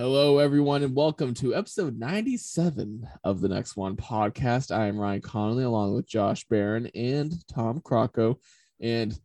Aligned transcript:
Hello, 0.00 0.38
everyone, 0.38 0.82
and 0.82 0.96
welcome 0.96 1.34
to 1.34 1.54
episode 1.54 1.98
97 1.98 3.06
of 3.22 3.42
the 3.42 3.50
Next 3.50 3.76
One 3.76 3.96
podcast. 3.96 4.74
I 4.74 4.86
am 4.86 4.98
Ryan 4.98 5.20
Connolly 5.20 5.64
along 5.64 5.94
with 5.94 6.08
Josh 6.08 6.42
Barron 6.48 6.86
and 6.94 7.34
Tom 7.48 7.82
Crocco 7.82 8.36
and 8.80 9.20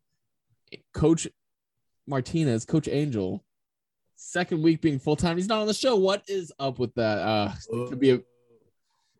Coach 0.93 1.29
Martinez, 2.05 2.65
Coach 2.65 2.89
Angel. 2.89 3.41
Second 4.17 4.63
week 4.63 4.81
being 4.81 4.99
full 4.99 5.15
time. 5.15 5.37
He's 5.37 5.47
not 5.47 5.61
on 5.61 5.67
the 5.67 5.73
show. 5.73 5.95
What 5.95 6.23
is 6.27 6.51
up 6.59 6.77
with 6.77 6.93
that? 6.95 7.19
Uh, 7.19 7.53
could 7.87 8.01
be 8.01 8.11
a, 8.11 8.19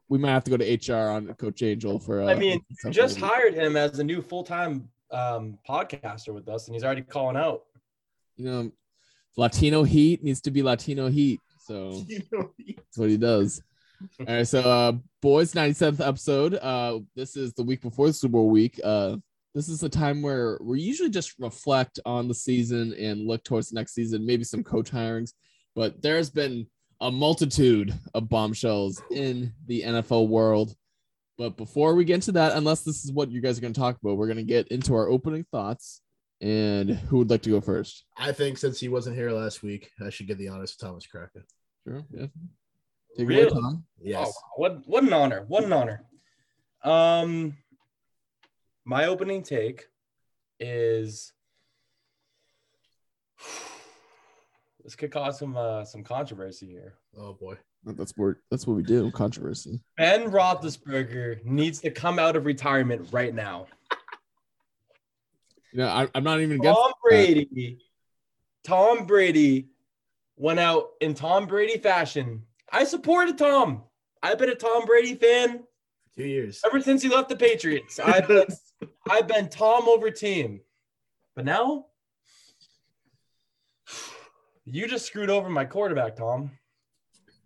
we 0.09 0.17
might 0.17 0.31
have 0.31 0.43
to 0.43 0.51
go 0.51 0.57
to 0.57 0.93
HR 0.93 1.09
on 1.11 1.33
Coach 1.35 1.63
Angel 1.63 1.99
for. 1.99 2.21
Uh, 2.21 2.31
I 2.31 2.35
mean, 2.35 2.59
just 2.89 3.17
hired 3.17 3.53
him 3.53 3.77
as 3.77 3.99
a 3.99 4.03
new 4.03 4.21
full 4.21 4.43
time 4.43 4.89
um, 5.09 5.57
podcaster 5.65 6.33
with 6.33 6.49
us, 6.49 6.67
and 6.67 6.75
he's 6.75 6.83
already 6.83 7.03
calling 7.03 7.37
out. 7.37 7.61
You 8.35 8.45
know, 8.45 8.71
Latino 9.37 9.83
Heat 9.83 10.21
needs 10.21 10.41
to 10.41 10.51
be 10.51 10.61
Latino 10.61 11.07
Heat. 11.07 11.39
So 11.66 12.04
that's 12.29 12.98
what 12.98 13.09
he 13.09 13.18
does. 13.18 13.62
All 14.20 14.26
right, 14.35 14.48
so 14.48 14.59
uh 14.59 14.94
boys, 15.21 15.53
97th 15.53 16.05
episode. 16.05 16.55
Uh 16.55 16.99
this 17.16 17.35
is 17.35 17.53
the 17.53 17.63
week 17.63 17.81
before 17.81 18.08
the 18.08 18.13
Super 18.13 18.34
Bowl 18.34 18.49
week. 18.49 18.80
Uh 18.84 19.17
this 19.53 19.70
is 19.70 19.80
the 19.80 19.89
time 19.89 20.22
where 20.22 20.59
we 20.62 20.81
usually 20.81 21.09
just 21.09 21.34
reflect 21.39 21.99
on 22.05 22.27
the 22.27 22.34
season 22.34 22.94
and 22.94 23.25
look 23.25 23.44
towards 23.45 23.70
the 23.70 23.75
next 23.75 23.94
season, 23.94 24.25
maybe 24.25 24.44
some 24.44 24.63
coach 24.63 24.91
hirings, 24.91 25.31
but 25.75 26.02
there's 26.02 26.30
been 26.30 26.67
a 27.02 27.09
multitude 27.09 27.94
of 28.13 28.30
bombshells 28.30 29.02
in 29.11 29.53
the 29.67 29.81
NFL 29.81 30.27
world. 30.27 30.75
But 31.38 31.58
before 31.58 31.95
we 31.95 32.05
get 32.05 32.16
into 32.16 32.34
that, 32.34 32.55
unless 32.55 32.81
this 32.81 33.03
is 33.03 33.11
what 33.11 33.31
you 33.31 33.41
guys 33.41 33.58
are 33.58 33.61
going 33.61 33.73
to 33.73 33.80
talk 33.80 33.97
about, 34.02 34.17
we're 34.17 34.27
going 34.27 34.38
to 34.38 34.44
get 34.44 34.70
into 34.70 34.94
our 34.94 35.09
opening 35.09 35.45
thoughts. 35.52 36.02
And 36.41 36.89
who 36.89 37.20
would 37.20 37.30
like 37.30 37.41
to 37.44 37.50
go 37.50 37.61
first? 37.61 38.03
I 38.17 38.31
think 38.34 38.58
since 38.58 38.80
he 38.80 38.89
wasn't 38.89 39.16
here 39.16 39.31
last 39.31 39.63
week, 39.63 39.89
I 40.05 40.09
should 40.09 40.27
give 40.27 40.38
the 40.38 40.50
honors 40.50 40.75
to 40.75 40.86
Thomas 40.86 41.08
Kraken. 41.08 41.44
Sure. 41.85 42.03
Yeah. 42.12 42.27
Take 43.17 43.27
Really? 43.27 43.41
away, 43.44 43.49
Tom. 43.52 43.85
Yes. 44.02 44.27
Oh, 44.35 44.41
what 44.57 44.88
what 44.88 45.03
an 45.03 45.13
honor! 45.13 45.45
What 45.47 45.64
an 45.64 45.73
honor. 45.73 46.03
Um, 46.83 47.55
my 48.86 49.05
opening 49.05 49.44
take 49.44 49.86
is 50.59 51.31
this 54.83 54.95
could 54.95 55.11
cause 55.11 55.39
some 55.39 55.56
uh, 55.56 55.86
some 55.86 56.03
controversy 56.03 56.67
here. 56.67 56.95
Oh 57.17 57.33
boy. 57.33 57.56
That's 57.86 58.13
what 58.17 58.38
that's 58.50 58.66
what 58.66 58.75
we 58.75 58.83
do. 58.83 59.11
Controversy. 59.11 59.80
Ben 59.97 60.31
Roethlisberger 60.31 61.45
needs 61.45 61.80
to 61.81 61.91
come 61.91 62.17
out 62.17 62.36
of 62.36 62.45
retirement 62.45 63.09
right 63.11 63.33
now. 63.33 63.67
You 65.72 65.81
know, 65.81 65.89
I, 65.89 66.08
I'm 66.16 66.23
not 66.23 66.39
even 66.39 66.56
against. 66.56 66.80
Tom 66.80 66.91
Brady, 67.03 67.80
Tom 68.63 69.06
Brady 69.06 69.67
went 70.38 70.59
out 70.59 70.89
in 71.02 71.14
Tom 71.14 71.47
Brady 71.47 71.78
fashion. 71.78 72.44
I 72.72 72.83
supported 72.83 73.38
Tom. 73.38 73.83
I've 74.22 74.38
been 74.38 74.50
a 74.50 74.55
Tom 74.55 74.86
Brady 74.86 75.16
fan 75.16 75.64
Two 76.17 76.25
years. 76.25 76.61
ever 76.66 76.81
since 76.81 77.02
he 77.02 77.09
left 77.09 77.30
the 77.30 77.36
Patriots. 77.36 78.00
I've 78.00 78.28
been, 78.28 78.47
I've 79.09 79.28
been 79.28 79.50
Tom 79.50 79.88
over 79.88 80.09
team. 80.09 80.61
But 81.36 81.45
now, 81.45 81.86
you 84.66 84.88
just 84.88 85.06
screwed 85.06 85.30
over 85.30 85.50
my 85.50 85.66
quarterback, 85.66 86.16
Tom. 86.16 86.52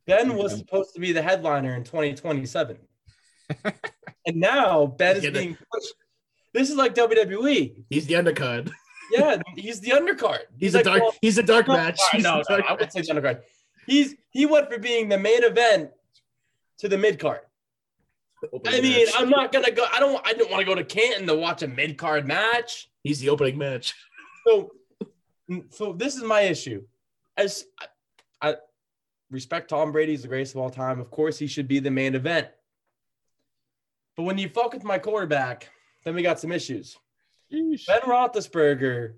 Ben 0.05 0.35
was 0.35 0.57
supposed 0.57 0.95
to 0.95 0.99
be 0.99 1.11
the 1.11 1.21
headliner 1.21 1.75
in 1.75 1.83
2027. 1.83 2.77
and 3.63 4.35
now 4.35 4.87
Ben 4.87 5.17
is 5.17 5.29
being 5.29 5.55
pushed. 5.71 5.93
This 6.53 6.71
is 6.71 6.75
like 6.75 6.95
WWE. 6.95 7.83
He's 7.89 8.07
the 8.07 8.15
undercard. 8.15 8.71
Yeah, 9.11 9.41
he's 9.55 9.79
the 9.79 9.91
undercard. 9.91 10.39
He's, 10.57 10.75
like, 10.75 10.81
a 10.81 10.89
dark. 10.89 11.01
well, 11.01 11.15
he's 11.21 11.37
a 11.37 11.43
dark 11.43 11.67
match. 11.67 11.99
He's 12.11 12.23
no, 12.23 12.41
a 12.47 12.57
no, 12.57 12.63
I 12.67 12.73
would 12.73 12.91
say 12.91 13.01
the 13.01 13.07
undercard. 13.07 13.41
He's 13.87 14.15
he 14.29 14.45
went 14.45 14.71
for 14.71 14.77
being 14.77 15.09
the 15.09 15.17
main 15.17 15.43
event 15.43 15.91
to 16.79 16.87
the 16.87 16.97
mid 16.97 17.19
card. 17.19 17.41
I 18.65 18.81
mean, 18.81 19.05
match. 19.05 19.15
I'm 19.17 19.29
not 19.29 19.51
gonna 19.51 19.71
go. 19.71 19.85
I 19.91 19.99
don't. 19.99 20.25
I 20.25 20.33
didn't 20.33 20.51
want 20.51 20.61
to 20.61 20.65
go 20.65 20.75
to 20.75 20.83
Canton 20.83 21.27
to 21.27 21.35
watch 21.35 21.63
a 21.63 21.67
mid 21.67 21.97
card 21.97 22.25
match. 22.25 22.89
He's 23.03 23.19
the 23.19 23.29
opening 23.29 23.57
match. 23.57 23.93
So, 24.47 24.71
so 25.69 25.93
this 25.93 26.15
is 26.15 26.23
my 26.23 26.41
issue. 26.41 26.83
As 27.37 27.65
I, 28.41 28.49
I 28.49 28.55
respect 29.29 29.69
Tom 29.69 29.91
Brady, 29.91 30.13
he's 30.13 30.23
the 30.23 30.27
greatest 30.27 30.55
of 30.55 30.61
all 30.61 30.69
time. 30.69 30.99
Of 30.99 31.11
course, 31.11 31.37
he 31.37 31.45
should 31.45 31.67
be 31.67 31.79
the 31.79 31.91
main 31.91 32.15
event. 32.15 32.47
But 34.15 34.23
when 34.23 34.37
you 34.37 34.49
fuck 34.49 34.73
with 34.73 34.85
my 34.85 34.97
quarterback, 34.97 35.69
then 36.03 36.15
we 36.15 36.23
got 36.23 36.39
some 36.39 36.51
issues. 36.51 36.97
Ben 37.51 38.01
Roethlisberger 38.05 39.13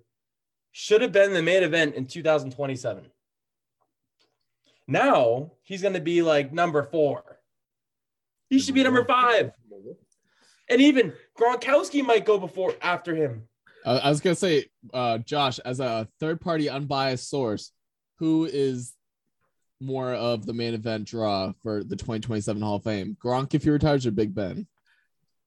should 0.72 1.02
have 1.02 1.12
been 1.12 1.34
the 1.34 1.42
main 1.42 1.64
event 1.64 1.96
in 1.96 2.06
2027. 2.06 3.06
Now 4.88 5.52
he's 5.64 5.82
going 5.82 5.94
to 5.94 6.02
be 6.02 6.22
like 6.22 6.54
number 6.54 6.84
four. 6.84 7.40
He 8.50 8.60
should 8.60 8.76
be 8.76 8.84
number 8.84 9.06
five. 9.06 9.52
And 10.70 10.82
even 10.82 11.14
Gronkowski 11.38 12.06
might 12.06 12.26
go 12.26 12.38
before 12.38 12.74
after 12.82 13.16
him. 13.16 13.48
I, 13.86 13.98
I 13.98 14.10
was 14.10 14.22
gonna 14.22 14.36
say, 14.36 14.66
uh, 14.94 15.18
Josh, 15.20 15.60
as 15.60 15.80
a 15.80 16.08
third-party 16.20 16.70
unbiased 16.70 17.30
source, 17.30 17.72
who 18.20 18.46
is 18.46 18.94
more 19.80 20.14
of 20.14 20.46
the 20.46 20.54
main 20.54 20.74
event 20.74 21.06
draw 21.06 21.54
for 21.64 21.84
the 21.84 21.96
2027 21.96 22.62
Hall 22.62 22.76
of 22.76 22.84
Fame? 22.84 23.18
Gronk 23.24 23.54
if 23.54 23.64
he 23.64 23.70
retires 23.70 24.06
or 24.06 24.12
Big 24.12 24.34
Ben? 24.36 24.68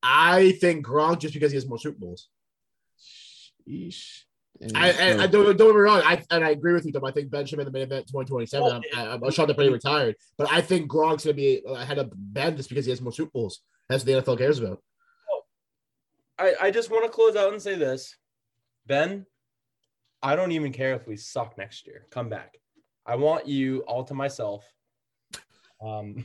I 0.03 0.53
think 0.53 0.84
Gronk 0.84 1.21
just 1.21 1.33
because 1.33 1.53
he 1.53 1.56
has 1.56 1.67
more 1.67 1.78
Super 1.78 1.99
Bowls. 1.99 2.28
Sheesh. 3.69 4.23
I, 4.75 4.93
I, 4.93 5.23
I 5.25 5.27
don't, 5.27 5.57
don't 5.57 5.69
get 5.69 5.75
me 5.75 5.81
wrong. 5.81 6.01
I 6.05 6.23
and 6.31 6.45
I 6.45 6.51
agree 6.51 6.73
with 6.73 6.87
you, 6.87 6.93
Tom. 6.93 7.05
I 7.05 7.11
think 7.11 7.31
Ben 7.31 7.45
should 7.45 7.57
be 7.57 7.63
in 7.63 7.67
the 7.67 7.73
main 7.73 7.83
event 7.83 8.07
2027. 8.07 8.65
Well, 8.65 8.81
I'm, 8.95 9.09
I'm, 9.09 9.25
I'm 9.25 9.31
shocked 9.33 9.49
that 9.49 9.57
Brady 9.57 9.73
retired, 9.73 10.15
but 10.39 10.51
I 10.51 10.61
think 10.61 10.89
Gronk's 10.89 11.25
gonna 11.25 11.35
be 11.35 11.61
ahead 11.67 11.99
of 11.99 12.13
Ben 12.15 12.57
just 12.57 12.69
because 12.69 12.85
he 12.85 12.91
has 12.91 13.01
more 13.01 13.13
Super 13.13 13.33
Bowls. 13.33 13.61
That's 13.89 14.05
what 14.05 14.25
the 14.25 14.33
NFL 14.33 14.39
cares 14.39 14.61
about. 14.61 14.81
I, 16.39 16.55
I 16.63 16.71
just 16.71 16.91
want 16.91 17.05
to 17.05 17.11
close 17.11 17.37
out 17.37 17.53
and 17.53 17.61
say 17.61 17.75
this 17.75 18.17
Ben, 18.87 19.27
I 20.23 20.37
don't 20.37 20.53
even 20.53 20.73
care 20.73 20.95
if 20.95 21.07
we 21.07 21.17
suck 21.17 21.59
next 21.59 21.87
year. 21.87 22.07
Come 22.11 22.29
back. 22.29 22.57
I 23.07 23.17
want 23.17 23.47
you 23.47 23.81
all 23.81 24.05
to 24.05 24.15
myself. 24.15 24.65
Um, 25.83 26.17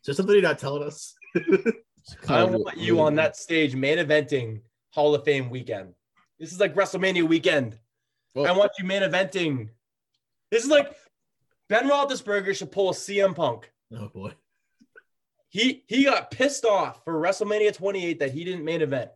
Is 0.00 0.06
there 0.06 0.14
something 0.14 0.34
you're 0.34 0.42
not 0.42 0.58
telling 0.58 0.84
us? 0.84 1.14
I 2.28 2.44
want 2.44 2.78
you 2.78 3.00
on 3.00 3.16
that 3.16 3.36
stage 3.36 3.74
main 3.74 3.98
eventing 3.98 4.62
Hall 4.90 5.14
of 5.14 5.24
Fame 5.24 5.50
weekend. 5.50 5.94
This 6.38 6.52
is 6.52 6.60
like 6.60 6.74
WrestleMania 6.74 7.22
weekend. 7.22 7.78
Well- 8.34 8.46
I 8.46 8.52
want 8.56 8.72
you 8.78 8.84
main 8.84 9.02
eventing. 9.02 9.70
This 10.50 10.64
is 10.64 10.70
like 10.70 10.94
Ben 11.68 11.88
Roethlisberger 11.88 12.56
should 12.56 12.72
pull 12.72 12.90
a 12.90 12.94
CM 12.94 13.34
Punk. 13.34 13.70
Oh 13.94 14.08
boy. 14.08 14.32
He 15.50 15.84
he 15.86 16.04
got 16.04 16.30
pissed 16.30 16.64
off 16.64 17.02
for 17.04 17.14
WrestleMania 17.14 17.74
28 17.74 18.18
that 18.20 18.32
he 18.32 18.44
didn't 18.44 18.64
main 18.64 18.82
event, 18.82 19.10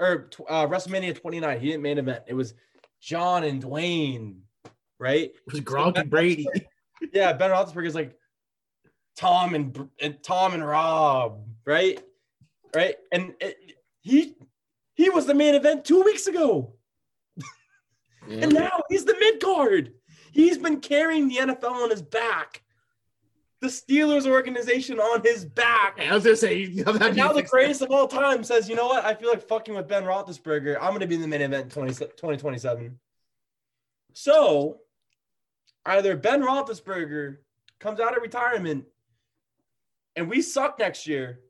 or 0.00 0.30
uh, 0.48 0.66
WrestleMania 0.66 1.20
29 1.20 1.60
he 1.60 1.68
didn't 1.68 1.82
main 1.82 1.98
event. 1.98 2.24
It 2.26 2.34
was 2.34 2.54
John 3.00 3.44
and 3.44 3.62
Dwayne, 3.62 4.40
right? 4.98 5.30
It 5.30 5.52
was 5.52 5.60
Gronk 5.60 5.98
and 5.98 6.10
Brady. 6.10 6.46
Yeah, 7.12 7.34
Ben 7.34 7.50
Roethlisberger 7.50 7.86
is 7.86 7.94
like 7.94 8.16
Tom 9.16 9.54
and, 9.54 9.88
and 10.00 10.22
Tom 10.22 10.54
and 10.54 10.66
Rob, 10.66 11.46
right? 11.66 12.00
Right, 12.74 12.96
and 13.12 13.34
it, 13.40 13.58
he 14.00 14.34
he 14.94 15.10
was 15.10 15.26
the 15.26 15.34
main 15.34 15.54
event 15.54 15.84
two 15.84 16.02
weeks 16.02 16.26
ago, 16.26 16.74
Yeah. 18.26 18.38
and 18.42 18.52
now 18.54 18.82
he's 18.88 19.04
the 19.04 19.16
mid 19.18 19.40
card. 19.40 19.92
He's 20.32 20.58
been 20.58 20.80
carrying 20.80 21.28
the 21.28 21.36
NFL 21.36 21.70
on 21.70 21.90
his 21.90 22.02
back, 22.02 22.62
the 23.60 23.68
Steelers 23.68 24.26
organization 24.26 24.98
on 24.98 25.22
his 25.22 25.44
back. 25.44 25.98
I 26.00 26.14
was 26.14 26.40
say 26.40 26.66
know, 26.66 26.92
that 26.92 27.02
And 27.08 27.16
now 27.16 27.32
the 27.32 27.42
greatest 27.42 27.82
of 27.82 27.90
all 27.90 28.08
time 28.08 28.42
says, 28.42 28.68
you 28.68 28.74
know 28.74 28.86
what? 28.86 29.04
I 29.04 29.14
feel 29.14 29.30
like 29.30 29.46
fucking 29.46 29.74
with 29.74 29.88
Ben 29.88 30.04
Roethlisberger. 30.04 30.76
I'm 30.80 30.90
going 30.90 31.00
to 31.00 31.06
be 31.06 31.14
in 31.14 31.20
the 31.20 31.28
main 31.28 31.42
event 31.42 31.64
in 31.64 31.70
20, 31.70 31.94
2027. 31.94 32.98
So 34.12 34.80
either 35.86 36.16
Ben 36.16 36.42
Roethlisberger 36.42 37.38
comes 37.78 38.00
out 38.00 38.16
of 38.16 38.22
retirement 38.22 38.86
and 40.16 40.28
we 40.28 40.42
suck 40.42 40.78
next 40.78 41.06
year, 41.06 41.40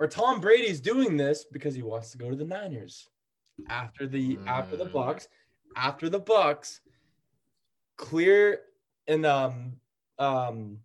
or 0.00 0.08
Tom 0.08 0.40
Brady's 0.40 0.80
doing 0.80 1.16
this 1.16 1.44
because 1.44 1.74
he 1.74 1.82
wants 1.82 2.10
to 2.10 2.18
go 2.18 2.30
to 2.30 2.34
the 2.36 2.44
Niners 2.44 3.06
after 3.68 4.06
the 4.08 4.38
after 4.46 4.76
the 4.76 4.86
Mm. 4.86 4.92
Bucks, 4.92 5.28
after 5.76 6.08
the 6.08 6.18
Bucks 6.18 6.80
clear 7.96 8.62
and 9.06 9.26
um 9.26 9.72
um 10.18 10.78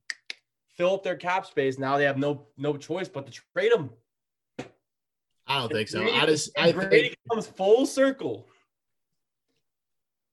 fill 0.75 0.93
up 0.95 1.03
their 1.03 1.15
cap 1.15 1.45
space. 1.45 1.79
Now 1.79 1.97
they 1.97 2.03
have 2.03 2.17
no 2.17 2.45
no 2.57 2.75
choice 2.77 3.07
but 3.07 3.25
to 3.25 3.31
trade 3.31 3.71
him. 3.71 3.89
I 5.47 5.59
don't 5.59 5.71
think 5.71 5.87
so. 5.87 5.99
Brady- 6.01 6.17
I 6.17 6.25
just 6.25 6.59
I 6.59 6.71
Brady 6.73 6.89
think 7.09 7.15
comes 7.31 7.47
full 7.47 7.85
circle 7.85 8.47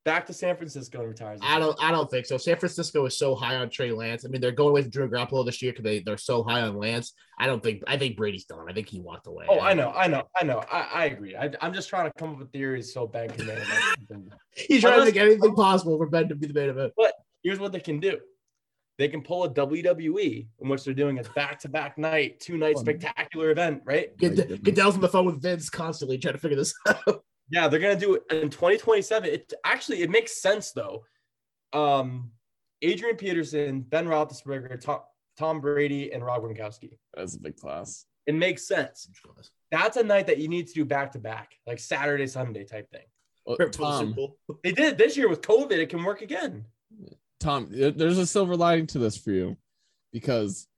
back 0.04 0.26
to 0.26 0.32
San 0.32 0.56
Francisco 0.56 1.00
and 1.00 1.08
retires. 1.08 1.40
I 1.42 1.58
don't 1.58 1.76
I 1.82 1.90
don't 1.90 2.10
think 2.10 2.26
so. 2.26 2.36
San 2.36 2.56
Francisco 2.56 3.04
is 3.06 3.18
so 3.18 3.34
high 3.34 3.56
on 3.56 3.70
Trey 3.70 3.92
Lance. 3.92 4.24
I 4.24 4.28
mean, 4.28 4.40
they're 4.40 4.52
going 4.52 4.70
away 4.70 4.82
from 4.82 4.90
Drew 4.90 5.08
Garoppolo 5.08 5.44
this 5.44 5.62
year 5.62 5.72
because 5.72 5.84
they 5.84 6.00
they're 6.00 6.16
so 6.16 6.42
high 6.42 6.62
on 6.62 6.76
Lance. 6.76 7.12
I 7.38 7.46
don't 7.46 7.62
think 7.62 7.82
I 7.86 7.96
think 7.96 8.16
Brady's 8.16 8.44
done. 8.44 8.66
I 8.68 8.72
think 8.72 8.88
he 8.88 9.00
walked 9.00 9.26
away. 9.26 9.46
Oh, 9.48 9.60
I 9.60 9.74
know, 9.74 9.90
I 9.90 10.08
know, 10.08 10.24
I 10.40 10.44
know. 10.44 10.62
I, 10.70 10.80
I 10.92 11.04
agree. 11.06 11.36
I, 11.36 11.50
I'm 11.60 11.72
just 11.72 11.88
trying 11.88 12.10
to 12.10 12.12
come 12.18 12.30
up 12.30 12.38
with 12.38 12.52
theories 12.52 12.92
so 12.92 13.06
Ben 13.06 13.28
can 13.30 13.46
main 13.46 13.58
event. 13.58 14.32
He's 14.50 14.80
trying 14.82 14.98
to 15.00 15.04
make 15.04 15.16
anything 15.16 15.54
possible 15.54 15.96
for 15.98 16.06
Ben 16.06 16.28
to 16.28 16.34
be 16.34 16.46
the 16.46 16.54
main 16.54 16.70
event. 16.70 16.92
But 16.96 17.12
here's 17.42 17.58
what 17.58 17.72
they 17.72 17.80
can 17.80 18.00
do. 18.00 18.18
They 18.98 19.08
can 19.08 19.22
pull 19.22 19.44
a 19.44 19.50
WWE 19.52 20.46
in 20.60 20.68
which 20.68 20.84
they're 20.84 20.92
doing 20.94 21.18
a 21.18 21.22
back-to-back 21.34 21.96
night, 21.96 22.38
two-night 22.40 22.76
spectacular 22.76 23.50
event, 23.50 23.82
right? 23.84 24.16
Good- 24.18 24.32
My 24.32 24.36
goodness. 24.36 24.60
Goodell's 24.60 24.94
on 24.96 25.00
the 25.00 25.08
phone 25.08 25.24
with 25.24 25.40
Vince 25.40 25.70
constantly 25.70 26.18
trying 26.18 26.34
to 26.34 26.38
figure 26.40 26.58
this 26.58 26.74
out. 26.86 27.24
Yeah, 27.52 27.68
they're 27.68 27.80
gonna 27.80 27.96
do 27.96 28.14
it 28.14 28.22
in 28.30 28.48
2027. 28.48 29.28
It 29.28 29.52
actually 29.62 30.00
it 30.00 30.08
makes 30.10 30.40
sense 30.40 30.72
though. 30.72 31.04
Um, 31.74 32.30
Adrian 32.80 33.16
Peterson, 33.16 33.82
Ben 33.82 34.06
Roethlisberger, 34.06 34.80
Tom, 34.80 35.00
Tom 35.38 35.60
Brady, 35.60 36.12
and 36.12 36.24
Rob 36.24 36.42
Gronkowski. 36.42 36.96
That's 37.14 37.36
a 37.36 37.40
big 37.40 37.56
class. 37.56 38.06
It 38.26 38.34
makes 38.34 38.66
sense. 38.66 39.06
That's 39.70 39.98
a 39.98 40.02
night 40.02 40.26
that 40.28 40.38
you 40.38 40.48
need 40.48 40.66
to 40.68 40.72
do 40.72 40.84
back 40.86 41.12
to 41.12 41.18
back, 41.18 41.52
like 41.66 41.78
Saturday, 41.78 42.26
Sunday 42.26 42.64
type 42.64 42.90
thing. 42.90 43.04
Well, 43.44 43.56
For- 43.56 43.72
for 43.72 43.82
the 43.82 43.98
Super 43.98 44.14
Tom, 44.48 44.58
They 44.64 44.72
did 44.72 44.92
it 44.92 44.98
this 44.98 45.16
year 45.16 45.28
with 45.28 45.42
COVID. 45.42 45.72
It 45.72 45.90
can 45.90 46.02
work 46.04 46.22
again. 46.22 46.64
Tom, 47.38 47.68
there's 47.70 48.18
a 48.18 48.26
silver 48.26 48.56
lining 48.56 48.86
to 48.88 48.98
this 48.98 49.16
for 49.18 49.30
you, 49.32 49.56
because 50.12 50.68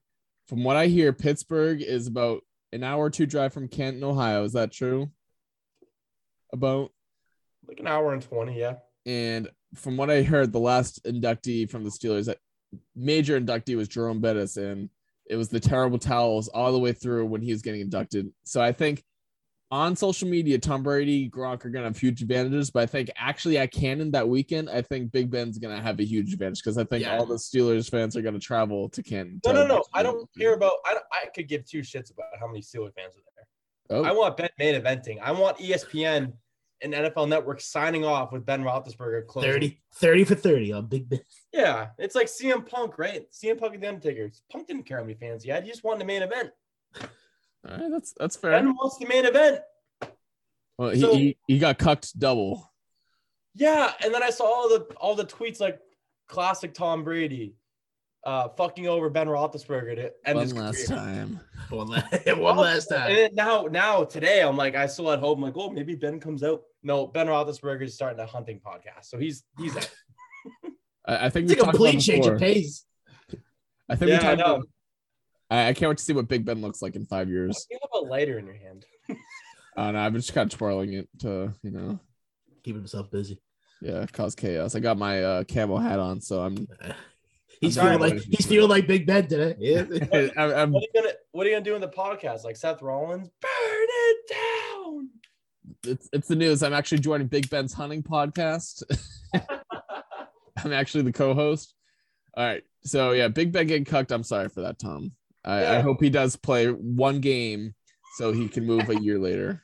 from 0.49 0.65
what 0.65 0.77
I 0.77 0.87
hear, 0.87 1.13
Pittsburgh 1.13 1.83
is 1.83 2.07
about 2.09 2.43
an 2.73 2.83
hour 2.83 3.05
or 3.05 3.11
two 3.11 3.27
drive 3.27 3.53
from 3.53 3.69
Canton, 3.69 4.03
Ohio. 4.03 4.43
Is 4.45 4.55
that 4.55 4.73
true? 4.73 5.11
About 6.55 6.93
Like 7.67 7.81
an 7.81 7.89
hour 7.89 8.13
and 8.13 8.23
20, 8.23 8.57
yeah. 8.57 8.77
and 9.07 9.51
from 9.75 9.97
what 9.97 10.09
I 10.09 10.23
heard, 10.23 10.53
the 10.53 10.61
last 10.61 11.03
inductee 11.05 11.69
from 11.69 11.83
the 11.83 11.91
Steelers, 11.91 12.27
that 12.27 12.39
major 12.95 13.41
inductee 13.41 13.77
was 13.77 13.89
Jerome 13.89 14.21
Bettis, 14.21 14.57
and 14.57 14.89
it 15.29 15.35
was 15.35 15.49
the 15.49 15.59
terrible 15.59 15.99
towels 15.99 16.47
all 16.49 16.71
the 16.71 16.79
way 16.79 16.93
through 16.93 17.27
when 17.27 17.43
he 17.43 17.51
was 17.51 17.61
getting 17.61 17.81
inducted. 17.81 18.31
So 18.45 18.63
I 18.63 18.71
think 18.71 19.03
on 19.73 19.97
social 19.97 20.29
media, 20.29 20.59
Tom 20.59 20.85
Brady, 20.85 21.29
Gronk 21.29 21.65
are 21.65 21.71
gonna 21.71 21.87
have 21.87 21.99
huge 21.99 22.23
advantages, 22.23 22.71
but 22.71 22.85
I 22.85 22.87
think 22.87 23.11
actually 23.17 23.59
at 23.59 23.73
Canton 23.73 24.13
that 24.13 24.29
weekend, 24.29 24.71
I 24.71 24.83
think 24.83 25.11
Big 25.11 25.29
Ben's 25.29 25.59
gonna 25.59 25.83
have 25.83 25.99
a 25.99 26.05
huge 26.05 26.33
advantage 26.35 26.61
because 26.63 26.79
I 26.79 26.85
think 26.85 27.03
Yeah. 27.03 27.19
all 27.19 27.27
the 27.27 27.35
Steelers 27.35 27.91
fans 27.91 28.17
are 28.17 28.23
gonna 28.23 28.39
travel 28.39 28.89
to 28.91 29.03
Canton. 29.03 29.41
No, 29.45 29.53
to 29.53 29.59
no, 29.59 29.67
no. 29.67 29.85
I 29.93 30.05
don't 30.05 30.29
care 30.39 30.55
about. 30.55 30.75
I, 30.87 30.93
don't- 30.95 31.07
I 31.11 31.27
could 31.35 31.49
give 31.49 31.65
two 31.65 31.81
shits 31.81 32.13
about 32.13 32.27
how 32.39 32.47
many 32.47 32.61
Steelers 32.61 32.95
fans 32.95 33.17
are 33.17 33.23
there. 33.35 33.99
Oh, 33.99 34.05
I 34.05 34.13
want 34.13 34.37
Ben 34.37 34.51
main 34.59 34.81
eventing. 34.81 35.19
I 35.21 35.33
want 35.33 35.59
ESPN 35.59 36.33
and 36.85 36.95
NFL 36.95 37.29
Network 37.29 37.61
signing 37.61 38.05
off 38.05 38.31
with 38.31 38.45
Ben 38.47 38.63
Roethlisberger 38.63 39.27
closing. 39.27 39.51
30, 39.51 39.81
30 39.95 40.25
for 40.25 40.35
30 40.37 40.73
on 40.75 40.87
Big 40.87 41.09
Ben. 41.09 41.21
Yeah, 41.53 41.89
it's 41.99 42.15
like 42.15 42.27
CM 42.27 42.69
Punk, 42.69 42.99
right? 42.99 43.27
CM 43.33 43.59
Punk 43.59 43.75
and 43.75 43.83
the 43.83 43.89
Undertaker. 43.89 44.31
Punk 44.53 44.67
didn't 44.69 44.85
care 44.85 44.99
how 44.99 45.05
many 45.05 45.15
fans 45.15 45.43
he 45.43 45.51
had. 45.51 45.65
He 45.65 45.71
just 45.71 45.83
wanted 45.85 46.01
the 46.01 46.05
main 46.05 46.23
event. 46.23 46.51
all 47.01 47.07
right, 47.79 47.91
that's 47.91 48.13
that's 48.19 48.37
fair. 48.37 48.53
Ben 48.53 48.75
wants 48.75 48.99
the 48.99 49.07
main 49.07 49.25
event. 49.25 49.61
Well, 50.79 50.91
he, 50.91 51.01
So- 51.01 51.15
he, 51.15 51.37
he 51.47 51.59
got 51.59 51.79
cucked 51.79 52.19
double. 52.19 52.71
Yeah, 53.55 53.93
and 54.05 54.13
then 54.13 54.23
I 54.23 54.31
saw 54.31 54.45
all 54.45 54.69
the 54.69 54.81
all 54.97 55.15
the 55.15 55.25
tweets 55.25 55.61
like 55.61 55.79
classic 56.29 56.75
Tom 56.75 57.05
Brady, 57.05 57.55
uh, 58.27 58.49
fucking 58.51 58.87
over 58.89 59.11
Ben 59.11 59.27
Roethlisberger 59.27 59.97
to 59.97 60.13
end 60.25 60.39
his 60.41 60.55
One 60.55 60.65
last 60.65 60.87
career. 60.87 60.99
time. 60.99 61.41
One 61.71 61.89
last, 61.91 62.27
one 62.37 62.57
last 62.57 62.91
And 62.91 63.01
time. 63.01 63.15
then 63.15 63.31
now, 63.35 63.63
now 63.71 64.05
today, 64.05 64.43
I'm 64.43 64.57
like, 64.57 64.75
I 64.77 64.87
still 64.87 65.11
had 65.11 65.19
hope. 65.21 65.39
I'm 65.39 65.43
like, 65.45 65.57
oh, 65.57 65.71
maybe 65.71 65.95
Ben 65.95 66.21
comes 66.21 66.43
out. 66.43 66.63
No, 66.83 67.07
Ben 67.07 67.27
Roethlisberger 67.27 67.83
is 67.83 67.95
starting 67.95 68.21
a 68.21 68.27
hunting 68.27 68.61
podcast, 68.65 69.05
so 69.07 69.19
he's 69.19 69.45
he's 69.59 69.77
out. 69.77 69.91
I, 71.07 71.27
I 71.27 71.31
think 71.31 71.45
It's 71.51 71.53
a 71.53 71.57
we 71.57 71.61
talked 71.63 71.75
about 71.77 71.85
complete 71.87 72.01
change 72.01 72.23
before. 72.23 72.35
of 72.35 72.41
pace. 72.41 72.85
I 73.89 73.97
think 73.97 74.11
Yeah, 74.11 74.19
we 74.19 74.27
I 74.27 74.35
talked 74.35 74.39
know. 74.39 74.55
about- 74.57 74.67
I, 75.51 75.69
I 75.69 75.73
can't 75.75 75.91
wait 75.91 75.99
to 75.99 76.05
see 76.05 76.13
what 76.15 76.27
Big 76.29 76.45
Ben 76.47 76.61
looks 76.63 76.81
like 76.83 76.97
in 76.97 77.05
five 77.07 77.29
years. 77.29 77.67
You 77.71 77.79
have 77.83 78.03
a 78.03 78.07
lighter 78.07 78.39
in 78.39 78.47
your 78.47 78.57
hand. 78.57 78.87
Uh, 79.77 79.91
no, 79.93 79.99
I'm 79.99 80.15
just 80.15 80.33
kind 80.33 80.51
of 80.51 80.57
twirling 80.59 80.95
it 80.95 81.09
to, 81.21 81.53
you 81.63 81.71
know, 81.71 81.99
Keeping 82.63 82.81
himself 82.81 83.11
busy. 83.11 83.39
yeah, 83.83 84.07
cause 84.13 84.35
chaos. 84.35 84.75
I 84.75 84.81
got 84.81 84.97
my 84.97 85.23
uh, 85.23 85.45
camo 85.45 85.77
hat 85.77 85.99
on, 85.99 86.21
so 86.23 86.41
I'm, 86.43 86.67
He's 87.65 87.77
feeling 87.77 87.99
like 87.99 88.23
he's 88.23 88.47
feeling 88.47 88.71
like 88.71 88.87
Big 88.87 89.07
Ben 89.07 89.27
today. 89.27 89.55
Yeah. 89.59 89.85
I'm, 90.37 90.53
I'm 90.53 90.73
What 90.73 90.83
are 90.83 90.87
you 90.87 91.03
gonna 91.03 91.15
What 91.33 91.47
are 91.47 91.51
you 91.51 91.57
gonna 91.57 91.65
do 91.65 91.75
in 91.75 91.81
the 91.81 91.89
podcast? 91.89 92.45
Like 92.45 92.57
Seth 92.57 92.83
Rollins, 92.83 93.29
burn 93.41 93.51
it 93.51 94.17
down. 94.31 95.09
it's, 95.87 96.09
it's 96.13 96.29
the 96.29 96.37
news. 96.37 96.63
I'm 96.63 96.73
actually 96.75 96.99
joining 97.01 97.27
Big 97.27 97.49
Ben's 97.51 97.73
hunting 97.73 98.03
podcast. 98.03 98.83
I'm 100.65 100.73
actually 100.73 101.03
the 101.05 101.13
co-host. 101.13 101.75
All 102.37 102.45
right, 102.45 102.63
so 102.83 103.13
yeah, 103.13 103.29
Big 103.29 103.53
Ben 103.53 103.67
getting 103.67 103.85
cucked. 103.85 104.13
I'm 104.13 104.23
sorry 104.23 104.49
for 104.49 104.63
that, 104.63 104.79
Tom. 104.79 105.13
I, 105.45 105.77
I 105.77 105.81
hope 105.81 106.01
he 106.01 106.11
does 106.11 106.37
play 106.37 106.69
one 106.69 107.21
game 107.21 107.75
so 108.17 108.33
he 108.33 108.49
can 108.49 108.65
move 108.65 108.89
a 108.89 109.01
year 109.01 109.19
later. 109.19 109.63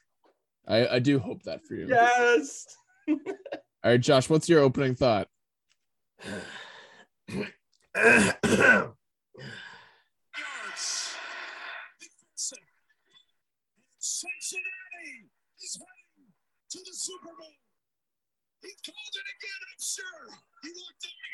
I, 0.69 0.87
I 0.87 0.99
do 0.99 1.19
hope 1.19 1.43
that 1.44 1.64
for 1.67 1.75
you. 1.75 1.87
yes. 1.88 2.67
All 3.08 3.17
right, 3.85 4.00
Josh, 4.00 4.29
what's 4.29 4.49
your 4.49 4.61
opening 4.61 4.94
thought? 4.94 5.26
Cincinnati 14.00 15.29
is 15.61 15.76
heading 15.76 16.32
to 16.70 16.79
the 16.79 16.93
Super 16.93 17.32
Bowl. 17.38 17.52
He 18.62 18.69
called 18.87 19.14
it 19.14 19.26
again, 19.37 19.61
I'm 19.69 19.81
sure. 19.81 20.29
He 20.62 20.69
looked 20.69 21.05
at 21.05 21.11
me 21.11 21.31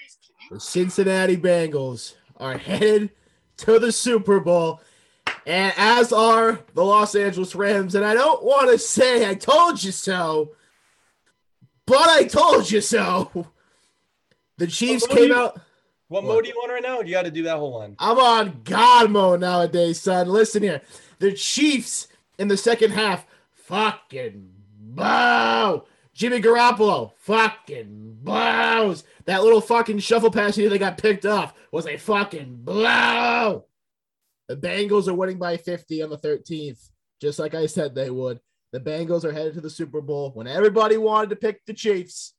and 0.50 0.56
the 0.56 0.60
Cincinnati 0.60 1.36
Bengals 1.36 2.14
are 2.36 2.58
headed 2.58 3.10
to 3.58 3.78
the 3.78 3.92
Super 3.92 4.40
Bowl, 4.40 4.80
and 5.46 5.72
as 5.76 6.12
are 6.12 6.60
the 6.74 6.84
Los 6.84 7.14
Angeles 7.14 7.54
Rams. 7.54 7.94
And 7.94 8.04
I 8.04 8.14
don't 8.14 8.42
want 8.44 8.70
to 8.70 8.78
say 8.78 9.28
I 9.28 9.34
told 9.34 9.82
you 9.82 9.92
so, 9.92 10.52
but 11.86 12.08
I 12.08 12.24
told 12.24 12.68
you 12.70 12.80
so. 12.80 13.46
The 14.58 14.66
Chiefs 14.66 15.06
came 15.06 15.32
out. 15.32 15.60
What, 16.08 16.22
What? 16.22 16.34
mode 16.34 16.44
do 16.44 16.50
you 16.50 16.56
want 16.56 16.72
right 16.72 16.82
now? 16.82 17.00
You 17.00 17.10
got 17.12 17.24
to 17.24 17.30
do 17.30 17.42
that 17.44 17.56
whole 17.56 17.72
one. 17.72 17.96
I'm 17.98 18.18
on 18.18 18.60
God 18.64 19.10
mode 19.10 19.40
nowadays, 19.40 20.00
son. 20.00 20.28
Listen 20.28 20.62
here. 20.62 20.82
The 21.18 21.32
Chiefs 21.32 22.08
in 22.38 22.48
the 22.48 22.56
second 22.56 22.92
half, 22.92 23.26
fucking 23.52 24.50
bow. 24.78 25.84
Jimmy 26.14 26.40
Garoppolo, 26.40 27.12
fucking 27.18 28.18
blows. 28.22 29.04
That 29.26 29.42
little 29.42 29.60
fucking 29.60 29.98
shuffle 29.98 30.30
pass 30.30 30.54
here 30.56 30.70
that 30.70 30.78
got 30.78 30.96
picked 30.96 31.26
off 31.26 31.52
was 31.72 31.86
a 31.86 31.96
fucking 31.98 32.60
blow. 32.62 33.64
The 34.48 34.56
Bengals 34.56 35.08
are 35.08 35.14
winning 35.14 35.38
by 35.38 35.56
50 35.56 36.02
on 36.02 36.10
the 36.10 36.16
13th, 36.18 36.90
just 37.20 37.38
like 37.38 37.54
I 37.54 37.66
said 37.66 37.94
they 37.94 38.10
would. 38.10 38.40
The 38.72 38.80
Bengals 38.80 39.24
are 39.24 39.32
headed 39.32 39.54
to 39.54 39.60
the 39.60 39.68
Super 39.68 40.00
Bowl 40.00 40.30
when 40.34 40.46
everybody 40.46 40.96
wanted 40.96 41.30
to 41.30 41.36
pick 41.36 41.64
the 41.66 41.74
Chiefs. 41.74 42.32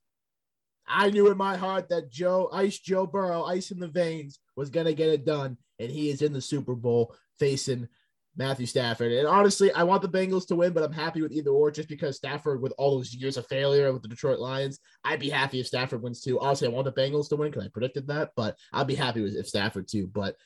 I 0.88 1.10
knew 1.10 1.30
in 1.30 1.36
my 1.36 1.56
heart 1.56 1.88
that 1.90 2.10
Joe, 2.10 2.48
Ice 2.52 2.78
Joe 2.78 3.06
Burrow, 3.06 3.44
Ice 3.44 3.70
in 3.70 3.78
the 3.78 3.88
Veins, 3.88 4.38
was 4.56 4.70
to 4.70 4.94
get 4.94 5.08
it 5.08 5.24
done. 5.24 5.56
And 5.78 5.90
he 5.90 6.10
is 6.10 6.22
in 6.22 6.32
the 6.32 6.40
Super 6.40 6.74
Bowl 6.74 7.14
facing 7.38 7.88
Matthew 8.36 8.66
Stafford. 8.66 9.12
And 9.12 9.26
honestly, 9.26 9.72
I 9.72 9.82
want 9.82 10.02
the 10.02 10.08
Bengals 10.08 10.46
to 10.48 10.56
win, 10.56 10.72
but 10.72 10.84
I'm 10.84 10.92
happy 10.92 11.20
with 11.20 11.32
either 11.32 11.50
or 11.50 11.70
just 11.70 11.88
because 11.88 12.16
Stafford, 12.16 12.62
with 12.62 12.72
all 12.78 12.96
those 12.96 13.12
years 13.12 13.36
of 13.36 13.46
failure 13.46 13.92
with 13.92 14.02
the 14.02 14.08
Detroit 14.08 14.38
Lions, 14.38 14.78
I'd 15.04 15.20
be 15.20 15.28
happy 15.28 15.60
if 15.60 15.66
Stafford 15.66 16.02
wins 16.02 16.22
too. 16.22 16.38
Honestly, 16.38 16.68
I 16.68 16.70
want 16.70 16.84
the 16.84 17.00
Bengals 17.00 17.28
to 17.30 17.36
win 17.36 17.50
because 17.50 17.66
I 17.66 17.68
predicted 17.68 18.06
that, 18.08 18.30
but 18.36 18.56
I'd 18.72 18.86
be 18.86 18.94
happy 18.94 19.20
with 19.20 19.34
if 19.34 19.48
Stafford 19.48 19.88
too. 19.88 20.06
But 20.06 20.36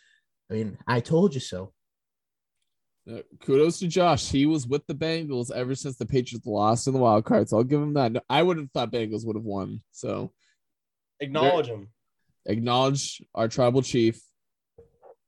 I 0.50 0.54
mean, 0.54 0.78
I 0.86 1.00
told 1.00 1.34
you 1.34 1.40
so. 1.40 1.72
Kudos 3.40 3.78
to 3.80 3.88
Josh. 3.88 4.30
He 4.30 4.46
was 4.46 4.66
with 4.66 4.86
the 4.86 4.94
Bengals 4.94 5.50
ever 5.50 5.74
since 5.74 5.96
the 5.96 6.06
Patriots 6.06 6.46
lost 6.46 6.86
in 6.86 6.92
the 6.94 7.00
wild 7.00 7.24
card. 7.24 7.48
So 7.48 7.56
I'll 7.58 7.64
give 7.64 7.80
him 7.82 7.94
that. 7.94 8.12
No, 8.12 8.20
I 8.30 8.42
would 8.42 8.58
have 8.58 8.70
thought 8.70 8.92
Bengals 8.92 9.26
would 9.26 9.36
have 9.36 9.44
won. 9.44 9.82
So 9.90 10.32
Acknowledge 11.20 11.66
him. 11.66 11.88
acknowledge 12.46 13.22
our 13.34 13.48
tribal 13.48 13.82
chief. 13.82 14.20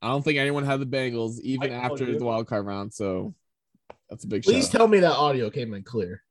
I 0.03 0.09
don't 0.09 0.23
think 0.23 0.39
anyone 0.39 0.65
had 0.65 0.81
the 0.81 0.87
Bengals 0.87 1.41
even 1.41 1.73
I 1.73 1.77
after 1.77 2.05
you. 2.05 2.19
the 2.19 2.25
wild 2.25 2.47
card 2.47 2.67
round. 2.67 2.93
So 2.93 3.35
that's 4.11 4.25
a 4.25 4.29
big 4.29 4.43
Please 4.45 4.65
shout. 4.65 4.73
tell 4.73 4.89
me 4.89 5.01
that 5.01 5.13
audio 5.17 5.51
came 5.51 5.75
in 5.75 5.83
clear. 5.83 6.23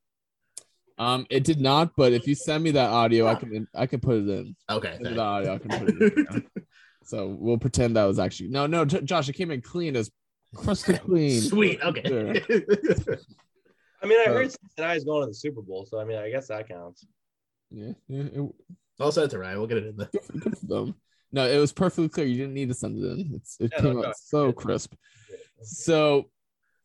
um, 0.99 1.25
it 1.29 1.43
did 1.43 1.59
not, 1.59 1.91
but 1.97 2.13
if 2.13 2.27
you 2.27 2.35
send 2.35 2.63
me 2.63 2.71
that 2.71 2.89
audio, 2.89 3.25
I 3.27 3.35
can 3.35 3.67
I 3.75 3.87
can 3.87 3.99
put 3.99 4.17
it 4.17 4.29
in. 4.29 4.55
Okay. 4.69 4.91
Send 4.91 4.99
me 4.99 5.05
thank 5.05 5.15
the 5.17 5.21
audio, 5.21 5.53
I 5.55 5.57
can 5.57 5.69
put 5.69 5.89
it 5.89 6.17
in. 6.29 6.45
So 7.05 7.27
we'll 7.37 7.57
pretend 7.57 7.97
that 7.97 8.05
was 8.05 8.17
actually 8.17 8.47
no, 8.47 8.65
no, 8.65 8.85
J- 8.85 9.01
Josh. 9.01 9.27
It 9.27 9.33
came 9.33 9.51
in 9.51 9.59
clean 9.59 9.97
as 9.97 10.09
crystal 10.55 10.93
you. 10.95 10.99
clean. 10.99 11.41
Sweet. 11.41 11.79
Okay. 11.81 12.01
I 14.01 14.05
mean, 14.05 14.19
I 14.19 14.29
Uh, 14.29 14.33
heard 14.33 14.51
Cincinnati's 14.51 15.03
going 15.05 15.23
to 15.23 15.27
the 15.27 15.33
Super 15.33 15.61
Bowl, 15.61 15.85
so 15.85 15.99
I 15.99 16.05
mean, 16.05 16.17
I 16.17 16.29
guess 16.29 16.47
that 16.47 16.67
counts. 16.67 17.05
Yeah, 17.71 17.93
yeah, 18.07 18.23
it, 18.23 18.51
I'll 18.99 19.11
send 19.11 19.25
it 19.25 19.29
to 19.31 19.39
Ryan. 19.39 19.57
We'll 19.59 19.67
get 19.67 19.77
it 19.79 19.85
in 19.87 19.95
there. 19.97 20.09
good, 20.39 20.57
for, 20.57 20.65
them. 20.65 20.95
No, 21.31 21.47
it 21.49 21.57
was 21.57 21.71
perfectly 21.73 22.09
clear. 22.09 22.25
You 22.27 22.37
didn't 22.37 22.53
need 22.53 22.67
to 22.69 22.75
send 22.75 23.03
it 23.03 23.07
in. 23.07 23.31
It's 23.35 23.57
it 23.59 23.71
Yeah, 23.73 23.81
came 23.81 23.93
no, 24.01 24.05
out 24.07 24.17
so 24.17 24.47
good. 24.47 24.55
crisp. 24.57 24.93
So 25.63 26.29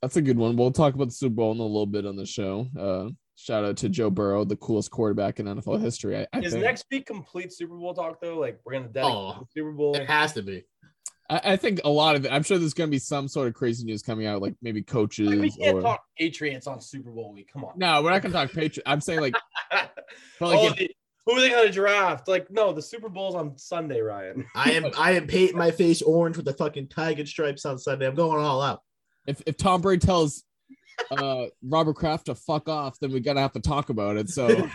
that's 0.01 0.17
a 0.17 0.23
good 0.23 0.39
one. 0.39 0.57
We'll 0.57 0.71
talk 0.71 0.95
about 0.95 1.07
the 1.09 1.15
Super 1.15 1.35
Bowl 1.35 1.53
in 1.53 1.59
a 1.59 1.63
little 1.63 1.85
bit 1.87 2.07
on 2.07 2.17
the 2.17 2.25
show. 2.25 2.67
Uh, 2.79 3.11
shout 3.37 3.65
out 3.65 3.77
to 3.79 3.89
Joe 3.89 4.09
Burrow, 4.11 4.45
the 4.45 4.57
coolest 4.57 4.91
quarterback 4.91 5.39
in 5.41 5.47
NFL 5.47 5.83
history. 5.83 6.17
I, 6.19 6.27
I 6.33 6.39
Is 6.41 6.53
think. 6.53 6.65
next 6.65 6.87
week 6.91 7.07
complete 7.07 7.53
Super 7.53 7.77
Bowl 7.77 7.93
talk 7.93 8.21
though? 8.23 8.39
Like 8.39 8.61
we're 8.65 8.73
gonna 8.75 8.89
dedicate 8.89 9.13
Oh. 9.15 9.41
the 9.41 9.47
Super 9.61 9.73
Bowl. 9.73 9.95
It 9.97 10.07
has 10.09 10.33
to 10.35 10.43
be. 10.43 10.65
I, 11.30 11.40
I 11.44 11.56
think 11.56 11.80
a 11.85 11.90
lot 11.90 12.16
of 12.16 12.25
it. 12.25 12.32
I'm 12.32 12.42
sure 12.42 12.58
there's 12.58 12.75
going 12.75 12.88
to 12.88 12.94
be 12.94 12.99
some 12.99 13.28
sort 13.28 13.49
of 13.49 13.54
crazy 13.54 13.85
news 13.85 14.02
coming 14.02 14.26
out, 14.26 14.40
like 14.40 14.54
maybe 14.62 14.82
coaches. 14.82 15.28
Like, 15.28 15.40
we 15.40 15.50
can't 15.50 15.76
or... 15.76 15.82
talk 15.82 16.02
Patriots 16.16 16.66
on 16.66 16.80
Super 16.80 17.11
Bowl 17.11 17.32
week. 17.32 17.50
Come 17.52 17.64
on. 17.64 17.73
No, 17.76 18.02
we're 18.02 18.11
not 18.11 18.23
going 18.23 18.32
to 18.32 18.38
talk 18.38 18.50
Patriots. 18.50 18.80
I'm 18.87 19.00
saying 19.00 19.20
like, 19.20 19.35
but 19.70 19.90
like 20.40 20.58
oh, 20.58 20.66
if- 20.68 20.76
the, 20.76 20.90
Who 21.26 21.32
are 21.32 21.40
they 21.40 21.50
gonna 21.50 21.70
draft? 21.70 22.28
Like, 22.28 22.50
no, 22.50 22.73
the 22.73 22.82
Super 22.82 23.08
Bowl's 23.08 23.35
on 23.35 23.58
Sunday, 23.58 24.00
Ryan. 24.00 24.47
I 24.54 24.73
am 24.73 24.90
I 24.99 25.12
am 25.12 25.26
painting 25.26 25.58
my 25.58 25.70
face 25.70 26.00
orange 26.02 26.37
with 26.37 26.47
the 26.47 26.54
fucking 26.54 26.88
tiger 26.88 27.26
stripes 27.26 27.66
on 27.66 27.78
Sunday. 27.78 28.06
I'm 28.06 28.14
going 28.14 28.42
all 28.42 28.62
out. 28.62 28.82
If 29.26 29.42
if 29.47 29.56
Tom 29.56 29.82
Brady 29.82 30.06
tells 30.06 30.44
uh 31.11 31.47
Robert 31.62 31.97
Kraft 31.97 32.26
to 32.26 32.35
fuck 32.35 32.68
off, 32.68 32.99
then 33.00 33.12
we 33.12 33.20
gotta 33.20 33.40
have 33.40 33.52
to 33.52 33.61
talk 33.61 33.90
about 33.90 34.16
it. 34.16 34.30
So 34.30 34.49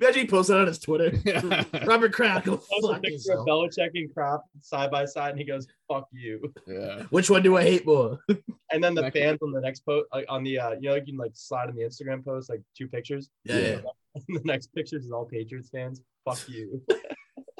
Imagine 0.00 0.20
he 0.22 0.26
posted 0.26 0.56
on 0.56 0.66
his 0.66 0.78
Twitter. 0.78 1.12
Robert 1.86 2.12
Kraft, 2.12 2.46
go 2.46 2.56
Post 2.56 2.70
a 2.84 2.88
fuck 2.88 3.02
picture 3.02 3.14
yourself. 3.14 3.40
of 3.40 3.46
Belichick 3.46 3.90
and 3.94 4.12
Kraft 4.14 4.44
side 4.60 4.90
by 4.90 5.04
side, 5.04 5.30
and 5.30 5.38
he 5.38 5.44
goes, 5.44 5.66
"Fuck 5.88 6.08
you." 6.12 6.52
yeah. 6.66 7.02
Which 7.10 7.28
one 7.30 7.42
do 7.42 7.56
I 7.56 7.62
hate 7.62 7.86
more? 7.86 8.18
And 8.74 8.82
then 8.82 8.94
the 8.94 9.02
Next- 9.02 9.18
fans 9.18 9.38
on 9.42 9.52
the 9.52 9.60
next 9.60 9.80
post, 9.80 10.06
like 10.14 10.24
on 10.30 10.42
the, 10.44 10.58
uh, 10.58 10.70
you 10.80 10.88
know, 10.88 10.94
you 10.94 11.04
can 11.04 11.18
like 11.18 11.32
slide 11.34 11.68
in 11.68 11.76
the 11.76 11.82
Instagram 11.82 12.24
post, 12.24 12.48
like 12.48 12.62
two 12.74 12.88
pictures. 12.88 13.28
Yeah, 13.44 13.58
yeah. 13.58 13.80
the 14.28 14.40
next 14.44 14.68
pictures 14.74 15.04
is 15.04 15.12
all 15.12 15.26
Patriots 15.26 15.68
fans. 15.68 16.00
Fuck 16.24 16.48
you. 16.48 16.80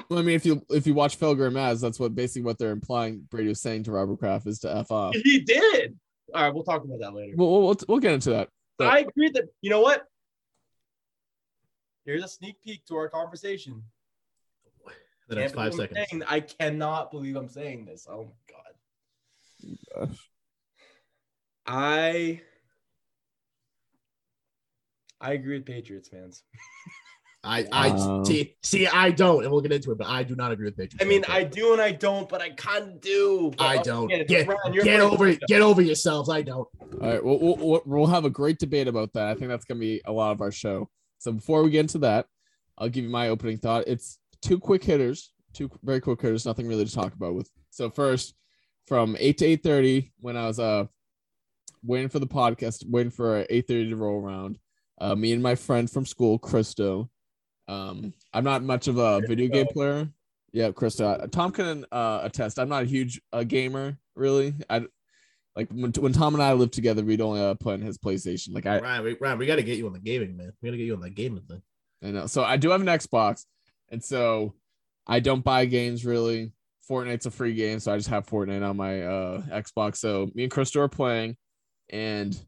Well, 0.08 0.18
I 0.18 0.22
mean, 0.22 0.34
if 0.36 0.46
you 0.46 0.64
if 0.70 0.86
you 0.86 0.94
watch 0.94 1.18
Felger 1.20 1.46
and 1.48 1.56
Maz, 1.56 1.82
that's 1.82 2.00
what 2.00 2.14
basically 2.14 2.42
what 2.42 2.56
they're 2.58 2.70
implying. 2.70 3.26
Brady 3.30 3.48
was 3.48 3.60
saying 3.60 3.82
to 3.84 3.92
Robert 3.92 4.18
Kraft 4.20 4.46
is 4.46 4.60
to 4.60 4.74
f 4.74 4.90
off. 4.90 5.14
he 5.14 5.40
did. 5.40 5.98
All 6.34 6.42
right, 6.44 6.54
we'll 6.54 6.64
talk 6.64 6.82
about 6.82 6.98
that 7.00 7.12
later. 7.14 7.34
We'll, 7.36 7.50
we'll, 7.50 7.62
we'll, 7.62 7.76
we'll 7.88 7.98
get 7.98 8.12
into 8.14 8.30
that. 8.30 8.48
but- 8.78 8.86
I 8.88 9.00
agree 9.00 9.30
that 9.34 9.44
you 9.60 9.68
know 9.68 9.80
what. 9.82 10.04
Here's 12.04 12.24
a 12.24 12.28
sneak 12.28 12.62
peek 12.62 12.84
to 12.86 12.96
our 12.96 13.08
conversation. 13.08 13.82
The 15.28 15.36
next 15.36 15.54
five 15.54 15.72
seconds. 15.74 15.98
saying- 16.10 16.22
I 16.26 16.40
cannot 16.40 17.10
believe 17.10 17.36
I'm 17.36 17.48
saying 17.48 17.84
this. 17.86 18.06
Oh 18.10 18.24
my 18.24 18.32
god. 18.54 20.08
Gosh. 20.08 20.28
I 21.66 22.40
I 25.20 25.32
agree 25.34 25.56
with 25.58 25.66
Patriots 25.66 26.08
fans. 26.08 26.42
I 27.44 27.66
I 27.72 27.88
Wow. 27.90 28.24
see 28.24 28.56
see 28.62 28.86
I 28.88 29.10
don't, 29.10 29.44
and 29.44 29.52
we'll 29.52 29.60
get 29.62 29.72
into 29.72 29.90
it, 29.92 29.98
but 29.98 30.08
I 30.08 30.22
do 30.24 30.34
not 30.36 30.52
agree 30.52 30.66
with 30.66 30.76
Patriots. 30.76 30.96
I 31.00 31.04
mean, 31.08 31.22
fans. 31.22 31.34
I 31.38 31.44
do 31.44 31.72
and 31.72 31.80
I 31.80 31.92
don't, 31.92 32.28
but 32.28 32.40
I 32.42 32.50
kind 32.50 32.88
of 32.88 33.00
do. 33.00 33.52
I 33.58 33.78
don't. 33.78 34.10
again, 34.12 34.26
Get, 34.26 34.48
Ryan, 34.48 34.72
get 34.84 35.00
over 35.00 35.32
catch 35.32 35.42
up. 35.42 35.48
get 35.48 35.62
over 35.62 35.82
yourselves. 35.82 36.28
I 36.28 36.42
don't. 36.42 36.68
All 36.80 37.08
right, 37.08 37.24
we'll, 37.24 37.38
we'll, 37.38 37.56
we'll- 37.56 37.82
we'll 37.86 38.06
have 38.06 38.24
a 38.24 38.30
great 38.30 38.58
debate 38.58 38.86
about 38.88 39.12
that. 39.14 39.28
I 39.28 39.34
think 39.34 39.48
that's 39.48 39.64
going 39.64 39.78
to 39.78 39.80
be 39.80 40.02
a 40.04 40.12
lot 40.12 40.32
of 40.32 40.40
our 40.40 40.52
show. 40.52 40.90
So 41.22 41.30
before 41.30 41.62
we 41.62 41.70
get 41.70 41.80
into 41.80 41.98
that, 41.98 42.26
I'll 42.76 42.88
give 42.88 43.04
you 43.04 43.10
my 43.10 43.28
opening 43.28 43.56
thought. 43.56 43.84
It's 43.86 44.18
two 44.40 44.58
quick 44.58 44.82
hitters, 44.82 45.32
two 45.52 45.70
very 45.84 46.00
quick 46.00 46.20
hitters, 46.20 46.44
nothing 46.44 46.66
really 46.66 46.84
to 46.84 46.92
talk 46.92 47.14
about 47.14 47.36
with. 47.36 47.48
So 47.70 47.90
first, 47.90 48.34
from 48.88 49.16
8 49.20 49.38
to 49.38 49.56
8.30, 49.58 50.10
when 50.18 50.36
I 50.36 50.48
was 50.48 50.58
uh 50.58 50.86
waiting 51.84 52.08
for 52.08 52.18
the 52.18 52.26
podcast, 52.26 52.84
waiting 52.88 53.12
for 53.12 53.44
8.30 53.44 53.90
to 53.90 53.96
roll 53.96 54.20
around, 54.20 54.58
uh, 55.00 55.14
me 55.14 55.32
and 55.32 55.42
my 55.42 55.54
friend 55.54 55.88
from 55.88 56.06
school, 56.06 56.40
Christo, 56.40 57.08
um, 57.68 58.12
I'm 58.32 58.44
not 58.44 58.64
much 58.64 58.88
of 58.88 58.98
a 58.98 59.20
video 59.20 59.46
game 59.46 59.66
player. 59.66 60.08
Yeah, 60.52 60.70
Krista. 60.70 61.30
Tom 61.30 61.52
can 61.52 61.86
uh, 61.92 62.20
attest. 62.24 62.58
I'm 62.58 62.68
not 62.68 62.82
a 62.82 62.86
huge 62.86 63.20
uh, 63.32 63.44
gamer, 63.44 63.96
really. 64.16 64.54
I 64.68 64.86
like 65.54 65.68
when, 65.70 65.92
when 65.92 66.12
Tom 66.12 66.34
and 66.34 66.42
I 66.42 66.52
lived 66.54 66.72
together, 66.72 67.04
we'd 67.04 67.20
only 67.20 67.40
uh, 67.40 67.54
play 67.54 67.74
on 67.74 67.80
his 67.80 67.98
PlayStation. 67.98 68.54
Like 68.54 68.66
I, 68.66 68.80
Ryan, 68.80 69.04
we, 69.04 69.16
Ryan, 69.20 69.38
we 69.38 69.46
got 69.46 69.56
to 69.56 69.62
get 69.62 69.78
you 69.78 69.86
on 69.86 69.92
the 69.92 69.98
gaming, 69.98 70.36
man. 70.36 70.52
We 70.60 70.68
got 70.68 70.72
to 70.72 70.78
get 70.78 70.86
you 70.86 70.94
on 70.94 71.00
the 71.00 71.10
gaming 71.10 71.42
thing. 71.42 71.62
I 72.02 72.10
know. 72.10 72.26
So 72.26 72.42
I 72.42 72.56
do 72.56 72.70
have 72.70 72.80
an 72.80 72.86
Xbox, 72.86 73.44
and 73.90 74.02
so 74.02 74.54
I 75.06 75.20
don't 75.20 75.44
buy 75.44 75.66
games 75.66 76.04
really. 76.04 76.52
Fortnite's 76.88 77.26
a 77.26 77.30
free 77.30 77.54
game, 77.54 77.78
so 77.78 77.92
I 77.92 77.96
just 77.96 78.08
have 78.08 78.26
Fortnite 78.26 78.68
on 78.68 78.76
my 78.76 79.02
uh, 79.02 79.42
Xbox. 79.42 79.96
So 79.96 80.30
me 80.34 80.44
and 80.44 80.52
Krista 80.52 80.76
are 80.76 80.88
playing, 80.88 81.36
and 81.90 82.38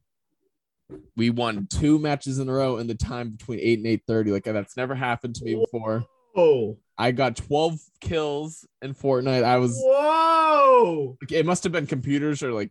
we 1.16 1.30
won 1.30 1.66
two 1.70 1.98
matches 1.98 2.38
in 2.38 2.48
a 2.48 2.52
row 2.52 2.78
in 2.78 2.86
the 2.86 2.94
time 2.94 3.30
between 3.30 3.60
eight 3.60 3.78
and 3.78 3.86
eight 3.86 4.02
thirty. 4.06 4.32
Like 4.32 4.44
that's 4.44 4.76
never 4.76 4.94
happened 4.94 5.36
to 5.36 5.44
me 5.44 5.54
before. 5.54 6.04
Oh, 6.36 6.78
I 6.98 7.12
got 7.12 7.36
twelve 7.36 7.78
kills 8.00 8.66
in 8.82 8.94
Fortnite. 8.94 9.44
I 9.44 9.58
was 9.58 9.76
whoa! 9.78 11.16
it 11.30 11.46
must 11.46 11.62
have 11.64 11.72
been 11.72 11.86
computers 11.86 12.42
or 12.42 12.52
like 12.52 12.70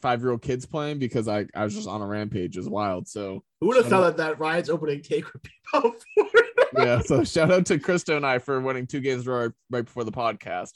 five 0.00 0.20
year 0.20 0.30
old 0.30 0.42
kids 0.42 0.66
playing 0.66 0.98
because 0.98 1.28
I, 1.28 1.46
I 1.54 1.64
was 1.64 1.74
just 1.74 1.88
on 1.88 2.00
a 2.02 2.06
rampage. 2.06 2.56
It 2.56 2.60
was 2.60 2.68
wild. 2.68 3.08
So 3.08 3.42
Who 3.60 3.68
would 3.68 3.76
have 3.78 3.86
thought 3.86 4.16
that 4.16 4.16
that 4.18 4.38
Ryan's 4.38 4.70
opening 4.70 5.02
take 5.02 5.32
would 5.32 5.42
be 5.42 5.50
about 5.74 5.94
Fortnite? 6.18 6.84
yeah. 6.84 7.00
So 7.00 7.24
shout 7.24 7.50
out 7.52 7.66
to 7.66 7.78
Krista 7.78 8.16
and 8.16 8.26
I 8.26 8.38
for 8.38 8.60
winning 8.60 8.86
two 8.86 9.00
games 9.00 9.26
right, 9.26 9.50
right 9.70 9.84
before 9.84 10.04
the 10.04 10.12
podcast. 10.12 10.70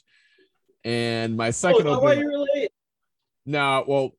And 0.83 1.35
my 1.35 1.47
Oh, 1.47 1.51
second 1.51 1.79
is 1.87 1.93
that 1.93 2.01
why 2.01 2.11
opening, 2.13 2.29
you 2.31 2.39
were 2.39 2.45
late? 2.55 2.71
no, 3.45 3.83
well, 3.87 4.11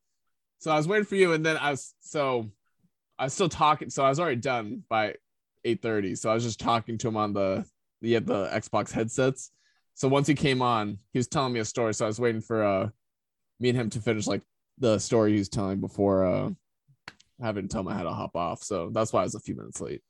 so 0.59 0.71
I 0.71 0.77
was 0.77 0.87
waiting 0.87 1.07
for 1.07 1.15
you, 1.17 1.33
and 1.33 1.45
then 1.45 1.57
I 1.57 1.71
was 1.71 1.95
so 2.01 2.51
I 3.19 3.25
was 3.25 3.33
still 3.35 3.49
talking. 3.49 3.89
So 3.91 4.05
I 4.05 4.09
was 4.11 4.21
already 4.21 4.41
done 4.41 4.85
by 4.91 5.15
eight 5.65 5.81
thirty. 5.81 6.15
So 6.15 6.31
I 6.31 6.35
was 6.35 6.45
just 6.45 6.61
talking 6.61 6.99
to 6.99 7.09
him 7.09 7.17
on 7.17 7.33
the 7.33 7.65
he 8.03 8.13
had 8.13 8.27
the 8.27 8.47
Xbox 8.49 8.91
headsets. 8.91 9.51
So 9.95 10.07
once 10.09 10.27
he 10.27 10.35
came 10.35 10.61
on, 10.63 10.99
he 11.13 11.19
was 11.19 11.29
telling 11.29 11.53
me 11.55 11.61
a 11.61 11.65
story. 11.65 11.95
So 11.95 12.05
I 12.05 12.09
was 12.09 12.21
waiting 12.21 12.41
for 12.43 12.63
uh 12.63 12.89
me 13.59 13.71
and 13.71 13.79
him 13.79 13.91
to 13.91 14.01
finish 14.01 14.27
like 14.27 14.43
the 14.81 14.99
story 14.99 15.33
he 15.33 15.39
was 15.39 15.49
telling 15.49 15.81
before 15.81 16.25
uh 16.27 16.51
having 17.41 17.63
to 17.67 17.69
tell 17.73 17.81
him 17.83 17.89
I 17.89 17.95
had 17.95 18.03
to 18.05 18.11
hop 18.13 18.35
off. 18.37 18.63
So 18.63 18.91
that's 18.93 19.13
why 19.13 19.21
I 19.21 19.25
was 19.25 19.35
a 19.35 19.41
few 19.41 19.55
minutes 19.57 19.81
late. 19.81 20.03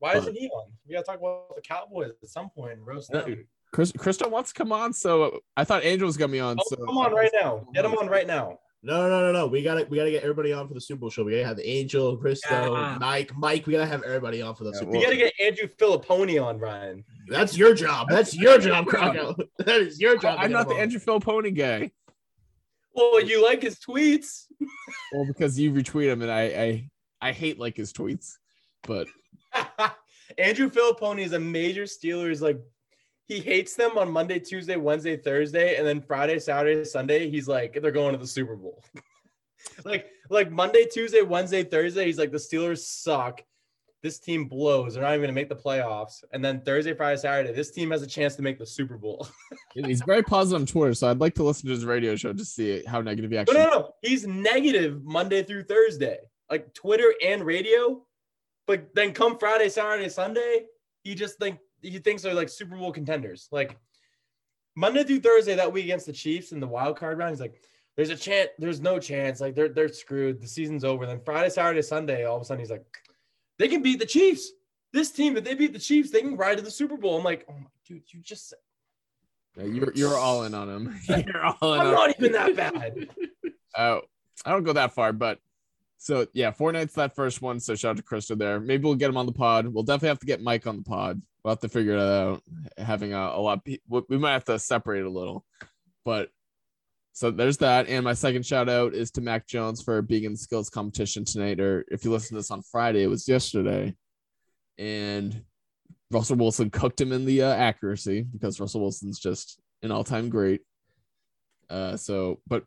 Why 0.00 0.14
isn't 0.14 0.36
he 0.36 0.48
on? 0.48 0.70
We 0.86 0.94
gotta 0.94 1.04
talk 1.06 1.18
about 1.18 1.56
the 1.56 1.62
Cowboys 1.62 2.12
at 2.22 2.28
some 2.28 2.50
point 2.50 2.74
and 2.74 2.86
roast 2.86 3.10
Yeah, 3.12 3.22
them. 3.22 3.46
Chris 3.72 3.92
Krista 3.92 4.30
wants 4.30 4.52
to 4.52 4.58
come 4.58 4.72
on, 4.72 4.92
so 4.92 5.40
I 5.56 5.64
thought 5.64 5.84
Angel 5.84 6.06
was 6.06 6.16
gonna 6.16 6.32
be 6.32 6.40
on. 6.40 6.56
Oh, 6.60 6.62
so 6.68 6.76
come 6.76 6.98
on 6.98 7.12
right 7.12 7.30
now. 7.40 7.66
Get 7.74 7.84
him 7.84 7.94
on 7.94 8.06
right 8.08 8.26
now. 8.26 8.58
No, 8.84 9.08
no, 9.08 9.20
no, 9.20 9.32
no. 9.32 9.46
We 9.48 9.62
gotta 9.64 9.86
we 9.90 9.96
gotta 9.96 10.12
get 10.12 10.22
everybody 10.22 10.52
on 10.52 10.68
for 10.68 10.74
the 10.74 10.80
Super 10.80 11.00
Bowl 11.00 11.10
show. 11.10 11.24
We 11.24 11.32
gotta 11.32 11.44
have 11.46 11.58
Angel, 11.62 12.16
Christo, 12.16 12.74
Yeah. 12.76 12.96
Mike, 13.00 13.36
Mike. 13.36 13.66
We 13.66 13.72
gotta 13.72 13.86
have 13.86 14.04
everybody 14.04 14.40
on 14.40 14.54
for 14.54 14.62
the 14.62 14.70
Yeah, 14.70 14.78
Super 14.78 14.92
We 14.92 14.98
Bowl. 14.98 15.00
well- 15.02 15.10
gotta 15.10 15.16
get 15.16 15.32
Andrew 15.40 15.66
Fillipponi 15.66 16.42
on, 16.42 16.58
Ryan. 16.58 17.04
That's 17.28 17.58
your 17.58 17.74
job. 17.74 18.06
That's 18.08 18.36
your 18.36 18.58
job, 18.58 18.86
Crocco. 18.86 19.34
That 19.58 19.80
is 19.80 20.00
your 20.00 20.16
job. 20.16 20.38
I'm 20.40 20.52
not 20.52 20.68
the 20.68 20.74
on. 20.76 20.80
Andrew 20.80 21.00
Fillipponi 21.00 21.54
guy. 21.56 21.90
Well, 22.98 23.22
you 23.22 23.44
like 23.44 23.62
his 23.62 23.78
tweets. 23.78 24.44
Well, 25.12 25.26
because 25.26 25.58
you 25.58 25.70
retweet 25.70 26.10
him, 26.10 26.22
and 26.22 26.30
I 26.30 26.42
I 26.42 27.28
I 27.28 27.32
hate 27.32 27.58
like 27.58 27.76
his 27.76 27.92
tweets, 27.92 28.32
but 28.82 29.06
Andrew 30.38 30.70
Fillipponi 30.70 31.20
is 31.20 31.32
a 31.32 31.38
major 31.38 31.84
Steelers 31.84 32.40
like 32.40 32.58
he 33.26 33.40
hates 33.40 33.74
them 33.74 33.96
on 33.98 34.10
Monday, 34.10 34.38
Tuesday, 34.38 34.76
Wednesday, 34.76 35.16
Thursday, 35.16 35.76
and 35.76 35.86
then 35.86 36.00
Friday, 36.00 36.38
Saturday, 36.38 36.84
Sunday. 36.84 37.30
He's 37.30 37.48
like 37.48 37.78
they're 37.80 37.90
going 37.92 38.12
to 38.12 38.18
the 38.18 38.26
Super 38.26 38.56
Bowl. 38.56 38.82
like 39.84 40.06
like 40.30 40.50
Monday, 40.50 40.86
Tuesday, 40.86 41.22
Wednesday, 41.22 41.64
Thursday. 41.64 42.06
He's 42.06 42.18
like 42.18 42.32
the 42.32 42.38
Steelers 42.38 42.78
suck. 42.78 43.42
This 44.02 44.20
team 44.20 44.46
blows. 44.46 44.94
They're 44.94 45.02
not 45.02 45.10
even 45.10 45.22
gonna 45.22 45.32
make 45.32 45.48
the 45.48 45.56
playoffs. 45.56 46.22
And 46.32 46.44
then 46.44 46.60
Thursday, 46.60 46.94
Friday, 46.94 47.18
Saturday, 47.18 47.52
this 47.52 47.72
team 47.72 47.90
has 47.90 48.02
a 48.02 48.06
chance 48.06 48.36
to 48.36 48.42
make 48.42 48.58
the 48.58 48.66
Super 48.66 48.96
Bowl. 48.96 49.26
he's 49.74 50.02
very 50.02 50.22
positive 50.22 50.60
on 50.60 50.66
Twitter. 50.66 50.94
So 50.94 51.10
I'd 51.10 51.18
like 51.18 51.34
to 51.34 51.42
listen 51.42 51.66
to 51.66 51.72
his 51.72 51.84
radio 51.84 52.14
show 52.14 52.32
to 52.32 52.44
see 52.44 52.84
how 52.86 53.00
negative 53.00 53.30
he 53.30 53.38
actually. 53.38 53.58
no, 53.58 53.64
no, 53.64 53.70
no. 53.70 53.94
He's 54.02 54.26
negative 54.26 55.02
Monday 55.04 55.42
through 55.42 55.64
Thursday, 55.64 56.18
like 56.50 56.72
Twitter 56.74 57.12
and 57.24 57.44
radio. 57.44 58.04
But 58.68 58.94
then 58.94 59.12
come 59.12 59.38
Friday, 59.38 59.68
Saturday, 59.68 60.08
Sunday, 60.10 60.66
he 61.02 61.14
just 61.14 61.38
think 61.38 61.58
he 61.82 61.98
thinks 61.98 62.22
they're 62.22 62.34
like 62.34 62.48
Super 62.48 62.76
Bowl 62.76 62.92
contenders. 62.92 63.48
Like 63.50 63.76
Monday 64.76 65.02
through 65.02 65.20
Thursday 65.20 65.56
that 65.56 65.72
week 65.72 65.84
against 65.84 66.06
the 66.06 66.12
Chiefs 66.12 66.52
in 66.52 66.60
the 66.60 66.66
wild 66.66 66.96
card 66.96 67.18
round, 67.18 67.30
he's 67.30 67.40
like, 67.40 67.62
"There's 67.96 68.10
a 68.10 68.16
chance. 68.16 68.50
There's 68.58 68.80
no 68.80 69.00
chance. 69.00 69.40
Like 69.40 69.54
they're 69.54 69.68
they're 69.70 69.88
screwed. 69.88 70.40
The 70.40 70.46
season's 70.46 70.84
over." 70.84 71.06
Then 71.06 71.20
Friday, 71.24 71.50
Saturday, 71.50 71.82
Sunday, 71.82 72.24
all 72.26 72.36
of 72.36 72.42
a 72.42 72.44
sudden 72.44 72.60
he's 72.60 72.70
like, 72.70 72.84
"They 73.58 73.68
can 73.68 73.82
beat 73.82 73.98
the 73.98 74.06
Chiefs. 74.06 74.50
This 74.92 75.10
team, 75.10 75.36
if 75.36 75.44
they 75.44 75.54
beat 75.54 75.72
the 75.72 75.78
Chiefs, 75.78 76.10
they 76.10 76.20
can 76.20 76.36
ride 76.36 76.56
to 76.58 76.62
the 76.62 76.70
Super 76.70 76.96
Bowl." 76.96 77.18
I'm 77.18 77.24
like, 77.24 77.44
"Oh 77.48 77.54
my 77.54 77.66
dude, 77.86 78.02
you 78.12 78.20
just 78.20 78.48
said 78.48 78.58
Yeah, 79.56 79.64
you're 79.64 79.92
you're 79.94 80.16
all 80.16 80.44
in 80.44 80.54
on 80.54 80.68
them. 80.68 80.98
you're 81.08 81.46
all 81.60 81.74
in 81.74 81.80
I'm 81.80 81.86
on. 81.88 81.92
not 81.94 82.10
even 82.18 82.32
that 82.32 82.56
bad." 82.56 83.08
Oh, 83.76 84.00
I 84.44 84.50
don't 84.50 84.64
go 84.64 84.72
that 84.72 84.94
far, 84.94 85.12
but 85.12 85.40
so 85.98 86.26
yeah, 86.32 86.52
Fortnite 86.52 86.92
that 86.94 87.14
first 87.14 87.42
one. 87.42 87.58
So 87.60 87.74
shout 87.74 87.90
out 87.90 87.96
to 87.96 88.02
Krista 88.02 88.38
there. 88.38 88.60
Maybe 88.60 88.84
we'll 88.84 88.94
get 88.94 89.10
him 89.10 89.16
on 89.16 89.26
the 89.26 89.32
pod. 89.32 89.66
We'll 89.66 89.82
definitely 89.82 90.08
have 90.08 90.20
to 90.20 90.26
get 90.26 90.40
Mike 90.42 90.66
on 90.66 90.76
the 90.76 90.84
pod. 90.84 91.20
We'll 91.42 91.52
have 91.52 91.60
to 91.60 91.68
figure 91.68 91.94
it 91.94 92.00
out. 92.00 92.42
Having 92.78 93.14
a, 93.14 93.18
a 93.18 93.40
lot, 93.40 93.58
of 93.58 93.64
pe- 93.64 93.78
we 93.88 94.02
we 94.08 94.18
might 94.18 94.32
have 94.32 94.44
to 94.44 94.58
separate 94.58 95.04
a 95.04 95.10
little, 95.10 95.44
but 96.04 96.30
so 97.18 97.32
there's 97.32 97.56
that. 97.56 97.88
And 97.88 98.04
my 98.04 98.14
second 98.14 98.46
shout 98.46 98.68
out 98.68 98.94
is 98.94 99.10
to 99.10 99.20
Mac 99.20 99.44
Jones 99.48 99.82
for 99.82 100.00
being 100.02 100.22
in 100.22 100.30
the 100.30 100.38
skills 100.38 100.70
competition 100.70 101.24
tonight. 101.24 101.58
Or 101.58 101.84
if 101.88 102.04
you 102.04 102.12
listen 102.12 102.28
to 102.28 102.34
this 102.36 102.52
on 102.52 102.62
Friday, 102.62 103.02
it 103.02 103.08
was 103.08 103.26
yesterday, 103.26 103.92
and 104.78 105.42
Russell 106.12 106.36
Wilson 106.36 106.70
cooked 106.70 107.00
him 107.00 107.10
in 107.10 107.24
the 107.24 107.42
uh, 107.42 107.52
accuracy 107.52 108.22
because 108.22 108.60
Russell 108.60 108.82
Wilson's 108.82 109.18
just 109.18 109.58
an 109.82 109.90
all-time 109.90 110.28
great. 110.28 110.60
Uh, 111.68 111.96
so, 111.96 112.38
but 112.46 112.62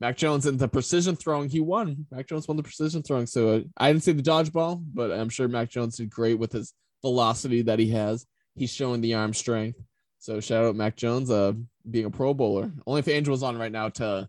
Mac 0.00 0.18
Jones 0.18 0.44
in 0.44 0.58
the 0.58 0.68
precision 0.68 1.16
throwing, 1.16 1.48
he 1.48 1.60
won. 1.60 2.04
Mac 2.10 2.28
Jones 2.28 2.46
won 2.46 2.58
the 2.58 2.62
precision 2.62 3.02
throwing. 3.02 3.24
So 3.24 3.56
uh, 3.56 3.60
I 3.78 3.90
didn't 3.90 4.02
see 4.02 4.12
the 4.12 4.22
dodgeball, 4.22 4.84
but 4.92 5.12
I'm 5.12 5.30
sure 5.30 5.48
Mac 5.48 5.70
Jones 5.70 5.96
did 5.96 6.10
great 6.10 6.38
with 6.38 6.52
his 6.52 6.74
velocity 7.00 7.62
that 7.62 7.78
he 7.78 7.88
has. 7.92 8.26
He's 8.54 8.70
showing 8.70 9.00
the 9.00 9.14
arm 9.14 9.32
strength. 9.32 9.80
So 10.24 10.40
shout 10.40 10.64
out 10.64 10.74
Mac 10.74 10.96
Jones, 10.96 11.30
uh, 11.30 11.52
being 11.90 12.06
a 12.06 12.10
Pro 12.10 12.32
Bowler. 12.32 12.72
Only 12.86 13.00
if 13.00 13.08
Angel 13.08 13.32
was 13.32 13.42
on 13.42 13.58
right 13.58 13.70
now 13.70 13.90
to 13.90 14.26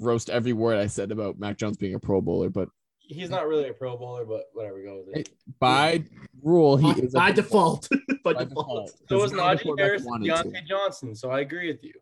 roast 0.00 0.30
every 0.30 0.54
word 0.54 0.78
I 0.78 0.86
said 0.86 1.12
about 1.12 1.38
Mac 1.38 1.58
Jones 1.58 1.76
being 1.76 1.94
a 1.94 1.98
Pro 1.98 2.22
Bowler, 2.22 2.48
but 2.48 2.70
he's 3.00 3.28
not 3.28 3.46
really 3.46 3.68
a 3.68 3.74
Pro 3.74 3.98
Bowler, 3.98 4.24
but 4.24 4.44
whatever, 4.54 4.82
go 4.82 5.04
with 5.06 5.14
it. 5.14 5.28
By 5.58 6.04
rule, 6.42 6.78
he 6.78 6.90
by, 6.90 6.98
is 7.00 7.14
a 7.14 7.18
by 7.18 7.32
default. 7.32 7.86
by, 8.24 8.32
By 8.32 8.44
default. 8.44 8.86
default. 8.86 8.90
So 9.10 9.24
is 9.24 9.32
Because 9.32 9.32
none 9.32 9.52
of 9.52 9.58
the 9.58 9.64
Najee 9.66 9.78
Harris 9.78 10.02
and 10.06 10.10
wanted 10.10 10.24
to. 10.24 10.42
Diontae 10.48 10.66
Johnson. 10.66 11.14
So 11.14 11.30
I 11.30 11.40
agree 11.40 11.66
with 11.70 11.84
you. 11.84 11.92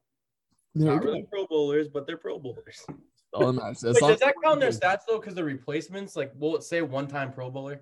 There 0.76 0.92
Not 0.92 1.02
you 1.02 1.08
really. 1.08 1.26
Pro 1.28 1.44
Bowlers, 1.48 1.88
but 1.88 2.06
they're 2.06 2.16
Pro 2.16 2.38
Bowlers. 2.38 2.86
All 3.32 3.52
that 3.52 3.52
matters. 3.54 3.82
Wait, 3.82 3.98
does 3.98 4.20
that 4.20 4.36
count 4.44 4.60
their 4.60 4.70
stats 4.70 5.00
though? 5.08 5.18
Because 5.18 5.34
the 5.34 5.42
replacements, 5.42 6.14
like, 6.14 6.30
will 6.38 6.54
it 6.54 6.62
say 6.62 6.82
one-time 6.82 7.32
Pro 7.32 7.50
Bowler? 7.50 7.80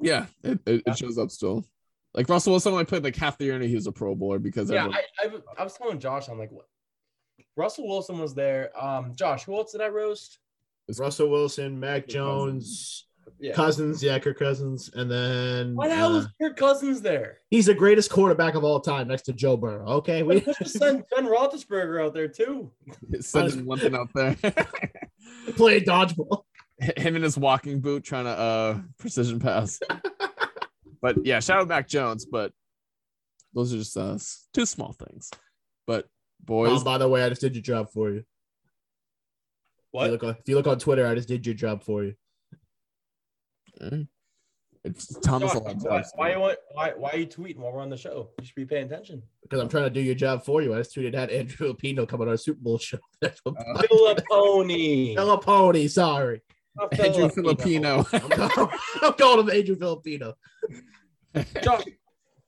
Yeah, 0.00 0.28
it, 0.42 0.60
it, 0.64 0.82
Yeah. 0.86 0.92
it 0.94 0.96
shows 0.96 1.18
up 1.18 1.30
still. 1.30 1.66
Like 2.14 2.28
Russell 2.28 2.52
Wilson 2.52 2.72
only 2.72 2.84
played 2.84 3.04
like 3.04 3.16
half 3.16 3.38
the 3.38 3.44
year 3.46 3.54
and 3.54 3.64
he 3.64 3.74
was 3.74 3.86
a 3.86 3.92
Pro 3.92 4.14
Bowler 4.14 4.38
because 4.38 4.70
Yeah, 4.70 4.84
everyone- 4.86 5.42
I, 5.56 5.58
I, 5.58 5.60
I 5.62 5.64
was 5.64 5.74
telling 5.74 5.98
Josh, 5.98 6.28
I'm 6.28 6.38
like, 6.38 6.52
what? 6.52 6.66
Russell 7.56 7.88
Wilson 7.88 8.18
was 8.18 8.34
there. 8.34 8.70
Um, 8.82 9.14
Josh, 9.14 9.44
who 9.44 9.54
else 9.56 9.72
did 9.72 9.80
I 9.80 9.88
roast? 9.88 10.38
Russell 10.98 11.30
Wilson, 11.30 11.78
Mac 11.78 12.06
Jones, 12.08 13.06
Yeah. 13.38 13.52
Cousins, 13.54 14.02
yeah, 14.02 14.18
Kirk 14.18 14.38
Cousins, 14.38 14.90
and 14.94 15.10
then 15.10 15.74
Why 15.74 15.88
the 15.88 15.94
hell 15.94 16.10
uh, 16.12 16.16
was 16.18 16.28
Kirk 16.40 16.56
Cousins 16.56 17.00
there? 17.00 17.38
he's 17.50 17.66
the 17.66 17.74
greatest 17.74 18.10
quarterback 18.10 18.54
of 18.56 18.64
all 18.64 18.80
time 18.80 19.08
next 19.08 19.22
to 19.22 19.32
Joe 19.32 19.56
Burrow. 19.56 19.86
Okay, 19.98 20.22
We 20.22 20.36
we 20.36 20.40
could 20.42 20.56
just 20.58 20.78
send 20.78 21.04
Ben 21.14 21.26
Roethlisberger 21.26 22.04
out 22.04 22.14
there 22.14 22.28
too. 22.28 22.70
sending 23.20 23.64
one 23.64 23.78
thing 23.78 23.94
out 23.94 24.08
there. 24.14 24.34
play 25.56 25.80
dodgeball. 25.80 26.42
Him 26.78 27.14
in 27.16 27.22
his 27.22 27.38
walking 27.38 27.80
boot 27.80 28.02
trying 28.04 28.24
to 28.24 28.30
uh 28.30 28.78
precision 28.98 29.38
pass. 29.40 29.78
but 31.02 31.16
yeah, 31.26 31.40
shout 31.40 31.60
out 31.60 31.68
Mac 31.68 31.88
Jones, 31.88 32.24
but 32.24 32.52
those 33.52 33.74
are 33.74 33.78
just 33.78 33.96
uh 33.96 34.16
two 34.54 34.64
small 34.64 34.92
things. 34.92 35.30
But 35.86 36.06
boys, 36.42 36.70
Oh, 36.80 36.84
by 36.84 36.96
the 36.98 37.08
way, 37.08 37.22
I 37.22 37.28
just 37.28 37.40
did 37.42 37.54
your 37.54 37.62
job 37.62 37.90
for 37.92 38.10
you. 38.10 38.18
If 38.18 38.24
you, 38.24 38.24
What? 39.90 40.10
look 40.10 40.22
on, 40.24 40.30
if 40.30 40.48
you 40.48 40.54
look 40.56 40.66
on 40.66 40.78
Twitter, 40.78 41.06
I 41.06 41.14
just 41.14 41.28
did 41.28 41.44
your 41.44 41.54
job 41.54 41.82
for 41.82 42.04
you. 42.04 42.14
eh, 43.80 44.04
it's 44.84 45.06
Thomas 45.20 45.52
Josh, 45.52 45.60
a 45.60 45.74
why, 45.88 46.02
why, 46.16 46.32
you 46.32 46.40
want- 46.40 46.58
why, 46.72 46.92
why 46.96 47.10
are 47.10 47.16
you 47.18 47.26
tweeting 47.26 47.58
while 47.58 47.72
we're 47.72 47.80
on 47.82 47.90
the 47.90 47.96
show? 47.96 48.30
You 48.40 48.46
should 48.46 48.54
be 48.56 48.64
paying 48.64 48.86
attention. 48.86 49.22
Because 49.42 49.60
I'm 49.60 49.68
trying 49.68 49.84
to 49.84 49.90
do 49.90 50.00
your 50.00 50.14
job 50.16 50.44
for 50.44 50.60
you. 50.62 50.74
I 50.74 50.78
just 50.78 50.96
tweeted 50.96 51.14
at 51.14 51.30
Andrew 51.30 51.54
Filipino 51.56 52.04
coming 52.06 52.26
on 52.26 52.32
our 52.32 52.36
Super 52.36 52.60
Bowl 52.60 52.78
show. 52.78 52.98
That's 53.20 53.38
what 53.44 53.54
Uh, 53.58 53.80
Fillipponi. 53.82 55.14
Hello, 55.16 55.36
Pony. 55.36 55.86
Sorry. 55.88 56.40
Not 56.76 56.98
Andrew 56.98 57.28
Filipino. 57.28 58.06
I'm 58.12 58.20
calling, 58.20 58.70
I'm 59.02 59.12
calling 59.14 59.48
him 59.48 59.50
Andrew 59.50 59.76
Filipino. 59.76 60.34
Josh, 61.62 61.84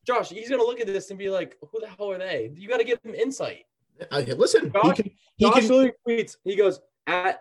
Josh, 0.07 0.31
he's 0.31 0.49
gonna 0.49 0.63
look 0.63 0.81
at 0.81 0.87
this 0.87 1.11
and 1.11 1.19
be 1.19 1.31
like, 1.31 1.57
"Who 1.61 1.81
the 1.81 1.89
hell 1.89 2.11
are 2.13 2.19
they?" 2.19 2.53
You 2.55 2.69
got 2.69 2.79
to 2.79 2.85
give 2.85 3.01
him 3.03 3.15
insight. 3.15 3.65
Uh, 4.01 4.05
I, 4.11 4.21
listen, 4.23 4.65
he 4.65 4.71
Josh- 4.71 4.97
can, 4.97 5.11
he 5.37 5.45
Josh 5.45 5.67
can, 5.67 5.93
tweets. 6.07 6.37
He 6.45 6.57
goes 6.57 6.81
at 7.07 7.41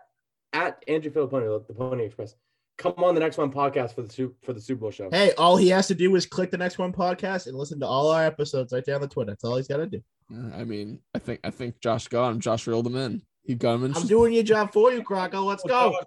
at 0.54 0.84
Andrew 0.88 1.12
Fillipponi, 1.12 1.68
the 1.68 1.74
Pony 1.74 2.06
Express. 2.06 2.36
Come 2.78 2.96
on 2.98 3.14
the 3.14 3.20
next 3.20 3.38
one 3.38 3.52
podcast 3.52 3.94
for 3.94 4.02
the 4.02 4.34
for 4.42 4.54
the 4.54 4.62
Super 4.62 4.82
Bowl 4.82 4.92
show. 4.92 5.10
hey, 5.12 5.32
all 5.38 5.58
he 5.58 5.70
has 5.70 5.88
to 5.88 5.96
do 5.96 6.16
is 6.16 6.26
click 6.26 6.52
the 6.52 6.58
next 6.58 6.80
one 6.80 6.92
podcast 6.92 7.48
and 7.48 7.58
listen 7.58 7.80
to 7.82 7.88
all 7.88 8.10
our 8.12 8.26
episodes 8.26 8.74
right 8.74 8.84
there 8.86 8.96
on 8.96 9.02
the 9.02 9.08
Twitter. 9.08 9.32
That's 9.32 9.44
all 9.44 9.58
he's 9.58 9.68
got 9.68 9.78
to 9.78 9.88
do. 9.88 10.02
Uh, 10.34 10.56
I 10.56 10.64
mean, 10.64 11.00
I 11.14 11.20
think 11.20 11.40
I 11.44 11.50
think 11.50 11.80
Josh 11.82 12.08
got 12.08 12.30
him. 12.30 12.40
Josh 12.40 12.66
reeled 12.66 12.88
him 12.88 12.96
in. 12.96 13.22
He 13.44 13.56
got 13.56 13.76
him 13.76 13.86
in. 13.86 13.96
I'm 13.96 14.08
doing 14.08 14.34
your 14.34 14.44
job 14.44 14.74
for 14.74 14.92
you, 14.92 15.04
Crocco. 15.04 15.46
Let's 15.46 15.64
oh, 15.66 15.68
go. 15.68 16.00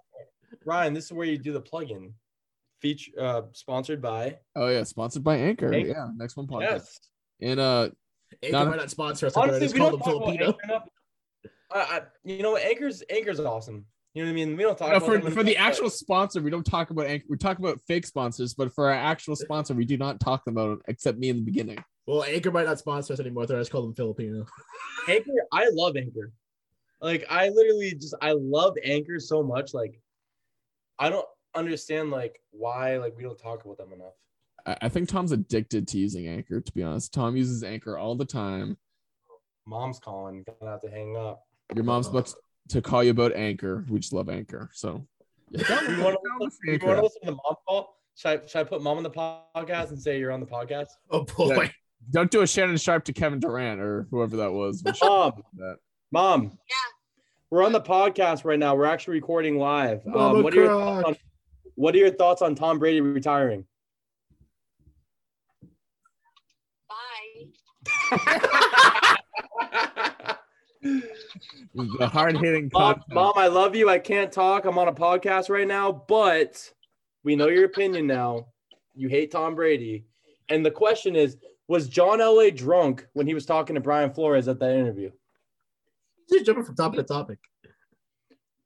Josh, 0.67 0.73
Ryan, 0.73 0.93
this 0.93 1.05
is 1.05 1.11
where 1.11 1.27
you 1.27 1.37
do 1.37 1.53
the 1.53 1.61
plug-in. 1.61 2.13
Feature 2.81 3.11
uh, 3.19 3.41
sponsored 3.53 4.01
by 4.03 4.37
Oh 4.55 4.67
yeah, 4.67 4.83
sponsored 4.83 5.23
by 5.23 5.37
Anchor. 5.37 5.73
Anchor. 5.73 5.89
Yeah, 5.89 6.07
next 6.15 6.37
one 6.37 6.45
podcast. 6.45 6.61
yes. 6.61 6.99
And 7.41 7.59
uh, 7.59 7.89
Anchor 8.43 8.51
Not- 8.57 8.67
might 8.67 8.75
not 8.77 8.91
sponsor 8.91 9.25
us. 9.25 9.35
I 9.35 9.41
Honestly, 9.41 9.61
just 9.61 9.73
we 9.73 9.79
called 9.79 9.93
don't 9.93 9.99
talk 9.99 10.15
about 10.15 10.25
Filipino. 10.25 10.57
Anchor. 10.63 10.85
I, 11.71 11.79
I, 11.79 12.01
you 12.23 12.43
know 12.43 12.51
what? 12.51 12.61
Anchor's 12.61 13.01
Anchor's 13.09 13.39
awesome. 13.39 13.85
You 14.13 14.23
know 14.23 14.29
what 14.29 14.33
I 14.33 14.35
mean? 14.35 14.57
We 14.57 14.63
don't 14.63 14.77
talk 14.77 14.91
no, 14.91 14.97
about 14.97 15.23
for 15.23 15.31
for 15.31 15.43
the 15.43 15.57
actual 15.57 15.89
sponsor, 15.89 16.41
we 16.41 16.51
don't 16.51 16.65
talk 16.65 16.91
about 16.91 17.07
Anchor. 17.07 17.25
We 17.29 17.37
talk 17.37 17.57
about 17.57 17.79
fake 17.87 18.05
sponsors, 18.05 18.53
but 18.53 18.73
for 18.73 18.89
our 18.89 18.95
actual 18.95 19.35
sponsor, 19.35 19.73
we 19.73 19.85
do 19.85 19.97
not 19.97 20.19
talk 20.19 20.43
about 20.47 20.73
it 20.73 20.79
except 20.87 21.17
me 21.17 21.29
in 21.29 21.37
the 21.37 21.43
beginning. 21.43 21.83
Well, 22.05 22.23
Anchor 22.23 22.51
might 22.51 22.67
not 22.67 22.79
sponsor 22.79 23.13
us 23.13 23.19
anymore. 23.19 23.47
So 23.47 23.55
I 23.55 23.59
just 23.59 23.71
called 23.71 23.85
them 23.85 23.95
Filipino. 23.95 24.45
Anchor, 25.09 25.31
I 25.51 25.67
love 25.73 25.97
Anchor. 25.97 26.31
Like 27.01 27.25
I 27.29 27.49
literally 27.49 27.91
just 27.95 28.13
I 28.21 28.33
love 28.33 28.75
Anchor 28.83 29.19
so 29.19 29.41
much. 29.41 29.73
Like 29.73 29.99
I 30.99 31.09
don't 31.09 31.25
understand 31.55 32.11
like 32.11 32.41
why 32.51 32.97
like 32.97 33.15
we 33.17 33.23
don't 33.23 33.37
talk 33.37 33.65
about 33.65 33.77
them 33.77 33.93
enough. 33.93 34.13
I, 34.65 34.85
I 34.85 34.89
think 34.89 35.09
Tom's 35.09 35.31
addicted 35.31 35.87
to 35.89 35.97
using 35.97 36.27
Anchor. 36.27 36.61
To 36.61 36.71
be 36.73 36.83
honest, 36.83 37.13
Tom 37.13 37.35
uses 37.35 37.63
Anchor 37.63 37.97
all 37.97 38.15
the 38.15 38.25
time. 38.25 38.77
Mom's 39.65 39.99
calling, 39.99 40.45
gonna 40.59 40.71
have 40.71 40.81
to 40.81 40.89
hang 40.89 41.17
up. 41.17 41.43
Your 41.75 41.83
mom's 41.83 42.07
about 42.07 42.33
to 42.69 42.81
call 42.81 43.03
you 43.03 43.11
about 43.11 43.33
Anchor. 43.33 43.85
We 43.89 43.99
just 43.99 44.13
love 44.13 44.29
Anchor. 44.29 44.69
So 44.73 45.05
You 45.51 45.59
want 46.03 46.17
to 46.41 46.49
you 46.65 46.77
to 46.79 47.01
listen 47.01 47.21
to 47.21 47.25
the 47.25 47.31
mom 47.31 47.55
call? 47.67 47.97
Should 48.15 48.29
I, 48.29 48.47
should 48.47 48.59
I 48.59 48.63
put 48.63 48.81
mom 48.81 48.97
on 48.97 49.03
the 49.03 49.11
podcast 49.11 49.89
and 49.89 50.01
say 50.01 50.19
you're 50.19 50.31
on 50.31 50.39
the 50.39 50.45
podcast? 50.45 50.87
Oh 51.11 51.23
boy. 51.23 51.55
Yeah. 51.55 51.69
Don't 52.11 52.31
do 52.31 52.41
a 52.41 52.47
Shannon 52.47 52.77
Sharpe 52.77 53.05
to 53.05 53.13
Kevin 53.13 53.39
Durant 53.39 53.81
or 53.81 54.07
whoever 54.11 54.37
that 54.37 54.51
was. 54.51 54.83
Mom, 55.01 55.43
that. 55.57 55.77
mom. 56.11 56.43
Yeah. 56.43 56.49
We're 57.49 57.63
on 57.63 57.71
the 57.71 57.81
podcast 57.81 58.43
right 58.43 58.59
now. 58.59 58.75
We're 58.75 58.85
actually 58.85 59.15
recording 59.15 59.57
live. 59.57 60.05
Um, 60.07 60.43
what 60.43 60.53
are 60.53 60.57
your 60.57 60.67
thoughts 60.67 61.07
on, 61.07 61.17
what 61.75 61.95
are 61.95 61.97
your 61.97 62.11
thoughts 62.11 62.41
on 62.41 62.55
Tom 62.55 62.77
Brady 62.79 62.99
retiring? 63.01 63.65
Bye. 66.89 67.47
The 71.73 72.07
hard 72.07 72.37
hitting 72.37 72.69
Mom. 72.73 73.03
Mom, 73.11 73.33
I 73.35 73.47
love 73.47 73.75
you. 73.75 73.89
I 73.89 73.99
can't 73.99 74.31
talk. 74.31 74.65
I'm 74.65 74.77
on 74.79 74.87
a 74.87 74.93
podcast 74.93 75.49
right 75.49 75.67
now, 75.67 75.91
but 76.07 76.71
we 77.23 77.35
know 77.35 77.49
your 77.49 77.65
opinion 77.65 78.07
now. 78.07 78.47
You 78.95 79.09
hate 79.09 79.31
Tom 79.31 79.53
Brady. 79.53 80.05
And 80.49 80.65
the 80.65 80.71
question 80.71 81.15
is 81.15 81.37
Was 81.67 81.87
John 81.87 82.19
Elway 82.19 82.55
drunk 82.55 83.05
when 83.13 83.27
he 83.27 83.33
was 83.33 83.45
talking 83.45 83.75
to 83.75 83.81
Brian 83.81 84.11
Flores 84.11 84.47
at 84.47 84.59
that 84.59 84.75
interview? 84.75 85.11
Just 86.31 86.45
jumping 86.45 86.63
from 86.65 86.75
topic 86.75 86.97
to 86.99 87.03
topic. 87.03 87.39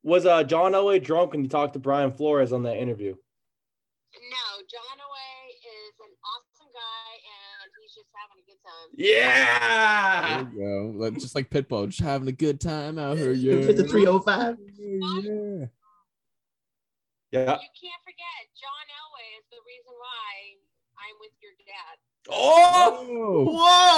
Was 0.03 0.25
uh, 0.25 0.43
John 0.43 0.71
Elway 0.71 1.03
drunk 1.03 1.31
when 1.33 1.41
he 1.43 1.47
talked 1.47 1.73
to 1.73 1.79
Brian 1.79 2.11
Flores 2.11 2.51
on 2.51 2.63
that 2.63 2.77
interview? 2.77 3.13
No, 3.13 4.61
John 4.69 4.97
Elway 4.97 5.49
is 5.53 5.93
an 6.01 6.11
awesome 6.25 6.71
guy 6.73 7.13
and 7.21 7.71
he's 7.81 7.93
just 7.93 8.09
having 8.15 8.41
a 8.41 8.45
good 8.49 8.61
time. 8.65 8.89
Yeah. 8.97 10.43
There 10.43 10.53
you 10.53 10.93
go. 10.95 10.99
Like, 11.05 11.13
just 11.19 11.35
like 11.35 11.49
Pitbull, 11.51 11.87
just 11.87 12.01
having 12.01 12.27
a 12.27 12.31
good 12.31 12.59
time 12.59 12.97
out 12.97 13.17
here. 13.17 13.31
Yeah. 13.31 13.53
Hit 13.57 13.77
the 13.77 13.83
305. 13.87 14.57
Yeah. 14.79 15.67
Yeah. 17.31 17.55
You 17.61 17.71
can't 17.79 18.03
forget, 18.03 18.41
John 18.57 18.85
Elway 18.91 19.39
is 19.39 19.45
the 19.51 19.61
reason 19.65 19.93
why 19.99 20.57
I'm 20.97 21.15
with 21.21 21.31
your 21.41 21.53
dad. 21.65 21.97
Oh, 22.29 23.07
Oh. 23.07 23.45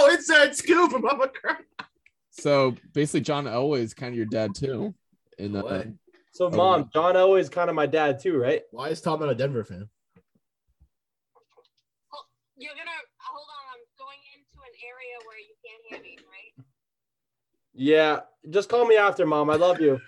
Whoa, 0.07 0.13
inside 0.13 0.55
scoop 0.55 0.91
from 0.91 1.01
Mama 1.03 1.29
Croc. 1.29 1.63
So 2.33 2.75
basically, 2.93 3.21
John 3.21 3.45
Elway 3.45 3.79
is 3.79 3.93
kind 3.93 4.11
of 4.11 4.17
your 4.17 4.25
dad 4.25 4.55
too. 4.55 4.93
In 5.37 5.55
uh, 5.55 5.61
What? 5.61 5.87
so 6.33 6.49
mom, 6.49 6.89
John 6.93 7.13
Elway 7.15 7.39
is 7.39 7.47
kind 7.49 7.69
of 7.69 7.75
my 7.75 7.85
dad 7.85 8.19
too, 8.19 8.37
right? 8.37 8.61
Why 8.71 8.89
is 8.89 9.01
Tom 9.01 9.19
not 9.19 9.29
a 9.29 9.35
Denver 9.35 9.63
fan? 9.63 9.87
Well, 12.11 12.25
you're 12.57 12.73
gonna 12.73 12.89
hold 13.19 13.47
on. 13.47 13.65
I'm 13.73 13.85
going 13.99 14.17
into 14.33 14.59
an 14.65 14.73
area 14.83 15.17
where 15.27 15.37
you 15.39 15.53
can't 15.63 15.83
hear 15.89 16.01
me, 16.01 16.17
right? 16.29 16.65
Yeah. 17.73 18.21
Just 18.49 18.67
call 18.69 18.85
me 18.85 18.97
after, 18.97 19.25
mom. 19.25 19.49
I 19.49 19.55
love 19.55 19.79
you. 19.79 19.91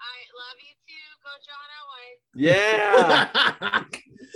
I 0.00 0.18
love 0.34 0.58
you 0.60 0.74
too. 0.86 1.08
Go 1.22 1.30
John 1.46 1.68
Elway. 1.78 2.08
Yeah. 2.34 3.84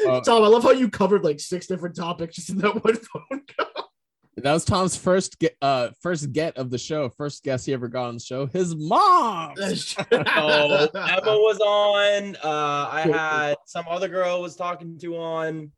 Uh, 0.09 0.21
Tom, 0.21 0.43
I 0.43 0.49
love 0.49 0.65
how 0.65 0.73
you 0.73 0.89
covered 0.91 1.23
like 1.23 1.39
six 1.39 1.69
different 1.69 1.95
topics 1.95 2.35
just 2.35 2.51
in 2.51 2.59
that 2.59 2.83
one 2.83 2.97
phone 3.31 3.43
call. 3.57 3.82
That 4.37 4.53
was 4.53 4.65
Tom's 4.65 4.97
first 4.97 5.39
get, 5.39 5.57
uh 5.61 5.91
first 6.01 6.33
get 6.33 6.57
of 6.57 6.71
the 6.71 6.79
show, 6.79 7.09
first 7.11 7.43
guest 7.43 7.67
he 7.67 7.73
ever 7.73 7.89
got 7.89 8.09
on 8.09 8.15
the 8.15 8.21
show. 8.21 8.47
His 8.47 8.75
mom. 8.75 9.55
So 9.57 10.03
Emma 10.11 10.89
was 11.37 11.59
on. 11.61 12.37
Uh, 12.43 12.89
I 12.91 13.01
had 13.13 13.57
some 13.67 13.85
other 13.89 14.09
girl 14.09 14.41
was 14.43 14.57
talking 14.57 14.99
to 14.99 15.17
on. 15.17 15.71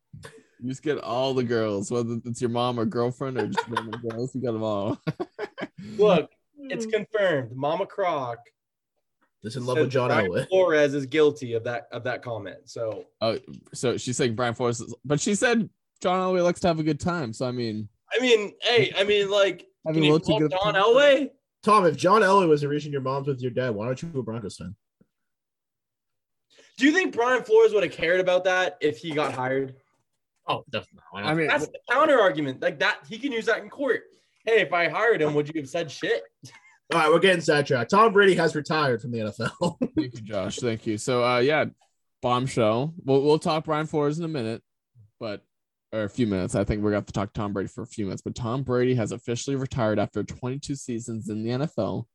You 0.60 0.70
just 0.70 0.82
get 0.82 0.98
all 0.98 1.34
the 1.34 1.42
girls, 1.44 1.90
whether 1.90 2.16
it's 2.24 2.40
your 2.40 2.48
mom 2.50 2.78
or 2.78 2.84
girlfriend 2.86 3.36
or 3.38 3.48
just 3.48 3.68
random 3.68 4.00
girls. 4.08 4.34
You 4.34 4.40
got 4.40 4.52
them 4.52 4.62
all. 4.62 4.98
Look, 5.98 6.30
it's 6.58 6.86
confirmed. 6.86 7.54
Mama 7.54 7.84
Croc 7.86 8.38
This 9.42 9.56
in 9.56 9.66
love 9.66 9.76
with 9.76 9.86
said 9.86 9.90
John 9.92 10.08
Brian 10.08 10.30
Elway. 10.30 10.48
Flores 10.48 10.94
is 10.94 11.04
guilty 11.06 11.52
of 11.54 11.64
that 11.64 11.88
of 11.92 12.04
that 12.04 12.22
comment. 12.22 12.58
So 12.66 13.04
Oh, 13.20 13.38
so 13.74 13.96
she's 13.98 14.16
saying 14.16 14.36
Brian 14.36 14.54
Flores, 14.54 14.80
is- 14.80 14.94
but 15.04 15.20
she 15.20 15.34
said 15.34 15.68
John 16.00 16.20
Elway 16.20 16.42
likes 16.42 16.60
to 16.60 16.68
have 16.68 16.78
a 16.78 16.84
good 16.84 17.00
time. 17.00 17.32
So 17.34 17.46
I 17.46 17.50
mean, 17.52 17.88
I 18.14 18.20
mean, 18.20 18.52
hey, 18.62 18.92
I 18.96 19.04
mean, 19.04 19.30
like, 19.30 19.66
Having 19.86 20.02
can 20.02 20.04
you 20.04 20.12
looked 20.12 20.26
a 20.26 20.30
call 20.30 20.38
good 20.40 20.50
John 20.50 20.74
time. 20.74 20.82
Elway? 20.82 21.30
Tom, 21.62 21.86
if 21.86 21.96
John 21.96 22.22
Elway 22.22 22.48
was 22.48 22.60
the 22.60 22.68
reason 22.68 22.92
your 22.92 23.00
mom's 23.00 23.26
with 23.26 23.40
your 23.40 23.50
dad, 23.50 23.70
why 23.74 23.86
aren't 23.86 24.02
you 24.02 24.10
a 24.14 24.22
Broncos 24.22 24.56
fan? 24.56 24.76
Do 26.76 26.86
you 26.86 26.92
think 26.92 27.14
Brian 27.14 27.42
Flores 27.42 27.72
would 27.72 27.84
have 27.84 27.92
cared 27.92 28.20
about 28.20 28.44
that 28.44 28.76
if 28.80 28.98
he 28.98 29.12
got 29.12 29.32
hired? 29.32 29.76
Oh, 30.46 30.64
definitely. 30.70 31.00
I 31.14 31.34
mean, 31.34 31.46
That's 31.46 31.66
the 31.68 31.78
counter 31.90 32.20
argument. 32.20 32.60
Like 32.60 32.78
that, 32.80 32.98
he 33.08 33.18
can 33.18 33.32
use 33.32 33.46
that 33.46 33.62
in 33.62 33.70
court. 33.70 34.02
Hey, 34.44 34.60
if 34.60 34.72
I 34.72 34.88
hired 34.88 35.22
him, 35.22 35.34
would 35.34 35.48
you 35.48 35.60
have 35.60 35.70
said 35.70 35.90
shit? 35.90 36.22
All 36.92 37.00
right, 37.00 37.08
we're 37.08 37.18
getting 37.18 37.40
sidetracked. 37.40 37.90
Tom 37.90 38.12
Brady 38.12 38.34
has 38.34 38.54
retired 38.54 39.00
from 39.00 39.10
the 39.10 39.18
NFL. 39.18 39.76
Thank 39.96 40.14
you, 40.14 40.20
Josh. 40.20 40.56
Thank 40.56 40.86
you. 40.86 40.98
So, 40.98 41.24
uh, 41.24 41.38
yeah, 41.38 41.64
bombshell. 42.20 42.92
We'll 43.04 43.22
we'll 43.22 43.38
talk 43.38 43.64
Brian 43.64 43.86
Flores 43.86 44.18
in 44.18 44.24
a 44.24 44.28
minute, 44.28 44.62
but 45.18 45.42
or 45.94 46.04
a 46.04 46.10
few 46.10 46.26
minutes. 46.26 46.54
I 46.54 46.64
think 46.64 46.82
we're 46.82 46.90
gonna 46.90 46.98
have 46.98 47.06
to 47.06 47.12
talk 47.12 47.32
Tom 47.32 47.52
Brady 47.52 47.68
for 47.68 47.82
a 47.82 47.86
few 47.86 48.06
minutes. 48.06 48.22
But 48.22 48.34
Tom 48.34 48.62
Brady 48.62 48.94
has 48.96 49.12
officially 49.12 49.56
retired 49.56 49.98
after 49.98 50.24
22 50.24 50.74
seasons 50.74 51.28
in 51.28 51.44
the 51.44 51.50
NFL. 51.50 52.06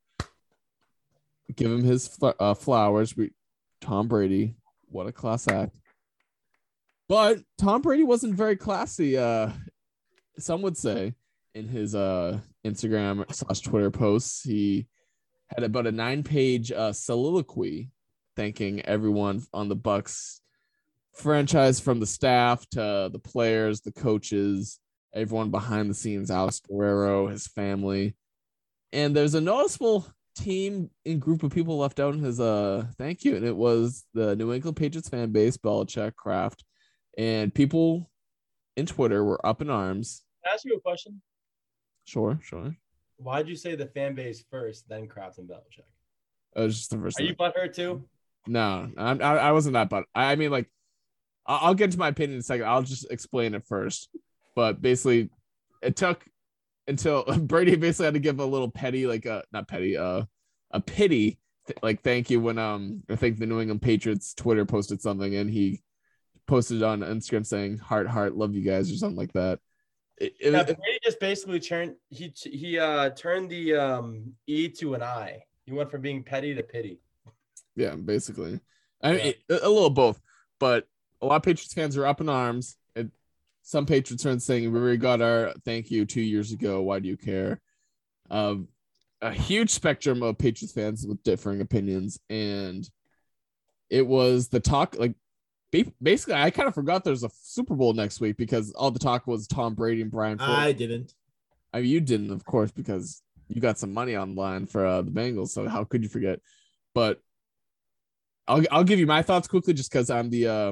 Give 1.55 1.71
him 1.71 1.83
his 1.83 2.07
fl- 2.07 2.29
uh, 2.39 2.53
flowers. 2.53 3.15
We, 3.15 3.31
Tom 3.81 4.07
Brady, 4.07 4.55
what 4.89 5.07
a 5.07 5.11
class 5.11 5.47
act. 5.47 5.75
But 7.07 7.39
Tom 7.57 7.81
Brady 7.81 8.03
wasn't 8.03 8.35
very 8.35 8.55
classy. 8.55 9.17
Uh, 9.17 9.51
some 10.37 10.61
would 10.61 10.77
say 10.77 11.15
in 11.55 11.67
his 11.67 11.95
uh 11.95 12.39
Instagram 12.65 13.25
slash 13.33 13.61
Twitter 13.61 13.89
posts, 13.89 14.43
he 14.43 14.87
had 15.47 15.63
about 15.63 15.87
a 15.87 15.91
nine 15.91 16.21
page 16.23 16.71
uh, 16.71 16.91
soliloquy 16.91 17.89
thanking 18.35 18.81
everyone 18.81 19.41
on 19.53 19.69
the 19.69 19.75
Bucks 19.75 20.41
franchise 21.19 21.79
from 21.79 21.99
the 21.99 22.05
staff 22.05 22.67
to 22.71 23.10
the 23.12 23.19
players, 23.19 23.82
the 23.82 23.91
coaches, 23.91 24.79
everyone 25.13 25.51
behind 25.51 25.89
the 25.89 25.93
scenes, 25.93 26.32
Alex 26.32 26.62
Guerrero, 26.67 27.27
his 27.27 27.47
family. 27.47 28.15
And 28.91 29.15
there's 29.15 29.36
a 29.36 29.41
noticeable 29.41 30.08
team 30.36 30.89
and 31.05 31.19
group 31.21 31.43
of 31.43 31.51
people 31.51 31.77
left 31.77 31.99
out 31.99 32.13
in 32.13 32.23
his 32.23 32.39
uh 32.39 32.86
thank 32.97 33.25
you. 33.25 33.36
And 33.36 33.45
it 33.45 33.55
was 33.55 34.05
the 34.13 34.36
New 34.36 34.53
England 34.53 34.77
Patriots 34.77 35.10
fan 35.10 35.32
base, 35.32 35.58
Belichick, 35.58 36.15
Kraft, 36.15 36.63
and 37.17 37.53
people 37.53 38.10
in 38.77 38.86
Twitter 38.86 39.23
were 39.23 39.45
up 39.45 39.62
in 39.62 39.69
arms. 39.69 40.23
Can 40.43 40.51
I 40.51 40.53
ask 40.53 40.65
you 40.65 40.75
a 40.75 40.79
question? 40.79 41.21
Sure, 42.05 42.39
sure. 42.41 42.75
Why'd 43.17 43.49
you 43.49 43.55
say 43.55 43.75
the 43.75 43.88
fan 43.88 44.15
base 44.15 44.43
first, 44.49 44.88
then 44.88 45.08
Kraft 45.08 45.38
and 45.39 45.49
Belichick? 45.49 45.84
It 46.55 46.62
was 46.62 46.77
just 46.77 46.89
the 46.91 46.97
first 46.97 47.19
Are 47.19 47.23
you 47.23 47.36
thing. 47.36 47.38
butthurt 47.38 47.73
too? 47.75 48.05
No, 48.47 48.89
I'm, 48.97 49.21
I, 49.21 49.38
I 49.38 49.51
wasn't 49.51 49.73
that, 49.73 49.89
but 49.89 50.05
I 50.15 50.36
mean, 50.38 50.49
like, 50.49 50.67
I'll, 51.57 51.73
get 51.73 51.91
to 51.91 51.97
my 51.97 52.09
opinion 52.09 52.35
in 52.35 52.39
a 52.39 52.43
second. 52.43 52.67
I'll 52.67 52.83
just 52.83 53.09
explain 53.12 53.53
it 53.55 53.65
first. 53.67 54.09
But 54.55 54.81
basically, 54.81 55.29
it 55.81 55.95
took 55.95 56.23
until 56.88 57.23
Brady 57.39 57.75
basically 57.75 58.05
had 58.05 58.13
to 58.13 58.19
give 58.19 58.39
a 58.39 58.45
little 58.45 58.69
petty, 58.69 59.07
like, 59.07 59.25
a 59.25 59.43
not 59.51 59.67
petty, 59.67 59.97
uh, 59.97 60.23
a 60.71 60.79
pity, 60.79 61.39
th- 61.67 61.79
like, 61.81 62.03
thank 62.03 62.29
you 62.29 62.39
when, 62.39 62.57
um, 62.57 63.03
I 63.09 63.15
think 63.15 63.39
the 63.39 63.45
New 63.47 63.59
England 63.59 63.81
Patriots 63.81 64.33
Twitter 64.33 64.65
posted 64.65 65.01
something 65.01 65.35
and 65.35 65.49
he 65.49 65.81
posted 66.45 66.83
on 66.83 66.99
Instagram 67.01 67.45
saying, 67.45 67.77
heart, 67.79 68.07
heart, 68.07 68.35
love 68.35 68.53
you 68.53 68.62
guys, 68.62 68.91
or 68.91 68.95
something 68.95 69.17
like 69.17 69.33
that. 69.33 69.59
It, 70.17 70.33
it, 70.39 70.51
Yeah, 70.51 70.63
Brady 70.63 70.99
just 71.03 71.19
basically 71.19 71.59
turned 71.62 71.95
he 72.09 72.33
he 72.43 72.77
uh 72.77 73.09
turned 73.12 73.49
the 73.49 73.73
um 73.75 74.33
E 74.47 74.67
to 74.67 74.93
an 74.93 75.01
I. 75.01 75.43
He 75.65 75.71
went 75.71 75.89
from 75.89 76.01
being 76.01 76.23
petty 76.23 76.53
to 76.55 76.62
pity. 76.63 76.99
Yeah, 77.77 77.95
basically. 77.95 78.59
I 79.01 79.12
mean, 79.13 79.33
Yeah. 79.49 79.59
a 79.63 79.69
little 79.69 79.89
both, 79.89 80.19
but 80.59 80.88
a 81.21 81.25
lot 81.25 81.38
of 81.38 81.43
Patriots 81.43 81.73
fans 81.73 81.97
are 81.97 82.05
up 82.05 82.21
in 82.21 82.29
arms. 82.29 82.77
And 82.95 83.12
some 83.62 83.86
Patriots 83.86 84.23
fans 84.23 84.45
saying, 84.45 84.71
"We 84.71 84.79
already 84.79 84.97
got 84.97 85.21
our 85.21 85.53
thank 85.65 85.91
you 85.91 86.05
two 86.05 86.21
years 86.21 86.51
ago. 86.51 86.82
Why 86.82 86.99
do 86.99 87.08
you 87.08 87.17
care?" 87.17 87.62
Um, 88.29 88.67
a 89.21 89.32
huge 89.32 89.69
spectrum 89.69 90.23
of 90.23 90.38
Patriots 90.38 90.73
fans 90.73 91.05
with 91.05 91.23
differing 91.23 91.62
opinions, 91.62 92.19
and 92.29 92.89
it 93.89 94.05
was 94.05 94.47
the 94.47 94.60
talk. 94.60 94.95
Like, 94.97 95.15
basically, 95.71 96.36
I 96.36 96.51
kind 96.51 96.67
of 96.67 96.75
forgot 96.75 97.03
there's 97.03 97.23
a 97.23 97.29
Super 97.41 97.75
Bowl 97.75 97.93
next 97.93 98.21
week 98.21 98.38
because 98.38 98.71
all 98.71 98.91
the 98.91 98.99
talk 98.99 99.27
was 99.27 99.47
Tom 99.47 99.75
Brady 99.75 100.01
and 100.01 100.12
Brian. 100.12 100.38
Flores. 100.38 100.58
I 100.58 100.71
didn't. 100.71 101.13
I 101.73 101.82
mean, 101.82 101.89
you 101.89 101.99
didn't, 101.99 102.32
of 102.32 102.45
course, 102.45 102.71
because 102.71 103.21
you 103.47 103.62
got 103.62 103.77
some 103.77 103.93
money 103.93 104.15
on 104.15 104.36
line 104.36 104.65
for 104.65 104.86
uh, 104.86 105.01
the 105.01 105.12
Bengals. 105.12 105.49
So 105.49 105.67
how 105.67 105.84
could 105.84 106.03
you 106.03 106.10
forget? 106.10 106.39
But 106.93 107.21
I'll 108.47 108.63
I'll 108.71 108.84
give 108.84 108.99
you 108.99 109.08
my 109.08 109.21
thoughts 109.21 109.47
quickly, 109.47 109.73
just 109.73 109.91
because 109.91 110.10
I'm 110.10 110.29
the 110.29 110.47
uh, 110.47 110.71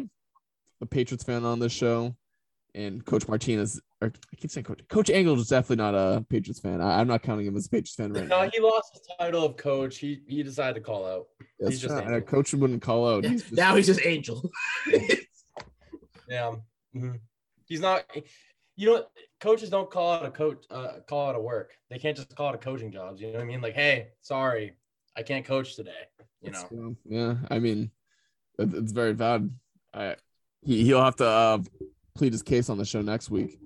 the 0.80 0.86
Patriots 0.86 1.24
fan 1.24 1.44
on 1.46 1.60
this 1.60 1.72
show, 1.72 2.16
and 2.76 3.04
Coach 3.06 3.28
Martinez, 3.28 3.82
or 4.02 4.12
I 4.32 4.36
keep 4.36 4.52
saying 4.52 4.66
Coach 4.66 4.82
Coach 4.90 5.10
Angle 5.10 5.40
is 5.40 5.48
definitely 5.48 5.78
not 5.84 5.96
a 5.96 6.26
Patriots 6.30 6.60
fan. 6.60 6.82
I, 6.82 7.00
I'm 7.00 7.08
not 7.08 7.24
counting 7.24 7.46
him 7.48 7.56
as 7.56 7.66
a 7.66 7.70
Patriots 7.70 7.96
fan 7.96 8.14
right 8.14 8.28
No, 8.28 8.44
now. 8.44 8.50
he 8.54 8.60
lost 8.62 8.94
his 8.94 9.08
title 9.20 9.44
of 9.46 9.58
coach. 9.58 9.98
He 9.98 10.22
he 10.28 10.44
decided 10.44 10.76
to 10.76 10.82
call 10.82 11.06
out. 11.06 11.26
That's 11.60 11.72
he's 11.74 11.82
just. 11.82 11.96
A 11.96 12.22
coach 12.22 12.54
wouldn't 12.54 12.82
call 12.82 13.10
out. 13.10 13.26
He's 13.26 13.42
just- 13.44 13.54
now 13.54 13.76
he's 13.76 13.88
just 13.88 14.06
Angel. 14.06 14.50
Yeah. 16.30 16.56
mhm. 16.96 17.20
He's 17.66 17.80
not 17.80 18.04
you 18.76 18.88
know 18.88 19.06
coaches 19.40 19.70
don't 19.70 19.90
call 19.90 20.12
out 20.12 20.26
a 20.26 20.32
coach 20.32 20.66
uh 20.70 21.00
call 21.08 21.30
out 21.30 21.36
a 21.36 21.40
work. 21.40 21.72
They 21.90 22.00
can't 22.00 22.18
just 22.18 22.36
call 22.36 22.50
it 22.50 22.56
a 22.56 22.58
coaching 22.60 22.92
jobs. 22.92 23.22
You 23.22 23.28
know 23.28 23.36
what 23.36 23.44
I 23.44 23.46
mean? 23.46 23.62
Like, 23.62 23.76
hey, 23.76 24.10
sorry, 24.22 24.76
I 25.16 25.24
can't 25.24 25.46
coach 25.46 25.76
today. 25.76 25.92
You 26.42 26.52
know. 26.52 26.66
So, 26.70 26.96
yeah, 27.06 27.36
I 27.50 27.60
mean, 27.60 27.92
it's 28.60 28.92
very 28.92 29.14
valid. 29.14 29.52
I 29.94 30.16
he 30.68 30.84
he'll 30.84 31.02
have 31.04 31.16
to 31.16 31.26
uh, 31.26 31.58
plead 32.16 32.34
his 32.34 32.44
case 32.44 32.70
on 32.70 32.78
the 32.78 32.86
show 32.86 33.02
next 33.02 33.32
week. 33.32 33.58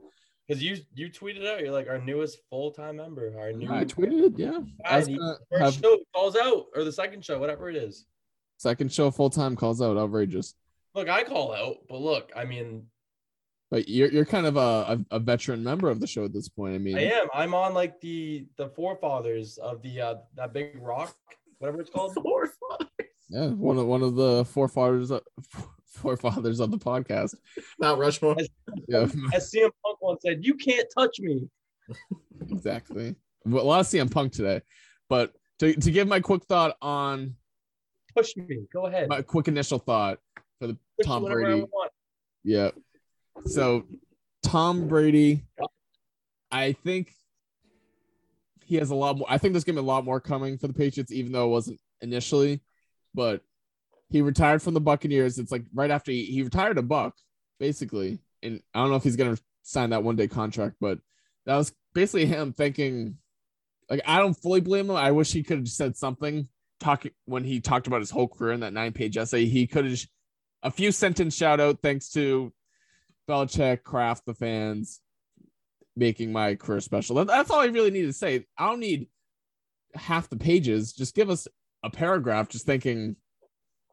Because 0.47 0.61
you 0.63 0.77
you 0.93 1.09
tweeted 1.09 1.45
out, 1.47 1.61
you're 1.61 1.71
like 1.71 1.89
our 1.89 1.97
newest 1.99 2.39
full 2.49 2.71
time 2.71 2.97
member, 2.97 3.33
our 3.39 3.51
new 3.51 3.69
I 3.71 3.85
tweeted 3.85 4.25
it. 4.25 4.39
Yeah, 4.39 4.59
I 4.85 4.97
was 4.97 5.07
gonna 5.07 5.35
first 5.49 5.63
have 5.63 5.73
show 5.83 5.97
calls 6.13 6.35
out 6.35 6.65
or 6.75 6.83
the 6.83 6.91
second 6.91 7.25
show, 7.25 7.39
whatever 7.39 7.69
it 7.69 7.75
is. 7.75 8.05
second 8.57 8.93
show 8.93 9.09
full 9.11 9.29
time 9.29 9.55
calls 9.55 9.81
out 9.81 9.97
outrageous. 9.97 10.53
Look, 10.93 11.09
I 11.09 11.23
call 11.23 11.53
out, 11.53 11.77
but 11.89 12.01
look, 12.01 12.31
I 12.35 12.43
mean, 12.45 12.87
But 13.71 13.87
you're 13.87 14.11
you're 14.11 14.25
kind 14.25 14.45
of 14.45 14.57
a, 14.57 14.59
a, 15.09 15.15
a 15.15 15.19
veteran 15.19 15.63
member 15.63 15.89
of 15.89 16.01
the 16.01 16.07
show 16.07 16.25
at 16.25 16.33
this 16.33 16.49
point. 16.49 16.75
I 16.75 16.79
mean, 16.79 16.97
I 16.97 17.03
am. 17.03 17.27
I'm 17.33 17.53
on 17.55 17.73
like 17.73 17.99
the 18.01 18.45
the 18.57 18.67
forefathers 18.69 19.57
of 19.57 19.81
the 19.81 20.01
uh 20.01 20.15
that 20.35 20.51
big 20.53 20.77
rock, 20.81 21.15
whatever 21.59 21.79
it's 21.79 21.89
called. 21.89 22.13
Forefathers. 22.21 22.89
yeah, 23.29 23.47
one 23.47 23.77
of 23.77 23.85
one 23.87 24.03
of 24.03 24.15
the 24.15 24.43
forefathers 24.45 25.11
of, 25.11 25.21
forefathers 25.91 26.59
of 26.59 26.71
the 26.71 26.77
podcast. 26.77 27.35
Mount 27.79 27.99
Rushmore. 27.99 28.37
Yeah, 28.87 29.07
As 29.33 29.51
CM 29.51 29.69
Punk 29.83 30.01
once 30.01 30.21
said, 30.25 30.43
"You 30.45 30.55
can't 30.55 30.87
touch 30.97 31.19
me." 31.19 31.47
exactly. 32.49 33.15
Well, 33.45 33.63
a 33.63 33.65
lot 33.65 33.79
of 33.81 33.87
CM 33.87 34.09
Punk 34.11 34.31
today, 34.33 34.61
but 35.09 35.33
to, 35.59 35.73
to 35.73 35.91
give 35.91 36.07
my 36.07 36.19
quick 36.19 36.43
thought 36.45 36.77
on 36.81 37.35
Push 38.15 38.35
me. 38.35 38.59
Go 38.73 38.87
ahead. 38.87 39.07
my 39.09 39.21
quick 39.21 39.47
initial 39.47 39.79
thought 39.79 40.19
for 40.59 40.67
the 40.67 40.73
Push 40.97 41.05
Tom 41.05 41.25
Brady. 41.25 41.61
want. 41.61 41.91
Yeah. 42.43 42.71
So 43.45 43.85
Tom 44.43 44.87
Brady, 44.87 45.43
I 46.51 46.73
think 46.73 47.13
he 48.65 48.75
has 48.77 48.89
a 48.91 48.95
lot 48.95 49.17
more. 49.17 49.27
I 49.29 49.37
think 49.37 49.53
there's 49.53 49.63
gonna 49.63 49.81
be 49.81 49.85
a 49.85 49.87
lot 49.87 50.05
more 50.05 50.19
coming 50.19 50.57
for 50.57 50.67
the 50.67 50.73
Patriots, 50.73 51.11
even 51.11 51.31
though 51.31 51.45
it 51.45 51.51
wasn't 51.51 51.79
initially. 52.01 52.61
But 53.13 53.41
he 54.11 54.21
retired 54.21 54.61
from 54.61 54.73
the 54.73 54.81
Buccaneers. 54.81 55.39
It's 55.39 55.51
like 55.51 55.65
right 55.73 55.91
after 55.91 56.11
he, 56.11 56.25
he 56.25 56.43
retired 56.43 56.77
a 56.77 56.81
buck, 56.83 57.15
basically. 57.59 58.19
And 58.43 58.61
I 58.73 58.79
don't 58.79 58.89
know 58.89 58.95
if 58.97 59.03
he's 59.03 59.15
gonna 59.15 59.37
sign 59.63 59.91
that 59.91 60.03
one 60.03 60.15
day 60.15 60.27
contract, 60.27 60.75
but 60.81 60.99
that 61.45 61.55
was 61.55 61.73
basically 61.93 62.25
him 62.25 62.53
thinking 62.53 63.17
like 63.89 64.01
I 64.05 64.19
don't 64.19 64.33
fully 64.33 64.61
blame 64.61 64.89
him. 64.89 64.95
I 64.95 65.11
wish 65.11 65.31
he 65.31 65.43
could 65.43 65.59
have 65.59 65.67
said 65.69 65.97
something 65.97 66.47
talking 66.79 67.11
when 67.25 67.43
he 67.43 67.59
talked 67.59 67.87
about 67.87 68.01
his 68.01 68.11
whole 68.11 68.27
career 68.27 68.53
in 68.53 68.61
that 68.61 68.73
nine 68.73 68.91
page 68.93 69.17
essay. 69.17 69.45
He 69.45 69.67
could 69.67 69.85
have 69.85 69.99
a 70.63 70.71
few 70.71 70.91
sentence 70.91 71.35
shout 71.35 71.59
out 71.59 71.79
thanks 71.81 72.09
to 72.11 72.51
Belichick, 73.29 73.83
Kraft, 73.83 74.25
the 74.25 74.33
fans, 74.33 74.99
making 75.95 76.31
my 76.31 76.55
career 76.55 76.81
special. 76.81 77.15
That- 77.17 77.27
That's 77.27 77.49
all 77.49 77.59
I 77.59 77.65
really 77.65 77.91
need 77.91 78.03
to 78.07 78.13
say. 78.13 78.45
I 78.57 78.67
don't 78.67 78.79
need 78.79 79.07
half 79.93 80.29
the 80.29 80.37
pages. 80.37 80.93
Just 80.93 81.15
give 81.15 81.29
us 81.29 81.47
a 81.83 81.89
paragraph 81.89 82.49
just 82.49 82.65
thinking 82.65 83.15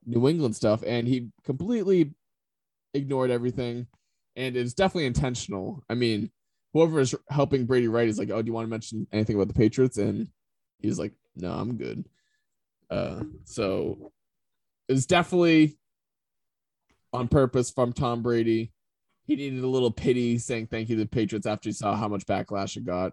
New 0.08 0.26
England 0.26 0.56
stuff. 0.56 0.82
And 0.86 1.06
he 1.06 1.28
completely 1.44 2.14
ignored 2.94 3.30
everything. 3.30 3.86
And 4.36 4.56
it's 4.56 4.74
definitely 4.74 5.06
intentional. 5.06 5.84
I 5.88 5.94
mean, 5.94 6.30
whoever 6.72 7.00
is 7.00 7.14
helping 7.28 7.66
Brady 7.66 7.88
write 7.88 8.08
is 8.08 8.18
like, 8.18 8.30
oh, 8.30 8.40
do 8.40 8.46
you 8.46 8.52
want 8.52 8.66
to 8.66 8.70
mention 8.70 9.06
anything 9.12 9.36
about 9.36 9.48
the 9.48 9.54
Patriots? 9.54 9.98
And 9.98 10.28
he's 10.78 10.98
like, 10.98 11.12
no, 11.36 11.52
I'm 11.52 11.76
good. 11.76 12.04
Uh, 12.90 13.24
so 13.44 14.12
it's 14.88 15.06
definitely 15.06 15.76
on 17.12 17.28
purpose 17.28 17.70
from 17.70 17.92
Tom 17.92 18.22
Brady. 18.22 18.72
He 19.26 19.36
needed 19.36 19.62
a 19.62 19.68
little 19.68 19.90
pity 19.90 20.38
saying 20.38 20.68
thank 20.68 20.88
you 20.88 20.96
to 20.96 21.02
the 21.02 21.08
Patriots 21.08 21.46
after 21.46 21.68
he 21.68 21.72
saw 21.72 21.94
how 21.96 22.08
much 22.08 22.24
backlash 22.26 22.76
it 22.76 22.86
got. 22.86 23.12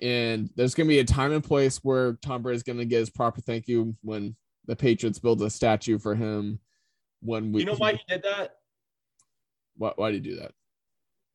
And 0.00 0.50
there's 0.56 0.74
going 0.74 0.86
to 0.86 0.92
be 0.92 1.00
a 1.00 1.04
time 1.04 1.32
and 1.32 1.42
place 1.42 1.78
where 1.82 2.14
Tom 2.22 2.42
Brady's 2.42 2.62
going 2.62 2.78
to 2.78 2.84
get 2.84 3.00
his 3.00 3.10
proper 3.10 3.40
thank 3.40 3.68
you 3.68 3.96
when 4.02 4.36
the 4.66 4.76
Patriots 4.76 5.18
build 5.18 5.42
a 5.42 5.50
statue 5.50 5.98
for 5.98 6.14
him. 6.14 6.58
When 7.20 7.52
we, 7.52 7.60
You 7.60 7.66
know 7.66 7.74
why 7.76 7.92
he 7.94 8.00
did 8.08 8.22
that? 8.24 8.56
why, 9.76 9.92
why 9.96 10.10
did 10.10 10.24
he 10.24 10.30
do 10.30 10.36
that? 10.40 10.52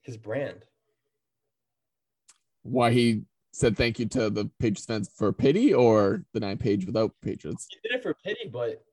His 0.01 0.17
brand. 0.17 0.65
Why 2.63 2.91
he 2.91 3.23
said 3.53 3.77
thank 3.77 3.97
you 3.99 4.05
to 4.07 4.29
the 4.29 4.49
Patriots 4.59 4.85
fans 4.85 5.09
for 5.15 5.31
pity 5.31 5.73
or 5.73 6.23
the 6.33 6.39
nine 6.39 6.57
page 6.57 6.85
without 6.85 7.13
Patriots? 7.21 7.67
He 7.69 7.77
did 7.89 7.97
it 7.97 8.03
for 8.03 8.13
pity, 8.25 8.49
but 8.51 8.83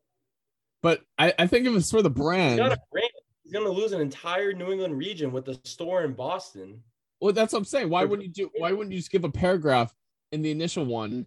But 0.82 1.02
I, 1.18 1.34
I 1.38 1.46
think 1.46 1.66
it 1.66 1.70
was 1.70 1.90
for 1.90 2.02
the 2.02 2.08
he's 2.08 2.16
brand. 2.16 2.58
got 2.58 2.72
a 2.72 2.78
brand. 2.92 3.10
He's 3.42 3.52
gonna 3.52 3.68
lose 3.68 3.92
an 3.92 4.00
entire 4.00 4.52
New 4.52 4.70
England 4.72 4.96
region 4.96 5.32
with 5.32 5.48
a 5.48 5.58
store 5.66 6.02
in 6.04 6.14
Boston. 6.14 6.80
Well, 7.20 7.32
that's 7.32 7.52
what 7.52 7.58
I'm 7.60 7.64
saying. 7.64 7.90
Why 7.90 8.04
wouldn't 8.04 8.26
you 8.26 8.32
do? 8.32 8.50
Why 8.58 8.72
wouldn't 8.72 8.92
you 8.92 8.98
just 8.98 9.10
give 9.10 9.24
a 9.24 9.30
paragraph 9.30 9.94
in 10.32 10.42
the 10.42 10.50
initial 10.50 10.84
one 10.84 11.26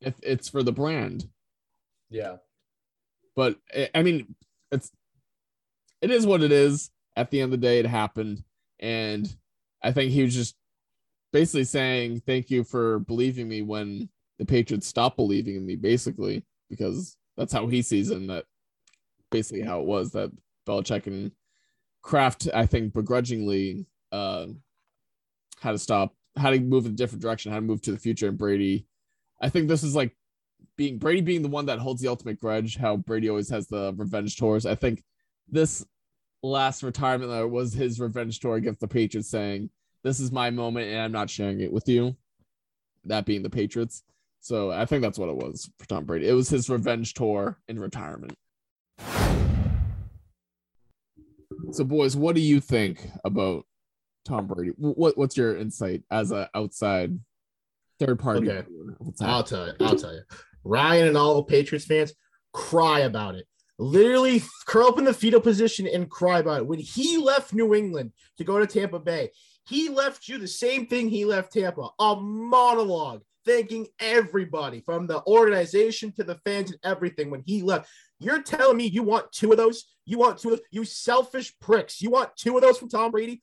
if 0.00 0.14
it's 0.22 0.48
for 0.48 0.62
the 0.62 0.72
brand? 0.72 1.28
Yeah. 2.10 2.36
But 3.36 3.58
I- 3.74 3.90
I 3.94 4.02
mean, 4.02 4.34
it's 4.70 4.90
it 6.00 6.10
is 6.10 6.26
what 6.26 6.42
it 6.42 6.52
is. 6.52 6.90
At 7.16 7.30
the 7.30 7.40
end 7.40 7.52
of 7.52 7.60
the 7.60 7.66
day, 7.66 7.80
it 7.80 7.86
happened, 7.86 8.44
and 8.78 9.28
I 9.82 9.90
think 9.92 10.12
he 10.12 10.22
was 10.22 10.34
just 10.34 10.54
basically 11.32 11.64
saying 11.64 12.20
thank 12.20 12.50
you 12.50 12.64
for 12.64 13.00
believing 13.00 13.48
me 13.48 13.62
when 13.62 14.08
the 14.38 14.44
Patriots 14.46 14.86
stopped 14.86 15.16
believing 15.16 15.56
in 15.56 15.66
me, 15.66 15.76
basically 15.76 16.44
because 16.70 17.16
that's 17.36 17.52
how 17.52 17.66
he 17.66 17.82
sees 17.82 18.10
it. 18.10 18.18
And 18.18 18.30
that 18.30 18.44
basically 19.30 19.62
how 19.62 19.80
it 19.80 19.86
was 19.86 20.12
that 20.12 20.30
Belichick 20.66 21.06
and 21.06 21.32
Kraft, 22.02 22.48
I 22.54 22.66
think, 22.66 22.92
begrudgingly 22.94 23.86
uh, 24.12 24.46
had 25.60 25.72
to 25.72 25.78
stop, 25.78 26.14
how 26.36 26.50
to 26.50 26.60
move 26.60 26.86
in 26.86 26.92
a 26.92 26.96
different 26.96 27.22
direction, 27.22 27.50
how 27.52 27.58
to 27.58 27.62
move 27.62 27.82
to 27.82 27.92
the 27.92 27.98
future. 27.98 28.28
And 28.28 28.38
Brady, 28.38 28.86
I 29.40 29.48
think 29.48 29.68
this 29.68 29.82
is 29.82 29.96
like 29.96 30.14
being 30.78 30.96
Brady 30.96 31.20
being 31.20 31.42
the 31.42 31.48
one 31.48 31.66
that 31.66 31.80
holds 31.80 32.00
the 32.00 32.08
ultimate 32.08 32.40
grudge, 32.40 32.76
how 32.76 32.96
Brady 32.96 33.28
always 33.28 33.50
has 33.50 33.66
the 33.66 33.92
revenge 33.96 34.36
tours. 34.36 34.64
I 34.64 34.76
think 34.76 35.02
this 35.48 35.84
last 36.42 36.84
retirement 36.84 37.30
letter 37.30 37.48
was 37.48 37.74
his 37.74 38.00
revenge 38.00 38.38
tour 38.38 38.54
against 38.54 38.80
the 38.80 38.88
Patriots, 38.88 39.28
saying, 39.28 39.70
This 40.04 40.20
is 40.20 40.30
my 40.30 40.50
moment 40.50 40.86
and 40.86 41.00
I'm 41.00 41.12
not 41.12 41.28
sharing 41.28 41.60
it 41.60 41.72
with 41.72 41.88
you. 41.88 42.16
That 43.04 43.26
being 43.26 43.42
the 43.42 43.50
Patriots. 43.50 44.04
So 44.40 44.70
I 44.70 44.86
think 44.86 45.02
that's 45.02 45.18
what 45.18 45.28
it 45.28 45.36
was 45.36 45.68
for 45.80 45.88
Tom 45.88 46.04
Brady. 46.04 46.28
It 46.28 46.32
was 46.32 46.48
his 46.48 46.70
revenge 46.70 47.12
tour 47.12 47.58
in 47.66 47.80
retirement. 47.80 48.36
So, 51.72 51.84
boys, 51.84 52.16
what 52.16 52.36
do 52.36 52.40
you 52.40 52.60
think 52.60 53.04
about 53.24 53.66
Tom 54.24 54.46
Brady? 54.46 54.70
What 54.76 55.18
What's 55.18 55.36
your 55.36 55.56
insight 55.56 56.04
as 56.08 56.30
an 56.30 56.46
outside 56.54 57.18
third 57.98 58.20
party? 58.20 58.48
Okay. 58.48 58.66
I'll 59.20 59.42
tell 59.42 59.66
you. 59.66 59.72
I'll 59.80 59.96
tell 59.96 60.14
you. 60.14 60.22
Ryan 60.68 61.08
and 61.08 61.16
all 61.16 61.36
the 61.36 61.44
Patriots 61.44 61.86
fans 61.86 62.12
cry 62.52 63.00
about 63.00 63.34
it. 63.34 63.46
Literally 63.78 64.42
curl 64.66 64.88
up 64.88 64.98
in 64.98 65.04
the 65.04 65.14
fetal 65.14 65.40
position 65.40 65.86
and 65.86 66.10
cry 66.10 66.40
about 66.40 66.60
it. 66.60 66.66
When 66.66 66.78
he 66.78 67.16
left 67.16 67.54
New 67.54 67.74
England 67.74 68.12
to 68.36 68.44
go 68.44 68.58
to 68.58 68.66
Tampa 68.66 68.98
Bay, 68.98 69.30
he 69.66 69.88
left 69.88 70.28
you 70.28 70.38
the 70.38 70.48
same 70.48 70.86
thing 70.86 71.08
he 71.08 71.24
left 71.24 71.52
Tampa 71.52 71.88
a 71.98 72.16
monologue 72.16 73.22
thanking 73.46 73.86
everybody 73.98 74.80
from 74.80 75.06
the 75.06 75.24
organization 75.26 76.12
to 76.12 76.24
the 76.24 76.34
fans 76.44 76.70
and 76.70 76.80
everything 76.84 77.30
when 77.30 77.42
he 77.46 77.62
left. 77.62 77.88
You're 78.18 78.42
telling 78.42 78.76
me 78.76 78.86
you 78.86 79.02
want 79.02 79.32
two 79.32 79.52
of 79.52 79.56
those? 79.56 79.86
You 80.04 80.18
want 80.18 80.38
two 80.38 80.50
of 80.50 80.58
those? 80.58 80.66
You 80.70 80.84
selfish 80.84 81.54
pricks. 81.60 82.02
You 82.02 82.10
want 82.10 82.36
two 82.36 82.56
of 82.56 82.62
those 82.62 82.78
from 82.78 82.90
Tom 82.90 83.10
Brady? 83.10 83.42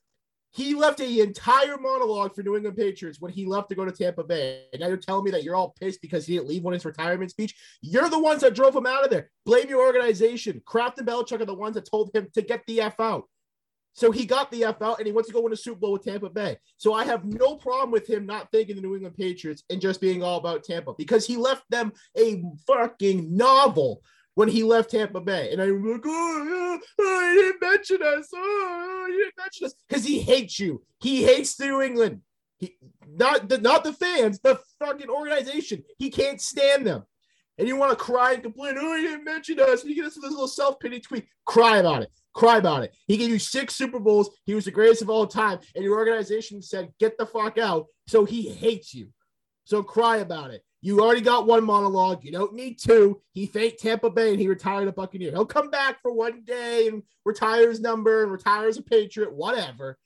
He 0.55 0.73
left 0.73 1.01
an 1.01 1.19
entire 1.19 1.77
monologue 1.77 2.33
for 2.33 2.41
New 2.41 2.55
England 2.55 2.77
Patriots 2.77 3.19
when 3.19 3.33
he 3.33 3.45
left 3.45 3.67
to 3.69 3.75
go 3.75 3.83
to 3.83 3.91
Tampa 3.91 4.23
Bay. 4.23 4.63
And 4.71 4.79
now 4.79 4.87
you're 4.87 4.95
telling 4.95 5.25
me 5.25 5.31
that 5.31 5.43
you're 5.43 5.55
all 5.55 5.75
pissed 5.77 6.01
because 6.01 6.25
he 6.25 6.35
didn't 6.35 6.47
leave 6.47 6.63
one 6.63 6.73
his 6.73 6.85
retirement 6.85 7.29
speech. 7.29 7.53
You're 7.81 8.07
the 8.07 8.19
ones 8.19 8.39
that 8.39 8.55
drove 8.55 8.73
him 8.73 8.85
out 8.85 9.03
of 9.03 9.09
there. 9.09 9.29
Blame 9.45 9.67
your 9.67 9.85
organization. 9.85 10.61
Kraft 10.65 10.97
and 10.97 11.05
Belichick 11.05 11.41
are 11.41 11.45
the 11.45 11.53
ones 11.53 11.75
that 11.75 11.89
told 11.89 12.15
him 12.15 12.29
to 12.33 12.41
get 12.41 12.63
the 12.67 12.79
F 12.79 13.01
out. 13.01 13.25
So 13.95 14.11
he 14.11 14.25
got 14.25 14.49
the 14.49 14.63
F 14.63 14.81
out 14.81 14.99
and 14.99 15.07
he 15.07 15.11
wants 15.11 15.27
to 15.27 15.33
go 15.33 15.41
win 15.41 15.51
a 15.51 15.57
Super 15.57 15.79
Bowl 15.79 15.91
with 15.91 16.05
Tampa 16.05 16.29
Bay. 16.29 16.57
So 16.77 16.93
I 16.93 17.03
have 17.03 17.25
no 17.25 17.57
problem 17.57 17.91
with 17.91 18.09
him 18.09 18.25
not 18.25 18.49
thinking 18.49 18.77
the 18.77 18.81
New 18.81 18.95
England 18.95 19.17
Patriots 19.17 19.63
and 19.69 19.81
just 19.81 19.99
being 19.99 20.23
all 20.23 20.37
about 20.37 20.63
Tampa 20.63 20.93
because 20.97 21.27
he 21.27 21.35
left 21.35 21.63
them 21.69 21.91
a 22.17 22.41
fucking 22.65 23.35
novel 23.35 24.01
when 24.35 24.47
he 24.47 24.63
left 24.63 24.91
Tampa 24.91 25.19
Bay. 25.19 25.51
And 25.51 25.61
I'm 25.61 25.83
like, 25.83 26.01
oh 26.05 26.45
oh, 26.47 26.79
oh, 26.79 26.79
oh 26.99 27.29
he 27.29 27.41
didn't 27.41 27.61
mention 27.61 28.03
us. 28.03 28.29
Oh, 28.33 29.05
he 29.09 29.17
didn't 29.17 29.37
mention 29.37 29.65
us 29.65 29.73
because 29.89 30.05
he 30.05 30.19
hates 30.19 30.59
you. 30.59 30.83
He 31.01 31.23
hates 31.23 31.59
New 31.59 31.81
England. 31.81 32.21
He 32.59 32.77
not 33.07 33.49
the 33.49 33.57
not 33.57 33.83
the 33.83 33.93
fans, 33.93 34.39
the 34.39 34.59
fucking 34.79 35.09
organization. 35.09 35.83
He 35.97 36.09
can't 36.09 36.39
stand 36.39 36.85
them. 36.87 37.03
And 37.57 37.69
you 37.69 37.77
want 37.77 37.91
to 37.91 37.95
cry 37.95 38.33
and 38.33 38.43
complain, 38.43 38.75
oh, 38.77 38.97
he 38.97 39.03
didn't 39.03 39.23
mention 39.23 39.59
us. 39.61 39.81
And 39.81 39.89
you 39.89 39.95
get 39.95 40.05
us 40.05 40.15
this 40.15 40.29
little 40.29 40.47
self-pity 40.47 40.99
tweet. 40.99 41.25
Cry 41.45 41.77
about 41.77 42.01
it. 42.01 42.09
Cry 42.33 42.57
about 42.57 42.83
it. 42.83 42.93
He 43.07 43.15
gave 43.15 43.29
you 43.29 43.39
six 43.39 43.73
Super 43.75 43.97
Bowls. 43.97 44.29
He 44.45 44.53
was 44.53 44.65
the 44.65 44.71
greatest 44.71 45.01
of 45.01 45.09
all 45.09 45.25
time. 45.25 45.59
And 45.73 45.81
your 45.81 45.97
organization 45.97 46.61
said, 46.61 46.91
get 46.99 47.17
the 47.17 47.25
fuck 47.25 47.57
out. 47.57 47.85
So 48.07 48.25
he 48.25 48.49
hates 48.49 48.93
you. 48.93 49.07
So 49.63 49.83
cry 49.83 50.17
about 50.17 50.51
it. 50.51 50.65
You 50.85 51.01
already 51.01 51.21
got 51.21 51.47
one 51.47 51.63
monologue. 51.63 52.23
You 52.23 52.31
don't 52.31 52.53
need 52.53 52.77
two. 52.77 53.19
He 53.31 53.47
thanked 53.47 53.79
Tampa 53.79 54.11
Bay 54.11 54.29
and 54.29 54.39
he 54.39 54.47
retired 54.47 54.87
a 54.87 54.91
Buccaneer. 54.91 55.31
He'll 55.31 55.43
come 55.43 55.71
back 55.71 55.99
for 55.99 56.13
one 56.13 56.43
day 56.43 56.87
and 56.87 57.01
retire 57.25 57.69
his 57.69 57.81
number 57.81 58.21
and 58.21 58.31
retire 58.31 58.67
as 58.67 58.77
a 58.77 58.83
Patriot, 58.83 59.33
whatever. 59.33 59.97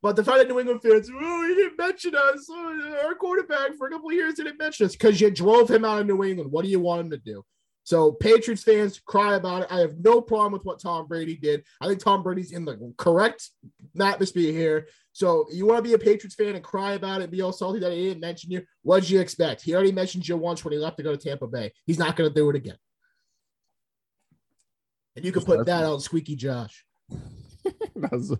But 0.00 0.14
the 0.14 0.22
fact 0.22 0.38
that 0.38 0.48
New 0.48 0.60
England 0.60 0.80
fans, 0.80 1.10
oh, 1.12 1.48
he 1.48 1.56
didn't 1.56 1.76
mention 1.76 2.14
us. 2.14 2.46
Oh, 2.48 3.00
our 3.04 3.16
quarterback 3.16 3.74
for 3.76 3.88
a 3.88 3.90
couple 3.90 4.10
of 4.10 4.14
years 4.14 4.34
didn't 4.34 4.58
mention 4.58 4.86
us 4.86 4.92
because 4.92 5.20
you 5.20 5.28
drove 5.28 5.68
him 5.68 5.84
out 5.84 6.02
of 6.02 6.06
New 6.06 6.22
England. 6.22 6.52
What 6.52 6.64
do 6.64 6.70
you 6.70 6.78
want 6.78 7.00
him 7.00 7.10
to 7.10 7.18
do? 7.18 7.44
So 7.82 8.12
Patriots 8.12 8.62
fans 8.62 9.00
cry 9.04 9.34
about 9.34 9.62
it. 9.62 9.72
I 9.72 9.80
have 9.80 9.98
no 9.98 10.20
problem 10.20 10.52
with 10.52 10.64
what 10.64 10.80
Tom 10.80 11.08
Brady 11.08 11.34
did. 11.34 11.64
I 11.80 11.88
think 11.88 11.98
Tom 11.98 12.22
Brady's 12.22 12.52
in 12.52 12.64
the 12.64 12.94
correct 12.96 13.50
atmosphere 14.00 14.52
here. 14.52 14.86
So 15.12 15.46
you 15.52 15.66
want 15.66 15.78
to 15.78 15.82
be 15.82 15.94
a 15.94 15.98
Patriots 15.98 16.34
fan 16.34 16.54
and 16.54 16.64
cry 16.64 16.92
about 16.92 17.20
it, 17.20 17.30
be 17.30 17.42
all 17.42 17.52
salty 17.52 17.80
that 17.80 17.92
he 17.92 18.08
didn't 18.08 18.20
mention 18.20 18.50
you. 18.50 18.62
What 18.82 19.00
did 19.00 19.10
you 19.10 19.20
expect? 19.20 19.62
He 19.62 19.74
already 19.74 19.92
mentioned 19.92 20.26
you 20.26 20.36
once 20.36 20.64
when 20.64 20.72
he 20.72 20.78
left 20.78 20.96
to 20.98 21.02
go 21.02 21.14
to 21.14 21.18
Tampa 21.18 21.46
Bay. 21.46 21.72
He's 21.86 21.98
not 21.98 22.16
going 22.16 22.30
to 22.30 22.34
do 22.34 22.48
it 22.50 22.56
again. 22.56 22.76
And 25.16 25.24
you 25.24 25.32
can 25.32 25.42
put 25.42 25.66
that 25.66 25.84
on 25.84 26.00
Squeaky 26.00 26.36
Josh. 26.36 26.84
that 27.10 28.12
was 28.12 28.32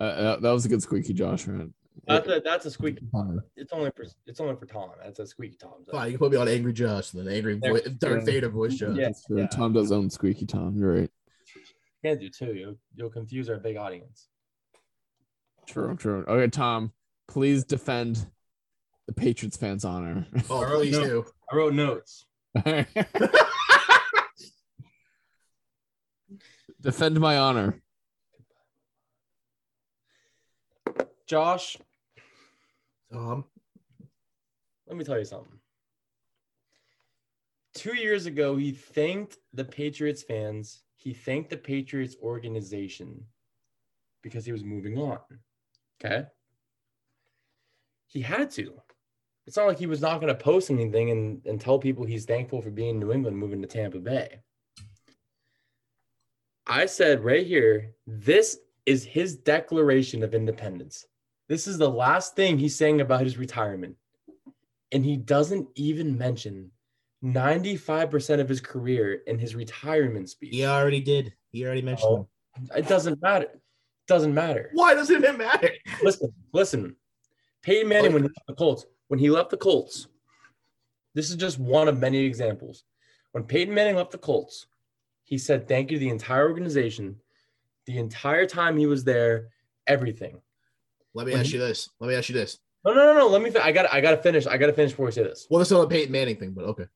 uh, 0.00 0.36
that 0.36 0.50
was 0.50 0.64
a 0.64 0.68
good 0.68 0.82
Squeaky 0.82 1.12
Josh, 1.12 1.46
right? 1.46 1.68
That's 2.06 2.28
a 2.28 2.40
that's 2.44 2.66
a 2.66 2.70
squeaky. 2.70 3.06
Tom. 3.12 3.40
It's 3.56 3.72
only 3.72 3.90
for 3.94 4.04
it's 4.26 4.40
only 4.40 4.56
for 4.56 4.66
Tom. 4.66 4.90
That's 5.02 5.18
a 5.18 5.26
squeaky 5.26 5.56
Tom. 5.56 5.84
So. 5.84 5.92
Fine, 5.92 6.06
you 6.06 6.12
can 6.12 6.18
put 6.18 6.32
me 6.32 6.38
on 6.38 6.48
Angry 6.48 6.72
Josh, 6.72 7.12
and 7.12 7.26
then 7.26 7.32
Angry 7.32 7.58
voice, 7.58 7.82
Darth 7.98 8.24
Vader 8.24 8.48
voice 8.48 8.74
Josh. 8.74 8.96
Yeah, 8.96 9.10
yeah. 9.28 9.46
Tom 9.46 9.72
does 9.72 9.92
own 9.92 10.10
Squeaky 10.10 10.46
Tom. 10.46 10.76
You're 10.76 10.92
right. 10.92 11.10
You 12.02 12.10
can't 12.10 12.20
do 12.20 12.28
two. 12.28 12.54
You'll 12.54 12.76
you'll 12.96 13.10
confuse 13.10 13.48
our 13.48 13.58
big 13.58 13.76
audience. 13.76 14.28
True, 15.70 15.94
true. 15.94 16.24
Okay, 16.26 16.50
Tom, 16.50 16.92
please 17.28 17.62
defend 17.62 18.26
the 19.06 19.12
Patriots 19.12 19.56
fans' 19.56 19.84
honor. 19.84 20.26
Oh, 20.50 20.64
please 20.68 20.98
notes. 20.98 21.08
do. 21.08 21.24
I 21.50 21.56
wrote 21.56 21.74
notes. 21.74 22.26
defend 26.80 27.20
my 27.20 27.38
honor. 27.38 27.80
Josh, 31.28 31.76
Tom. 33.12 33.44
let 34.88 34.96
me 34.96 35.04
tell 35.04 35.20
you 35.20 35.24
something. 35.24 35.60
Two 37.74 37.94
years 37.94 38.26
ago, 38.26 38.56
he 38.56 38.72
thanked 38.72 39.36
the 39.54 39.64
Patriots 39.64 40.24
fans, 40.24 40.82
he 40.96 41.14
thanked 41.14 41.50
the 41.50 41.56
Patriots 41.56 42.16
organization 42.20 43.24
because 44.24 44.44
he 44.44 44.50
was 44.50 44.64
moving 44.64 44.98
on. 44.98 45.20
Okay. 46.02 46.26
He 48.06 48.20
had 48.22 48.50
to. 48.52 48.74
It's 49.46 49.56
not 49.56 49.66
like 49.66 49.78
he 49.78 49.86
was 49.86 50.00
not 50.00 50.20
going 50.20 50.32
to 50.32 50.42
post 50.42 50.70
anything 50.70 51.10
and, 51.10 51.44
and 51.46 51.60
tell 51.60 51.78
people 51.78 52.04
he's 52.04 52.24
thankful 52.24 52.62
for 52.62 52.70
being 52.70 52.90
in 52.90 53.00
New 53.00 53.12
England 53.12 53.36
moving 53.36 53.62
to 53.62 53.68
Tampa 53.68 53.98
Bay. 53.98 54.40
I 56.66 56.86
said 56.86 57.24
right 57.24 57.46
here, 57.46 57.94
this 58.06 58.58
is 58.86 59.04
his 59.04 59.36
declaration 59.36 60.22
of 60.22 60.34
independence. 60.34 61.04
This 61.48 61.66
is 61.66 61.78
the 61.78 61.90
last 61.90 62.36
thing 62.36 62.58
he's 62.58 62.76
saying 62.76 63.00
about 63.00 63.22
his 63.22 63.38
retirement. 63.38 63.96
And 64.92 65.04
he 65.04 65.16
doesn't 65.16 65.68
even 65.74 66.16
mention 66.16 66.70
95% 67.24 68.40
of 68.40 68.48
his 68.48 68.60
career 68.60 69.20
in 69.26 69.38
his 69.38 69.54
retirement 69.54 70.30
speech. 70.30 70.54
He 70.54 70.64
already 70.64 71.00
did. 71.00 71.34
He 71.50 71.64
already 71.64 71.82
mentioned 71.82 72.08
Oh. 72.10 72.28
It 72.76 72.88
doesn't 72.88 73.20
matter. 73.22 73.48
Doesn't 74.10 74.34
matter. 74.34 74.70
Why 74.72 74.94
doesn't 74.94 75.22
it 75.22 75.38
matter? 75.38 75.70
Listen, 76.02 76.32
listen. 76.52 76.96
Peyton 77.62 77.88
Manning, 77.88 78.12
when 78.12 78.22
he 78.24 78.28
left 78.28 78.46
the 78.48 78.54
Colts, 78.54 78.84
when 79.06 79.20
he 79.20 79.30
left 79.30 79.50
the 79.50 79.56
Colts, 79.56 80.08
this 81.14 81.30
is 81.30 81.36
just 81.36 81.60
one 81.60 81.86
of 81.86 81.96
many 82.00 82.18
examples. 82.24 82.82
When 83.30 83.44
Peyton 83.44 83.72
Manning 83.72 83.94
left 83.94 84.10
the 84.10 84.18
Colts, 84.18 84.66
he 85.22 85.38
said 85.38 85.68
thank 85.68 85.92
you 85.92 85.96
to 85.98 86.00
the 86.00 86.08
entire 86.08 86.48
organization, 86.48 87.20
the 87.86 87.98
entire 87.98 88.46
time 88.46 88.76
he 88.76 88.86
was 88.86 89.04
there, 89.04 89.50
everything. 89.86 90.40
Let 91.14 91.26
me 91.28 91.32
When 91.34 91.42
ask 91.42 91.50
he- 91.50 91.58
you 91.58 91.60
this. 91.60 91.88
Let 92.00 92.08
me 92.08 92.16
ask 92.16 92.28
you 92.28 92.34
this. 92.34 92.58
No, 92.84 92.92
no, 92.92 93.12
no, 93.12 93.16
no. 93.16 93.28
Let 93.28 93.42
me. 93.42 93.52
I 93.60 93.70
got. 93.70 93.92
I 93.94 94.00
got 94.00 94.10
to 94.10 94.16
finish. 94.16 94.48
I 94.48 94.56
got 94.56 94.66
to 94.66 94.72
finish 94.72 94.90
before 94.90 95.06
we 95.06 95.12
say 95.12 95.22
this. 95.22 95.46
Well, 95.48 95.60
it's 95.62 95.70
not 95.70 95.82
a 95.82 95.86
Peyton 95.86 96.10
Manning 96.10 96.36
thing, 96.36 96.50
but 96.50 96.64
okay. 96.64 96.86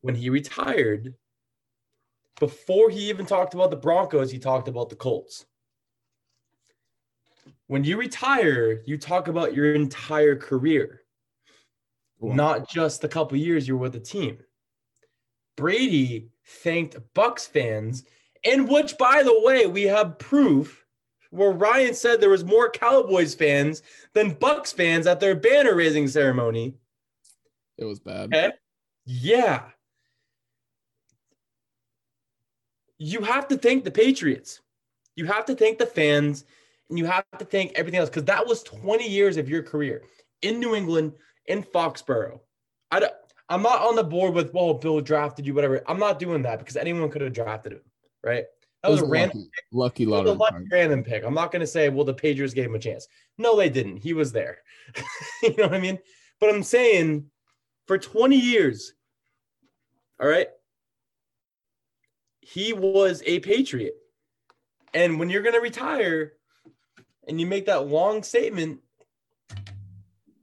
When 0.00 0.14
he 0.14 0.30
retired, 0.30 1.12
before 2.40 2.88
he 2.88 3.10
even 3.10 3.26
talked 3.26 3.52
about 3.52 3.68
the 3.70 3.76
Broncos, 3.76 4.30
he 4.30 4.38
talked 4.38 4.68
about 4.68 4.88
the 4.88 4.96
Colts. 4.96 5.44
When 7.72 7.84
you 7.84 7.96
retire, 7.96 8.82
you 8.84 8.98
talk 8.98 9.28
about 9.28 9.54
your 9.54 9.74
entire 9.74 10.36
career, 10.36 11.04
Cool. 12.20 12.34
not 12.34 12.68
just 12.68 13.00
the 13.00 13.08
couple 13.08 13.38
years 13.38 13.66
you 13.66 13.78
were 13.78 13.84
with 13.84 13.94
the 13.94 13.98
team. 13.98 14.36
Brady 15.56 16.28
thanked 16.44 16.98
Bucks 17.14 17.46
fans, 17.46 18.04
and 18.44 18.68
which, 18.68 18.98
by 18.98 19.22
the 19.22 19.40
way, 19.40 19.66
we 19.66 19.84
have 19.84 20.18
proof 20.18 20.84
where 21.30 21.50
Ryan 21.52 21.94
said 21.94 22.20
there 22.20 22.28
was 22.28 22.44
more 22.44 22.68
Cowboys 22.68 23.34
fans 23.34 23.82
than 24.12 24.34
Bucks 24.34 24.70
fans 24.70 25.06
at 25.06 25.18
their 25.18 25.34
banner 25.34 25.74
raising 25.74 26.08
ceremony. 26.08 26.74
It 27.78 27.86
was 27.86 28.00
bad. 28.00 28.34
Okay. 28.34 28.50
Yeah. 29.06 29.62
You 32.98 33.22
have 33.22 33.48
to 33.48 33.56
thank 33.56 33.84
the 33.84 33.90
Patriots. 33.90 34.60
You 35.16 35.24
have 35.24 35.46
to 35.46 35.54
thank 35.54 35.78
the 35.78 35.86
fans 35.86 36.44
and 36.92 36.98
you 36.98 37.06
have 37.06 37.24
to 37.38 37.46
thank 37.46 37.72
everything 37.74 38.00
else 38.00 38.10
because 38.10 38.24
that 38.24 38.46
was 38.46 38.62
20 38.64 39.08
years 39.08 39.38
of 39.38 39.48
your 39.48 39.62
career 39.62 40.02
in 40.42 40.60
New 40.60 40.74
England, 40.74 41.14
in 41.46 41.62
Foxborough. 41.62 42.38
I 42.90 43.00
don't, 43.00 43.12
I'm 43.48 43.62
not 43.62 43.80
on 43.80 43.96
the 43.96 44.04
board 44.04 44.34
with, 44.34 44.52
well, 44.52 44.74
Bill 44.74 45.00
drafted 45.00 45.46
you, 45.46 45.54
whatever. 45.54 45.82
I'm 45.88 45.98
not 45.98 46.18
doing 46.18 46.42
that 46.42 46.58
because 46.58 46.76
anyone 46.76 47.08
could 47.08 47.22
have 47.22 47.32
drafted 47.32 47.72
him, 47.72 47.80
right? 48.22 48.44
That 48.82 48.90
was, 48.90 49.00
a 49.00 49.06
random, 49.06 49.48
lucky, 49.72 50.04
lucky 50.04 50.06
was 50.06 50.28
a 50.28 50.34
lottery. 50.34 50.60
lucky 50.60 50.68
random 50.70 51.02
pick. 51.02 51.24
I'm 51.24 51.32
not 51.32 51.50
going 51.50 51.60
to 51.60 51.66
say, 51.66 51.88
well, 51.88 52.04
the 52.04 52.12
Patriots 52.12 52.52
gave 52.52 52.66
him 52.66 52.74
a 52.74 52.78
chance. 52.78 53.08
No, 53.38 53.56
they 53.56 53.70
didn't. 53.70 53.96
He 53.96 54.12
was 54.12 54.30
there. 54.30 54.58
you 55.42 55.54
know 55.56 55.68
what 55.68 55.74
I 55.74 55.80
mean? 55.80 55.98
But 56.40 56.54
I'm 56.54 56.62
saying 56.62 57.24
for 57.86 57.96
20 57.96 58.36
years, 58.36 58.92
all 60.20 60.28
right, 60.28 60.48
he 62.42 62.74
was 62.74 63.22
a 63.24 63.40
Patriot. 63.40 63.94
And 64.92 65.18
when 65.18 65.30
you're 65.30 65.40
going 65.40 65.54
to 65.54 65.60
retire 65.60 66.34
and 67.28 67.40
you 67.40 67.46
make 67.46 67.66
that 67.66 67.86
long 67.86 68.22
statement, 68.22 68.80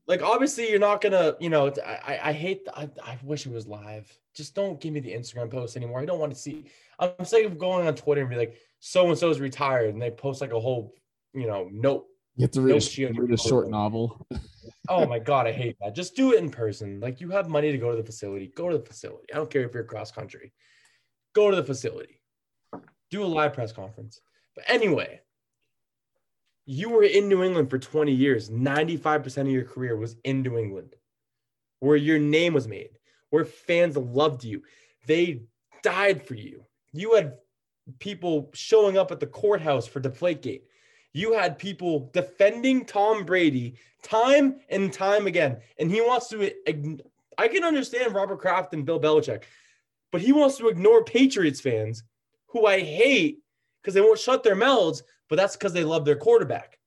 like 0.08 0.22
obviously 0.22 0.70
you're 0.70 0.80
not 0.80 1.02
gonna, 1.02 1.36
you 1.39 1.50
know, 1.50 1.72
I, 1.86 1.92
I- 2.13 2.30
I 2.30 2.34
hate, 2.34 2.68
I, 2.74 2.89
I 3.04 3.18
wish 3.24 3.46
it 3.46 3.52
was 3.52 3.68
live. 3.68 4.12
Just 4.36 4.56
don't 4.56 4.80
give 4.80 4.94
me 4.94 5.00
the 5.00 5.12
Instagram 5.13 5.52
post 5.52 5.76
anymore. 5.76 6.00
I 6.00 6.06
don't 6.06 6.20
want 6.20 6.34
to 6.34 6.39
see. 6.39 6.65
I'm 7.00 7.26
sick 7.26 7.46
of 7.46 7.58
going 7.58 7.88
on 7.88 7.96
Twitter 7.96 8.22
and 8.22 8.30
be 8.30 8.36
like, 8.36 8.56
so 8.80 9.08
and 9.10 9.18
so 9.18 9.30
is 9.30 9.39
retired, 9.39 9.94
and 9.94 10.02
they 10.02 10.12
post 10.12 10.39
like 10.42 10.52
a 10.54 10.60
whole, 10.60 10.94
you 11.34 11.46
know, 11.48 11.70
note. 11.72 12.06
You 12.38 12.44
have 12.44 12.52
to 12.52 12.62
read, 12.62 12.72
a, 12.76 13.12
read 13.22 13.34
a 13.34 13.38
short 13.38 13.70
novel. 13.70 14.26
Oh 14.88 15.06
my 15.06 15.20
god, 15.20 15.46
I 15.46 15.52
hate 15.52 15.76
that. 15.82 15.94
Just 15.94 16.15
do 16.15 16.34
it 16.34 16.39
in 16.39 16.50
person. 16.50 17.00
Like 17.00 17.22
you 17.22 17.30
have 17.30 17.48
money 17.48 17.72
to 17.72 17.78
go 17.78 17.92
to 17.92 17.98
the 17.98 18.04
facility, 18.04 18.52
go 18.56 18.70
to 18.70 18.78
the 18.80 18.84
facility. 18.84 19.28
I 19.32 19.38
don't 19.38 19.50
care 19.50 19.63
if 19.63 19.74
you're 19.74 19.84
cross 19.84 20.12
country. 20.12 20.52
Go 21.36 21.52
to 21.52 21.56
the 21.56 21.63
facility. 21.63 22.22
Do 23.12 23.24
a 23.24 23.26
live 23.26 23.54
press 23.54 23.72
conference. 23.72 24.20
But 24.56 24.63
anyway, 24.68 25.22
you 26.72 26.92
were 26.92 27.02
in 27.02 27.28
New 27.28 27.42
England 27.42 27.68
for 27.68 27.80
20 27.80 28.12
years. 28.12 28.52
95% 28.52 29.42
of 29.42 29.48
your 29.48 29.64
career 29.64 29.98
was 29.98 30.18
in 30.24 30.44
New 30.44 30.56
England, 30.56 30.96
where 31.80 31.98
your 31.98 32.20
name 32.20 32.54
was 32.54 32.68
made, 32.68 32.92
where 33.32 33.44
fans 33.44 33.98
loved 33.98 34.44
you. 34.44 34.62
They 35.08 35.42
died 35.82 36.22
for 36.28 36.36
you. 36.36 36.64
You 36.94 37.16
had 37.16 37.38
people 37.98 38.52
showing 38.54 39.00
up 39.00 39.12
at 39.12 39.20
the 39.20 39.26
courthouse 39.26 39.88
for 39.88 40.00
Deflategate. 40.00 40.62
You 41.12 41.34
had 41.34 41.58
people 41.58 42.12
defending 42.14 42.86
Tom 42.86 43.26
Brady 43.26 43.74
time 44.04 44.60
and 44.70 44.94
time 44.94 45.26
again. 45.26 45.58
And 45.80 45.90
he 45.90 46.02
wants 46.02 46.28
to, 46.28 46.52
I 47.40 47.48
can 47.48 47.64
understand 47.64 48.14
Robert 48.14 48.38
Kraft 48.38 48.76
and 48.76 48.86
Bill 48.86 49.00
Belichick, 49.00 49.42
but 50.12 50.22
he 50.22 50.34
wants 50.34 50.58
to 50.58 50.68
ignore 50.68 51.04
Patriots 51.04 51.62
fans 51.62 52.04
who 52.46 52.68
I 52.68 52.82
hate 52.82 53.40
because 53.82 53.96
they 53.96 54.02
won't 54.02 54.20
shut 54.20 54.44
their 54.44 54.56
mouths, 54.56 55.02
but 55.30 55.36
that's 55.38 55.56
because 55.56 55.74
they 55.74 55.84
love 55.84 56.06
their 56.06 56.15
quarterback. 56.15 56.80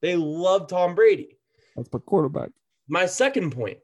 They 0.00 0.16
love 0.16 0.68
Tom 0.68 0.94
Brady. 0.94 1.36
That's 1.76 1.92
my 1.92 1.98
quarterback. 1.98 2.50
My 2.88 3.06
second 3.06 3.50
point 3.50 3.78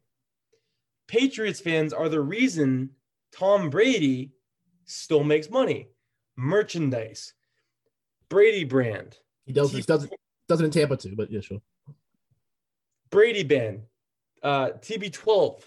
Patriots 1.09 1.61
fans 1.61 1.93
are 1.93 2.09
the 2.09 2.21
reason 2.21 2.91
Tom 3.33 3.69
Brady 3.71 4.33
still 4.85 5.25
makes 5.25 5.51
money. 5.51 5.89
Merchandise, 6.37 7.35
Brady 8.29 8.65
brand, 8.65 9.19
He 9.45 9.53
does 9.53 9.73
this 9.73 9.87
doesn't 9.87 10.13
doesn't 10.49 10.67
in 10.67 10.71
Tampa 10.71 10.97
too, 10.97 11.15
but 11.17 11.31
yeah, 11.31 11.41
sure. 11.41 11.61
Brady 13.11 13.43
band, 13.43 13.83
uh, 14.43 14.71
TB12. 14.81 15.63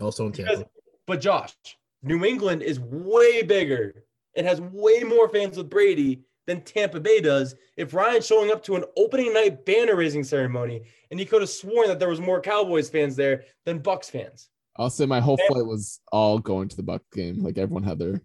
Also 0.00 0.26
in 0.26 0.32
Because, 0.32 0.56
Tampa. 0.58 0.70
but 1.06 1.20
Josh, 1.20 1.54
New 2.02 2.24
England 2.24 2.62
is 2.62 2.80
way 2.80 3.42
bigger. 3.42 4.04
It 4.34 4.44
has 4.44 4.60
way 4.60 5.00
more 5.00 5.28
fans 5.28 5.56
with 5.56 5.68
Brady 5.68 6.22
than 6.48 6.62
Tampa 6.62 6.98
Bay 6.98 7.20
does. 7.20 7.54
If 7.76 7.92
Ryan's 7.92 8.26
showing 8.26 8.50
up 8.50 8.64
to 8.64 8.76
an 8.76 8.84
opening 8.96 9.34
night 9.34 9.66
banner 9.66 9.94
raising 9.94 10.24
ceremony, 10.24 10.82
and 11.10 11.20
he 11.20 11.26
could 11.26 11.42
have 11.42 11.50
sworn 11.50 11.88
that 11.88 11.98
there 11.98 12.08
was 12.08 12.22
more 12.22 12.40
Cowboys 12.40 12.88
fans 12.88 13.14
there 13.14 13.44
than 13.66 13.80
Bucks 13.80 14.08
fans. 14.08 14.48
I'll 14.76 14.90
say 14.90 15.04
my 15.04 15.20
whole 15.20 15.36
flight 15.48 15.66
was 15.66 16.00
all 16.10 16.38
going 16.38 16.68
to 16.68 16.76
the 16.76 16.82
Buck 16.82 17.02
game. 17.12 17.42
Like 17.44 17.58
everyone 17.58 17.82
had 17.82 17.98
their 17.98 18.22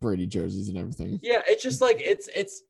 Brady 0.00 0.26
jerseys 0.26 0.68
and 0.68 0.76
everything. 0.76 1.20
Yeah, 1.22 1.42
it's 1.46 1.62
just 1.62 1.80
like 1.80 2.00
it's 2.00 2.28
it's 2.34 2.62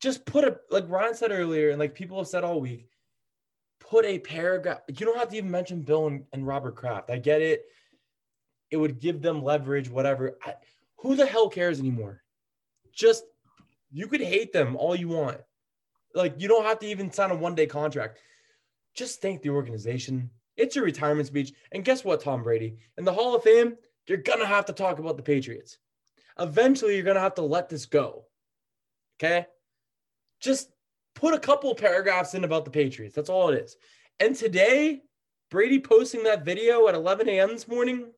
just 0.00 0.26
put 0.26 0.44
a 0.44 0.58
like 0.70 0.88
Ryan 0.90 1.14
said 1.14 1.32
earlier, 1.32 1.70
and 1.70 1.78
like 1.78 1.94
people 1.94 2.18
have 2.18 2.28
said 2.28 2.44
all 2.44 2.60
week, 2.60 2.90
put 3.80 4.04
a 4.04 4.18
paragraph. 4.18 4.80
You 4.88 5.06
don't 5.06 5.18
have 5.18 5.30
to 5.30 5.36
even 5.38 5.50
mention 5.50 5.80
Bill 5.80 6.08
and, 6.08 6.24
and 6.34 6.46
Robert 6.46 6.76
Kraft. 6.76 7.10
I 7.10 7.16
get 7.16 7.40
it. 7.40 7.64
It 8.70 8.76
would 8.76 9.00
give 9.00 9.22
them 9.22 9.42
leverage, 9.42 9.88
whatever. 9.88 10.36
I, 10.44 10.54
who 10.98 11.16
the 11.16 11.26
hell 11.26 11.48
cares 11.48 11.80
anymore? 11.80 12.22
Just 12.92 13.24
you 13.92 14.08
could 14.08 14.22
hate 14.22 14.52
them 14.52 14.76
all 14.76 14.96
you 14.96 15.08
want. 15.08 15.38
Like 16.14 16.34
you 16.38 16.48
don't 16.48 16.64
have 16.64 16.78
to 16.80 16.86
even 16.86 17.12
sign 17.12 17.30
a 17.30 17.36
one 17.36 17.54
day 17.54 17.66
contract. 17.66 18.18
Just 18.94 19.22
thank 19.22 19.42
the 19.42 19.50
organization. 19.50 20.30
It's 20.56 20.76
your 20.76 20.84
retirement 20.84 21.26
speech. 21.26 21.52
And 21.72 21.84
guess 21.84 22.04
what, 22.04 22.22
Tom 22.22 22.42
Brady? 22.42 22.76
In 22.98 23.04
the 23.04 23.12
Hall 23.12 23.34
of 23.34 23.42
Fame, 23.42 23.76
you're 24.06 24.18
gonna 24.18 24.46
have 24.46 24.66
to 24.66 24.72
talk 24.72 24.98
about 24.98 25.16
the 25.16 25.22
Patriots. 25.22 25.78
Eventually, 26.38 26.94
you're 26.94 27.04
gonna 27.04 27.20
have 27.20 27.34
to 27.36 27.42
let 27.42 27.68
this 27.68 27.86
go. 27.86 28.24
Okay? 29.18 29.46
Just 30.40 30.70
put 31.14 31.34
a 31.34 31.38
couple 31.38 31.74
paragraphs 31.74 32.34
in 32.34 32.44
about 32.44 32.64
the 32.64 32.70
Patriots. 32.70 33.14
That's 33.14 33.30
all 33.30 33.48
it 33.50 33.62
is. 33.62 33.76
And 34.20 34.34
today, 34.34 35.02
Brady 35.50 35.80
posting 35.80 36.24
that 36.24 36.44
video 36.44 36.88
at 36.88 36.94
11 36.94 37.28
a.m. 37.28 37.48
this 37.48 37.68
morning. 37.68 38.10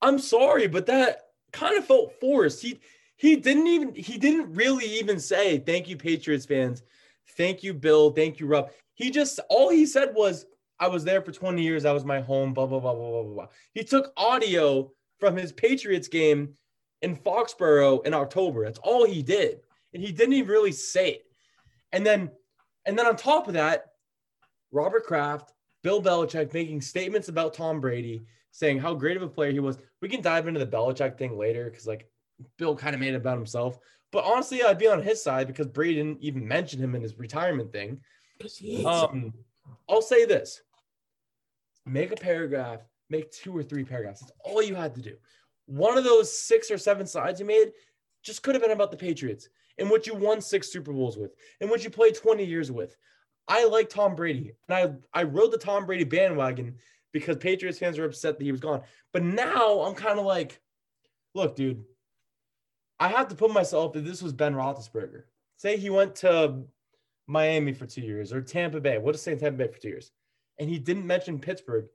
I'm 0.00 0.18
sorry, 0.18 0.68
but 0.68 0.86
that 0.86 1.20
kind 1.52 1.76
of 1.76 1.84
felt 1.86 2.18
forced. 2.20 2.62
He 2.62 2.80
he 3.18 3.36
didn't 3.36 3.66
even 3.66 3.94
he 3.94 4.16
didn't 4.16 4.54
really 4.54 4.86
even 4.98 5.20
say 5.20 5.58
thank 5.58 5.88
you, 5.88 5.96
Patriots 5.96 6.46
fans. 6.46 6.82
Thank 7.36 7.62
you, 7.62 7.74
Bill. 7.74 8.10
Thank 8.10 8.40
you, 8.40 8.46
Rob. 8.46 8.70
He 8.94 9.10
just 9.10 9.40
all 9.50 9.68
he 9.68 9.84
said 9.86 10.14
was, 10.14 10.46
I 10.80 10.88
was 10.88 11.04
there 11.04 11.20
for 11.20 11.32
20 11.32 11.60
years. 11.60 11.82
That 11.82 11.92
was 11.92 12.04
my 12.04 12.20
home, 12.20 12.54
blah, 12.54 12.66
blah, 12.66 12.80
blah, 12.80 12.94
blah, 12.94 13.10
blah, 13.10 13.22
blah, 13.22 13.34
blah. 13.34 13.46
He 13.74 13.82
took 13.82 14.12
audio 14.16 14.90
from 15.18 15.36
his 15.36 15.52
Patriots 15.52 16.08
game 16.08 16.54
in 17.02 17.16
Foxborough 17.16 18.06
in 18.06 18.14
October. 18.14 18.64
That's 18.64 18.78
all 18.78 19.04
he 19.04 19.22
did. 19.22 19.60
And 19.92 20.02
he 20.02 20.12
didn't 20.12 20.34
even 20.34 20.50
really 20.50 20.72
say 20.72 21.10
it. 21.10 21.26
And 21.92 22.06
then, 22.06 22.30
and 22.86 22.96
then 22.96 23.06
on 23.06 23.16
top 23.16 23.48
of 23.48 23.54
that, 23.54 23.86
Robert 24.70 25.04
Kraft, 25.04 25.52
Bill 25.82 26.02
Belichick 26.02 26.54
making 26.54 26.82
statements 26.82 27.28
about 27.28 27.54
Tom 27.54 27.80
Brady, 27.80 28.22
saying 28.52 28.78
how 28.78 28.94
great 28.94 29.16
of 29.16 29.22
a 29.22 29.28
player 29.28 29.50
he 29.50 29.60
was. 29.60 29.78
We 30.00 30.08
can 30.08 30.22
dive 30.22 30.46
into 30.46 30.60
the 30.60 30.66
Belichick 30.66 31.18
thing 31.18 31.36
later 31.36 31.64
because 31.64 31.86
like 31.86 32.08
Bill 32.56 32.76
kind 32.76 32.94
of 32.94 33.00
made 33.00 33.14
it 33.14 33.16
about 33.16 33.36
himself. 33.36 33.78
But 34.10 34.24
honestly, 34.24 34.62
I'd 34.62 34.78
be 34.78 34.86
on 34.86 35.02
his 35.02 35.22
side 35.22 35.46
because 35.46 35.66
Brady 35.66 35.96
didn't 35.96 36.22
even 36.22 36.46
mention 36.46 36.82
him 36.82 36.94
in 36.94 37.02
his 37.02 37.18
retirement 37.18 37.72
thing. 37.72 38.00
Um, 38.86 39.34
I'll 39.88 40.02
say 40.02 40.24
this: 40.24 40.62
make 41.84 42.12
a 42.12 42.16
paragraph, 42.16 42.80
make 43.10 43.30
two 43.30 43.56
or 43.56 43.62
three 43.62 43.84
paragraphs. 43.84 44.20
That's 44.20 44.32
all 44.44 44.62
you 44.62 44.74
had 44.74 44.94
to 44.94 45.02
do. 45.02 45.16
One 45.66 45.98
of 45.98 46.04
those 46.04 46.36
six 46.36 46.70
or 46.70 46.78
seven 46.78 47.06
slides 47.06 47.40
you 47.40 47.46
made 47.46 47.72
just 48.22 48.42
could 48.42 48.54
have 48.54 48.62
been 48.62 48.70
about 48.70 48.90
the 48.90 48.96
Patriots 48.96 49.48
and 49.78 49.90
what 49.90 50.06
you 50.06 50.14
won 50.14 50.40
six 50.40 50.72
Super 50.72 50.92
Bowls 50.92 51.18
with 51.18 51.34
and 51.60 51.68
what 51.68 51.84
you 51.84 51.90
played 51.90 52.14
20 52.14 52.44
years 52.44 52.72
with. 52.72 52.96
I 53.46 53.64
like 53.66 53.88
Tom 53.88 54.14
Brady, 54.14 54.52
and 54.68 55.00
I 55.14 55.20
I 55.20 55.22
rode 55.24 55.52
the 55.52 55.58
Tom 55.58 55.86
Brady 55.86 56.04
bandwagon 56.04 56.76
because 57.12 57.36
Patriots 57.36 57.78
fans 57.78 57.98
were 57.98 58.04
upset 58.04 58.38
that 58.38 58.44
he 58.44 58.52
was 58.52 58.60
gone. 58.60 58.82
But 59.12 59.22
now 59.22 59.80
I'm 59.80 59.94
kind 59.94 60.18
of 60.18 60.26
like, 60.26 60.60
look, 61.34 61.56
dude, 61.56 61.84
I 63.00 63.08
have 63.08 63.28
to 63.28 63.34
put 63.34 63.52
myself 63.52 63.96
if 63.96 64.04
this 64.04 64.22
was 64.22 64.32
Ben 64.32 64.54
Roethlisberger. 64.54 65.22
Say 65.56 65.76
he 65.76 65.90
went 65.90 66.14
to 66.16 66.62
Miami 67.26 67.72
for 67.72 67.86
two 67.86 68.00
years 68.00 68.32
or 68.32 68.40
Tampa 68.40 68.80
Bay. 68.80 68.98
What 68.98 69.14
is 69.14 69.22
saying 69.22 69.38
Tampa 69.38 69.58
Bay 69.58 69.68
for 69.68 69.78
two 69.78 69.88
years? 69.88 70.10
And 70.58 70.68
he 70.68 70.78
didn't 70.78 71.06
mention 71.06 71.38
Pittsburgh. 71.38 71.86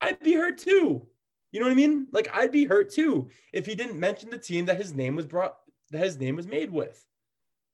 I'd 0.00 0.20
be 0.20 0.34
hurt 0.34 0.58
too. 0.58 1.06
You 1.52 1.60
know 1.60 1.66
what 1.66 1.72
I 1.72 1.76
mean? 1.76 2.06
Like 2.12 2.28
I'd 2.32 2.52
be 2.52 2.64
hurt 2.64 2.90
too 2.90 3.28
if 3.52 3.66
he 3.66 3.74
didn't 3.74 3.98
mention 3.98 4.30
the 4.30 4.38
team 4.38 4.66
that 4.66 4.76
his 4.76 4.94
name 4.94 5.16
was 5.16 5.26
brought 5.26 5.56
that 5.90 6.04
his 6.04 6.18
name 6.18 6.36
was 6.36 6.46
made 6.46 6.70
with. 6.70 7.04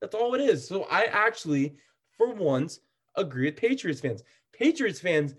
That's 0.01 0.14
all 0.14 0.34
it 0.34 0.40
is. 0.40 0.66
So 0.66 0.84
I 0.90 1.05
actually, 1.05 1.74
for 2.16 2.32
once, 2.32 2.80
agree 3.16 3.46
with 3.46 3.57
Patriots 3.57 4.01
fans. 4.01 4.22
Patriots 4.53 5.01
fans 5.01 5.34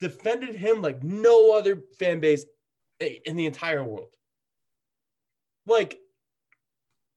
defended 0.00 0.54
him 0.54 0.82
like 0.82 1.02
no 1.02 1.52
other 1.52 1.82
fan 1.98 2.20
base 2.20 2.44
in 3.00 3.36
the 3.36 3.46
entire 3.46 3.84
world. 3.84 4.14
Like, 5.66 5.98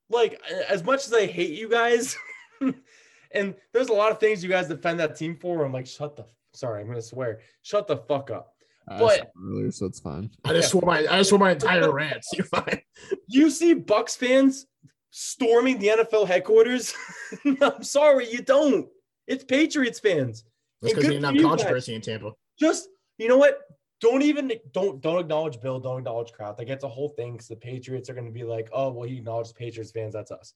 like 0.10 0.42
as 0.68 0.84
much 0.84 1.06
as 1.06 1.14
I 1.14 1.26
hate 1.26 1.58
you 1.58 1.70
guys, 1.70 2.16
and 3.32 3.56
there's 3.74 3.90
a 3.90 3.94
lot 3.94 4.12
of 4.12 4.20
things 4.20 4.44
you 4.44 4.50
guys 4.50 4.68
defend 4.68 5.00
that 5.00 5.16
team 5.16 5.36
for. 5.36 5.64
I'm 5.64 5.74
like, 5.74 5.88
shut 5.88 6.16
the 6.16 6.26
sorry, 6.54 6.82
I'm 6.82 6.88
gonna 6.88 7.02
swear, 7.02 7.40
shut 7.62 7.88
the 7.88 7.98
fuck 7.98 8.32
up. 8.32 8.54
I 8.88 8.98
But- 9.00 9.32
earlier, 9.42 9.72
so 9.72 9.86
it's 9.86 10.00
fine. 10.00 10.32
I 10.46 10.54
just 10.54 10.72
swore 10.72 10.84
my 10.86 11.00
I 11.00 11.18
just 11.20 11.30
swore 11.30 11.40
my 11.40 11.52
entire 11.52 11.92
rant. 11.92 12.26
You're 12.34 12.46
fine. 12.46 12.82
You 13.28 13.50
see 13.50 13.74
Bucks 13.74 14.16
fans 14.16 14.66
storming 15.12 15.80
the 15.80 15.88
NFL 15.88 16.28
headquarters. 16.28 16.94
I'm 17.62 17.84
sorry, 17.84 18.30
you 18.32 18.42
don't. 18.42 18.88
It's 19.28 19.44
Patriots 19.44 20.00
fans. 20.00 20.44
That's 20.82 20.94
And 20.94 21.02
because 21.02 21.04
good 21.04 21.14
you're 21.14 21.22
for 21.22 21.34
not 21.34 21.36
you 21.36 21.48
controversy 21.48 21.94
in 21.96 22.02
Tampa. 22.02 22.32
Just 22.60 22.88
you 23.18 23.28
know 23.28 23.38
what? 23.38 23.60
Don't 24.02 24.22
even 24.22 24.52
don't 24.72 25.02
don't 25.02 25.20
acknowledge 25.20 25.60
Bill, 25.60 25.80
don't 25.80 26.00
acknowledge 26.00 26.32
Kraft. 26.32 26.60
Like 26.60 26.70
it's 26.70 26.84
a 26.84 26.90
whole 26.90 27.10
thing 27.10 27.34
because 27.34 27.48
the 27.48 27.56
Patriots 27.56 28.10
are 28.10 28.14
going 28.14 28.26
to 28.26 28.32
be 28.32 28.44
like, 28.44 28.70
oh 28.72 28.92
well, 28.92 29.08
he 29.08 29.18
acknowledged 29.18 29.52
the 29.52 29.56
Patriots 29.56 29.92
fans. 29.92 30.14
That's 30.14 30.32
us. 30.32 30.54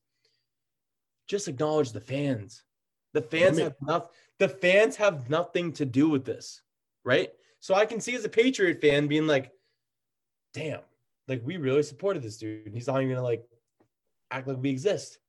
Just 1.28 1.48
acknowledge 1.48 1.92
the 1.92 2.02
fans. 2.02 2.64
The 3.14 3.22
fans 3.22 3.60
have 3.60 3.76
nothing. 3.82 4.10
The 4.40 4.50
fans 4.50 4.96
have 4.96 5.30
nothing 5.30 5.74
to 5.74 5.86
do 5.86 6.10
with 6.10 6.26
this, 6.26 6.62
right? 7.04 7.32
So 7.60 7.76
I 7.76 7.86
can 7.86 8.00
see 8.02 8.16
as 8.16 8.26
a 8.26 8.30
Patriot 8.30 8.82
fan 8.82 9.08
being 9.08 9.28
like, 9.28 9.52
damn, 10.54 10.82
like 11.28 11.42
we 11.46 11.58
really 11.58 11.84
supported 11.84 12.24
this 12.24 12.38
dude. 12.38 12.74
He's 12.74 12.88
not 12.88 13.02
even 13.02 13.16
gonna 13.16 13.24
like 13.24 13.46
act 14.32 14.48
like 14.48 14.58
we 14.58 14.70
exist 14.70 15.20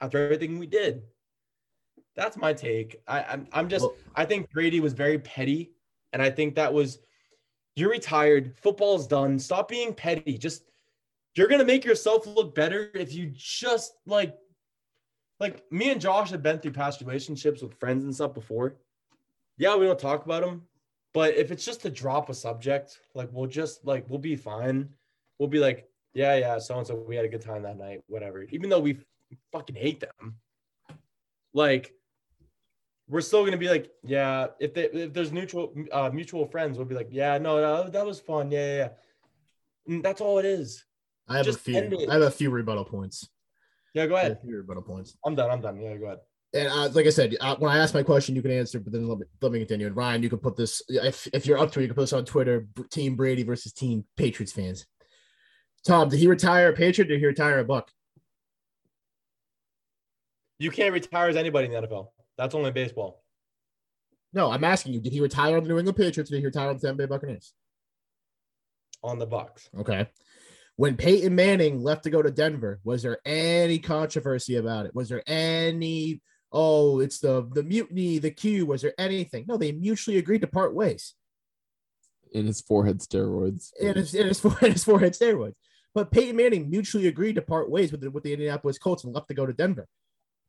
after 0.00 0.22
everything 0.22 0.58
we 0.58 0.66
did. 0.66 1.02
That's 2.14 2.36
my 2.36 2.52
take. 2.52 3.02
I, 3.06 3.22
I'm 3.22 3.48
I'm 3.52 3.68
just 3.68 3.86
I 4.14 4.24
think 4.24 4.50
Brady 4.50 4.80
was 4.80 4.94
very 4.94 5.18
petty, 5.18 5.72
and 6.12 6.22
I 6.22 6.30
think 6.30 6.54
that 6.54 6.72
was 6.72 6.98
you're 7.76 7.90
retired. 7.90 8.54
Football's 8.60 9.06
done. 9.06 9.38
Stop 9.38 9.68
being 9.68 9.94
petty. 9.94 10.38
Just 10.38 10.64
you're 11.36 11.48
gonna 11.48 11.64
make 11.64 11.84
yourself 11.84 12.26
look 12.26 12.54
better 12.54 12.90
if 12.94 13.14
you 13.14 13.30
just 13.34 13.92
like 14.06 14.34
like 15.38 15.70
me 15.70 15.90
and 15.90 16.00
Josh 16.00 16.30
have 16.30 16.42
been 16.42 16.58
through 16.58 16.72
past 16.72 17.02
relationships 17.02 17.62
with 17.62 17.78
friends 17.78 18.04
and 18.04 18.14
stuff 18.14 18.32
before. 18.32 18.76
Yeah, 19.58 19.76
we 19.76 19.84
don't 19.86 19.98
talk 19.98 20.24
about 20.24 20.42
them, 20.42 20.62
but 21.12 21.34
if 21.36 21.50
it's 21.50 21.64
just 21.64 21.82
to 21.82 21.90
drop 21.90 22.30
a 22.30 22.34
subject, 22.34 22.98
like 23.14 23.28
we'll 23.32 23.46
just 23.46 23.84
like 23.84 24.08
we'll 24.08 24.18
be 24.18 24.36
fine. 24.36 24.88
We'll 25.38 25.48
be 25.50 25.58
like, 25.58 25.86
yeah, 26.14 26.36
yeah, 26.36 26.58
so 26.58 26.78
and 26.78 26.86
so, 26.86 26.94
we 26.94 27.14
had 27.14 27.26
a 27.26 27.28
good 27.28 27.42
time 27.42 27.62
that 27.64 27.76
night, 27.76 28.02
whatever. 28.08 28.44
Even 28.44 28.70
though 28.70 28.80
we 28.80 28.98
fucking 29.52 29.76
hate 29.76 30.00
them, 30.00 30.36
like 31.52 31.92
we're 33.08 33.20
still 33.20 33.44
gonna 33.44 33.56
be 33.56 33.68
like, 33.68 33.90
yeah. 34.02 34.48
If 34.58 34.74
they, 34.74 34.84
if 34.84 35.12
there's 35.12 35.32
mutual 35.32 35.74
uh, 35.92 36.10
mutual 36.12 36.46
friends, 36.46 36.76
we'll 36.78 36.86
be 36.86 36.94
like, 36.94 37.08
yeah, 37.10 37.38
no, 37.38 37.60
no, 37.60 37.88
that 37.88 38.04
was 38.04 38.20
fun, 38.20 38.50
yeah, 38.50 38.66
yeah. 38.66 38.76
yeah. 38.76 38.88
And 39.94 40.04
that's 40.04 40.20
all 40.20 40.38
it 40.38 40.44
is. 40.44 40.84
I 41.28 41.36
have 41.38 41.46
Just 41.46 41.58
a 41.58 41.62
few. 41.62 42.06
I 42.08 42.14
have 42.14 42.22
a 42.22 42.30
few 42.30 42.50
rebuttal 42.50 42.84
points. 42.84 43.28
Yeah, 43.94 44.06
go 44.06 44.16
ahead. 44.16 44.32
a 44.32 44.36
few 44.36 44.56
rebuttal 44.56 44.82
points. 44.82 45.16
I'm 45.24 45.34
done. 45.34 45.50
I'm 45.50 45.60
done. 45.60 45.80
Yeah, 45.80 45.96
go 45.96 46.06
ahead. 46.06 46.18
And 46.54 46.68
uh, 46.68 46.88
like 46.92 47.06
I 47.06 47.10
said, 47.10 47.36
uh, 47.40 47.56
when 47.56 47.70
I 47.70 47.78
ask 47.78 47.92
my 47.94 48.02
question, 48.02 48.36
you 48.36 48.42
can 48.42 48.50
answer, 48.50 48.78
but 48.78 48.92
then 48.92 49.08
let 49.08 49.18
me, 49.18 49.26
let 49.40 49.52
me 49.52 49.58
continue. 49.58 49.86
And 49.86 49.96
Ryan, 49.96 50.22
you 50.22 50.28
can 50.28 50.38
put 50.38 50.56
this 50.56 50.82
if, 50.88 51.26
if 51.32 51.46
you're 51.46 51.58
up 51.58 51.72
to 51.72 51.80
it, 51.80 51.82
you 51.82 51.88
can 51.88 51.96
put 51.96 52.02
this 52.02 52.12
on 52.12 52.24
Twitter. 52.24 52.66
Team 52.90 53.16
Brady 53.16 53.42
versus 53.42 53.72
Team 53.72 54.04
Patriots 54.16 54.52
fans. 54.52 54.86
Tom, 55.86 56.08
did 56.08 56.18
he 56.18 56.26
retire 56.26 56.68
a 56.68 56.72
Patriot? 56.72 57.08
Did 57.08 57.20
he 57.20 57.26
retire 57.26 57.58
a 57.58 57.64
Buck? 57.64 57.90
You 60.58 60.70
can't 60.70 60.92
retire 60.92 61.28
as 61.28 61.36
anybody 61.36 61.66
in 61.66 61.72
the 61.72 61.86
NFL. 61.86 62.08
That's 62.38 62.54
only 62.54 62.70
baseball. 62.70 63.22
No, 64.32 64.50
I'm 64.50 64.64
asking 64.64 64.92
you. 64.92 65.00
Did 65.00 65.12
he 65.12 65.20
retire 65.20 65.56
on 65.56 65.62
the 65.62 65.68
New 65.68 65.78
England 65.78 65.96
Patriots? 65.96 66.30
Or 66.30 66.34
did 66.34 66.40
he 66.40 66.46
retire 66.46 66.68
on 66.68 66.76
the 66.76 66.86
Tampa 66.86 67.02
Bay 67.02 67.06
Buccaneers? 67.06 67.54
On 69.02 69.18
the 69.18 69.26
Bucks. 69.26 69.70
Okay. 69.78 70.08
When 70.76 70.96
Peyton 70.96 71.34
Manning 71.34 71.82
left 71.82 72.04
to 72.04 72.10
go 72.10 72.20
to 72.20 72.30
Denver, 72.30 72.80
was 72.84 73.02
there 73.02 73.18
any 73.24 73.78
controversy 73.78 74.56
about 74.56 74.84
it? 74.84 74.94
Was 74.94 75.08
there 75.08 75.22
any 75.26 76.20
oh, 76.52 77.00
it's 77.00 77.18
the 77.18 77.48
the 77.52 77.62
mutiny, 77.62 78.18
the 78.18 78.30
Q? 78.30 78.66
Was 78.66 78.82
there 78.82 78.94
anything? 78.98 79.44
No, 79.48 79.56
they 79.56 79.72
mutually 79.72 80.18
agreed 80.18 80.42
to 80.42 80.46
part 80.46 80.74
ways. 80.74 81.14
in 82.32 82.46
his 82.46 82.60
forehead 82.60 82.98
steroids. 82.98 83.72
In 83.80 83.94
his, 83.94 84.14
and 84.14 84.28
his, 84.28 84.40
forehead, 84.44 84.72
his 84.72 84.84
forehead 84.84 85.12
steroids. 85.12 85.54
But 85.94 86.10
Peyton 86.10 86.36
Manning 86.36 86.68
mutually 86.68 87.06
agreed 87.06 87.36
to 87.36 87.42
part 87.42 87.70
ways 87.70 87.90
with 87.90 88.02
the, 88.02 88.10
with 88.10 88.22
the 88.22 88.32
Indianapolis 88.32 88.78
Colts 88.78 89.04
and 89.04 89.14
left 89.14 89.28
to 89.28 89.34
go 89.34 89.46
to 89.46 89.52
Denver. 89.52 89.86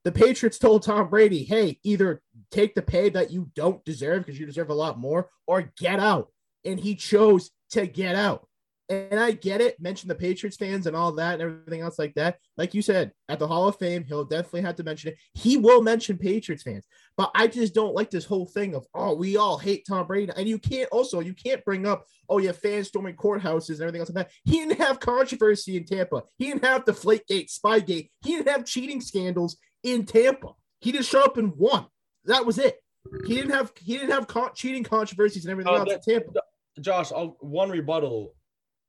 The 0.04 0.12
Patriots 0.12 0.58
told 0.58 0.84
Tom 0.84 1.10
Brady, 1.10 1.44
hey, 1.44 1.80
either 1.84 2.22
take 2.52 2.76
the 2.76 2.82
pay 2.82 3.10
that 3.10 3.32
you 3.32 3.50
don't 3.56 3.84
deserve 3.84 4.26
because 4.26 4.40
you 4.40 4.46
deserve 4.46 4.70
a 4.70 4.76
lot 4.76 4.98
more 4.98 5.30
or 5.48 5.72
get 5.78 6.00
out. 6.00 6.30
And 6.64 6.80
he 6.80 6.96
chose 6.96 7.52
to 7.72 7.88
get 7.88 8.16
out. 8.16 8.48
And 8.90 9.20
I 9.20 9.32
get 9.32 9.60
it, 9.60 9.82
mention 9.82 10.08
the 10.08 10.16
Patriots 10.16 10.56
fans 10.56 10.88
and 10.88 10.96
all 10.96 11.12
that 11.14 11.34
and 11.34 11.42
everything 11.42 11.82
else 11.82 12.00
like 12.00 12.14
that. 12.14 12.38
Like 12.56 12.74
you 12.74 12.82
said, 12.82 13.12
at 13.28 13.38
the 13.38 13.48
Hall 13.48 13.68
of 13.68 13.76
Fame, 13.76 14.06
he'll 14.06 14.24
definitely 14.24 14.62
have 14.62 14.78
to 14.78 14.84
mention 14.84 15.12
it. 15.12 15.18
He 15.34 15.58
will 15.58 15.82
mention 15.82 16.18
Patriots 16.18 16.64
fans. 16.64 16.86
But 17.18 17.32
I 17.36 17.48
just 17.48 17.76
don't 17.76 17.94
like 17.94 18.12
this 18.12 18.24
whole 18.24 18.46
thing 18.46 18.76
of, 18.76 18.86
oh, 18.94 19.14
we 19.14 19.36
all 19.36 19.58
hate 19.58 19.86
Tom 19.86 20.08
Brady. 20.08 20.32
And 20.38 20.48
you 20.48 20.58
can't 20.58 20.88
also, 20.90 21.20
you 21.20 21.34
can't 21.34 21.66
bring 21.66 21.86
up, 21.86 22.06
oh, 22.30 22.38
yeah, 22.38 22.54
fans 22.54 22.88
storming 22.88 23.18
courthouses 23.18 23.72
and 23.72 23.82
everything 23.82 24.00
else 24.00 24.10
like 24.10 24.28
that. 24.28 24.32
He 24.46 24.60
didn't 24.60 24.80
have 24.80 25.02
controversy 25.02 25.76
in 25.76 25.84
Tampa. 25.84 26.24
He 26.38 26.46
didn't 26.46 26.64
have 26.64 26.86
the 26.86 26.94
Flakegate, 26.94 27.52
Spygate. 27.52 28.10
He 28.24 28.38
didn't 28.38 28.48
have 28.48 28.64
cheating 28.64 29.02
scandals 29.02 29.58
in 29.84 30.06
Tampa. 30.06 30.54
He 30.82 30.92
just 30.92 31.10
showed 31.10 31.24
up 31.24 31.38
and 31.38 31.56
won. 31.58 31.86
That 32.26 32.46
was 32.46 32.58
it. 32.60 32.80
He 33.26 33.36
didn't 33.36 33.52
have 33.52 33.72
he 33.80 33.98
didn't 33.98 34.12
have 34.12 34.28
con- 34.28 34.52
cheating 34.54 34.84
controversies 34.84 35.46
and 35.46 35.52
everything 35.52 35.74
Oh, 35.74 35.78
else 35.78 35.90
that- 35.90 36.08
in 36.08 36.22
Tampa. 36.22 36.42
Josh, 36.82 37.12
I'll, 37.12 37.38
one 37.40 37.70
rebuttal. 37.70 38.36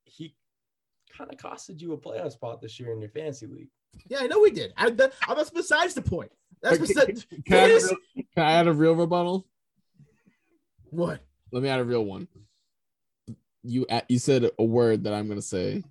He 0.05 0.35
kind 1.17 1.33
of 1.33 1.39
costed 1.39 1.81
you 1.81 1.93
a 1.95 1.99
playoff 1.99 2.33
spot 2.33 2.61
this 2.61 2.79
year 2.79 2.93
in 2.93 3.01
your 3.01 3.11
fantasy 3.11 3.47
league. 3.47 3.71
Yeah, 4.09 4.19
I 4.21 4.27
know 4.27 4.41
we 4.41 4.51
did. 4.51 4.73
I, 4.77 4.91
that, 4.91 5.13
uh, 5.27 5.35
that's 5.35 5.49
besides 5.51 5.95
the 5.95 6.03
point. 6.03 6.31
That's 6.61 6.77
Okay, 6.77 6.87
besides, 6.87 7.27
Can 7.47 7.57
I, 7.57 7.61
add 7.61 7.71
a 7.71 7.75
real, 7.75 7.97
can 8.35 8.45
I 8.45 8.53
add 8.53 8.67
a 8.69 8.73
real 8.75 8.95
rebuttal? 8.95 9.47
what? 10.91 11.21
Let 11.51 11.63
me 11.63 11.69
add 11.71 11.81
a 11.81 11.85
real 11.85 12.05
one. 12.05 12.29
You 13.63 13.87
you 14.09 14.19
said 14.19 14.51
a 14.59 14.65
word 14.65 15.05
that 15.05 15.15
I'm 15.15 15.29
gonna 15.29 15.41
say. 15.43 15.83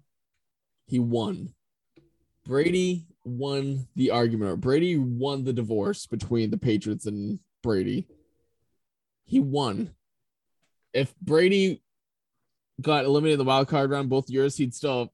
He 0.87 0.99
won. 0.99 1.53
Brady 2.45 3.07
won 3.27 3.87
the 3.95 4.11
argument. 4.11 4.51
Or 4.51 4.55
Brady 4.55 4.97
won 4.97 5.43
the 5.43 5.53
divorce 5.53 6.07
between 6.07 6.49
the 6.51 6.57
Patriots 6.57 7.05
and 7.05 7.39
Brady. 7.61 8.07
He 9.25 9.39
won. 9.39 9.91
If 10.93 11.13
Brady 11.19 11.83
got 12.81 13.05
eliminated 13.05 13.39
in 13.39 13.45
the 13.45 13.49
wild 13.49 13.67
card 13.67 13.91
round 13.91 14.09
both 14.09 14.29
years, 14.29 14.57
he'd 14.57 14.73
still 14.73 15.11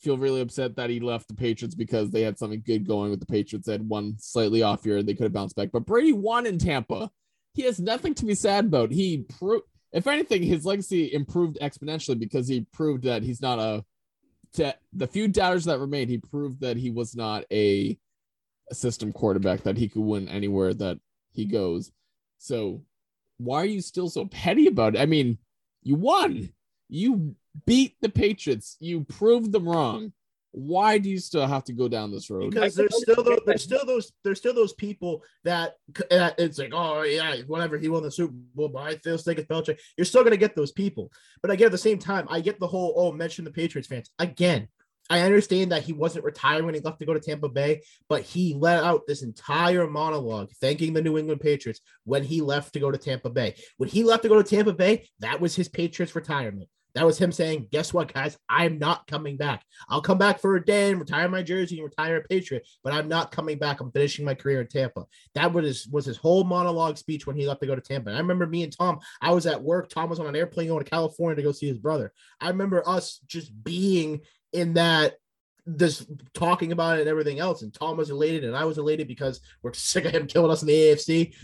feel 0.00 0.18
really 0.18 0.40
upset 0.40 0.76
that 0.76 0.90
he 0.90 1.00
left 1.00 1.28
the 1.28 1.34
Patriots 1.34 1.74
because 1.74 2.10
they 2.10 2.20
had 2.20 2.38
something 2.38 2.62
good 2.64 2.86
going 2.86 3.10
with 3.10 3.20
the 3.20 3.26
Patriots. 3.26 3.68
Had 3.68 3.88
one 3.88 4.16
slightly 4.18 4.62
off 4.62 4.84
year, 4.84 5.02
they 5.02 5.14
could 5.14 5.24
have 5.24 5.32
bounced 5.32 5.56
back. 5.56 5.70
But 5.72 5.86
Brady 5.86 6.12
won 6.12 6.46
in 6.46 6.58
Tampa. 6.58 7.10
He 7.54 7.62
has 7.62 7.80
nothing 7.80 8.14
to 8.14 8.26
be 8.26 8.34
sad 8.34 8.66
about. 8.66 8.90
He 8.90 9.24
proved, 9.38 9.64
if 9.92 10.06
anything, 10.06 10.42
his 10.42 10.66
legacy 10.66 11.12
improved 11.12 11.58
exponentially 11.62 12.18
because 12.18 12.48
he 12.48 12.66
proved 12.72 13.04
that 13.04 13.22
he's 13.22 13.40
not 13.40 13.58
a. 13.58 13.84
To 14.54 14.74
the 14.92 15.06
few 15.06 15.28
doubters 15.28 15.64
that 15.64 15.80
remained, 15.80 16.10
he 16.10 16.18
proved 16.18 16.60
that 16.60 16.76
he 16.76 16.90
was 16.90 17.16
not 17.16 17.44
a, 17.50 17.98
a 18.70 18.74
system 18.74 19.12
quarterback 19.12 19.62
that 19.62 19.76
he 19.76 19.88
could 19.88 20.02
win 20.02 20.28
anywhere 20.28 20.72
that 20.74 20.98
he 21.32 21.44
goes. 21.44 21.90
So, 22.38 22.82
why 23.38 23.62
are 23.62 23.66
you 23.66 23.80
still 23.80 24.08
so 24.08 24.26
petty 24.26 24.66
about 24.66 24.94
it? 24.94 25.00
I 25.00 25.06
mean, 25.06 25.38
you 25.82 25.96
won. 25.96 26.50
You 26.88 27.34
beat 27.66 27.96
the 28.00 28.08
Patriots. 28.08 28.76
You 28.80 29.04
proved 29.04 29.52
them 29.52 29.68
wrong. 29.68 30.12
Why 30.56 30.98
do 30.98 31.10
you 31.10 31.18
still 31.18 31.46
have 31.48 31.64
to 31.64 31.72
go 31.72 31.88
down 31.88 32.12
this 32.12 32.30
road? 32.30 32.50
Because 32.50 32.76
there's 32.76 32.96
still 33.02 33.24
those, 33.24 33.40
there's 33.44 33.62
still 33.64 33.84
those 33.84 34.12
there's 34.22 34.38
still 34.38 34.54
those 34.54 34.72
people 34.72 35.22
that 35.42 35.74
uh, 36.12 36.30
it's 36.38 36.58
like 36.58 36.72
oh 36.72 37.02
yeah 37.02 37.36
whatever 37.48 37.76
he 37.76 37.88
won 37.88 38.04
the 38.04 38.10
Super 38.10 38.32
Bowl 38.54 38.68
but 38.68 38.82
I 38.82 38.96
still 38.96 39.18
think 39.18 39.40
it's 39.40 39.48
Belichick. 39.48 39.80
You're 39.96 40.04
still 40.04 40.22
gonna 40.22 40.36
get 40.36 40.54
those 40.54 40.70
people, 40.70 41.10
but 41.42 41.50
again 41.50 41.66
at 41.66 41.72
the 41.72 41.78
same 41.78 41.98
time 41.98 42.28
I 42.30 42.40
get 42.40 42.60
the 42.60 42.68
whole 42.68 42.94
oh 42.96 43.10
mention 43.10 43.44
the 43.44 43.50
Patriots 43.50 43.88
fans 43.88 44.10
again. 44.20 44.68
I 45.10 45.20
understand 45.20 45.72
that 45.72 45.82
he 45.82 45.92
wasn't 45.92 46.24
retired 46.24 46.64
when 46.64 46.74
he 46.74 46.80
left 46.80 47.00
to 47.00 47.04
go 47.04 47.12
to 47.12 47.20
Tampa 47.20 47.48
Bay, 47.48 47.82
but 48.08 48.22
he 48.22 48.54
let 48.54 48.82
out 48.82 49.02
this 49.06 49.22
entire 49.22 49.86
monologue 49.86 50.50
thanking 50.60 50.94
the 50.94 51.02
New 51.02 51.18
England 51.18 51.40
Patriots 51.40 51.80
when 52.04 52.24
he 52.24 52.40
left 52.40 52.72
to 52.72 52.80
go 52.80 52.90
to 52.90 52.96
Tampa 52.96 53.28
Bay. 53.28 53.54
When 53.76 53.90
he 53.90 54.02
left 54.02 54.22
to 54.22 54.30
go 54.30 54.40
to 54.40 54.48
Tampa 54.48 54.72
Bay, 54.72 55.08
that 55.18 55.40
was 55.40 55.54
his 55.54 55.68
Patriots 55.68 56.14
retirement. 56.14 56.70
That 56.94 57.06
was 57.06 57.18
him 57.18 57.32
saying, 57.32 57.68
Guess 57.72 57.92
what, 57.92 58.12
guys? 58.12 58.38
I'm 58.48 58.78
not 58.78 59.06
coming 59.06 59.36
back. 59.36 59.64
I'll 59.88 60.00
come 60.00 60.18
back 60.18 60.40
for 60.40 60.56
a 60.56 60.64
day 60.64 60.90
and 60.90 61.00
retire 61.00 61.28
my 61.28 61.42
jersey 61.42 61.76
and 61.76 61.84
retire 61.84 62.18
a 62.18 62.22
Patriot, 62.22 62.66
but 62.82 62.92
I'm 62.92 63.08
not 63.08 63.32
coming 63.32 63.58
back. 63.58 63.80
I'm 63.80 63.90
finishing 63.90 64.24
my 64.24 64.34
career 64.34 64.60
in 64.60 64.68
Tampa. 64.68 65.06
That 65.34 65.52
was 65.52 65.64
his, 65.64 65.88
was 65.88 66.06
his 66.06 66.16
whole 66.16 66.44
monologue 66.44 66.96
speech 66.96 67.26
when 67.26 67.36
he 67.36 67.46
left 67.46 67.60
to 67.60 67.66
go 67.66 67.74
to 67.74 67.80
Tampa. 67.80 68.10
And 68.10 68.16
I 68.16 68.20
remember 68.20 68.46
me 68.46 68.62
and 68.62 68.76
Tom, 68.76 69.00
I 69.20 69.32
was 69.32 69.46
at 69.46 69.62
work. 69.62 69.88
Tom 69.88 70.08
was 70.08 70.20
on 70.20 70.26
an 70.26 70.36
airplane 70.36 70.68
going 70.68 70.84
to 70.84 70.90
California 70.90 71.36
to 71.36 71.42
go 71.42 71.52
see 71.52 71.66
his 71.66 71.78
brother. 71.78 72.12
I 72.40 72.48
remember 72.48 72.88
us 72.88 73.20
just 73.26 73.52
being 73.64 74.20
in 74.52 74.74
that 74.74 75.14
this 75.66 76.06
talking 76.34 76.72
about 76.72 76.98
it 76.98 77.02
and 77.02 77.10
everything 77.10 77.38
else. 77.38 77.62
And 77.62 77.72
Tom 77.72 77.96
was 77.96 78.10
elated 78.10 78.44
and 78.44 78.56
I 78.56 78.64
was 78.64 78.78
elated 78.78 79.08
because 79.08 79.40
we're 79.62 79.72
sick 79.72 80.04
of 80.04 80.12
him 80.12 80.26
killing 80.26 80.50
us 80.50 80.62
in 80.62 80.68
the 80.68 80.74
AFC. 80.74 81.34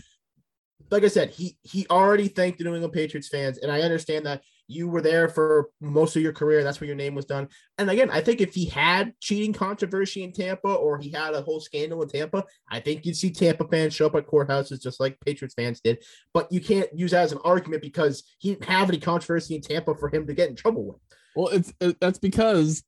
Like 0.89 1.03
I 1.03 1.07
said, 1.07 1.29
he 1.29 1.57
he 1.61 1.87
already 1.89 2.27
thanked 2.27 2.57
the 2.57 2.65
New 2.65 2.73
England 2.73 2.93
Patriots 2.93 3.29
fans, 3.29 3.57
and 3.59 3.71
I 3.71 3.81
understand 3.81 4.25
that 4.25 4.41
you 4.71 4.87
were 4.87 5.01
there 5.01 5.27
for 5.27 5.69
most 5.81 6.15
of 6.15 6.21
your 6.21 6.33
career. 6.33 6.63
That's 6.63 6.79
where 6.79 6.87
your 6.87 6.95
name 6.95 7.15
was 7.15 7.25
done. 7.25 7.49
And 7.77 7.89
again, 7.89 8.09
I 8.09 8.21
think 8.21 8.41
if 8.41 8.53
he 8.53 8.65
had 8.65 9.13
cheating 9.19 9.53
controversy 9.53 10.23
in 10.23 10.31
Tampa 10.31 10.69
or 10.69 10.97
he 10.97 11.11
had 11.11 11.33
a 11.33 11.41
whole 11.41 11.59
scandal 11.59 12.01
in 12.01 12.09
Tampa, 12.09 12.45
I 12.69 12.79
think 12.79 13.05
you'd 13.05 13.17
see 13.17 13.31
Tampa 13.31 13.67
fans 13.67 13.93
show 13.93 14.07
up 14.07 14.15
at 14.15 14.27
courthouses 14.27 14.81
just 14.81 14.99
like 14.99 15.19
Patriots 15.19 15.55
fans 15.55 15.81
did. 15.81 16.03
But 16.33 16.51
you 16.51 16.61
can't 16.61 16.89
use 16.97 17.11
that 17.11 17.23
as 17.23 17.31
an 17.31 17.39
argument 17.43 17.81
because 17.81 18.23
he 18.39 18.51
didn't 18.51 18.65
have 18.65 18.89
any 18.89 18.99
controversy 18.99 19.55
in 19.55 19.61
Tampa 19.61 19.95
for 19.95 20.09
him 20.09 20.25
to 20.27 20.33
get 20.33 20.49
in 20.49 20.55
trouble 20.55 20.85
with. 20.85 20.97
Well, 21.35 21.47
it's 21.49 21.73
it, 21.79 21.99
that's 21.99 22.19
because 22.19 22.83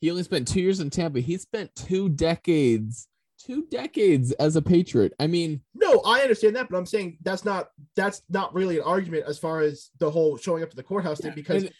he 0.00 0.10
only 0.10 0.22
spent 0.22 0.48
two 0.48 0.60
years 0.60 0.80
in 0.80 0.90
Tampa. 0.90 1.20
He 1.20 1.36
spent 1.38 1.74
two 1.74 2.08
decades 2.08 3.08
two 3.44 3.66
decades 3.70 4.32
as 4.32 4.56
a 4.56 4.62
Patriot. 4.62 5.12
I 5.18 5.26
mean, 5.26 5.60
No, 5.74 6.00
I 6.00 6.20
understand 6.20 6.56
that, 6.56 6.68
but 6.68 6.76
I'm 6.76 6.86
saying 6.86 7.18
that's 7.22 7.44
not 7.44 7.70
that's 7.96 8.22
not 8.28 8.54
really 8.54 8.78
an 8.78 8.84
argument 8.84 9.24
as 9.26 9.38
far 9.38 9.60
as 9.60 9.90
the 9.98 10.10
whole 10.10 10.36
showing 10.36 10.62
up 10.62 10.70
to 10.70 10.76
the 10.76 10.82
courthouse 10.82 11.20
thing 11.20 11.32
because 11.34 11.64
and- 11.64 11.72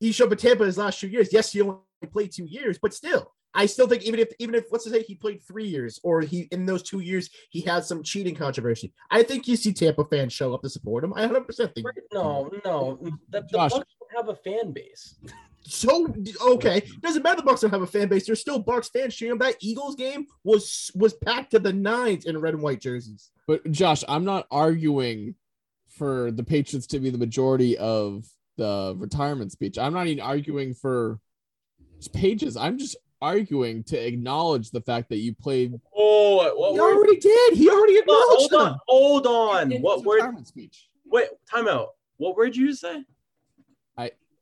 he 0.00 0.12
showed 0.12 0.26
up 0.26 0.32
at 0.32 0.38
Tampa 0.40 0.64
his 0.64 0.78
last 0.78 1.00
two 1.00 1.08
years. 1.08 1.32
Yes, 1.32 1.52
he 1.52 1.62
only 1.62 1.78
played 2.12 2.32
two 2.32 2.44
years, 2.44 2.78
but 2.78 2.92
still, 2.92 3.32
I 3.54 3.66
still 3.66 3.86
think 3.86 4.02
even 4.02 4.18
if 4.18 4.28
even 4.38 4.54
if 4.54 4.64
let's 4.72 4.88
say 4.90 5.02
he 5.02 5.14
played 5.14 5.42
three 5.42 5.66
years 5.66 6.00
or 6.02 6.20
he 6.20 6.48
in 6.50 6.66
those 6.66 6.82
two 6.82 7.00
years 7.00 7.30
he 7.50 7.60
had 7.60 7.84
some 7.84 8.02
cheating 8.02 8.34
controversy, 8.34 8.92
I 9.10 9.22
think 9.22 9.46
you 9.46 9.56
see 9.56 9.72
Tampa 9.72 10.04
fans 10.04 10.32
show 10.32 10.52
up 10.52 10.62
to 10.62 10.68
support 10.68 11.04
him. 11.04 11.14
I 11.14 11.20
100 11.20 11.46
percent 11.46 11.74
think. 11.74 11.86
No, 12.12 12.50
no. 12.64 12.98
The, 13.00 13.40
the 13.40 13.40
Josh. 13.42 13.72
Bucks 13.72 13.94
don't 14.00 14.26
have 14.26 14.28
a 14.28 14.36
fan 14.36 14.72
base. 14.72 15.16
So 15.66 16.14
okay, 16.42 16.82
doesn't 17.00 17.22
matter. 17.22 17.36
The 17.36 17.42
Bucks 17.42 17.62
don't 17.62 17.70
have 17.70 17.82
a 17.82 17.86
fan 17.86 18.08
base. 18.08 18.26
There's 18.26 18.40
still 18.40 18.58
Bucks 18.58 18.88
fans 18.90 19.14
cheering. 19.14 19.38
That 19.38 19.56
Eagles 19.60 19.94
game 19.94 20.26
was 20.44 20.90
was 20.94 21.14
packed 21.14 21.52
to 21.52 21.58
the 21.58 21.72
nines 21.72 22.26
in 22.26 22.38
red 22.38 22.54
and 22.54 22.62
white 22.62 22.80
jerseys. 22.80 23.30
but 23.46 23.70
Josh, 23.70 24.04
I'm 24.06 24.24
not 24.24 24.46
arguing 24.50 25.34
for 25.88 26.30
the 26.30 26.42
Patriots 26.44 26.86
to 26.88 26.98
be 26.98 27.08
the 27.10 27.18
majority 27.18 27.78
of 27.78 28.26
the 28.56 28.94
retirement 28.98 29.52
speech. 29.52 29.78
I'm 29.78 29.94
not 29.94 30.06
even 30.06 30.22
arguing 30.22 30.74
for 30.74 31.18
pages. 32.12 32.56
I'm 32.56 32.76
just 32.78 32.96
arguing 33.22 33.82
to 33.84 33.96
acknowledge 33.96 34.70
the 34.70 34.80
fact 34.82 35.08
that 35.08 35.16
you 35.16 35.34
played 35.34 35.80
Oh, 35.96 36.36
what 36.56 36.72
He 36.74 36.80
word? 36.80 36.96
already 36.96 37.16
did. 37.18 37.54
He 37.54 37.70
already 37.70 37.96
acknowledged 37.98 38.28
Hold 38.28 38.50
them. 38.50 38.60
on, 38.60 38.78
hold 38.88 39.26
on. 39.26 39.70
What 39.80 39.96
his 39.98 40.04
word? 40.04 40.14
retirement 40.16 40.46
speech. 40.48 40.88
Wait, 41.06 41.28
time 41.50 41.68
out. 41.68 41.90
What 42.18 42.36
word 42.36 42.46
did 42.52 42.56
you 42.56 42.74
say? 42.74 43.02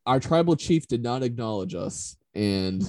Our 0.05 0.19
tribal 0.19 0.55
chief 0.55 0.87
did 0.87 1.01
not 1.01 1.23
acknowledge 1.23 1.75
us, 1.75 2.17
and 2.35 2.83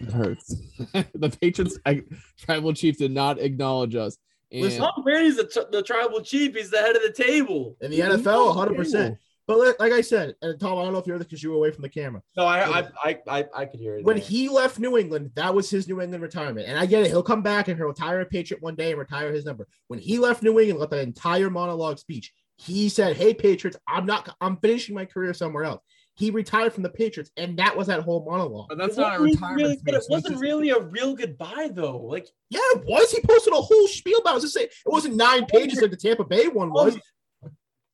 it 0.00 0.10
hurts. 0.12 0.54
the 1.14 1.36
Patriots 1.40 1.78
I, 1.86 2.02
tribal 2.38 2.74
chief 2.74 2.98
did 2.98 3.12
not 3.12 3.38
acknowledge 3.38 3.94
us. 3.94 4.18
And 4.50 4.62
Listen, 4.62 4.80
Tom 4.80 5.02
Brady's 5.02 5.36
the, 5.36 5.66
the 5.70 5.82
tribal 5.82 6.20
chief. 6.20 6.54
He's 6.54 6.70
the 6.70 6.78
head 6.78 6.96
of 6.96 7.02
the 7.02 7.12
table. 7.12 7.76
In 7.80 7.90
the 7.90 8.00
NFL, 8.00 8.48
100. 8.48 8.76
percent 8.76 9.18
But 9.46 9.58
li- 9.58 9.74
like 9.78 9.92
I 9.92 10.00
said, 10.00 10.34
and 10.40 10.58
Tom, 10.58 10.78
I 10.78 10.84
don't 10.84 10.92
know 10.92 10.98
if 10.98 11.06
you're 11.06 11.18
this 11.18 11.26
because 11.26 11.42
you 11.42 11.50
were 11.50 11.56
away 11.56 11.70
from 11.70 11.82
the 11.82 11.88
camera. 11.88 12.22
No, 12.36 12.44
I, 12.44 12.80
I, 12.80 12.88
I, 13.04 13.18
I, 13.28 13.44
I 13.54 13.64
could 13.66 13.80
hear 13.80 13.96
it. 13.96 14.04
When 14.04 14.16
he 14.16 14.48
left 14.48 14.78
New 14.78 14.96
England, 14.96 15.30
that 15.34 15.54
was 15.54 15.68
his 15.68 15.88
New 15.88 16.00
England 16.00 16.22
retirement. 16.22 16.66
And 16.66 16.78
I 16.78 16.86
get 16.86 17.02
it; 17.02 17.08
he'll 17.08 17.22
come 17.22 17.42
back 17.42 17.68
and 17.68 17.76
he'll 17.76 17.88
retire 17.88 18.20
a 18.20 18.26
Patriot 18.26 18.62
one 18.62 18.74
day 18.74 18.90
and 18.90 18.98
retire 18.98 19.32
his 19.32 19.44
number. 19.44 19.66
When 19.88 19.98
he 19.98 20.18
left 20.18 20.42
New 20.42 20.58
England, 20.58 20.80
let 20.80 20.90
the 20.90 21.00
entire 21.00 21.50
monologue 21.50 21.98
speech. 21.98 22.32
He 22.56 22.88
said, 22.88 23.16
"Hey 23.16 23.32
Patriots, 23.34 23.78
I'm 23.86 24.06
not. 24.06 24.34
I'm 24.40 24.56
finishing 24.58 24.94
my 24.94 25.04
career 25.04 25.32
somewhere 25.32 25.64
else." 25.64 25.82
He 26.18 26.30
retired 26.30 26.72
from 26.72 26.82
the 26.82 26.88
Patriots, 26.90 27.30
and 27.36 27.56
that 27.60 27.76
was 27.76 27.86
that 27.86 28.00
whole 28.00 28.24
monologue. 28.24 28.66
but 28.68 28.76
that's 28.76 28.98
It 28.98 29.00
not 29.00 29.20
a 29.20 29.22
retirement 29.22 29.56
Really, 29.62 29.78
but 29.84 29.94
it 29.94 30.04
wasn't 30.10 30.32
just- 30.32 30.42
really 30.42 30.70
a 30.70 30.80
real 30.80 31.14
goodbye, 31.14 31.70
though. 31.72 31.96
Like, 31.98 32.26
Yeah, 32.50 32.58
it 32.74 32.84
was. 32.86 33.12
He 33.12 33.20
posted 33.22 33.52
a 33.52 33.56
whole 33.56 33.86
spiel 33.86 34.18
about 34.18 34.38
it. 34.38 34.40
Just 34.40 34.54
say 34.54 34.64
it 34.64 34.72
wasn't 34.86 35.14
nine 35.14 35.46
pages 35.46 35.80
like 35.80 35.92
the 35.92 35.96
Tampa 35.96 36.24
Bay 36.24 36.48
one 36.48 36.72
was. 36.72 36.98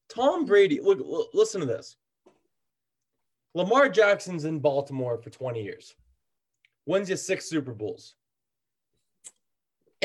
Tom 0.08 0.46
Brady. 0.46 0.80
Look, 0.80 1.00
l- 1.00 1.28
listen 1.34 1.60
to 1.60 1.66
this. 1.66 1.96
Lamar 3.54 3.88
Jackson's 3.90 4.44
in 4.46 4.58
Baltimore 4.58 5.18
for 5.18 5.28
20 5.30 5.62
years. 5.62 5.94
Wins 6.86 7.10
you 7.10 7.16
six 7.16 7.48
Super 7.48 7.72
Bowls. 7.74 8.14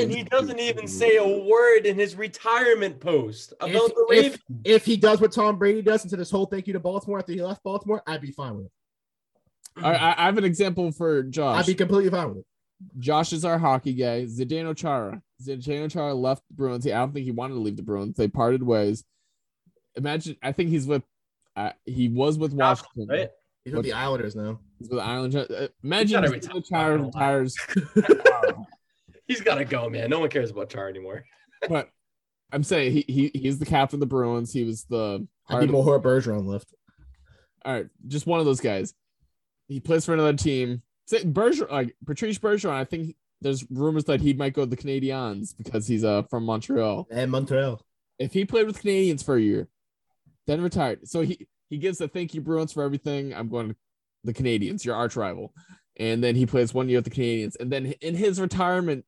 And 0.02 0.12
he 0.12 0.24
doesn't 0.24 0.60
even 0.60 0.88
say 0.88 1.18
a 1.18 1.28
word 1.28 1.86
in 1.86 1.95
his 1.97 2.16
retirement 2.16 3.00
post 3.00 3.54
about 3.60 3.89
If- 3.89 3.95
the 3.95 4.06
Ravens. 4.10 4.38
If 4.64 4.86
he 4.86 4.97
does 4.97 5.22
what 5.22 5.32
Tom 5.32 5.58
Brady 5.58 5.82
does 5.82 6.04
into 6.04 6.16
this 6.18 6.32
whole 6.32 6.45
thank 6.45 6.68
you 6.68 6.74
to 6.74 6.80
Baltimore 6.80 7.20
after 7.20 7.32
he 7.34 7.41
left 7.41 7.64
Baltimore, 7.64 8.02
I'd 8.08 8.22
be 8.22 8.32
fine 8.32 8.56
with 8.58 8.66
it. 8.66 8.72
I, 9.84 9.93
I 9.93 10.24
I 10.24 10.26
have 10.26 10.38
an 10.38 10.43
example 10.43 10.91
for 10.91 11.24
Josh. 11.24 11.60
I'd 11.62 11.66
be 11.68 11.76
completely 11.76 12.10
fine 12.10 12.30
with 12.30 12.38
it. 12.39 12.45
Josh 12.97 13.34
is 13.34 13.45
our 13.45 13.58
hockey 13.58 13.93
guy. 13.93 14.24
Zdeno 14.26 14.76
Chara. 14.76 15.22
Zdeno 15.41 15.89
Chara 15.91 16.14
left 16.14 16.43
the 16.50 16.56
Bruins. 16.56 16.86
I 16.88 16.91
don't 16.91 17.14
think 17.14 17.26
he 17.26 17.32
wanted 17.32 17.56
to 17.56 17.60
leave 17.60 17.78
the 17.78 17.84
Bruins. 17.84 18.16
They 18.16 18.28
parted 18.28 18.64
ways. 18.64 19.04
Imagine, 19.95 20.38
I 20.41 20.52
think 20.54 20.70
he's 20.70 20.88
with, 20.88 21.04
uh, 21.56 21.72
he 21.86 22.08
was 22.08 22.38
with 22.38 22.54
Washington. 22.54 23.08
right? 23.08 23.30
He's 23.66 23.74
with 23.74 23.84
the 23.84 23.93
Islanders 23.93 24.36
now. 24.36 24.60
He's 24.80 24.89
with 24.89 25.00
the 25.00 25.06
Island. 25.06 25.36
Uh, 25.36 25.68
imagine 25.84 26.22
gotta 26.22 26.39
Zdeno 26.39 26.64
Chara 26.68 26.97
retires. 26.97 27.56
He's 29.30 29.41
got 29.41 29.55
to 29.55 29.65
go, 29.65 29.89
man. 29.89 30.09
No 30.09 30.19
one 30.19 30.30
cares 30.30 30.49
about 30.49 30.69
Char 30.69 30.89
anymore. 30.89 31.23
but 31.69 31.89
I'm 32.51 32.63
saying 32.63 32.91
he, 32.91 33.05
he 33.07 33.32
he's 33.39 33.59
the 33.59 33.65
captain 33.65 33.97
of 33.97 33.99
the 34.01 34.07
Bruins. 34.07 34.51
He 34.51 34.63
was 34.63 34.86
the 34.86 35.25
I 35.47 35.59
need 35.61 35.69
Mohor 35.69 36.01
Bergeron 36.01 36.45
left. 36.45 36.73
all 37.63 37.73
right, 37.73 37.88
just 38.07 38.25
one 38.25 38.39
of 38.39 38.45
those 38.47 38.59
guys. 38.59 38.93
He 39.67 39.80
plays 39.80 40.03
for 40.05 40.13
another 40.13 40.34
team. 40.34 40.82
Say 41.05 41.23
Bergeron, 41.23 41.71
like 41.71 41.95
Patrice 42.05 42.39
Bergeron. 42.39 42.71
I 42.71 42.86
think 42.86 43.15
there's 43.41 43.65
rumors 43.69 44.05
that 44.05 44.19
he 44.19 44.34
might 44.34 44.53
go 44.53 44.63
to 44.63 44.69
the 44.69 44.75
Canadiens 44.75 45.55
because 45.55 45.88
he's 45.88 46.03
uh 46.03 46.23
from 46.23 46.43
Montreal. 46.43 47.07
And 47.11 47.30
Montreal. 47.32 47.82
If 48.17 48.34
he 48.34 48.45
played 48.45 48.65
with 48.65 48.80
Canadians 48.82 49.21
for 49.21 49.36
a 49.36 49.41
year, 49.41 49.67
then 50.47 50.61
retired. 50.61 51.07
So 51.07 51.21
he 51.21 51.47
he 51.69 51.77
gives 51.77 52.01
a 52.01 52.07
thank 52.07 52.34
you 52.34 52.41
Bruins 52.41 52.73
for 52.73 52.82
everything. 52.82 53.34
I'm 53.36 53.47
going 53.47 53.69
to 53.69 53.75
the 54.23 54.34
Canadians, 54.34 54.84
your 54.84 54.95
arch 54.95 55.15
rival. 55.15 55.53
And 55.97 56.23
then 56.23 56.36
he 56.36 56.45
plays 56.45 56.73
one 56.73 56.89
year 56.89 56.97
with 56.97 57.05
the 57.05 57.11
Canadians. 57.11 57.55
And 57.57 57.71
then 57.71 57.93
in 58.01 58.15
his 58.15 58.41
retirement, 58.41 59.05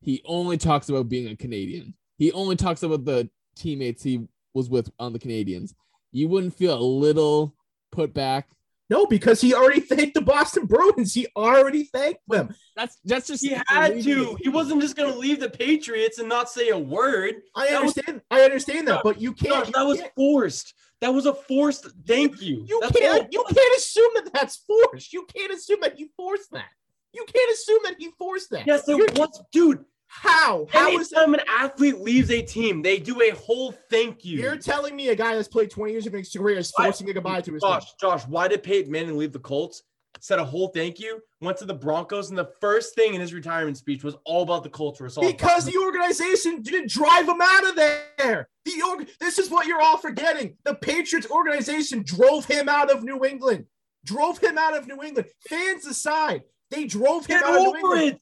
he 0.00 0.22
only 0.24 0.56
talks 0.56 0.88
about 0.88 1.08
being 1.08 1.28
a 1.28 1.36
Canadian. 1.36 1.94
He 2.18 2.32
only 2.32 2.56
talks 2.56 2.82
about 2.82 3.04
the 3.04 3.28
teammates 3.56 4.02
he 4.02 4.26
was 4.54 4.68
with 4.70 4.90
on 4.98 5.12
the 5.12 5.18
Canadians. 5.18 5.74
You 6.12 6.28
wouldn't 6.28 6.54
feel 6.54 6.78
a 6.78 6.80
little 6.82 7.54
put 7.92 8.12
back. 8.14 8.48
No, 8.88 9.06
because 9.06 9.40
he 9.40 9.54
already 9.54 9.80
thanked 9.92 10.14
the 10.14 10.20
Boston 10.20 10.66
Bruins. 10.66 11.14
He 11.14 11.28
already 11.36 11.84
thanked 11.84 12.22
them. 12.26 12.52
That's 12.74 12.98
that's 13.04 13.28
just 13.28 13.44
He 13.44 13.50
had 13.68 14.02
to. 14.02 14.36
He 14.40 14.48
wasn't 14.48 14.80
just 14.82 14.96
going 14.96 15.12
to 15.12 15.18
leave 15.18 15.38
the 15.38 15.48
Patriots 15.50 16.18
and 16.18 16.28
not 16.28 16.50
say 16.50 16.70
a 16.70 16.78
word. 16.78 17.36
I 17.54 17.70
That 17.70 17.82
was- 17.84 17.96
understand. 17.96 18.22
I 18.30 18.42
understand 18.42 18.88
that, 18.88 19.02
but 19.04 19.20
you 19.20 19.32
can't. 19.32 19.50
Gosh, 19.54 19.66
you 19.68 19.72
that 19.74 19.86
was 19.86 20.00
can't- 20.00 20.12
forced. 20.16 20.74
That 21.00 21.14
was 21.14 21.24
a 21.26 21.32
forced 21.34 21.86
thank 22.06 22.42
you. 22.42 22.64
You 22.66 22.80
That's 22.80 22.98
can't. 22.98 23.32
You 23.32 23.44
can't 23.48 23.76
assume 23.78 24.10
that 24.16 24.32
that's 24.34 24.56
forced. 24.66 25.12
You 25.12 25.24
can't 25.34 25.52
assume 25.52 25.78
that 25.82 25.96
he 25.96 26.10
forced 26.16 26.50
that. 26.52 26.68
You 27.12 27.24
can't 27.32 27.50
assume 27.52 27.78
that 27.84 27.94
he 27.98 28.10
forced 28.18 28.50
that. 28.50 28.66
Yes, 28.66 28.84
You're- 28.88 29.04
it 29.04 29.16
was, 29.18 29.40
dude. 29.52 29.84
How? 30.12 30.66
How 30.70 30.88
is? 30.98 31.12
Anytime 31.12 31.34
an 31.34 31.40
athlete 31.48 31.98
leaves 32.00 32.30
a 32.30 32.42
team, 32.42 32.82
they 32.82 32.98
do 32.98 33.20
a 33.22 33.30
whole 33.30 33.72
thank 33.90 34.24
you. 34.24 34.38
You're 34.40 34.56
telling 34.56 34.96
me 34.96 35.08
a 35.08 35.14
guy 35.16 35.36
that's 35.36 35.48
played 35.48 35.70
20 35.70 35.92
years 35.92 36.06
of 36.06 36.12
his 36.12 36.30
career 36.32 36.58
is 36.58 36.72
Why- 36.74 36.86
forcing 36.86 37.08
a 37.08 37.12
goodbye 37.12 37.40
to 37.42 37.52
his 37.54 37.62
team. 37.62 37.70
Josh, 37.70 37.94
Josh, 38.00 38.22
why 38.26 38.48
did 38.48 38.62
Peyton 38.62 38.90
Manning 38.90 39.16
leave 39.16 39.32
the 39.32 39.38
Colts? 39.38 39.82
Said 40.18 40.38
a 40.40 40.44
whole 40.44 40.68
thank 40.68 40.98
you, 40.98 41.22
went 41.40 41.56
to 41.58 41.64
the 41.64 41.72
Broncos, 41.72 42.28
and 42.28 42.36
the 42.38 42.50
first 42.60 42.94
thing 42.96 43.14
in 43.14 43.20
his 43.20 43.32
retirement 43.32 43.78
speech 43.78 44.02
was 44.04 44.16
all 44.26 44.42
about 44.42 44.64
the 44.64 44.68
culture. 44.68 45.04
Because 45.04 45.62
about- 45.62 45.64
the 45.72 45.78
organization 45.78 46.60
didn't 46.60 46.90
drive 46.90 47.26
him 47.28 47.40
out 47.40 47.68
of 47.68 47.76
there. 47.76 48.48
The 48.64 48.82
org- 48.86 49.08
this 49.20 49.38
is 49.38 49.48
what 49.48 49.66
you're 49.66 49.80
all 49.80 49.96
forgetting. 49.96 50.56
The 50.64 50.74
Patriots 50.74 51.30
organization 51.30 52.02
drove 52.04 52.44
him 52.44 52.68
out 52.68 52.90
of 52.90 53.02
New 53.04 53.24
England. 53.24 53.66
Drove 54.04 54.38
him 54.38 54.58
out 54.58 54.76
of 54.76 54.86
New 54.88 55.00
England. 55.02 55.28
Fans 55.48 55.86
aside, 55.86 56.42
they 56.70 56.84
drove 56.86 57.24
him 57.26 57.38
get 57.38 57.44
out 57.44 57.54
of 57.54 57.62
New 57.62 57.68
over 57.68 57.76
England. 57.78 58.02
it. 58.16 58.20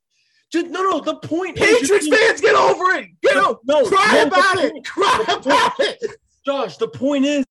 Just 0.50 0.66
no, 0.68 0.82
no. 0.82 1.00
The 1.00 1.16
point 1.16 1.58
is, 1.58 1.80
Patriots 1.80 2.06
you're- 2.06 2.16
fans, 2.18 2.40
get 2.40 2.54
over 2.54 2.92
it. 2.96 3.08
Get 3.22 3.34
No, 3.34 3.50
out. 3.50 3.60
no, 3.64 3.84
Cry 3.84 4.12
no, 4.14 4.22
about 4.26 4.56
the 4.56 4.74
it. 4.76 4.84
Cry 4.84 5.24
the 5.26 5.36
about 5.36 5.72
it. 5.80 6.04
Josh. 6.46 6.76
The 6.78 6.88
point 6.88 7.26
is 7.26 7.44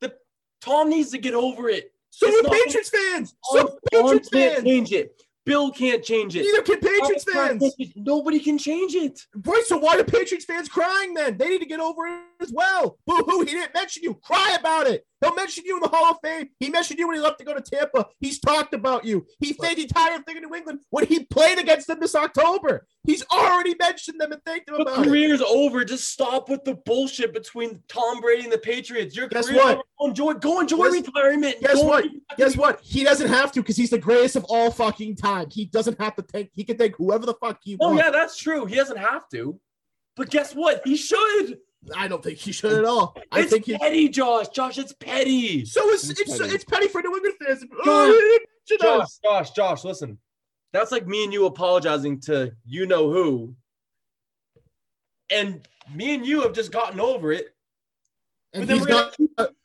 that 0.00 0.14
Tom 0.60 0.90
needs 0.90 1.10
to 1.12 1.18
get 1.18 1.34
over 1.34 1.68
it. 1.70 1.92
So 2.10 2.26
It's 2.26 2.36
do 2.36 2.42
not- 2.42 2.52
Patriots 2.52 2.90
fans. 2.90 3.34
So 3.44 3.58
Tom- 3.58 3.68
Tom 3.68 3.78
Patriots 4.04 4.28
can't 4.28 4.54
fans. 4.56 4.66
change 4.66 4.92
it. 4.92 5.22
Bill 5.46 5.70
can't 5.72 6.04
change 6.04 6.36
it. 6.36 6.42
Neither 6.42 6.62
can 6.62 6.80
Patriots 6.80 7.24
fans. 7.24 7.60
can't 7.62 7.74
change 7.78 7.90
it. 7.90 7.92
Nobody 7.96 8.38
can 8.40 8.58
change 8.58 8.94
it. 8.94 9.18
Right, 9.34 9.64
so 9.64 9.78
why 9.78 9.98
are 9.98 10.04
Patriots 10.04 10.44
fans 10.44 10.68
crying 10.68 11.14
then? 11.14 11.38
They 11.38 11.48
need 11.48 11.60
to 11.60 11.66
get 11.66 11.80
over 11.80 12.06
it 12.06 12.20
as 12.40 12.52
well. 12.52 12.98
Boo 13.06 13.16
hoo, 13.26 13.40
he 13.40 13.46
didn't 13.52 13.74
mention 13.74 14.02
you. 14.02 14.14
Cry 14.14 14.56
about 14.58 14.86
it. 14.86 15.04
He'll 15.20 15.34
mention 15.34 15.64
you 15.66 15.76
in 15.76 15.82
the 15.82 15.88
Hall 15.88 16.12
of 16.12 16.16
Fame. 16.24 16.48
He 16.58 16.70
mentioned 16.70 16.98
you 16.98 17.06
when 17.06 17.16
he 17.16 17.22
left 17.22 17.38
to 17.40 17.44
go 17.44 17.52
to 17.52 17.60
Tampa. 17.60 18.06
He's 18.20 18.38
talked 18.40 18.72
about 18.72 19.04
you. 19.04 19.26
He 19.38 19.52
thanked 19.52 19.76
the 19.76 19.82
entire 19.82 20.18
thing 20.22 20.38
in 20.38 20.44
New 20.44 20.54
England 20.54 20.80
when 20.88 21.06
he 21.06 21.24
played 21.26 21.58
against 21.58 21.88
them 21.88 22.00
this 22.00 22.14
October. 22.14 22.86
He's 23.04 23.22
already 23.30 23.74
mentioned 23.78 24.18
them 24.18 24.32
and 24.32 24.42
thanked 24.44 24.66
them 24.68 24.76
The 24.76 24.82
about 24.82 25.00
it. 25.00 25.08
career's 25.08 25.42
over. 25.42 25.84
Just 25.84 26.08
stop 26.08 26.48
with 26.48 26.64
the 26.64 26.74
bullshit 26.86 27.34
between 27.34 27.82
Tom 27.88 28.20
Brady 28.20 28.44
and 28.44 28.52
the 28.52 28.58
Patriots. 28.58 29.14
Your 29.14 29.28
Guess 29.28 29.48
career's 29.48 29.62
what? 29.62 29.74
over. 29.74 29.82
Go 30.00 30.06
enjoy, 30.08 30.32
go 30.34 30.60
enjoy 30.60 30.90
Guess- 30.90 31.06
retirement. 31.06 31.56
guess 31.60 31.74
Go 31.74 31.84
what? 31.84 32.04
Guess 32.38 32.56
what? 32.56 32.80
He 32.82 33.04
doesn't 33.04 33.28
have 33.28 33.52
to 33.52 33.60
because 33.60 33.76
he's 33.76 33.90
the 33.90 33.98
greatest 33.98 34.36
of 34.36 34.44
all 34.48 34.70
fucking 34.70 35.16
time. 35.16 35.48
He 35.50 35.66
doesn't 35.66 36.00
have 36.00 36.16
to 36.16 36.22
thank. 36.22 36.48
He 36.54 36.64
can 36.64 36.78
thank 36.78 36.96
whoever 36.96 37.26
the 37.26 37.34
fuck 37.34 37.58
he 37.62 37.76
Oh 37.78 37.88
wants. 37.88 38.02
yeah, 38.04 38.10
that's 38.10 38.38
true. 38.38 38.64
He 38.64 38.76
doesn't 38.76 38.96
have 38.98 39.28
to. 39.32 39.60
But 40.16 40.30
guess 40.30 40.54
what? 40.54 40.80
He 40.86 40.96
should. 40.96 41.58
I 41.96 42.08
don't 42.08 42.22
think 42.22 42.38
he 42.38 42.52
should 42.52 42.72
at 42.72 42.84
all. 42.84 43.16
I 43.32 43.40
it's 43.40 43.50
think 43.52 43.64
he. 43.64 43.78
petty, 43.78 44.08
Josh. 44.08 44.48
Josh, 44.48 44.76
it's 44.78 44.92
petty. 44.92 45.64
So 45.64 45.80
it's 45.90 46.08
It's 46.10 46.20
it's, 46.20 46.38
petty. 46.38 46.54
it's 46.54 46.64
petty 46.64 46.88
for 46.88 47.00
New 47.02 47.14
England 47.16 47.36
fans. 47.44 47.64
Oh, 47.86 48.06
he 48.06 48.12
didn't 48.12 48.48
mention 48.68 48.98
Josh. 49.00 49.08
Josh, 49.24 49.50
Josh, 49.52 49.84
listen. 49.84 50.18
That's 50.72 50.92
like 50.92 51.06
me 51.06 51.24
and 51.24 51.32
you 51.32 51.46
apologizing 51.46 52.20
to 52.22 52.52
you 52.66 52.86
know 52.86 53.10
who. 53.10 53.54
And 55.30 55.66
me 55.94 56.14
and 56.14 56.26
you 56.26 56.42
have 56.42 56.52
just 56.52 56.70
gotten 56.72 57.00
over 57.00 57.32
it. 57.32 57.54
And 58.52 58.62
But 58.62 58.68
then, 58.68 58.76
he's 58.78 58.86
we're 58.86 58.92
not. 58.92 59.16
gonna 59.16 59.16
keep, 59.16 59.56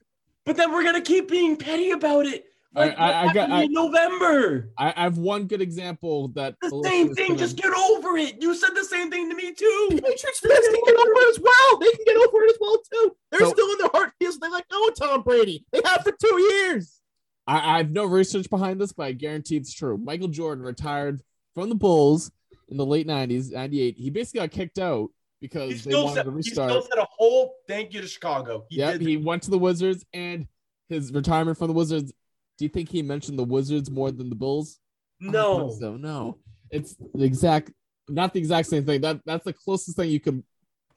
but 0.46 0.58
then 0.58 0.72
we're 0.72 0.84
gonna 0.84 1.02
keep 1.02 1.30
being 1.30 1.58
petty 1.58 1.92
about 1.92 2.26
it. 2.28 2.46
I, 2.76 2.80
Like, 2.88 3.00
I, 3.00 3.08
I 3.22 3.26
got. 3.34 3.36
happened 3.50 3.54
I, 3.54 3.64
in 3.64 3.74
November. 3.74 4.70
I 4.78 4.94
I 4.96 5.02
have 5.04 5.18
one 5.18 5.46
good 5.48 5.62
example 5.62 6.30
that 6.30 6.56
The 6.62 6.82
same 6.84 7.14
thing. 7.16 7.30
gonna- 7.30 7.40
Just 7.40 7.58
get 7.58 7.74
over 7.74 8.18
it. 8.18 8.42
You 8.42 8.54
said 8.56 8.72
the 8.76 8.84
same 8.84 9.10
thing 9.10 9.30
to 9.30 9.36
me 9.36 9.54
too. 9.54 9.88
Patriots 9.92 10.40
fans 10.40 10.66
can 10.68 10.82
get 10.86 10.96
over 10.96 11.12
it 11.12 11.30
as 11.30 11.40
well. 11.40 11.80
They 11.80 11.92
can 11.92 12.06
get 12.06 12.16
over 12.18 12.44
it 12.44 12.50
as 12.52 12.58
well 12.60 12.78
too. 12.92 13.16
They're 13.32 13.40
So- 13.42 13.52
still 13.52 13.72
in 13.72 13.78
their 13.80 13.90
heart 13.94 14.14
feels 14.20 14.38
they 14.40 14.50
let 14.50 14.68
go 14.70 14.88
of 14.88 14.94
oh, 15.02 15.08
Tom 15.08 15.22
Brady. 15.24 15.66
They 15.72 15.82
have 15.86 16.04
for 16.04 16.12
two 16.12 16.42
years. 16.42 17.00
I, 17.48 17.76
I 17.76 17.78
have 17.78 17.92
no 17.92 18.06
research 18.06 18.50
behind 18.50 18.82
this, 18.82 18.92
but 18.92 19.04
I 19.04 19.12
guarantee 19.12 19.58
it's 19.58 19.74
true. 19.74 19.98
Michael 19.98 20.28
Jordan 20.30 20.64
retired 20.66 21.22
from 21.54 21.70
the 21.70 21.76
Bulls 21.76 22.32
in 22.70 22.78
the 22.78 22.86
late 22.86 23.08
90s, 23.08 23.52
98. 23.52 23.96
He 23.98 24.10
basically 24.10 24.40
got 24.40 24.52
kicked 24.52 24.80
out 24.80 25.10
He 25.40 25.48
because 25.48 25.84
they 25.84 25.94
wanted 25.94 26.16
said, 26.16 26.24
to 26.26 26.32
he 26.32 26.38
restart. 26.38 26.72
still 26.72 26.82
said 26.82 26.98
a 26.98 27.08
whole 27.16 27.54
thank 27.68 27.94
you 27.94 28.02
to 28.02 28.08
Chicago. 28.08 28.66
He 28.70 28.78
Yep, 28.78 29.02
he 29.02 29.18
went 29.18 29.44
to 29.44 29.52
the 29.52 29.60
Wizards 29.60 30.04
and 30.14 30.48
his 30.90 31.12
retirement 31.14 31.58
from 31.60 31.68
the 31.68 31.74
Wizards. 31.74 32.12
Do 32.58 32.66
you 32.66 32.70
think 32.70 32.90
he 32.90 33.02
mentioned 33.02 33.38
the 33.38 33.44
Wizards 33.44 33.92
more 33.92 34.12
than 34.12 34.30
the 34.30 34.36
Bulls? 34.36 34.80
I 35.22 35.32
don't 35.32 35.70
think 35.70 35.72
no. 35.72 35.78
so 35.80 35.98
no. 35.98 36.38
It's 36.72 36.96
the 37.14 37.24
exact, 37.24 37.72
not 38.10 38.34
the 38.34 38.40
exact 38.40 38.68
same 38.68 38.86
thing. 38.86 39.02
That 39.02 39.22
that's 39.26 39.46
the 39.46 39.54
closest 39.54 39.98
thing 39.98 40.10
you 40.10 40.20
can 40.20 40.44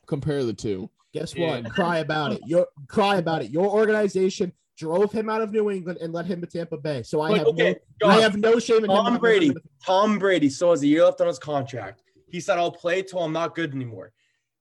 compare 0.07 0.45
the 0.45 0.53
two. 0.53 0.91
Guess 1.13 1.37
what? 1.37 1.71
Cry 1.71 1.99
about 1.99 2.33
it. 2.33 2.41
Your 2.47 2.67
cry 2.89 3.17
about 3.17 3.43
it. 3.43 3.51
Your 3.51 3.69
organization 3.69 4.53
drove 4.77 5.11
him 5.11 5.29
out 5.29 5.43
of 5.43 5.53
New 5.53 5.71
England 5.71 5.99
and 6.01 6.13
led 6.13 6.27
him 6.27 6.41
to 6.41 6.47
Tampa 6.47 6.77
Bay. 6.77 7.03
So 7.03 7.21
I 7.21 7.31
Like, 7.31 7.39
have 7.39 7.47
okay, 7.49 7.77
no, 8.01 8.09
I 8.09 8.21
have 8.21 8.37
no 8.37 8.59
shame 8.59 8.85
in. 8.85 8.87
Tom 8.87 9.13
not 9.13 9.21
Brady. 9.21 9.53
Tom 9.85 10.19
Brady 10.19 10.49
still 10.49 10.71
has 10.71 10.83
a 10.83 10.87
year 10.87 11.05
left 11.05 11.21
on 11.21 11.27
his 11.27 11.39
contract. 11.39 12.03
He 12.31 12.41
said, 12.41 12.59
I'll 12.59 12.71
play 12.71 13.03
till 13.03 13.21
I'm 13.21 13.33
not 13.33 13.55
good 13.55 13.75
anymore. 13.75 14.13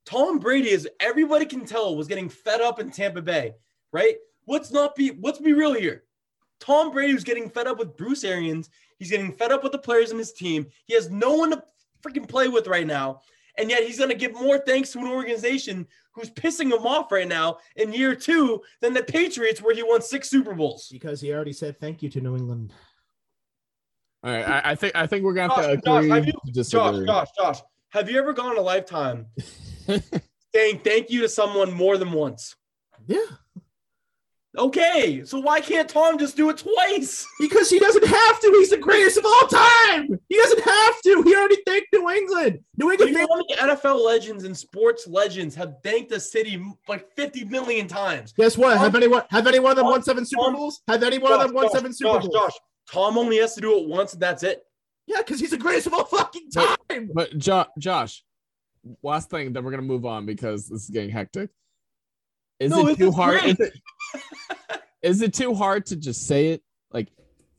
Tom 0.05 0.39
Brady 0.39 0.69
is 0.69 0.87
everybody 0.99 1.45
can 1.45 1.65
tell 1.65 1.95
was 1.95 2.07
getting 2.07 2.29
fed 2.29 2.61
up 2.61 2.79
in 2.79 2.89
Tampa 2.89 3.21
Bay, 3.21 3.53
right? 3.91 4.15
Let's 4.47 4.71
not 4.71 4.95
be 4.95 5.11
let's 5.21 5.39
be 5.39 5.53
real 5.53 5.73
here. 5.73 6.03
Tom 6.59 6.91
Brady 6.91 7.13
was 7.13 7.23
getting 7.23 7.49
fed 7.49 7.67
up 7.67 7.77
with 7.79 7.95
Bruce 7.97 8.23
Arians. 8.23 8.69
He's 8.97 9.11
getting 9.11 9.31
fed 9.31 9.51
up 9.51 9.63
with 9.63 9.71
the 9.71 9.77
players 9.77 10.11
in 10.11 10.17
his 10.17 10.33
team. 10.33 10.67
He 10.85 10.93
has 10.95 11.09
no 11.09 11.33
one 11.35 11.51
to 11.51 11.63
freaking 12.03 12.27
play 12.27 12.47
with 12.47 12.67
right 12.67 12.87
now. 12.87 13.21
And 13.59 13.69
yet 13.69 13.83
he's 13.83 13.97
going 13.97 14.09
to 14.11 14.15
give 14.15 14.33
more 14.33 14.59
thanks 14.59 14.91
to 14.91 14.99
an 14.99 15.07
organization 15.07 15.87
who's 16.11 16.29
pissing 16.29 16.71
him 16.71 16.85
off 16.85 17.11
right 17.11 17.27
now 17.27 17.57
in 17.75 17.91
year 17.93 18.15
two 18.15 18.61
than 18.81 18.93
the 18.93 19.03
Patriots, 19.03 19.61
where 19.61 19.73
he 19.73 19.81
won 19.83 20.01
six 20.01 20.29
Super 20.29 20.53
Bowls. 20.53 20.89
because 20.91 21.21
he 21.21 21.33
already 21.33 21.53
said 21.53 21.79
thank 21.79 22.01
you 22.03 22.09
to 22.09 22.21
New 22.21 22.35
England. 22.35 22.71
All 24.23 24.31
right, 24.31 24.47
I, 24.47 24.71
I 24.71 24.75
think 24.75 24.95
I 24.95 25.05
think 25.07 25.23
we're 25.23 25.33
gonna 25.33 25.53
have 25.53 25.65
to 25.65 25.75
Josh, 25.77 25.83
Josh, 25.85 25.97
agree 26.03 26.09
have 26.09 26.25
you- 26.27 26.33
to 26.53 26.63
Josh. 26.63 27.05
Josh, 27.05 27.27
Josh, 27.37 27.59
have 27.89 28.09
you 28.09 28.17
ever 28.19 28.33
gone 28.33 28.57
a 28.57 28.61
lifetime 28.61 29.27
saying 29.87 30.79
thank 30.83 31.09
you 31.11 31.21
to 31.21 31.29
someone 31.29 31.71
more 31.71 31.97
than 31.97 32.11
once? 32.11 32.55
Yeah, 33.05 33.19
Okay, 34.57 35.23
so 35.23 35.39
why 35.39 35.61
can't 35.61 35.87
Tom 35.87 36.17
just 36.17 36.35
do 36.35 36.49
it 36.49 36.57
twice? 36.57 37.25
because 37.39 37.69
he 37.69 37.77
doesn't 37.79 38.05
have 38.05 38.39
to. 38.39 38.47
He's 38.57 38.71
the 38.71 38.77
greatest 38.77 39.17
of 39.17 39.25
all 39.25 39.47
time. 39.47 40.19
He 40.29 40.35
doesn't 40.37 40.61
have 40.63 41.01
to. 41.03 41.21
He 41.23 41.35
already 41.35 41.57
thanked 41.67 41.87
New 41.93 42.09
England. 42.09 42.59
New 42.77 42.85
You 42.87 42.91
England. 42.93 43.13
know 43.13 43.27
how 43.29 43.35
many 43.35 43.75
NFL 43.75 44.03
legends 44.03 44.45
and 44.45 44.57
sports 44.57 45.07
legends 45.07 45.53
have 45.55 45.75
thanked 45.83 46.09
the 46.09 46.19
city 46.19 46.59
like 46.87 47.11
50 47.15 47.45
million 47.45 47.87
times? 47.87 48.33
Guess 48.33 48.57
what? 48.57 48.77
Have 48.77 48.95
anyone? 48.95 49.23
Have 49.29 49.45
any 49.45 49.59
one 49.59 49.71
of 49.71 49.75
them 49.77 49.85
Tom- 49.85 49.91
won 49.91 50.03
seven 50.03 50.25
Super 50.25 50.43
Tom- 50.43 50.55
Bowls? 50.55 50.81
Have 50.87 51.03
any 51.03 51.19
one 51.19 51.33
of 51.33 51.39
them 51.41 51.53
won 51.53 51.65
Josh, 51.65 51.71
seven 51.73 51.93
Super 51.93 52.13
Josh, 52.15 52.23
Bowls? 52.23 52.33
Josh, 52.33 52.53
Tom 52.91 53.17
only 53.17 53.37
has 53.37 53.53
to 53.55 53.61
do 53.61 53.77
it 53.79 53.87
once 53.87 54.13
and 54.13 54.21
that's 54.21 54.41
it. 54.43 54.63
Yeah, 55.05 55.17
because 55.19 55.39
he's 55.39 55.51
the 55.51 55.57
greatest 55.57 55.87
of 55.87 55.93
all 55.93 56.05
fucking 56.05 56.49
time. 56.51 57.09
But 57.13 57.37
jo- 57.37 57.65
Josh, 57.77 58.23
last 59.03 59.29
thing, 59.29 59.53
then 59.53 59.63
we're 59.63 59.71
gonna 59.71 59.83
move 59.83 60.05
on 60.05 60.25
because 60.25 60.67
this 60.67 60.83
is 60.83 60.89
getting 60.89 61.09
hectic. 61.11 61.49
Is 62.59 62.71
No, 62.71 62.87
it 62.87 62.97
too 62.97 63.11
hard? 63.11 63.43
Is 63.45 63.59
it, 63.59 63.71
is 65.01 65.21
it 65.21 65.33
too 65.33 65.53
hard 65.53 65.85
to 65.87 65.95
just 65.95 66.27
say 66.27 66.47
it? 66.49 66.63
Like 66.91 67.07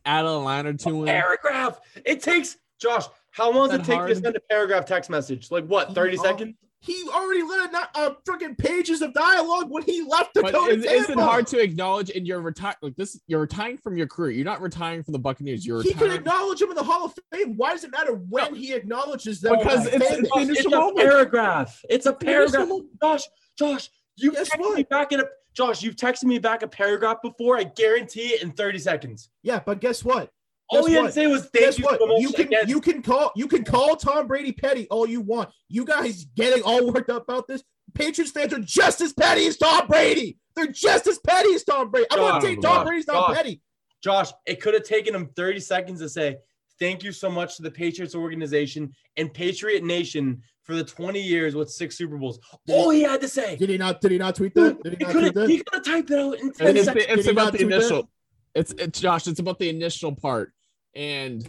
add 0.05 0.25
a 0.25 0.33
line 0.33 0.67
or 0.67 0.73
two 0.75 1.01
in? 1.03 1.07
Paragraph. 1.07 1.79
It 2.05 2.23
takes 2.23 2.57
Josh. 2.81 3.05
How 3.31 3.53
long 3.53 3.69
does 3.69 3.81
it 3.81 3.85
take 3.85 3.97
hard? 3.97 4.09
to 4.11 4.17
send 4.17 4.37
a 4.37 4.41
paragraph 4.51 4.87
text 4.87 5.11
message? 5.11 5.51
Like 5.51 5.67
what? 5.67 5.95
30 5.95 6.19
Oh, 6.19 6.23
seconds? 6.23 6.55
He 6.81 7.09
already 7.13 7.43
let 7.43 7.75
out 7.75 7.89
uh, 7.97 8.11
freaking 8.25 8.57
pages 8.57 9.03
of 9.03 9.13
dialogue 9.13 9.67
when 9.69 9.83
he 9.83 10.01
left 10.03 10.33
the. 10.35 10.43
But 10.43 10.53
go 10.53 10.69
is, 10.69 10.85
is 10.85 11.11
it 11.11 11.19
hard 11.19 11.49
to 11.49 11.61
acknowledge 11.61 12.11
in 12.11 12.25
your 12.25 12.41
retire 12.41 12.77
like 12.83 12.95
this? 12.95 13.21
You're 13.27 13.41
retiring 13.41 13.79
from 13.79 13.97
your 13.97 14.07
career. 14.07 14.31
You're 14.31 14.45
not 14.45 14.61
retiring 14.61 15.03
from 15.03 15.11
the 15.13 15.19
Buccaneers. 15.19 15.67
You're 15.67 15.83
He 15.83 15.91
can 15.91 16.03
retiring. 16.03 16.21
acknowledge 16.21 16.63
him 16.63 16.69
in 16.71 16.77
the 16.77 16.85
Hall 16.85 17.05
of 17.07 17.15
Fame. 17.33 17.57
Why 17.57 17.73
does 17.73 17.83
it 17.83 17.91
matter 17.91 18.13
when 18.15 18.55
he 18.55 18.75
acknowledges 18.75 19.41
them? 19.41 19.59
Because 19.59 19.89
as 19.89 19.95
it's- 19.95 20.09
fans? 20.09 20.21
it's 20.21 20.29
the 20.31 20.35
Josh, 20.37 20.43
initial 20.45 20.75
a 20.75 20.77
moment. 20.79 20.99
paragraph. 21.09 21.81
It's 21.91 22.07
a 22.07 22.13
paragraph. 22.13 22.69
Josh, 23.03 23.23
Josh, 23.59 23.91
you 24.15 24.31
Guess 24.31 24.49
texted 24.51 24.61
what? 24.61 24.77
me 24.77 24.83
back 24.85 25.11
in 25.11 25.19
a 25.19 25.25
Josh, 25.59 25.83
you've 25.83 25.97
texted 25.97 26.23
me 26.25 26.39
back 26.39 26.63
a 26.63 26.69
paragraph 26.69 27.19
before. 27.21 27.59
I 27.59 27.65
guarantee 27.65 28.29
it 28.29 28.43
in 28.45 28.53
30 28.53 28.79
seconds. 28.79 29.29
yeah, 29.43 29.59
but 29.67 29.81
guess 29.81 30.05
what? 30.05 30.31
All 30.71 30.83
Guess 30.83 30.89
you 30.91 30.95
had 30.95 31.01
what? 31.03 31.07
to 31.09 31.13
say 31.13 31.27
was 31.27 31.43
thank 31.53 31.65
Guess 31.65 31.79
you 31.81 31.85
what? 31.85 32.21
You 32.21 32.31
can 32.33 32.47
again. 32.47 32.69
you 32.69 32.81
can 32.81 33.03
call 33.03 33.33
you 33.35 33.49
can 33.49 33.65
call 33.65 33.97
Tom 33.97 34.29
Brady 34.29 34.53
petty 34.53 34.87
all 34.89 35.09
you 35.09 35.21
want. 35.21 35.51
You 35.69 35.85
guys 35.85 36.27
getting 36.37 36.63
all 36.63 36.93
worked 36.93 37.11
up 37.11 37.25
about 37.25 37.49
this? 37.49 37.65
Patriots 37.95 38.31
fans 38.31 38.53
are 38.53 38.61
just 38.61 39.01
as 39.01 39.13
petty 39.13 39.47
as 39.47 39.57
Tom 39.57 39.89
Brady. 39.89 40.39
They're 40.55 40.67
just 40.69 41.09
as 41.09 41.19
petty 41.27 41.55
as 41.55 41.65
Tom 41.65 41.91
Brady. 41.91 42.07
I'm 42.13 42.21
not 42.21 42.35
Josh, 42.35 42.43
saying 42.43 42.61
Tom 42.63 42.87
Brady's 42.87 43.07
not 43.09 43.29
Josh. 43.29 43.37
petty. 43.37 43.63
Josh, 44.05 44.31
it 44.47 44.61
could 44.61 44.75
have 44.75 44.85
taken 44.85 45.13
him 45.15 45.31
30 45.35 45.59
seconds 45.59 46.01
to 46.01 46.09
say 46.09 46.37
thank 46.79 47.03
you 47.03 47.11
so 47.11 47.31
much 47.31 47.57
to 47.57 47.63
the 47.63 47.71
Patriots 47.71 48.15
organization 48.15 48.93
and 49.17 49.35
Patriot 49.35 49.83
Nation 49.83 50.41
for 50.69 50.75
the 50.77 50.85
20 50.85 51.21
years 51.21 51.55
with 51.55 51.71
six 51.71 51.97
Super 51.97 52.19
Bowls. 52.19 52.39
All 52.69 52.91
he 52.91 53.03
had 53.03 53.23
to 53.23 53.29
say. 53.29 53.57
Did 53.57 53.71
he 53.71 53.79
not? 53.79 54.01
Did 54.03 54.13
he 54.13 54.19
not 54.19 54.35
tweet 54.37 54.55
that? 54.55 54.81
Did 54.83 54.93
he 54.93 54.99
He 54.99 55.05
not 55.05 55.13
could 55.13 55.37
have 55.37 55.49
he 55.49 55.57
could 55.59 55.75
have 55.75 55.85
typed 55.85 56.11
it 56.11 56.19
out 56.19 56.39
in 56.39 56.53
10 56.53 56.77
It's, 56.77 56.85
seconds. 56.85 57.07
it's 57.09 57.17
Did 57.17 57.25
he 57.25 57.31
about 57.33 57.53
the 57.53 57.59
tweet 57.59 57.71
that? 57.71 57.77
initial. 57.77 58.11
It's 58.55 58.73
it's 58.79 59.01
Josh. 59.01 59.27
It's 59.27 59.41
about 59.41 59.59
the 59.59 59.71
initial 59.71 60.15
part, 60.15 60.53
and 60.95 61.49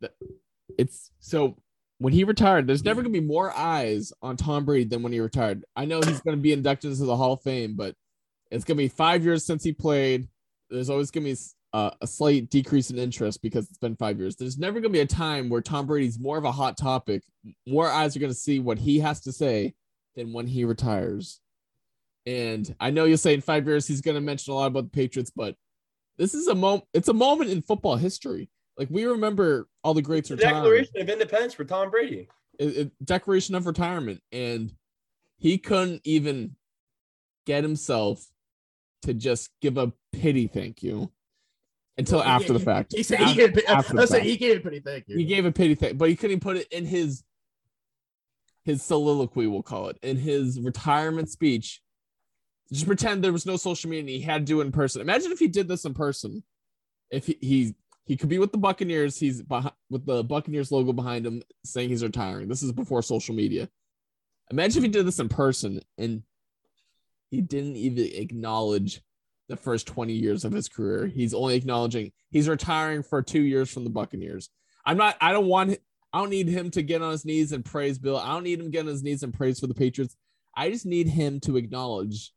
the, 0.00 0.10
it's 0.76 1.10
so 1.20 1.56
when 1.98 2.12
he 2.12 2.24
retired. 2.24 2.66
There's 2.66 2.84
never 2.84 3.00
gonna 3.00 3.12
be 3.12 3.20
more 3.20 3.56
eyes 3.56 4.12
on 4.22 4.36
Tom 4.36 4.64
Brady 4.64 4.84
than 4.88 5.02
when 5.02 5.12
he 5.12 5.20
retired. 5.20 5.64
I 5.76 5.84
know 5.84 6.00
he's 6.00 6.20
gonna 6.20 6.36
be 6.36 6.52
inducted 6.52 6.90
into 6.90 7.04
the 7.04 7.16
Hall 7.16 7.34
of 7.34 7.42
Fame, 7.42 7.74
but 7.76 7.94
it's 8.50 8.64
gonna 8.64 8.78
be 8.78 8.88
five 8.88 9.24
years 9.24 9.44
since 9.46 9.62
he 9.62 9.72
played. 9.72 10.26
There's 10.68 10.90
always 10.90 11.10
gonna 11.12 11.24
be 11.24 11.36
uh, 11.76 11.90
a 12.00 12.06
slight 12.06 12.48
decrease 12.48 12.88
in 12.88 12.98
interest 12.98 13.42
because 13.42 13.68
it's 13.68 13.76
been 13.76 13.96
five 13.96 14.18
years. 14.18 14.34
There's 14.34 14.56
never 14.56 14.80
gonna 14.80 14.88
be 14.88 15.00
a 15.00 15.06
time 15.06 15.50
where 15.50 15.60
Tom 15.60 15.86
Brady's 15.86 16.18
more 16.18 16.38
of 16.38 16.44
a 16.44 16.50
hot 16.52 16.78
topic. 16.78 17.22
More 17.66 17.86
eyes 17.86 18.16
are 18.16 18.18
gonna 18.18 18.32
see 18.32 18.60
what 18.60 18.78
he 18.78 18.98
has 19.00 19.20
to 19.22 19.32
say 19.32 19.74
than 20.14 20.32
when 20.32 20.46
he 20.46 20.64
retires. 20.64 21.38
And 22.24 22.74
I 22.80 22.88
know 22.88 23.04
you'll 23.04 23.18
say 23.18 23.34
in 23.34 23.42
five 23.42 23.66
years 23.66 23.86
he's 23.86 24.00
going 24.00 24.14
to 24.14 24.20
mention 24.22 24.52
a 24.52 24.56
lot 24.56 24.66
about 24.68 24.84
the 24.84 24.90
Patriots, 24.90 25.30
but 25.30 25.54
this 26.16 26.34
is 26.34 26.48
a 26.48 26.54
moment. 26.54 26.84
It's 26.94 27.08
a 27.08 27.12
moment 27.12 27.50
in 27.50 27.60
football 27.60 27.96
history. 27.96 28.48
Like 28.78 28.88
we 28.90 29.04
remember 29.04 29.68
all 29.84 29.92
the 29.92 30.02
greats 30.02 30.30
The 30.30 30.36
Declaration 30.36 30.98
of 30.98 31.08
Independence 31.10 31.52
for 31.52 31.64
Tom 31.64 31.90
Brady. 31.90 32.26
It- 32.58 32.76
it- 32.76 33.04
declaration 33.04 33.54
of 33.54 33.66
retirement, 33.66 34.22
and 34.32 34.74
he 35.36 35.58
couldn't 35.58 36.00
even 36.04 36.56
get 37.44 37.62
himself 37.62 38.26
to 39.02 39.12
just 39.12 39.50
give 39.60 39.76
a 39.76 39.92
pity 40.10 40.46
thank 40.46 40.82
you 40.82 41.12
until 41.98 42.18
Well, 42.18 42.28
after 42.28 42.52
he- 42.52 42.58
the 42.58 42.64
fact. 42.64 42.94
He 42.96 43.02
said 43.02 43.20
he 43.20 43.34
gave. 43.34 43.58
after 43.68 43.98
I 44.00 44.04
said 44.04 44.22
he 44.22 44.36
gave 44.36 44.56
it 44.58 44.62
pretty. 44.62 44.80
Thank 44.80 45.08
you. 45.08 45.16
He 45.16 45.24
gave 45.24 45.44
a 45.46 45.52
pity 45.52 45.74
thank, 45.74 45.98
but 45.98 46.08
he 46.08 46.16
couldn't 46.16 46.40
put 46.40 46.56
it 46.56 46.68
in 46.72 46.84
his 46.86 47.22
his 48.64 48.82
soliloquy. 48.82 49.46
We'll 49.46 49.62
call 49.62 49.88
it 49.88 49.98
in 50.02 50.16
his 50.16 50.60
retirement 50.60 51.28
speech. 51.30 51.80
Just 52.72 52.86
pretend 52.86 53.22
there 53.22 53.32
was 53.32 53.46
no 53.46 53.56
social 53.56 53.88
media. 53.88 54.00
and 54.02 54.08
He 54.10 54.20
had 54.20 54.44
to 54.46 54.52
do 54.52 54.60
it 54.60 54.64
in 54.66 54.72
person. 54.72 55.00
Imagine 55.00 55.30
if 55.32 55.38
he 55.38 55.46
did 55.48 55.68
this 55.68 55.84
in 55.84 55.94
person. 55.94 56.42
If 57.10 57.26
he 57.26 57.38
he, 57.40 57.74
he 58.04 58.16
could 58.16 58.28
be 58.28 58.38
with 58.40 58.50
the 58.52 58.58
Buccaneers, 58.58 59.18
he's 59.18 59.40
behind, 59.42 59.74
with 59.88 60.04
the 60.04 60.24
Buccaneers 60.24 60.72
logo 60.72 60.92
behind 60.92 61.24
him, 61.24 61.42
saying 61.64 61.88
he's 61.90 62.02
retiring. 62.02 62.48
This 62.48 62.62
is 62.64 62.72
before 62.72 63.02
social 63.02 63.34
media. 63.36 63.68
Imagine 64.50 64.78
if 64.78 64.82
he 64.84 64.88
did 64.90 65.06
this 65.06 65.18
in 65.20 65.28
person 65.28 65.80
and 65.98 66.22
he 67.30 67.40
didn't 67.40 67.76
even 67.76 68.04
acknowledge 68.14 69.00
the 69.48 69.56
first 69.56 69.86
20 69.86 70.12
years 70.12 70.44
of 70.44 70.52
his 70.52 70.68
career. 70.68 71.06
He's 71.06 71.34
only 71.34 71.56
acknowledging 71.56 72.12
he's 72.30 72.48
retiring 72.48 73.02
for 73.02 73.22
two 73.22 73.42
years 73.42 73.70
from 73.70 73.84
the 73.84 73.90
Buccaneers. 73.90 74.50
I'm 74.84 74.96
not, 74.96 75.16
I 75.20 75.32
don't 75.32 75.46
want, 75.46 75.78
I 76.12 76.20
don't 76.20 76.30
need 76.30 76.48
him 76.48 76.70
to 76.72 76.82
get 76.82 77.02
on 77.02 77.10
his 77.10 77.24
knees 77.24 77.52
and 77.52 77.64
praise 77.64 77.98
Bill. 77.98 78.16
I 78.16 78.32
don't 78.32 78.44
need 78.44 78.60
him 78.60 78.66
to 78.66 78.70
get 78.70 78.80
on 78.80 78.86
his 78.86 79.02
knees 79.02 79.22
and 79.22 79.34
praise 79.34 79.60
for 79.60 79.66
the 79.66 79.74
Patriots. 79.74 80.16
I 80.56 80.70
just 80.70 80.86
need 80.86 81.08
him 81.08 81.40
to 81.40 81.56
acknowledge 81.56 82.32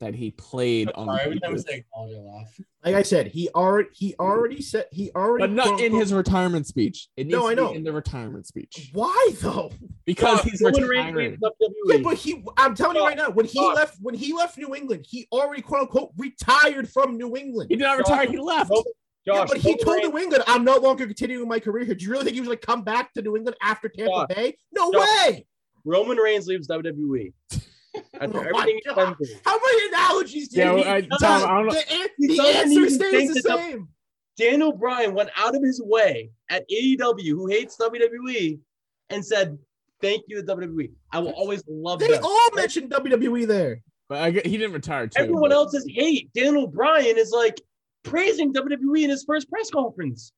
that 0.00 0.14
he 0.14 0.30
played 0.30 0.90
on 0.94 1.06
Sorry, 1.06 1.16
the 1.18 1.24
every 1.24 1.40
time 1.40 1.54
I 1.54 1.56
say 1.56 1.76
acknowledge, 1.78 2.16
I 2.16 2.20
laugh. 2.38 2.60
Like 2.84 2.94
I 2.96 3.02
said, 3.02 3.28
he 3.28 3.48
already 3.54 3.88
he 3.92 4.14
already 4.20 4.60
said 4.62 4.86
he 4.92 5.10
already. 5.16 5.42
but 5.44 5.50
not 5.52 5.80
in 5.80 5.94
his 5.94 6.12
retirement 6.12 6.66
speech. 6.66 7.08
It 7.16 7.24
needs 7.26 7.34
No, 7.36 7.46
I 7.48 7.54
to 7.54 7.60
be 7.62 7.66
know. 7.68 7.72
in 7.72 7.82
the 7.84 7.92
retirement 7.92 8.46
speech 8.46 8.90
Why 8.92 9.30
though? 9.40 9.72
because 10.04 10.42
Josh, 10.42 10.50
he's 10.50 10.60
Roman 10.62 10.82
Reigns 10.84 11.14
retiring. 11.16 11.38
Yeah, 11.86 11.98
but 12.02 12.16
he. 12.16 12.44
I'm 12.56 12.74
telling 12.74 12.96
you 12.96 13.02
uh, 13.02 13.06
right 13.06 13.16
now, 13.16 13.30
when 13.30 13.46
he 13.46 13.58
Josh. 13.58 13.74
left, 13.74 13.96
when 14.02 14.14
he 14.14 14.32
left 14.34 14.58
New 14.58 14.74
England, 14.74 15.06
he 15.08 15.26
already 15.32 15.62
quote 15.62 15.82
unquote 15.82 16.12
retired 16.18 16.88
from 16.90 17.16
New 17.16 17.34
England. 17.36 17.70
He 17.70 17.76
did 17.76 17.84
not 17.84 17.98
retire. 17.98 18.26
He 18.26 18.36
left. 18.38 18.70
Roman- 18.70 18.84
Yeah, 19.24 19.44
but 19.48 19.56
he 19.56 19.76
told 19.78 19.96
Reigns- 19.96 20.12
New 20.12 20.18
England, 20.20 20.44
"I'm 20.46 20.62
no 20.64 20.76
longer 20.76 21.06
continuing 21.06 21.48
my 21.48 21.58
career 21.58 21.84
here." 21.86 21.94
Do 21.94 22.04
you 22.04 22.10
really 22.12 22.24
think 22.24 22.34
he 22.34 22.40
was 22.40 22.48
going 22.48 22.58
to 22.58 22.66
come 22.66 22.82
back 22.84 23.12
to 23.14 23.22
New 23.22 23.34
England 23.36 23.56
after 23.62 23.88
Tampa 23.88 24.26
Josh. 24.28 24.36
Bay? 24.36 24.56
No 24.72 24.92
Josh. 24.92 25.08
way. 25.26 25.46
Roman 25.84 26.16
Reigns 26.18 26.46
leaves 26.46 26.68
WWE. 26.68 27.32
After 28.20 28.38
Oh 28.38 28.40
everything 28.40 28.80
he's 28.84 28.94
God. 28.94 29.16
been 29.18 29.26
through. 29.26 29.36
How 29.44 29.58
many 29.58 29.88
analogies 29.88 30.48
do 30.48 30.58
Yeah, 30.60 30.70
you 30.70 30.76
well, 30.78 30.88
I- 30.88 31.00
need? 31.00 31.10
Tom, 31.20 31.44
I 31.44 31.54
don't 31.56 31.66
know- 31.66 31.72
The, 31.72 31.92
an- 31.92 32.08
the 32.18 32.40
answer 32.40 32.90
stays 32.90 33.34
the 33.34 33.40
same. 33.42 33.88
Daniel 34.38 34.72
Bryan 34.72 35.14
went 35.14 35.30
out 35.36 35.54
of 35.56 35.62
his 35.62 35.80
way 35.82 36.30
at 36.50 36.68
AEW, 36.70 37.28
who 37.30 37.46
hates 37.46 37.76
WWE, 37.80 38.58
and 39.10 39.24
said, 39.24 39.58
"Thank 40.02 40.24
you 40.28 40.36
to 40.36 40.42
WWE. 40.42 40.90
I 41.12 41.20
will 41.20 41.30
always 41.32 41.62
love 41.68 42.00
They 42.00 42.08
them." 42.08 42.22
all 42.22 42.48
mentioned 42.54 42.90
WWE 42.90 43.46
there. 43.46 43.82
But 44.08 44.18
I, 44.18 44.30
get- 44.32 44.46
he 44.46 44.56
didn't 44.58 44.74
retire 44.74 45.06
too. 45.06 45.20
Everyone 45.22 45.50
but- 45.50 45.74
is 45.74 45.86
hate. 45.88 46.30
Daniel 46.34 46.66
Bryan 46.66 47.16
is 47.16 47.30
like 47.30 47.60
praising 48.04 48.52
WWE 48.52 49.04
in 49.04 49.10
his 49.10 49.24
first 49.24 49.48
press 49.50 49.70
conference. 49.70 50.32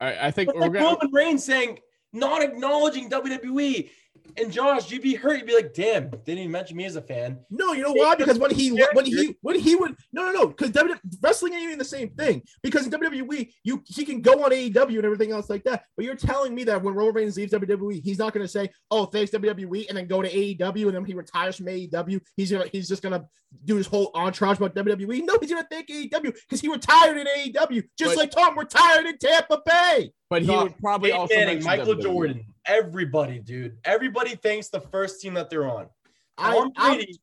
I, 0.00 0.28
I 0.28 0.30
think 0.30 0.48
But 0.48 0.56
we're 0.56 0.62
like 0.62 0.72
gonna. 0.72 0.84
Roman 0.86 1.10
Reigns 1.12 1.44
saying, 1.44 1.78
not 2.12 2.42
acknowledging 2.42 3.08
WWE. 3.10 3.90
And 4.36 4.50
Josh, 4.50 4.90
you'd 4.90 5.02
be 5.02 5.14
hurt. 5.14 5.38
You'd 5.38 5.46
be 5.46 5.54
like, 5.54 5.74
damn, 5.74 6.08
didn't 6.10 6.38
even 6.38 6.50
mention 6.50 6.76
me 6.76 6.84
as 6.86 6.96
a 6.96 7.02
fan. 7.02 7.38
No, 7.50 7.72
you 7.72 7.82
know 7.82 7.92
why? 7.92 8.14
Because 8.14 8.38
when 8.38 8.50
he 8.50 8.70
when 8.92 9.04
he 9.04 9.36
when 9.42 9.58
he 9.58 9.76
would 9.76 9.96
no 10.12 10.24
no 10.26 10.32
no 10.32 10.46
because 10.46 10.70
WWE 10.70 10.98
wrestling 11.22 11.52
ain't 11.54 11.64
even 11.64 11.78
the 11.78 11.84
same 11.84 12.10
thing. 12.10 12.42
Because 12.62 12.86
in 12.86 12.92
WWE, 12.92 13.52
you 13.64 13.82
he 13.86 14.04
can 14.04 14.20
go 14.22 14.44
on 14.44 14.50
AEW 14.50 14.96
and 14.96 15.04
everything 15.04 15.32
else 15.32 15.50
like 15.50 15.64
that. 15.64 15.84
But 15.96 16.06
you're 16.06 16.14
telling 16.14 16.54
me 16.54 16.64
that 16.64 16.82
when 16.82 16.94
Roman 16.94 17.14
Reigns 17.14 17.36
leaves 17.36 17.52
WWE, 17.52 18.02
he's 18.02 18.18
not 18.18 18.32
going 18.32 18.44
to 18.44 18.48
say, 18.48 18.70
"Oh, 18.90 19.06
thanks 19.06 19.30
WWE," 19.32 19.88
and 19.88 19.98
then 19.98 20.06
go 20.06 20.22
to 20.22 20.30
AEW, 20.30 20.86
and 20.86 20.94
then 20.96 21.04
he 21.04 21.14
retires 21.14 21.56
from 21.56 21.66
AEW. 21.66 22.20
He's 22.36 22.50
gonna 22.50 22.66
he's 22.72 22.88
just 22.88 23.02
gonna 23.02 23.24
do 23.64 23.76
his 23.76 23.86
whole 23.86 24.10
entourage 24.14 24.56
about 24.56 24.74
WWE. 24.74 25.24
No, 25.24 25.36
he's 25.40 25.50
gonna 25.50 25.66
thank 25.70 25.88
AEW 25.88 26.32
because 26.32 26.60
he 26.60 26.68
retired 26.68 27.18
in 27.18 27.26
AEW, 27.26 27.82
just 27.98 28.14
But- 28.14 28.16
like 28.16 28.30
Tom 28.30 28.58
retired 28.58 29.06
in 29.06 29.18
Tampa 29.18 29.60
Bay. 29.66 30.12
But 30.32 30.40
he 30.42 30.48
Josh, 30.48 30.62
would 30.62 30.78
probably 30.78 31.10
Peyton 31.10 31.20
also 31.20 31.34
Manning, 31.34 31.62
Michael 31.62 31.94
WWE. 31.94 32.02
Jordan, 32.02 32.44
everybody, 32.64 33.38
dude. 33.38 33.76
Everybody 33.84 34.34
thinks 34.34 34.68
the 34.70 34.80
first 34.80 35.20
team 35.20 35.34
that 35.34 35.50
they're 35.50 35.70
on. 35.70 35.88
I, 36.38 36.54
Tom 36.54 36.72
I'm- 36.78 36.94
Brady, 36.96 37.20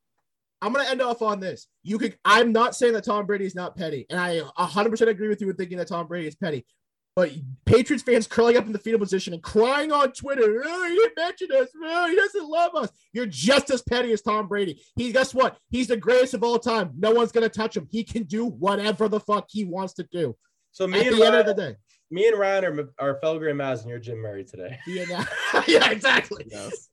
I'm 0.62 0.74
gonna 0.74 0.88
end 0.88 1.02
off 1.02 1.24
on 1.24 1.40
this. 1.40 1.66
You 1.82 1.98
could. 1.98 2.20
I'm 2.24 2.52
not 2.52 2.76
saying 2.76 2.94
that 2.94 3.06
Tom 3.06 3.26
Brady 3.26 3.46
is 3.46 3.56
not 3.56 3.76
petty, 3.76 4.06
and 4.12 4.20
I 4.20 4.42
100 4.42 4.92
percent 4.92 5.10
agree 5.10 5.28
with 5.28 5.42
you 5.42 5.50
in 5.50 5.56
thinking 5.56 5.80
that 5.80 5.88
Tom 5.88 6.06
Brady 6.06 6.28
is 6.28 6.36
petty. 6.36 6.68
But 7.16 7.32
Patriots 7.66 8.04
fans 8.04 8.28
curling 8.28 8.58
up 8.58 8.68
in 8.68 8.74
the 8.74 8.78
fetal 8.78 9.00
position 9.00 9.34
and 9.34 9.42
crying 9.42 9.92
on 9.92 10.12
Twitter, 10.12 10.62
"Oh, 10.64 10.88
he 10.88 10.94
didn't 10.96 11.18
mention 11.18 11.48
us. 11.54 11.70
Oh, 11.84 12.08
he 12.08 12.16
doesn't 12.16 12.48
love 12.48 12.76
us." 12.76 12.92
You're 13.12 13.26
just 13.26 13.72
as 13.72 13.82
petty 13.82 14.12
as 14.14 14.22
Tom 14.22 14.48
Brady. 14.48 14.84
He, 14.96 15.12
guess 15.12 15.34
what? 15.34 15.58
He's 15.72 15.88
the 15.88 15.98
greatest 15.98 16.36
of 16.36 16.44
all 16.44 16.60
time. 16.60 16.92
No 16.96 17.10
one's 17.10 17.32
gonna 17.32 17.50
touch 17.50 17.76
him. 17.76 17.88
He 17.90 18.04
can 18.04 18.24
do 18.26 18.46
whatever 18.46 19.08
the 19.08 19.20
fuck 19.20 19.48
he 19.50 19.66
wants 19.66 19.94
to 19.96 20.04
do. 20.12 20.36
so 20.72 20.86
me 20.86 21.00
At 21.00 21.08
and 21.08 21.18
the 21.18 21.26
end 21.26 21.36
of 21.36 21.46
the 21.48 21.54
day. 21.56 21.76
Me 22.12 22.28
and 22.28 22.38
Ryan 22.38 22.66
are, 22.66 22.90
are 23.00 23.20
Felger 23.22 23.50
and 23.50 23.60
Maz, 23.60 23.82
and 23.82 23.90
you're 23.90 24.00
Jim 24.00 24.18
Murray 24.18 24.44
today. 24.44 24.78
Yeah, 24.88 25.26
yeah, 25.68 25.92
exactly. 25.92 26.46
Yes. 26.50 26.90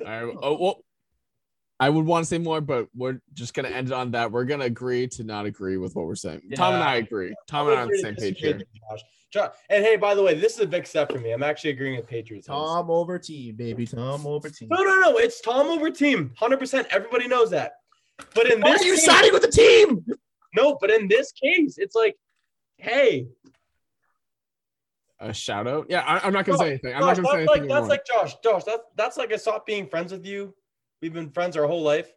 All 0.00 0.06
right. 0.06 0.36
Oh, 0.42 0.56
well, 0.60 0.84
I 1.80 1.90
would 1.90 2.06
want 2.06 2.24
to 2.24 2.28
say 2.28 2.38
more, 2.38 2.60
but 2.60 2.88
we're 2.94 3.20
just 3.34 3.54
gonna 3.54 3.68
end 3.68 3.88
it 3.88 3.92
on 3.92 4.12
that. 4.12 4.32
We're 4.32 4.44
gonna 4.44 4.64
agree 4.64 5.06
to 5.08 5.24
not 5.24 5.46
agree 5.46 5.76
with 5.76 5.94
what 5.94 6.06
we're 6.06 6.14
saying. 6.16 6.42
Tom 6.56 6.74
and 6.74 6.82
I 6.82 6.96
agree. 6.96 7.34
Tom 7.46 7.68
and 7.68 7.76
I 7.76 7.80
are 7.80 7.82
on 7.82 7.88
the 7.88 7.98
same 7.98 8.16
page 8.16 8.38
here. 8.38 8.54
Josh. 8.90 9.00
Josh. 9.30 9.50
And 9.68 9.84
hey, 9.84 9.96
by 9.96 10.14
the 10.14 10.22
way, 10.22 10.34
this 10.34 10.54
is 10.54 10.60
a 10.60 10.66
big 10.66 10.86
step 10.86 11.12
for 11.12 11.18
me. 11.18 11.32
I'm 11.32 11.42
actually 11.42 11.70
agreeing 11.70 11.96
with 11.96 12.08
Patriots. 12.08 12.46
fans. 12.46 12.58
Tom 12.58 12.90
over 12.90 13.18
team, 13.18 13.56
baby. 13.56 13.86
Tom 13.86 14.26
over 14.26 14.48
team. 14.48 14.68
No, 14.70 14.82
no, 14.82 14.98
no. 15.00 15.18
It's 15.18 15.40
Tom 15.40 15.66
over 15.66 15.90
team. 15.90 16.32
100%. 16.40 16.86
Everybody 16.90 17.28
knows 17.28 17.50
that. 17.50 17.72
But 18.34 18.50
in 18.50 18.60
Why 18.60 18.72
this 18.72 18.82
are 18.82 18.86
you 18.86 18.94
case, 18.94 19.04
siding 19.04 19.32
with 19.32 19.42
the 19.42 19.50
team? 19.50 20.04
no, 20.56 20.78
but 20.80 20.90
in 20.90 21.08
this 21.08 21.32
case, 21.32 21.76
it's 21.78 21.94
like, 21.94 22.16
hey, 22.78 23.28
A 25.20 25.32
shout 25.32 25.66
out. 25.66 25.86
Yeah, 25.88 26.00
I, 26.06 26.20
I'm 26.26 26.32
not 26.32 26.44
gonna 26.44 26.58
Josh, 26.58 26.64
say 26.64 26.68
anything. 26.70 26.94
I'm 26.94 27.00
Josh, 27.00 27.16
not 27.16 27.16
gonna 27.16 27.28
say 27.28 27.46
that's 27.46 27.50
anything 27.56 27.68
like 27.68 27.80
that's 27.80 27.88
like 27.88 28.04
Josh. 28.06 28.34
Josh, 28.44 28.64
that's 28.64 28.82
that's 28.96 29.16
like 29.16 29.32
I 29.32 29.36
stopped 29.36 29.66
being 29.66 29.88
friends 29.88 30.12
with 30.12 30.24
you. 30.24 30.54
We've 31.02 31.12
been 31.12 31.30
friends 31.30 31.56
our 31.56 31.66
whole 31.66 31.82
life, 31.82 32.12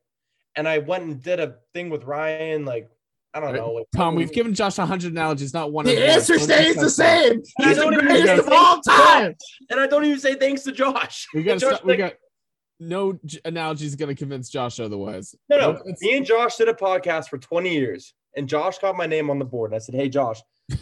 and 0.55 0.67
I 0.67 0.77
went 0.79 1.03
and 1.05 1.21
did 1.21 1.39
a 1.39 1.55
thing 1.73 1.89
with 1.89 2.03
Ryan. 2.03 2.63
Like 2.63 2.91
I 3.33 3.39
don't 3.39 3.55
know. 3.55 3.71
Like, 3.71 3.85
Tom, 3.95 4.13
we've 4.15 4.31
given 4.31 4.53
Josh 4.53 4.77
a 4.77 4.85
hundred 4.85 5.13
analogies, 5.13 5.53
not 5.53 5.71
one. 5.71 5.85
The 5.85 5.93
of 5.93 5.99
them. 5.99 6.09
answer 6.09 6.35
Don't 6.35 6.43
stays 6.43 6.75
the 6.75 6.89
same. 6.89 7.31
And 7.33 7.45
I 7.59 7.67
He's 7.69 7.77
the 7.77 7.83
don't 7.83 7.93
even 7.93 8.05
greatest 8.05 8.47
of 8.47 8.53
all 8.53 8.81
time. 8.81 9.35
and 9.69 9.79
I 9.79 9.87
don't 9.87 10.05
even 10.05 10.19
say 10.19 10.35
thanks 10.35 10.61
to 10.63 10.71
Josh. 10.71 11.27
We 11.33 11.41
got. 11.43 11.57
Josh, 11.59 11.83
we 11.83 11.93
like, 11.93 11.99
got. 11.99 12.13
No 12.79 13.19
j- 13.25 13.39
analogy 13.45 13.85
is 13.85 13.95
gonna 13.95 14.15
convince 14.15 14.49
Josh 14.49 14.79
otherwise. 14.79 15.33
No, 15.49 15.57
no. 15.57 15.69
It's- 15.71 16.01
Me 16.01 16.17
and 16.17 16.25
Josh 16.25 16.57
did 16.57 16.67
a 16.67 16.73
podcast 16.73 17.29
for 17.29 17.37
20 17.37 17.71
years, 17.73 18.13
and 18.35 18.49
Josh 18.49 18.79
got 18.79 18.95
my 18.97 19.05
name 19.05 19.29
on 19.29 19.39
the 19.39 19.45
board. 19.45 19.71
And 19.71 19.75
I 19.75 19.79
said, 19.79 19.95
"Hey, 19.95 20.09
Josh, 20.09 20.39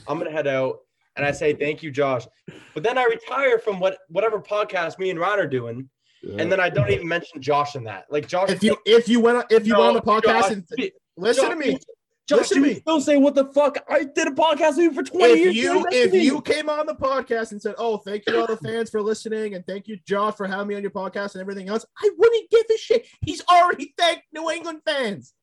I'm 0.08 0.18
gonna 0.18 0.32
head 0.32 0.48
out." 0.48 0.80
And 1.20 1.26
I 1.26 1.32
say, 1.32 1.52
"Thank 1.54 1.84
you, 1.84 1.92
Josh." 1.92 2.26
But 2.74 2.84
then 2.84 2.98
I 2.98 3.04
retire 3.04 3.60
from 3.60 3.82
what 3.82 3.98
whatever 4.08 4.40
podcast 4.40 4.98
me 5.00 5.10
and 5.10 5.20
Ron 5.20 5.38
are 5.38 5.46
doing, 5.46 5.90
and 6.24 6.50
then 6.50 6.62
I 6.62 6.70
don't 6.70 6.90
even 6.90 7.10
mention 7.10 7.42
Josh 7.42 7.76
in 7.76 7.84
that. 7.84 8.06
Like 8.10 8.26
Josh, 8.26 8.50
If 8.52 8.64
you 8.64 8.78
if 8.86 9.10
you 9.10 9.20
went 9.20 9.46
if 9.50 9.68
you 9.68 9.74
No, 9.74 9.80
went 9.80 9.90
on 9.90 9.96
the 9.96 10.02
podcast 10.02 10.24
Josh, 10.24 10.52
and 10.52 10.92
listen 11.18 11.50
to 11.50 11.58
me, 11.58 11.78
Josh, 12.26 12.38
Listen 12.38 12.64
to 12.64 12.70
me. 12.70 12.76
Still 12.76 13.02
say 13.02 13.18
what 13.18 13.36
the 13.36 13.52
fuck? 13.52 13.84
I 13.90 14.06
did 14.06 14.30
a 14.30 14.32
podcast 14.32 14.78
with 14.78 14.86
you 14.86 14.94
for 14.94 15.04
20 15.04 15.26
if 15.26 15.40
years. 15.40 15.56
you 15.56 15.86
if 15.92 16.14
you 16.14 16.42
came 16.42 16.70
on 16.70 16.86
the 16.86 16.96
podcast 16.96 17.52
and 17.52 17.62
said, 17.62 17.76
"Oh, 17.78 17.98
thank 17.98 18.24
you 18.26 18.40
all 18.40 18.48
the 18.48 18.56
fans 18.56 18.90
for 18.90 19.02
listening, 19.02 19.56
and 19.56 19.68
thank 19.68 19.90
you, 19.90 19.98
Josh, 20.08 20.36
for 20.36 20.48
having 20.48 20.68
me 20.68 20.76
on 20.76 20.82
your 20.82 20.92
podcast 20.92 21.34
and 21.34 21.42
everything 21.42 21.68
else," 21.68 21.86
I 21.98 22.10
wouldn't 22.18 22.50
give 22.50 22.64
a 22.74 22.78
shit. 22.78 23.08
He's 23.26 23.44
already 23.52 23.94
thanked 23.98 24.24
New 24.32 24.50
England 24.50 24.84
fans. 24.86 25.34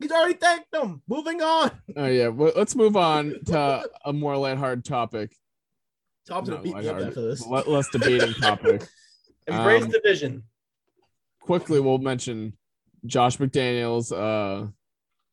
He's 0.00 0.10
already 0.10 0.34
thanked 0.34 0.70
them. 0.72 1.02
Moving 1.08 1.40
on. 1.40 1.70
Oh 1.96 2.06
yeah. 2.06 2.28
Well, 2.28 2.52
let's 2.56 2.74
move 2.74 2.96
on 2.96 3.34
to 3.46 3.88
a 4.04 4.12
more 4.12 4.36
lighthearted 4.36 4.84
topic. 4.84 5.34
Tom's 6.26 6.48
gonna 6.48 6.56
Not 6.56 6.64
beat 6.64 6.76
me 6.76 6.88
up 6.88 7.00
after 7.00 7.22
this. 7.22 7.46
Le- 7.46 7.68
less 7.68 7.88
debating 7.90 8.32
topic. 8.40 8.86
embrace 9.46 9.84
um, 9.84 9.90
division. 9.90 10.42
Quickly, 11.40 11.80
we'll 11.80 11.98
mention 11.98 12.54
Josh 13.06 13.36
McDaniels. 13.36 14.10
Uh, 14.12 14.68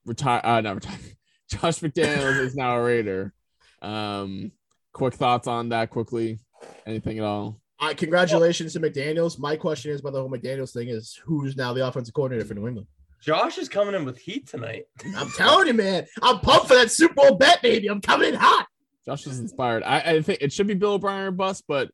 retire. 0.06 0.42
Uh, 0.44 0.62
not 0.62 0.76
retire. 0.76 0.98
Josh 1.50 1.80
McDaniels 1.80 2.40
is 2.40 2.56
now 2.56 2.78
a 2.78 2.84
Raider. 2.84 3.34
Um, 3.82 4.52
quick 4.94 5.14
thoughts 5.16 5.48
on 5.48 5.70
that? 5.70 5.90
Quickly, 5.90 6.40
anything 6.86 7.18
at 7.20 7.26
all? 7.26 7.60
Uh, 7.80 7.94
congratulations 7.96 8.74
to 8.74 8.80
McDaniel's. 8.80 9.40
My 9.40 9.56
question 9.56 9.92
is, 9.92 10.02
about 10.02 10.14
the 10.14 10.20
whole 10.20 10.30
McDaniel's 10.30 10.72
thing, 10.72 10.90
is 10.90 11.20
who's 11.26 11.58
now 11.58 11.74
the 11.74 11.86
offensive 11.88 12.14
coordinator 12.14 12.48
for 12.48 12.54
New 12.54 12.68
England? 12.68 12.88
Josh 13.22 13.58
is 13.58 13.70
coming 13.70 13.94
in 13.96 14.04
with 14.06 14.18
heat 14.18 14.48
tonight. 14.48 14.86
I'm 15.16 15.30
telling 15.32 15.68
you, 15.68 15.74
man. 15.74 16.08
I'm 16.22 16.40
pumped 16.40 16.68
for 16.68 16.74
that 16.76 16.92
Super 16.92 17.14
Bowl 17.14 17.36
bet, 17.36 17.62
baby. 17.62 17.88
I'm 17.88 18.02
coming 18.02 18.30
in 18.30 18.36
hot. 18.36 18.68
Josh 19.06 19.26
is 19.28 19.40
inspired. 19.40 19.84
I, 19.84 20.00
I 20.00 20.22
think 20.22 20.40
it 20.42 20.52
should 20.54 20.68
be 20.68 20.74
Bill 20.74 20.94
O'Brien 20.94 21.26
or 21.28 21.32
bust, 21.32 21.64
but 21.68 21.90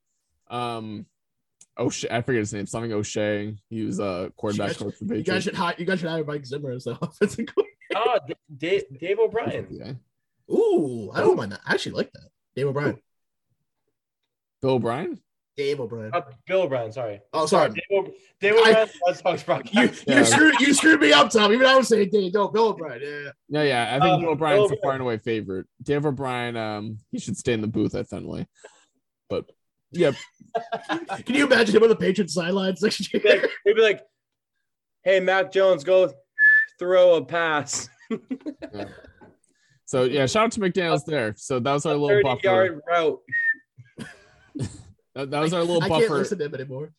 um, 0.50 1.06
O'Shea, 1.78 2.10
I 2.10 2.22
forget 2.22 2.40
his 2.40 2.54
name. 2.54 2.66
Something 2.66 2.92
O'Shea. 2.94 3.56
He 3.70 3.84
was 3.84 4.00
a 4.00 4.32
quarterback 4.38 4.70
You 4.70 4.74
guys- 4.74 4.78
coach 4.84 4.96
for 5.00 5.06
the 5.06 5.18
You 5.18 5.24
guys 5.24 5.44
should 5.44 5.56
hire. 5.56 5.76
You 5.78 5.86
guys 5.86 6.00
should 6.00 6.10
hire 6.10 6.24
Mike 6.24 6.46
Zimmer 6.46 6.72
as 6.72 6.86
the 6.86 6.92
offensive 7.02 7.46
coordinator. 7.48 7.74
Ah, 7.96 8.20
D- 8.28 8.34
Dave, 8.58 8.84
Dave 9.00 9.20
O'Brien. 9.20 9.68
Yeah. 9.70 9.94
Ooh, 10.54 11.12
I 11.14 11.20
don't 11.22 11.36
mind 11.38 11.52
that. 11.52 11.62
I 11.66 11.74
actually 11.74 11.94
like 11.94 12.12
that. 12.14 12.30
Dave 12.56 12.68
O'Brien. 12.68 12.98
Bill 14.62 14.72
O'Brien. 14.72 15.20
Dave 15.58 15.80
O'Brien. 15.80 16.12
Uh, 16.14 16.22
Bill 16.46 16.62
O'Brien, 16.62 16.92
sorry. 16.92 17.20
Oh, 17.34 17.48
sorry. 17.48 17.72
Dave, 17.72 17.84
O- 17.92 18.12
Dave 18.40 18.54
I- 18.54 18.60
O'Brien, 18.60 18.90
Red 19.08 19.18
Sox 19.18 19.42
You 19.42 19.46
broadcast. 19.46 19.76
you 20.08 20.14
Yeah. 20.14 20.24
screwed 20.24 20.60
you 20.60 20.74
screwed 20.74 21.02
me 21.02 21.12
up, 21.12 21.32
Tom. 21.32 21.52
Even 21.52 21.66
I 21.66 21.76
was 21.76 21.88
saying 21.88 22.10
Dave. 22.12 22.34
No, 22.34 22.48
Bill 22.50 22.68
O'Brien. 22.70 23.02
Yeah. 23.04 23.32
Yeah, 23.50 23.64
yeah. 23.64 23.96
I 23.96 24.00
think 24.00 24.14
Uh, 24.14 24.18
Bill 24.20 24.30
O'Brien's 24.30 24.60
Bill 24.60 24.68
the 24.70 24.78
far 24.84 24.92
and 24.94 25.02
away 25.02 25.18
favorite. 25.18 25.66
Dave 25.82 26.06
O'Brien, 26.06 26.56
um, 26.56 27.00
he 27.12 27.20
should 27.20 27.36
stay 27.38 27.54
in 27.54 27.62
the 27.62 27.68
booth 27.68 27.96
at 27.96 28.08
Fenway. 28.08 28.48
But 29.30 29.46
yeah, 29.92 30.12
Can 31.26 31.36
you 31.36 31.46
imagine 31.48 31.76
him 31.76 31.84
on 31.84 31.90
the 31.90 31.96
Patriots 31.96 32.34
sidelines 32.36 32.82
next 32.84 33.12
year? 33.14 33.22
He'd 33.24 33.24
be 33.24 33.30
like, 33.42 33.52
he'd 33.66 33.74
be 33.76 33.82
like, 33.82 34.02
"Hey, 35.04 35.20
Mac 35.20 35.52
Jones, 35.52 35.84
go 35.84 36.14
throw 36.78 37.16
a 37.16 37.26
pass, 37.26 37.90
so 39.86 40.04
yeah, 40.04 40.26
shout 40.28 40.46
out 40.46 40.52
to 40.54 40.60
McDaniel's 40.60 41.06
there. 41.06 41.34
So 41.38 41.60
that 41.60 41.74
was 41.74 41.86
our 41.86 41.94
little 41.94 42.10
thirty 42.10 42.24
buffer. 42.24 42.40
yard 42.44 42.82
route." 42.88 43.20
That, 45.18 45.32
that 45.32 45.40
was 45.42 45.54
our 45.54 45.62
little 45.62 45.84
I 45.84 45.90
can't 45.90 46.04
buffer. 46.04 46.14
listen 46.20 46.38
to 46.38 46.46
him 46.46 46.54
anymore. 46.54 46.92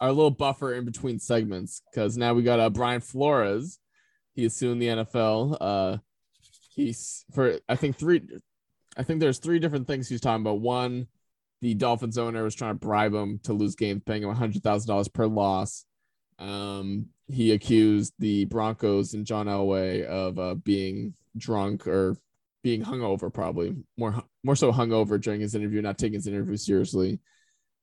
our 0.00 0.08
little 0.10 0.30
buffer 0.30 0.72
in 0.72 0.86
between 0.86 1.18
segments 1.18 1.82
because 1.92 2.16
now 2.16 2.32
we 2.32 2.42
got 2.42 2.60
uh, 2.60 2.70
Brian 2.70 3.02
Flores. 3.02 3.78
He 4.34 4.44
is 4.44 4.56
suing 4.56 4.78
the 4.78 4.86
NFL. 4.86 5.58
Uh, 5.60 5.96
he's 6.74 7.26
for 7.34 7.58
I 7.68 7.76
think 7.76 7.96
three. 7.98 8.22
I 8.96 9.02
think 9.02 9.20
there's 9.20 9.38
three 9.38 9.58
different 9.58 9.86
things 9.86 10.08
he's 10.08 10.20
talking 10.22 10.42
about. 10.42 10.60
One, 10.60 11.08
the 11.60 11.74
Dolphins 11.74 12.16
owner 12.16 12.42
was 12.42 12.54
trying 12.54 12.74
to 12.74 12.78
bribe 12.86 13.12
him 13.12 13.38
to 13.44 13.52
lose 13.52 13.74
games, 13.74 14.02
paying 14.06 14.22
him 14.22 14.34
hundred 14.34 14.62
thousand 14.62 14.88
dollars 14.88 15.08
per 15.08 15.26
loss. 15.26 15.84
Um, 16.38 17.06
he 17.26 17.52
accused 17.52 18.14
the 18.18 18.46
Broncos 18.46 19.12
and 19.12 19.26
John 19.26 19.46
Elway 19.46 20.04
of 20.04 20.38
uh, 20.38 20.54
being 20.54 21.12
drunk 21.36 21.86
or 21.86 22.16
being 22.62 22.82
hungover, 22.82 23.32
probably 23.32 23.76
more 23.98 24.22
more 24.42 24.56
so 24.56 24.72
hungover 24.72 25.20
during 25.20 25.40
his 25.42 25.54
interview, 25.54 25.82
not 25.82 25.98
taking 25.98 26.14
his 26.14 26.26
interview 26.26 26.56
seriously. 26.56 27.18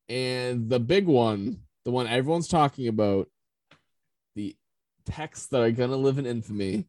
And 0.08 0.70
the 0.70 0.80
big 0.80 1.08
one, 1.08 1.62
the 1.84 1.91
one 1.91 2.08
everyone's 2.08 2.47
talking 2.47 2.88
about, 2.88 3.28
the 4.36 4.56
texts 5.06 5.47
that 5.47 5.62
are 5.62 5.72
gonna 5.72 5.97
live 5.97 6.18
in 6.18 6.26
infamy 6.26 6.86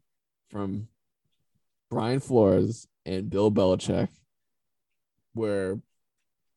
from 0.50 0.88
Brian 1.90 2.20
Flores 2.20 2.86
and 3.04 3.30
Bill 3.30 3.50
Belichick, 3.50 4.08
where 5.34 5.80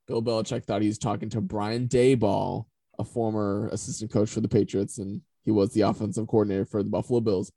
Bill 0.07 0.21
Belichick 0.21 0.65
thought 0.65 0.81
he 0.81 0.87
was 0.87 0.97
talking 0.97 1.29
to 1.29 1.41
Brian 1.41 1.87
Daboll, 1.87 2.65
a 2.97 3.03
former 3.03 3.69
assistant 3.71 4.11
coach 4.11 4.29
for 4.29 4.41
the 4.41 4.47
Patriots, 4.47 4.97
and 4.97 5.21
he 5.43 5.51
was 5.51 5.71
the 5.73 5.81
offensive 5.81 6.27
coordinator 6.27 6.65
for 6.65 6.83
the 6.83 6.89
Buffalo 6.89 7.19
Bills. 7.19 7.51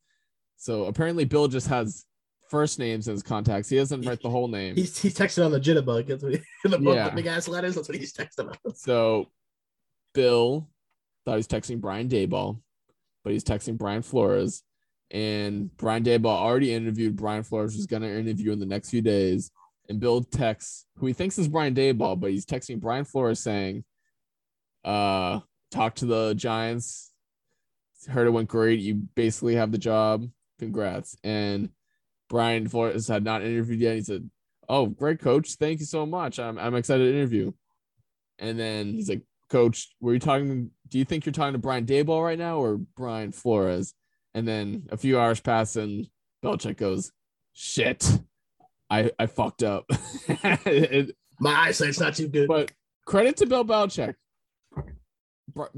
So 0.57 0.85
apparently, 0.85 1.25
Bill 1.25 1.49
just 1.49 1.69
has 1.69 2.05
first 2.53 2.79
names 2.79 3.09
in 3.09 3.13
his 3.15 3.23
contacts. 3.23 3.71
He 3.71 3.77
doesn't 3.77 4.03
write 4.07 4.21
the 4.23 4.29
whole 4.31 4.47
name. 4.47 4.77
He's 4.77 4.97
he's 5.01 5.15
texting 5.15 5.45
on 5.45 5.51
the 5.51 5.59
jitterbug. 5.59 6.07
That's 6.07 6.23
what 6.23 6.35
he, 6.35 6.41
the, 6.69 6.79
Yeah. 6.95 7.09
the 7.09 7.17
big 7.17 7.27
ass 7.27 7.49
letters. 7.49 7.75
That's 7.75 7.89
what 7.89 7.97
he's 7.99 8.13
texting 8.13 8.49
on. 8.51 8.57
So 8.75 9.31
Bill 10.15 10.69
thought 11.25 11.33
he 11.33 11.37
was 11.39 11.49
texting 11.49 11.81
Brian 11.81 12.09
Daboll, 12.11 12.61
but 13.25 13.33
he's 13.33 13.43
texting 13.43 13.79
Brian 13.79 14.03
Flores. 14.03 14.63
And 15.11 15.75
Brian 15.79 16.05
Daboll 16.05 16.27
already 16.27 16.73
interviewed 16.75 17.17
Brian 17.17 17.43
Flores, 17.43 17.75
who's 17.75 17.87
going 17.87 18.03
to 18.03 18.09
interview 18.19 18.53
in 18.53 18.61
the 18.61 18.67
next 18.67 18.91
few 18.91 19.03
days. 19.03 19.51
And 19.89 19.99
Bill 19.99 20.23
texts 20.23 20.87
who 20.99 21.07
he 21.07 21.13
thinks 21.13 21.39
is 21.39 21.49
Brian 21.49 21.75
Daboll, 21.75 22.19
but 22.21 22.31
he's 22.31 22.47
texting 22.47 22.81
Brian 22.81 23.05
Flores 23.05 23.41
saying, 23.41 23.85
uh, 24.85 25.41
talk 25.71 25.95
to 25.97 26.07
the 26.07 26.35
Giants. 26.35 27.11
Heard 28.09 28.27
it 28.27 28.31
went 28.31 28.49
great. 28.49 28.81
You 28.81 28.95
basically 29.15 29.55
have 29.57 29.71
the 29.73 29.79
job. 29.79 30.29
Congrats. 30.59 31.17
And 31.25 31.71
Brian 32.33 32.67
Flores 32.67 33.07
had 33.09 33.23
not 33.23 33.43
interviewed 33.45 33.79
yet. 33.81 33.95
He 33.95 34.01
said, 34.01 34.29
Oh, 34.67 34.87
great 34.87 35.21
coach. 35.21 35.57
Thank 35.57 35.81
you 35.81 35.87
so 35.87 36.07
much. 36.07 36.39
I'm, 36.39 36.59
I'm 36.59 36.75
excited 36.75 37.05
to 37.05 37.11
interview. 37.15 37.53
And 38.39 38.59
then 38.59 38.95
he's 38.95 39.11
like, 39.11 39.21
Coach, 39.51 39.95
were 40.01 40.15
you 40.15 40.19
talking? 40.19 40.71
Do 40.89 40.99
you 40.99 41.05
think 41.05 41.27
you're 41.27 41.33
talking 41.35 41.53
to 41.53 41.59
Brian 41.59 41.85
Daboll 41.85 42.25
right 42.25 42.39
now 42.39 42.57
or 42.59 42.79
Brian 42.97 43.33
Flores? 43.33 43.93
And 44.35 44.49
then 44.49 44.87
a 44.91 44.97
few 44.97 45.21
hours 45.21 45.41
pass 45.41 45.77
and 45.77 46.09
Belichick 46.43 46.79
goes, 46.79 47.13
Shit, 47.53 48.11
I, 48.89 49.11
I 49.19 49.27
fucked 49.27 49.63
up. 49.63 49.85
It- 50.65 51.15
My 51.39 51.55
eyesight's 51.69 52.01
not 52.01 52.15
too 52.15 52.29
good. 52.29 52.49
but 52.49 52.73
credit 53.05 53.37
to 53.39 53.47
Bill 53.47 53.65
Belichick. 53.65 54.15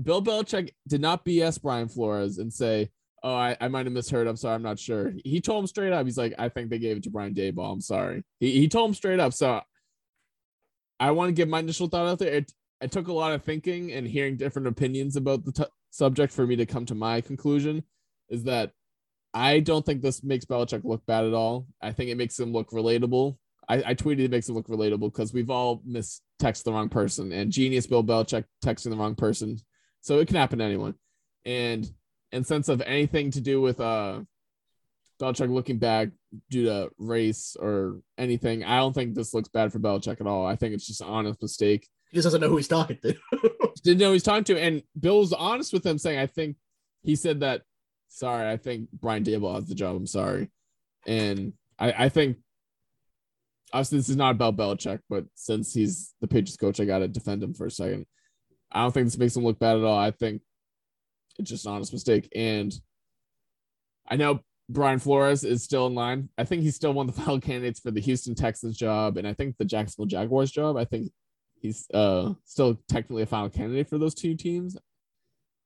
Bill 0.01 0.23
Belichick 0.23 0.71
did 0.87 1.01
not 1.01 1.25
BS 1.25 1.61
Brian 1.61 1.89
Flores 1.89 2.39
and 2.39 2.53
say, 2.53 2.91
"Oh, 3.25 3.35
I, 3.35 3.57
I 3.61 3.69
might 3.69 3.87
have 3.87 3.93
misheard. 3.93 4.29
I'm 4.29 4.37
sorry. 4.37 4.55
I'm 4.55 4.63
not 4.63 4.79
sure." 4.79 5.13
He 5.25 5.41
told 5.41 5.65
him 5.65 5.67
straight 5.67 5.93
up. 5.93 6.07
He's 6.07 6.19
like, 6.19 6.35
"I 6.39 6.49
think 6.49 6.71
they 6.71 6.79
gave 6.79 6.99
it 6.99 7.03
to 7.05 7.11
Brian 7.11 7.35
Daboll. 7.35 7.73
I'm 7.73 7.81
sorry." 7.81 8.23
He 8.39 8.53
he 8.53 8.69
told 8.69 8.91
him 8.91 8.95
straight 8.95 9.19
up. 9.19 9.33
So 9.33 9.61
I 11.01 11.11
want 11.11 11.31
to 11.31 11.33
give 11.35 11.49
my 11.49 11.59
initial 11.59 11.89
thought 11.89 12.07
out 12.07 12.19
there. 12.21 12.33
It 12.33 12.53
it 12.81 12.93
took 12.93 13.09
a 13.09 13.13
lot 13.13 13.33
of 13.33 13.43
thinking 13.43 13.93
and 13.93 14.07
hearing 14.07 14.37
different 14.37 14.69
opinions 14.69 15.17
about 15.17 15.45
the 15.45 15.53
t- 15.53 15.65
subject 15.91 16.33
for 16.33 16.47
me 16.47 16.57
to 16.57 16.67
come 16.67 16.87
to 16.87 16.95
my 16.95 17.21
conclusion. 17.21 17.83
Is 18.29 18.45
that 18.45 18.73
I 19.33 19.61
don't 19.61 19.85
think 19.85 20.01
this 20.01 20.23
makes 20.23 20.45
Belichick 20.45 20.85
look 20.85 21.05
bad 21.07 21.25
at 21.25 21.35
all. 21.35 21.67
I 21.83 21.93
think 21.93 22.11
it 22.11 22.17
makes 22.17 22.39
him 22.39 22.53
look 22.53 22.71
relatable. 22.71 23.37
I, 23.69 23.83
I 23.87 23.95
tweeted 23.95 24.21
it 24.21 24.31
makes 24.31 24.49
him 24.49 24.55
look 24.55 24.69
relatable 24.69 25.13
because 25.13 25.33
we've 25.33 25.51
all 25.51 25.83
mistext 25.89 26.65
the 26.65 26.73
wrong 26.73 26.89
person 26.89 27.33
and 27.33 27.51
genius 27.51 27.87
Bill 27.87 28.05
Belichick 28.05 28.45
texting 28.65 28.91
the 28.91 28.97
wrong 28.97 29.15
person. 29.15 29.59
So 30.03 30.21
it 30.21 30.29
can 30.29 30.37
happen 30.37 30.59
to 30.59 30.65
anyone. 30.65 30.95
And 31.45 31.91
in 32.35 32.45
sense 32.45 32.69
of 32.69 32.81
anything 32.83 33.31
to 33.33 33.41
do 33.41 33.61
with 33.61 33.81
uh 33.81 34.21
Belichick 35.21 35.51
looking 35.51 35.79
back 35.79 36.09
due 36.51 36.65
to 36.65 36.91
race 36.99 37.57
or 37.59 38.01
anything, 38.19 38.65
I 38.65 38.79
don't 38.79 38.93
think 38.93 39.15
this 39.15 39.33
looks 39.33 39.49
bad 39.49 39.73
for 39.73 39.79
Belichick 39.79 40.21
at 40.21 40.27
all. 40.27 40.45
I 40.45 40.57
think 40.57 40.75
it's 40.75 40.87
just 40.87 41.01
an 41.01 41.07
honest 41.09 41.41
mistake 41.41 41.89
he 42.15 42.19
just 42.19 42.27
doesn't 42.27 42.41
know 42.41 42.49
who 42.49 42.59
he's 42.59 42.69
talking 42.69 42.97
to. 43.03 43.17
didn't 43.83 43.99
know 43.99 44.07
who 44.07 44.13
he's 44.13 44.23
talking 44.23 44.45
to. 44.45 44.57
And 44.57 44.85
Bill's 44.99 45.33
honest 45.33 45.73
with 45.73 45.85
him, 45.85 45.99
saying, 45.99 46.21
I 46.21 46.27
think 46.29 46.55
he 47.03 47.17
said 47.17 47.41
that, 47.41 47.63
sorry, 48.07 48.49
I 48.49 48.57
think 48.57 48.89
Brian 48.93 49.25
Daboll 49.25 49.57
has 49.57 49.67
the 49.67 49.75
job. 49.75 49.97
I'm 49.97 50.07
sorry. 50.07 50.49
And 51.09 51.55
I, 51.77 52.05
I 52.05 52.09
think 52.11 52.37
obviously 53.73 53.99
this 53.99 54.11
is 54.11 54.17
not 54.17 54.37
about 54.37 54.57
Belichick, 54.57 55.01
but 55.11 55.25
since 55.35 55.75
he's 55.75 56.15
the 56.21 56.29
Patriots 56.29 56.57
coach, 56.57 56.79
I 56.79 56.85
gotta 56.85 57.09
defend 57.09 57.43
him 57.43 57.53
for 57.53 57.67
a 57.67 57.71
second. 57.71 58.07
I 58.71 58.83
don't 58.83 58.93
think 58.93 59.07
this 59.07 59.19
makes 59.19 59.35
him 59.35 59.43
look 59.43 59.59
bad 59.59 59.79
at 59.79 59.83
all. 59.83 59.99
I 59.99 60.13
think 60.13 60.41
just 61.43 61.67
an 61.67 61.73
honest 61.73 61.93
mistake. 61.93 62.29
And 62.35 62.73
I 64.09 64.17
know 64.17 64.41
Brian 64.69 64.99
Flores 64.99 65.45
is 65.45 65.63
still 65.63 65.87
in 65.87 65.95
line. 65.95 66.29
I 66.39 66.45
think 66.45 66.63
he's 66.63 66.77
still 66.77 66.93
one 66.93 67.09
of 67.09 67.15
the 67.15 67.21
final 67.23 67.41
candidates 67.41 67.81
for 67.81 67.91
the 67.91 68.01
Houston 68.01 68.35
Texans 68.35 68.77
job, 68.77 69.17
and 69.17 69.27
I 69.27 69.35
think 69.35 69.57
the 69.57 69.65
Jacksonville 69.65 70.07
Jaguars 70.07 70.51
job. 70.51 70.77
I 70.77 70.85
think 70.85 71.11
he's 71.61 71.89
uh 71.93 72.35
still 72.45 72.79
technically 72.89 73.23
a 73.23 73.27
final 73.27 73.49
candidate 73.49 73.89
for 73.89 73.99
those 73.99 74.15
two 74.15 74.35
teams. 74.35 74.77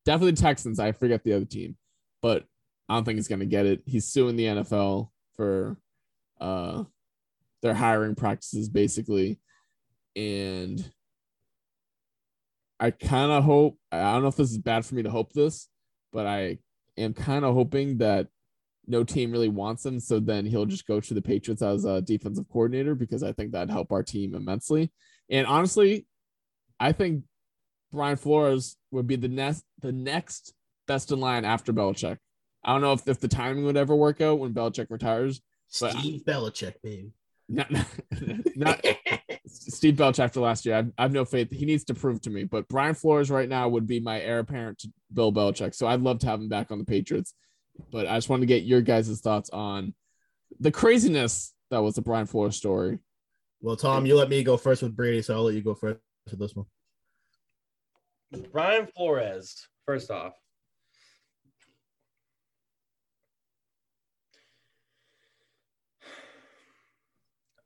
Definitely 0.05 0.33
Texans. 0.33 0.79
I 0.79 0.93
forget 0.93 1.25
the 1.25 1.35
other 1.35 1.45
team, 1.45 1.77
but 2.23 2.45
I 2.89 2.95
don't 2.95 3.05
think 3.05 3.17
he's 3.17 3.29
gonna 3.29 3.47
get 3.47 3.67
it. 3.67 3.83
He's 3.87 4.07
suing 4.07 4.37
the 4.37 4.47
NFL 4.47 5.11
for 5.37 5.77
uh 6.41 6.85
their 7.63 7.75
hiring 7.75 8.15
practices 8.15 8.69
basically, 8.69 9.41
and 10.17 10.85
I 12.81 12.91
kind 12.91 13.33
of 13.33 13.45
hope. 13.45 13.79
I 13.91 14.13
don't 14.13 14.23
know 14.23 14.29
if 14.29 14.37
this 14.37 14.51
is 14.51 14.59
bad 14.59 14.85
for 14.85 14.95
me 14.95 15.03
to 15.03 15.11
hope 15.11 15.33
this, 15.33 15.69
but 16.13 16.27
I 16.27 16.59
am 16.97 17.15
kind 17.15 17.45
of 17.45 17.55
hoping 17.55 17.99
that 17.99 18.29
no 18.87 19.05
team 19.05 19.33
really 19.33 19.49
wants 19.49 19.85
him. 19.85 20.01
So 20.01 20.21
then 20.21 20.47
he'll 20.47 20.67
just 20.67 20.87
go 20.87 21.01
to 21.01 21.15
the 21.15 21.23
Patriots 21.23 21.63
as 21.63 21.85
a 21.85 22.01
defensive 22.01 22.47
coordinator 22.51 22.95
because 22.95 23.23
I 23.23 23.33
think 23.33 23.53
that'd 23.53 23.71
help 23.71 23.93
our 23.93 24.03
team 24.03 24.35
immensely. 24.35 24.91
And 25.29 25.47
honestly, 25.47 26.07
I 26.81 26.93
think 26.93 27.25
Brian 27.93 28.17
Flores 28.17 28.77
would 28.91 29.07
be 29.07 29.17
the 29.17 29.29
next 29.29 29.65
the 29.81 29.93
next 29.93 30.55
best 30.87 31.13
in 31.13 31.21
line 31.21 31.45
after 31.45 31.73
Belichick. 31.73 32.19
I 32.65 32.73
don't 32.73 32.81
know 32.81 32.93
if, 32.93 33.07
if 33.07 33.21
the 33.21 33.29
timing 33.29 33.65
would 33.65 33.77
ever 33.77 33.95
work 33.95 34.21
out 34.21 34.39
when 34.39 34.55
Belichick 34.55 34.91
retires. 34.91 35.41
Steve 35.69 36.23
Belichick, 36.25 36.75
baby. 36.83 37.13
Not, 37.49 37.71
not 38.57 38.85
Steve 39.59 39.95
Belichick 39.95 40.21
after 40.21 40.41
last 40.41 40.67
year. 40.67 40.77
I've, 40.77 40.93
I've 40.97 41.13
no 41.13 41.25
faith. 41.25 41.51
He 41.51 41.67
needs 41.67 41.85
to 41.85 41.95
prove 41.95 42.21
to 42.23 42.31
me. 42.31 42.45
But 42.45 42.69
Brian 42.69 42.95
Flores 42.95 43.31
right 43.31 43.49
now 43.49 43.69
would 43.69 43.87
be 43.87 44.01
my 44.01 44.21
heir 44.21 44.41
apparent 44.41 44.79
to 44.81 44.93
Bill 45.13 45.33
Belichick. 45.33 45.75
So 45.75 45.87
I'd 45.87 46.01
love 46.01 46.21
to 46.21 46.27
have 46.27 46.41
him 46.41 46.49
back 46.49 46.71
on 46.71 46.79
the 46.79 46.85
Patriots. 46.85 47.35
But 47.91 48.07
I 48.07 48.17
just 48.17 48.29
wanted 48.29 48.41
to 48.43 48.47
get 48.47 48.65
your 48.65 48.81
guys' 48.81 49.21
thoughts 49.21 49.51
on 49.51 49.95
the 50.59 50.71
craziness 50.71 51.55
that 51.71 51.83
was 51.83 51.95
the 51.95 52.03
Brian 52.03 52.27
Flores 52.27 52.57
story. 52.57 52.99
Well, 53.61 53.77
Tom, 53.77 54.07
you 54.07 54.17
let 54.17 54.29
me 54.29 54.43
go 54.43 54.57
first 54.57 54.83
with 54.83 54.97
Brady, 54.97 55.23
so 55.23 55.35
I'll 55.35 55.45
let 55.45 55.55
you 55.55 55.63
go 55.63 55.75
first 55.75 55.99
with 56.31 56.39
this 56.39 56.55
one. 56.55 56.67
Brian 58.53 58.87
Flores, 58.87 59.67
first 59.87 60.11
off. 60.11 60.35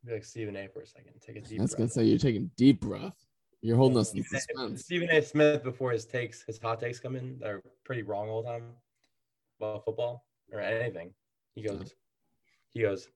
Be 0.04 0.12
like 0.12 0.24
Stephen 0.24 0.56
A. 0.56 0.68
for 0.68 0.80
a 0.80 0.86
second. 0.86 1.12
Take 1.24 1.36
a 1.36 1.40
deep 1.40 1.60
I 1.60 1.62
was 1.62 1.74
gonna 1.74 1.88
say 1.88 2.04
you're 2.04 2.18
taking 2.18 2.50
deep 2.56 2.80
breath. 2.80 3.14
You're 3.60 3.76
holding 3.76 3.98
us 3.98 4.12
in 4.12 4.24
suspense. 4.24 4.82
Stephen 4.82 5.08
A. 5.10 5.22
Smith 5.22 5.62
before 5.62 5.92
his 5.92 6.04
takes, 6.04 6.42
his 6.42 6.58
hot 6.58 6.80
takes 6.80 6.98
come 6.98 7.14
in, 7.14 7.38
they're 7.38 7.62
pretty 7.84 8.02
wrong 8.02 8.28
all 8.28 8.42
the 8.42 8.48
time 8.48 8.64
about 9.60 9.84
football 9.84 10.24
or 10.50 10.60
anything. 10.60 11.12
He 11.54 11.62
goes, 11.62 11.94
he 12.70 12.82
goes. 12.82 13.08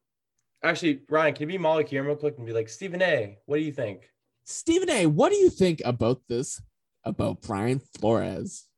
Actually, 0.63 1.01
Ryan, 1.09 1.35
can 1.35 1.49
you 1.49 1.59
be 1.59 1.61
Molly 1.63 1.83
Qerim 1.83 2.07
real 2.07 2.15
quick 2.15 2.39
and 2.39 2.47
be 2.47 2.53
like, 2.53 2.69
Stephen 2.69 3.03
A. 3.03 3.39
What 3.47 3.57
do 3.57 3.65
you 3.65 3.73
think? 3.73 4.09
Stephen 4.45 4.89
A, 4.89 5.07
what 5.07 5.31
do 5.31 5.37
you 5.37 5.51
think 5.51 5.83
about 5.85 6.21
this? 6.29 6.63
About 7.03 7.43
Brian 7.43 7.81
Flores? 7.99 8.69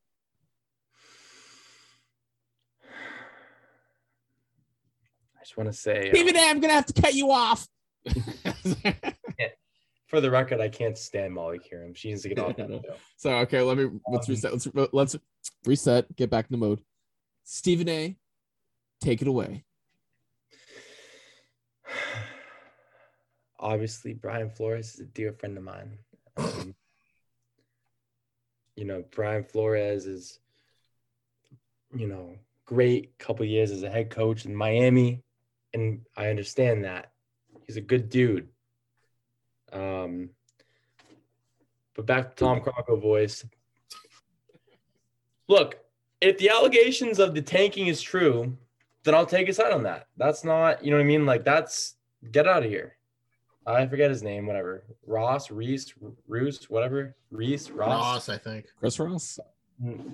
I 2.82 2.86
just 5.40 5.59
want 5.59 5.70
to 5.70 5.76
say, 5.76 6.11
uh, 6.11 6.14
Stephen 6.14 6.36
A, 6.36 6.48
I'm 6.48 6.61
gonna 6.61 6.72
have 6.72 6.86
to 6.86 6.98
cut 6.98 7.12
you 7.12 7.30
off. 7.30 7.68
for 10.07 10.20
the 10.20 10.30
record, 10.30 10.61
I 10.61 10.68
can't 10.68 10.96
stand 10.96 11.34
Molly 11.34 11.59
Qerim. 11.59 11.96
She 11.96 12.09
needs 12.09 12.22
to 12.22 12.30
get 12.30 12.38
off 12.38 12.57
that 12.57 12.68
show. 12.68 12.94
So 13.16 13.30
okay, 13.38 13.61
let 13.61 13.76
me 13.76 13.88
let's 14.09 14.28
Um, 14.28 14.34
reset. 14.34 14.53
Let's 14.53 14.68
let's 14.92 15.16
reset. 15.64 16.16
Get 16.16 16.30
back 16.30 16.46
in 16.51 16.59
the 16.59 16.66
mode. 16.66 16.80
Stephen 17.44 17.88
A, 17.88 18.16
take 19.01 19.22
it 19.22 19.28
away. 19.28 19.64
Obviously, 23.61 24.14
Brian 24.14 24.51
Flores 24.51 24.94
is 24.94 25.01
a 25.01 25.05
dear 25.05 25.32
friend 25.32 25.57
of 25.59 25.64
mine. 25.64 25.99
Um, 26.36 26.74
you 28.76 28.84
know, 28.84 29.05
Brian 29.11 29.42
Flores 29.42 30.07
is, 30.07 30.38
you 31.94 32.07
know, 32.07 32.36
great 32.64 33.18
couple 33.18 33.44
years 33.44 33.72
as 33.72 33.82
a 33.82 33.90
head 33.90 34.11
coach 34.11 34.44
in 34.44 34.55
Miami, 34.55 35.24
and 35.74 36.03
I 36.16 36.28
understand 36.28 36.84
that 36.84 37.11
he's 37.69 37.77
a 37.77 37.81
good 37.81 38.09
dude. 38.09 38.49
Um, 39.73 40.31
but 41.95 42.07
back 42.07 42.35
to 42.35 42.45
Tom 42.45 42.61
Crocco 42.61 43.01
voice. 43.01 43.45
Look, 45.47 45.79
if 46.21 46.39
the 46.39 46.51
allegations 46.51 47.21
of 47.21 47.35
the 47.35 47.43
tanking 47.43 47.87
is 47.87 48.03
true, 48.03 48.57
then 49.05 49.14
I'll 49.14 49.27
take 49.27 49.49
a 49.49 49.53
side 49.53 49.73
on 49.73 49.85
that. 49.85 50.09
That's 50.16 50.43
not, 50.43 50.85
you 50.85 50.91
know 50.91 50.97
what 50.97 51.05
I 51.05 51.07
mean? 51.07 51.27
Like 51.27 51.45
that's 51.45 51.97
get 52.33 52.49
out 52.49 52.64
of 52.64 52.71
here. 52.71 52.97
I 53.66 53.87
forget 53.87 54.11
his 54.11 54.23
name, 54.23 54.47
whatever. 54.47 54.85
Ross, 55.07 55.51
Reese, 55.51 55.93
Roos, 56.27 56.71
whatever. 56.71 57.14
Reese, 57.31 57.71
Ross, 57.71 57.91
Ross, 57.91 58.29
I 58.31 58.39
think. 58.39 58.66
Chris 58.79 58.99
Ross, 58.99 59.39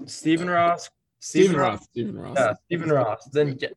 Stephen 0.06 0.50
Ross, 0.50 0.90
Stephen 1.20 1.56
Ross, 1.56 1.84
Stephen 1.84 2.18
Ross. 2.18 2.36
yeah, 2.36 2.54
Stephen 2.66 2.90
Ross. 2.90 3.24
Then 3.32 3.54
get, 3.54 3.76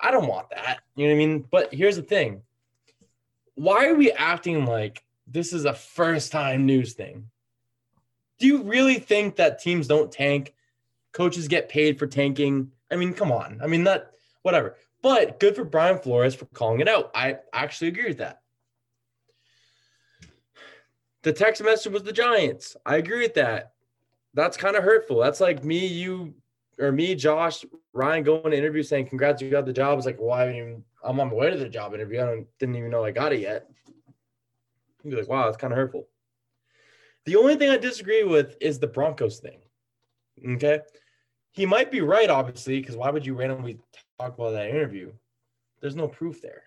I 0.00 0.10
don't 0.10 0.26
want 0.26 0.48
that. 0.50 0.80
You 0.96 1.08
know 1.08 1.14
what 1.14 1.22
I 1.22 1.26
mean? 1.26 1.44
But 1.50 1.74
here's 1.74 1.96
the 1.96 2.02
thing. 2.02 2.40
Why 3.58 3.88
are 3.88 3.96
we 3.96 4.12
acting 4.12 4.66
like 4.66 5.02
this 5.26 5.52
is 5.52 5.64
a 5.64 5.74
first 5.74 6.30
time 6.30 6.64
news 6.64 6.92
thing? 6.92 7.28
Do 8.38 8.46
you 8.46 8.62
really 8.62 9.00
think 9.00 9.34
that 9.36 9.60
teams 9.60 9.88
don't 9.88 10.12
tank? 10.12 10.54
Coaches 11.10 11.48
get 11.48 11.68
paid 11.68 11.98
for 11.98 12.06
tanking? 12.06 12.70
I 12.88 12.94
mean, 12.94 13.12
come 13.12 13.32
on. 13.32 13.58
I 13.60 13.66
mean, 13.66 13.82
that 13.82 14.12
whatever. 14.42 14.76
But 15.02 15.40
good 15.40 15.56
for 15.56 15.64
Brian 15.64 15.98
Flores 15.98 16.36
for 16.36 16.44
calling 16.46 16.78
it 16.78 16.86
out. 16.86 17.10
I 17.16 17.38
actually 17.52 17.88
agree 17.88 18.06
with 18.06 18.18
that. 18.18 18.42
The 21.22 21.32
text 21.32 21.60
message 21.60 21.92
was 21.92 22.04
the 22.04 22.12
Giants. 22.12 22.76
I 22.86 22.96
agree 22.98 23.22
with 23.22 23.34
that. 23.34 23.72
That's 24.34 24.56
kind 24.56 24.76
of 24.76 24.84
hurtful. 24.84 25.18
That's 25.18 25.40
like 25.40 25.64
me, 25.64 25.84
you, 25.84 26.32
or 26.78 26.92
me, 26.92 27.14
Josh, 27.14 27.64
Ryan 27.92 28.22
going 28.22 28.50
to 28.50 28.56
interview 28.56 28.82
saying, 28.82 29.08
"Congrats, 29.08 29.42
you 29.42 29.50
got 29.50 29.66
the 29.66 29.72
job." 29.72 29.98
It's 29.98 30.06
like, 30.06 30.18
well, 30.20 30.32
I 30.32 30.40
haven't 30.40 30.56
even. 30.56 30.84
I'm 31.04 31.20
on 31.20 31.28
my 31.28 31.34
way 31.34 31.50
to 31.50 31.56
the 31.56 31.68
job 31.68 31.94
interview. 31.94 32.20
I 32.20 32.26
don't, 32.26 32.46
didn't 32.58 32.76
even 32.76 32.90
know 32.90 33.04
I 33.04 33.12
got 33.12 33.32
it 33.32 33.40
yet. 33.40 33.68
You'd 35.02 35.10
be 35.10 35.16
like, 35.16 35.28
wow, 35.28 35.44
that's 35.44 35.56
kind 35.56 35.72
of 35.72 35.76
hurtful. 35.76 36.08
The 37.24 37.36
only 37.36 37.56
thing 37.56 37.70
I 37.70 37.76
disagree 37.76 38.24
with 38.24 38.56
is 38.60 38.78
the 38.78 38.88
Broncos 38.88 39.38
thing. 39.38 39.60
Okay. 40.54 40.80
He 41.52 41.66
might 41.66 41.90
be 41.90 42.00
right, 42.00 42.30
obviously, 42.30 42.80
because 42.80 42.96
why 42.96 43.10
would 43.10 43.24
you 43.24 43.34
randomly 43.34 43.78
talk 44.18 44.34
about 44.34 44.50
that 44.50 44.68
interview? 44.68 45.12
There's 45.80 45.96
no 45.96 46.08
proof 46.08 46.42
there. 46.42 46.62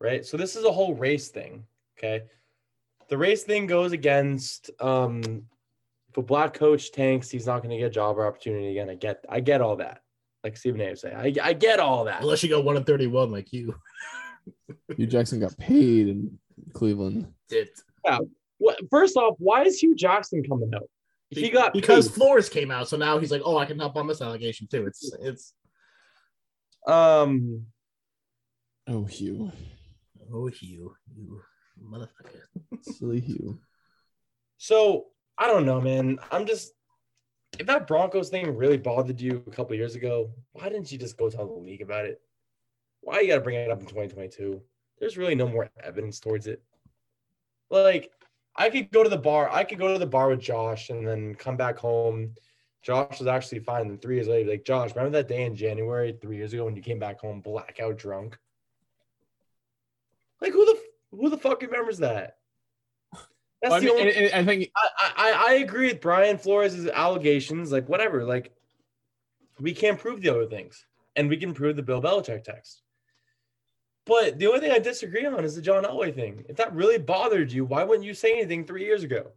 Right. 0.00 0.24
So 0.24 0.36
this 0.36 0.56
is 0.56 0.64
a 0.64 0.72
whole 0.72 0.94
race 0.94 1.28
thing. 1.28 1.64
Okay. 1.98 2.24
The 3.08 3.18
race 3.18 3.42
thing 3.42 3.66
goes 3.66 3.92
against 3.92 4.70
um 4.80 5.42
if 6.10 6.16
a 6.16 6.22
black 6.22 6.54
coach 6.54 6.92
tanks, 6.92 7.30
he's 7.30 7.46
not 7.46 7.58
going 7.62 7.70
to 7.70 7.78
get 7.78 7.86
a 7.86 7.90
job 7.90 8.18
or 8.18 8.26
opportunity 8.26 8.70
again. 8.70 8.90
I 8.90 8.94
get 8.96 9.24
I 9.28 9.40
get 9.40 9.60
all 9.60 9.76
that. 9.76 10.00
Like 10.42 10.56
Stephen 10.56 10.80
A. 10.80 10.88
would 10.88 10.98
say. 10.98 11.12
I, 11.12 11.32
I 11.42 11.52
get 11.52 11.80
all 11.80 12.04
that. 12.04 12.22
Unless 12.22 12.42
you 12.42 12.48
go 12.48 12.60
one 12.60 12.76
and 12.76 12.86
thirty-one 12.86 13.30
like 13.30 13.52
you 13.52 13.74
Hue 14.96 15.06
Jackson 15.06 15.38
got 15.40 15.56
paid 15.58 16.08
in 16.08 16.38
Cleveland. 16.72 17.32
did. 17.48 17.68
What, 18.58 18.78
first 18.90 19.16
off, 19.16 19.36
why 19.38 19.62
is 19.62 19.78
Hue 19.78 19.94
Jackson 19.94 20.42
coming 20.44 20.70
out? 20.74 20.88
He 21.30 21.48
got 21.48 21.72
because 21.72 22.08
paid. 22.08 22.14
Flores 22.16 22.48
came 22.48 22.70
out, 22.70 22.88
so 22.88 22.96
now 22.96 23.18
he's 23.18 23.30
like, 23.30 23.42
oh, 23.44 23.56
I 23.56 23.64
can 23.64 23.78
help 23.78 23.96
on 23.96 24.06
this 24.06 24.20
allegation 24.20 24.66
too. 24.66 24.86
It's 24.86 25.12
it's 25.20 25.54
um 26.86 27.66
Oh, 28.88 29.04
Hue. 29.04 29.52
oh 30.32 30.48
Hue, 30.48 30.94
you 31.14 31.40
motherfucker. 31.82 32.42
Silly 32.82 33.20
Hue. 33.20 33.60
So 34.58 35.06
I 35.40 35.46
don't 35.46 35.64
know, 35.64 35.80
man. 35.80 36.18
I'm 36.30 36.44
just 36.44 36.74
if 37.58 37.66
that 37.66 37.86
Broncos 37.86 38.28
thing 38.28 38.54
really 38.54 38.76
bothered 38.76 39.20
you 39.20 39.42
a 39.46 39.50
couple 39.50 39.74
years 39.74 39.94
ago, 39.94 40.30
why 40.52 40.68
didn't 40.68 40.92
you 40.92 40.98
just 40.98 41.16
go 41.16 41.30
tell 41.30 41.46
the 41.46 41.54
league 41.54 41.80
about 41.80 42.04
it? 42.04 42.20
Why 43.00 43.20
you 43.20 43.28
got 43.28 43.36
to 43.36 43.40
bring 43.40 43.56
it 43.56 43.70
up 43.70 43.80
in 43.80 43.86
2022? 43.86 44.60
There's 44.98 45.16
really 45.16 45.34
no 45.34 45.48
more 45.48 45.70
evidence 45.82 46.20
towards 46.20 46.46
it. 46.46 46.62
Like 47.70 48.12
I 48.54 48.68
could 48.68 48.90
go 48.90 49.02
to 49.02 49.08
the 49.08 49.16
bar. 49.16 49.48
I 49.50 49.64
could 49.64 49.78
go 49.78 49.90
to 49.90 49.98
the 49.98 50.06
bar 50.06 50.28
with 50.28 50.40
Josh 50.40 50.90
and 50.90 51.08
then 51.08 51.34
come 51.34 51.56
back 51.56 51.78
home. 51.78 52.34
Josh 52.82 53.18
was 53.18 53.26
actually 53.26 53.60
fine. 53.60 53.86
And 53.86 54.00
three 54.00 54.16
years 54.16 54.28
later, 54.28 54.50
like 54.50 54.66
Josh, 54.66 54.94
remember 54.94 55.16
that 55.16 55.28
day 55.28 55.44
in 55.44 55.56
January 55.56 56.18
three 56.20 56.36
years 56.36 56.52
ago 56.52 56.66
when 56.66 56.76
you 56.76 56.82
came 56.82 56.98
back 56.98 57.18
home 57.18 57.40
blackout 57.40 57.96
drunk? 57.96 58.38
Like 60.42 60.52
who 60.52 60.66
the 60.66 60.80
who 61.16 61.30
the 61.30 61.38
fuck 61.38 61.62
remembers 61.62 61.98
that? 61.98 62.39
That's 63.62 63.72
Well, 63.72 63.74
I, 63.74 63.80
the 63.80 63.86
mean, 63.86 63.98
only. 63.98 64.16
and- 64.16 64.26
and 64.32 64.34
I 64.34 64.44
think 64.52 64.70
I, 64.76 65.12
I 65.16 65.44
I 65.48 65.54
agree 65.56 65.88
with 65.88 66.00
Brian 66.00 66.38
Flores' 66.38 66.86
allegations. 66.86 67.70
Like 67.72 67.88
whatever, 67.88 68.24
like 68.24 68.52
we 69.58 69.74
can't 69.74 69.98
prove 69.98 70.22
the 70.22 70.30
other 70.30 70.46
things, 70.46 70.86
and 71.16 71.28
we 71.28 71.36
can 71.36 71.52
prove 71.52 71.76
the 71.76 71.82
Bill 71.82 72.00
Belichick 72.00 72.44
text. 72.44 72.82
But 74.06 74.38
the 74.38 74.46
only 74.46 74.60
thing 74.60 74.72
I 74.72 74.78
disagree 74.78 75.26
on 75.26 75.44
is 75.44 75.54
the 75.54 75.62
John 75.62 75.84
Elway 75.84 76.14
thing. 76.14 76.42
If 76.48 76.56
that 76.56 76.74
really 76.74 76.98
bothered 76.98 77.52
you, 77.52 77.64
why 77.66 77.84
wouldn't 77.84 78.06
you 78.06 78.14
say 78.14 78.32
anything 78.32 78.64
three 78.64 78.84
years 78.84 79.02
ago? 79.02 79.30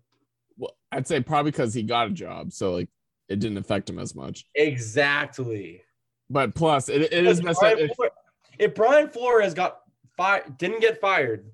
well, 0.57 0.77
I'd 0.91 1.07
say 1.07 1.19
probably 1.19 1.51
because 1.51 1.73
he 1.73 1.83
got 1.83 2.07
a 2.07 2.11
job, 2.11 2.53
so 2.53 2.71
like 2.73 2.87
it 3.27 3.39
didn't 3.39 3.57
affect 3.57 3.89
him 3.89 3.99
as 3.99 4.15
much. 4.15 4.45
Exactly. 4.55 5.81
But 6.29 6.55
plus, 6.55 6.87
it, 6.89 7.01
it 7.13 7.25
is. 7.25 7.41
Brian 7.41 7.79
If, 7.79 7.95
Flores- 7.95 8.11
if 8.57 8.73
Brian 8.75 9.09
Flores 9.09 9.53
got 9.53 9.81
fired, 10.15 10.57
didn't 10.57 10.79
get 10.79 11.01
fired, 11.01 11.45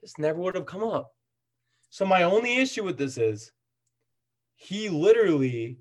this 0.00 0.18
never 0.18 0.38
would 0.40 0.54
have 0.54 0.66
come 0.66 0.82
up. 0.84 1.13
So 1.94 2.04
my 2.04 2.24
only 2.24 2.56
issue 2.56 2.82
with 2.82 2.98
this 2.98 3.16
is 3.18 3.52
he 4.56 4.88
literally 4.88 5.78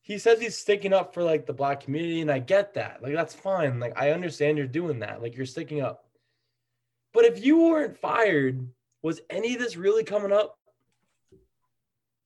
he 0.00 0.18
says 0.18 0.40
he's 0.40 0.56
sticking 0.58 0.92
up 0.92 1.14
for 1.14 1.22
like 1.22 1.46
the 1.46 1.52
black 1.52 1.82
community, 1.84 2.20
and 2.20 2.28
I 2.32 2.40
get 2.40 2.74
that. 2.74 3.00
Like 3.00 3.14
that's 3.14 3.32
fine. 3.32 3.78
Like 3.78 3.96
I 3.96 4.10
understand 4.10 4.58
you're 4.58 4.66
doing 4.66 4.98
that. 5.00 5.22
Like 5.22 5.36
you're 5.36 5.46
sticking 5.46 5.82
up. 5.82 6.08
But 7.12 7.26
if 7.26 7.44
you 7.44 7.60
weren't 7.60 7.96
fired, 7.96 8.66
was 9.02 9.20
any 9.30 9.54
of 9.54 9.60
this 9.60 9.76
really 9.76 10.02
coming 10.02 10.32
up? 10.32 10.58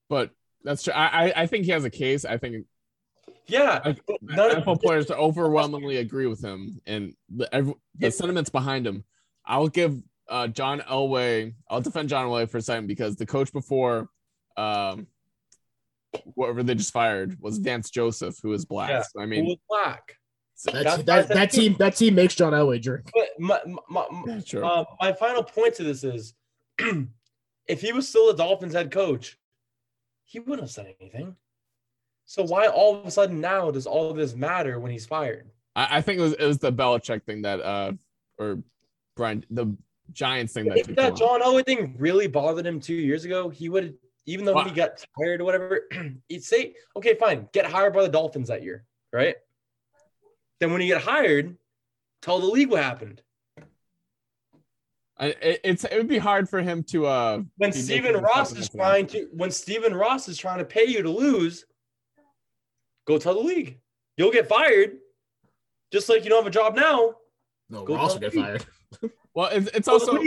but 0.08 0.30
that's 0.64 0.82
true. 0.82 0.94
I, 0.94 1.32
I 1.36 1.46
think 1.46 1.66
he 1.66 1.72
has 1.72 1.84
a 1.84 1.90
case. 1.90 2.24
I 2.24 2.38
think 2.38 2.64
Yeah. 3.48 3.80
I- 3.84 3.96
none 4.22 4.50
of- 4.50 4.64
NFL 4.64 4.80
players 4.80 5.04
to 5.06 5.16
overwhelmingly 5.16 5.98
agree 5.98 6.26
with 6.26 6.42
him, 6.42 6.80
and 6.86 7.14
the 7.28 7.54
ev- 7.54 7.74
the 7.98 8.10
sentiments 8.10 8.48
behind 8.48 8.86
him. 8.86 9.04
I'll 9.44 9.68
give 9.68 10.02
uh, 10.30 10.46
John 10.48 10.80
Elway. 10.80 11.54
I'll 11.68 11.80
defend 11.80 12.08
John 12.08 12.26
Elway 12.26 12.48
for 12.48 12.58
a 12.58 12.62
second 12.62 12.86
because 12.86 13.16
the 13.16 13.26
coach 13.26 13.52
before, 13.52 14.08
um, 14.56 15.06
whoever 16.34 16.62
they 16.62 16.74
just 16.74 16.92
fired 16.92 17.36
was 17.40 17.58
Vance 17.58 17.90
Joseph, 17.90 18.36
who 18.42 18.52
is 18.52 18.64
black. 18.64 18.90
Yeah. 18.90 19.02
So, 19.02 19.20
I 19.20 19.24
who 19.24 19.28
mean, 19.28 19.44
was 19.46 19.58
black. 19.68 20.16
so- 20.54 20.70
That's, 20.72 20.84
That's 20.84 20.98
why 20.98 21.04
that, 21.22 21.28
that 21.28 21.50
team 21.50 21.76
that 21.78 21.96
team 21.96 22.14
makes 22.14 22.34
John 22.34 22.52
Elway 22.52 22.80
drink. 22.80 23.10
But 23.14 23.28
my, 23.38 23.60
my, 23.88 24.06
my, 24.10 24.22
yeah, 24.26 24.40
sure. 24.44 24.64
Uh, 24.64 24.84
my 25.00 25.12
final 25.12 25.42
point 25.42 25.74
to 25.74 25.84
this 25.84 26.04
is 26.04 26.34
if 27.66 27.80
he 27.80 27.92
was 27.92 28.08
still 28.08 28.30
a 28.30 28.36
Dolphins 28.36 28.72
head 28.74 28.90
coach, 28.90 29.36
he 30.24 30.38
wouldn't 30.38 30.60
have 30.60 30.70
said 30.70 30.94
anything. 31.00 31.36
So 32.26 32.44
why 32.44 32.68
all 32.68 32.96
of 32.96 33.04
a 33.06 33.10
sudden 33.10 33.40
now 33.40 33.72
does 33.72 33.86
all 33.86 34.10
of 34.10 34.16
this 34.16 34.34
matter 34.36 34.78
when 34.78 34.92
he's 34.92 35.06
fired? 35.06 35.50
I, 35.74 35.98
I 35.98 36.00
think 36.00 36.18
it 36.18 36.22
was 36.22 36.32
it 36.34 36.46
was 36.46 36.58
the 36.58 36.72
Belichick 36.72 37.24
thing 37.24 37.42
that 37.42 37.60
uh 37.60 37.92
or 38.38 38.62
Brian 39.16 39.44
the 39.50 39.76
Giants 40.12 40.52
thing 40.52 40.66
that 40.66 40.78
If 40.78 40.94
that. 40.96 41.16
John 41.16 41.42
Elway 41.42 41.64
thing 41.64 41.94
really 41.98 42.26
bothered 42.26 42.66
him 42.66 42.80
two 42.80 42.94
years 42.94 43.24
ago, 43.24 43.48
he 43.48 43.68
would 43.68 43.96
even 44.26 44.44
though 44.44 44.62
he 44.62 44.70
got 44.70 45.04
tired 45.18 45.40
or 45.40 45.44
whatever, 45.44 45.88
he'd 46.28 46.44
say, 46.44 46.74
okay, 46.96 47.14
fine, 47.14 47.48
get 47.52 47.66
hired 47.66 47.92
by 47.92 48.02
the 48.02 48.08
Dolphins 48.08 48.48
that 48.48 48.62
year, 48.62 48.84
right? 49.12 49.34
Then 50.60 50.72
when 50.72 50.82
you 50.82 50.88
get 50.88 51.02
hired, 51.02 51.56
tell 52.22 52.38
the 52.38 52.46
league 52.46 52.70
what 52.70 52.82
happened. 52.82 53.22
I, 55.18 55.26
it, 55.42 55.60
it's 55.64 55.84
it 55.84 55.96
would 55.96 56.08
be 56.08 56.18
hard 56.18 56.48
for 56.48 56.62
him 56.62 56.82
to 56.84 57.06
uh 57.06 57.42
When 57.58 57.72
Stephen 57.72 58.16
Ross 58.16 58.56
is 58.56 58.70
trying 58.70 59.06
to 59.08 59.28
when 59.32 59.50
Stephen 59.50 59.94
Ross 59.94 60.28
is 60.28 60.38
trying 60.38 60.58
to 60.58 60.64
pay 60.64 60.86
you 60.86 61.02
to 61.02 61.10
lose, 61.10 61.66
go 63.06 63.18
tell 63.18 63.34
the 63.34 63.40
league. 63.40 63.78
You'll 64.16 64.32
get 64.32 64.48
fired. 64.48 64.98
Just 65.92 66.08
like 66.08 66.24
you 66.24 66.30
don't 66.30 66.44
have 66.44 66.46
a 66.46 66.50
job 66.50 66.74
now. 66.74 67.16
No, 67.70 67.84
Go 67.84 67.94
Ross 67.94 68.12
tell 68.12 68.20
will 68.20 68.20
get 68.30 68.34
me. 68.34 68.42
fired. 68.42 68.66
well 69.34 69.46
it's, 69.52 69.68
it's 69.68 69.84
Tell 69.86 69.94
also. 69.94 70.18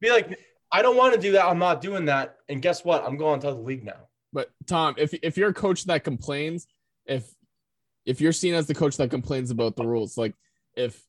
Be 0.00 0.10
like, 0.10 0.38
I 0.70 0.82
don't 0.82 0.96
want 0.96 1.14
to 1.14 1.20
do 1.20 1.32
that. 1.32 1.46
I'm 1.46 1.58
not 1.58 1.80
doing 1.80 2.04
that. 2.06 2.36
And 2.48 2.60
guess 2.62 2.84
what? 2.84 3.04
I'm 3.04 3.16
going 3.16 3.40
to 3.40 3.46
the 3.48 3.54
league 3.54 3.84
now. 3.84 4.08
But 4.32 4.50
Tom, 4.66 4.94
if 4.98 5.14
if 5.22 5.36
you're 5.36 5.48
a 5.50 5.54
coach 5.54 5.84
that 5.84 6.04
complains, 6.04 6.66
if 7.06 7.28
if 8.04 8.20
you're 8.20 8.32
seen 8.32 8.54
as 8.54 8.66
the 8.66 8.74
coach 8.74 8.96
that 8.98 9.10
complains 9.10 9.50
about 9.50 9.76
the 9.76 9.86
rules, 9.86 10.16
like 10.18 10.34
if 10.76 11.00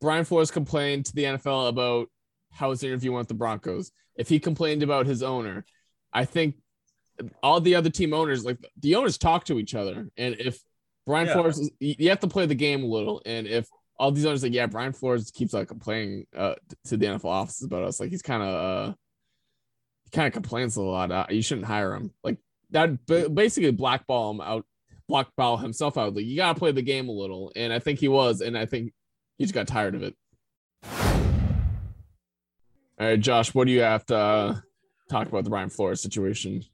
Brian 0.00 0.24
Flores 0.24 0.50
complained 0.50 1.06
to 1.06 1.14
the 1.14 1.24
NFL 1.24 1.68
about 1.68 2.08
how 2.50 2.70
his 2.70 2.82
interview 2.82 3.12
went 3.12 3.20
with 3.22 3.28
the 3.28 3.34
Broncos, 3.34 3.92
if 4.16 4.28
he 4.28 4.38
complained 4.38 4.82
about 4.82 5.06
his 5.06 5.22
owner, 5.22 5.64
I 6.12 6.24
think 6.24 6.56
all 7.42 7.60
the 7.60 7.74
other 7.74 7.90
team 7.90 8.12
owners, 8.12 8.44
like 8.44 8.58
the 8.80 8.94
owners, 8.96 9.16
talk 9.18 9.44
to 9.46 9.58
each 9.58 9.74
other. 9.74 10.08
And 10.16 10.36
if 10.38 10.60
Brian 11.06 11.26
Yeah. 11.26 11.34
Flores, 11.34 11.70
you 11.80 11.94
you 11.98 12.08
have 12.10 12.20
to 12.20 12.28
play 12.28 12.46
the 12.46 12.54
game 12.54 12.82
a 12.82 12.86
little. 12.86 13.22
And 13.24 13.46
if 13.46 13.66
all 14.02 14.10
these 14.10 14.26
owners 14.26 14.42
like, 14.42 14.52
yeah, 14.52 14.66
Brian 14.66 14.92
Flores 14.92 15.30
keeps 15.30 15.52
like 15.52 15.68
complaining 15.68 16.26
uh, 16.36 16.56
to 16.86 16.96
the 16.96 17.06
NFL 17.06 17.26
offices 17.26 17.64
about 17.64 17.84
us, 17.84 18.00
like 18.00 18.10
he's 18.10 18.20
kind 18.20 18.42
of 18.42 18.48
uh, 18.48 18.94
he 20.02 20.10
kind 20.10 20.26
of 20.26 20.32
complains 20.32 20.74
a 20.74 20.82
lot. 20.82 21.12
Uh, 21.12 21.24
you 21.30 21.40
shouldn't 21.40 21.68
hire 21.68 21.94
him. 21.94 22.10
Like 22.24 22.38
that 22.70 23.06
ba- 23.06 23.30
basically 23.30 23.70
blackball 23.70 24.32
him 24.32 24.40
out, 24.40 24.66
blackball 25.08 25.56
himself 25.56 25.96
out. 25.96 26.16
Like 26.16 26.24
you 26.24 26.34
gotta 26.34 26.58
play 26.58 26.72
the 26.72 26.82
game 26.82 27.08
a 27.08 27.12
little, 27.12 27.52
and 27.54 27.72
I 27.72 27.78
think 27.78 28.00
he 28.00 28.08
was, 28.08 28.40
and 28.40 28.58
I 28.58 28.66
think 28.66 28.92
he 29.38 29.44
just 29.44 29.54
got 29.54 29.68
tired 29.68 29.94
of 29.94 30.02
it. 30.02 30.16
All 32.98 33.06
right, 33.06 33.20
Josh, 33.20 33.54
what 33.54 33.68
do 33.68 33.72
you 33.72 33.82
have 33.82 34.04
to 34.06 34.16
uh, 34.16 34.56
talk 35.08 35.28
about 35.28 35.44
the 35.44 35.50
Brian 35.50 35.70
Flores 35.70 36.02
situation? 36.02 36.64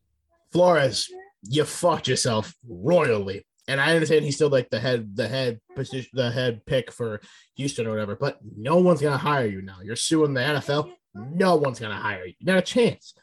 Flores, 0.50 1.10
you 1.42 1.64
fucked 1.64 2.08
yourself 2.08 2.54
royally. 2.66 3.44
And 3.68 3.80
I 3.80 3.92
understand 3.92 4.24
he's 4.24 4.34
still 4.34 4.48
like 4.48 4.70
the 4.70 4.80
head, 4.80 5.14
the 5.14 5.28
head 5.28 5.60
position, 5.76 6.10
the 6.14 6.30
head 6.30 6.64
pick 6.64 6.90
for 6.90 7.20
Houston 7.56 7.86
or 7.86 7.90
whatever, 7.90 8.16
but 8.16 8.38
no 8.56 8.78
one's 8.78 9.02
gonna 9.02 9.18
hire 9.18 9.46
you 9.46 9.62
now. 9.62 9.76
You're 9.82 9.94
suing 9.94 10.34
the 10.34 10.40
NFL. 10.40 10.90
No 11.14 11.56
one's 11.56 11.78
gonna 11.78 11.94
hire 11.94 12.24
you. 12.24 12.34
Not 12.40 12.58
a 12.58 12.62
chance. 12.62 13.14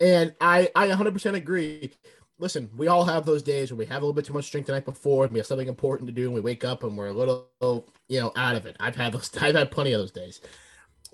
And 0.00 0.34
I, 0.40 0.70
I 0.74 0.88
100% 0.88 1.34
agree. 1.34 1.92
Listen, 2.38 2.70
we 2.74 2.88
all 2.88 3.04
have 3.04 3.26
those 3.26 3.42
days 3.42 3.70
when 3.70 3.78
we 3.78 3.84
have 3.86 3.98
a 3.98 4.06
little 4.06 4.14
bit 4.14 4.24
too 4.24 4.32
much 4.32 4.50
drink 4.50 4.66
the 4.66 4.72
night 4.72 4.86
before, 4.86 5.24
and 5.24 5.32
we 5.32 5.38
have 5.38 5.46
something 5.46 5.68
important 5.68 6.08
to 6.08 6.14
do, 6.14 6.24
and 6.24 6.34
we 6.34 6.40
wake 6.40 6.64
up 6.64 6.82
and 6.82 6.96
we're 6.96 7.08
a 7.08 7.12
little, 7.12 7.50
you 8.08 8.18
know, 8.18 8.32
out 8.34 8.56
of 8.56 8.64
it. 8.64 8.76
I've 8.80 8.96
had 8.96 9.12
those. 9.12 9.30
I've 9.38 9.54
had 9.54 9.70
plenty 9.70 9.92
of 9.92 10.00
those 10.00 10.12
days. 10.12 10.40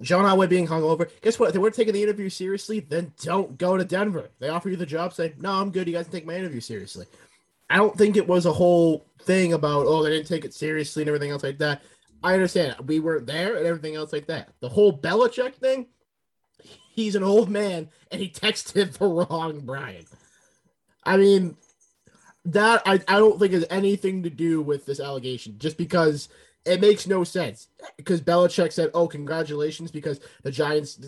John 0.03 0.25
Elway 0.25 0.49
being 0.49 0.69
hungover. 0.69 1.11
Guess 1.23 1.39
what? 1.39 1.49
If 1.49 1.55
they 1.55 1.59
weren't 1.59 1.75
taking 1.75 1.95
the 1.95 2.03
interview 2.03 2.29
seriously, 2.29 2.81
then 2.81 3.13
don't 3.23 3.59
go 3.59 3.77
to 3.77 3.85
Denver. 3.85 4.31
They 4.39 4.49
offer 4.49 4.69
you 4.69 4.77
the 4.77 4.87
job, 4.87 5.15
say, 5.15 5.35
"No, 5.39 5.53
I'm 5.53 5.71
good. 5.71 5.89
You 5.89 5.95
guys 5.95 6.05
can 6.05 6.13
take 6.13 6.27
my 6.27 6.37
interview 6.37 6.61
seriously." 6.61 7.07
I 7.69 7.77
don't 7.77 7.97
think 7.97 8.17
it 8.17 8.29
was 8.29 8.47
a 8.47 8.53
whole 8.53 9.07
thing 9.23 9.53
about 9.53 9.87
oh 9.87 10.03
they 10.03 10.11
didn't 10.11 10.29
take 10.29 10.45
it 10.45 10.55
seriously 10.55 11.03
and 11.03 11.09
everything 11.09 11.31
else 11.31 11.43
like 11.43 11.59
that. 11.59 11.83
I 12.23 12.35
understand 12.35 12.77
we 12.87 13.01
weren't 13.01 13.27
there 13.27 13.57
and 13.57 13.67
everything 13.67 13.95
else 13.95 14.13
like 14.13 14.27
that. 14.27 14.51
The 14.61 14.69
whole 14.69 14.99
Belichick 14.99 15.55
thing, 15.55 15.87
he's 16.93 17.15
an 17.15 17.23
old 17.23 17.51
man 17.51 17.89
and 18.11 18.21
he 18.21 18.31
texted 18.31 18.93
the 18.99 19.07
wrong 19.07 19.61
Brian. 19.61 20.07
I 21.05 21.17
mean, 21.17 21.57
that 22.47 22.83
I, 22.87 22.95
I 23.09 23.19
don't 23.19 23.39
think 23.39 23.53
has 23.53 23.65
anything 23.71 24.23
to 24.23 24.31
do 24.31 24.63
with 24.63 24.87
this 24.87 25.01
allegation, 25.01 25.57
just 25.59 25.77
because 25.77 26.29
it 26.65 26.81
makes 26.81 27.07
no 27.07 27.25
sense. 27.25 27.69
Because 27.97 28.21
Belichick 28.21 28.73
said, 28.73 28.91
"Oh, 28.95 29.07
congratulations," 29.09 29.91
because 29.91 30.21
the 30.43 30.51
Giants, 30.51 30.99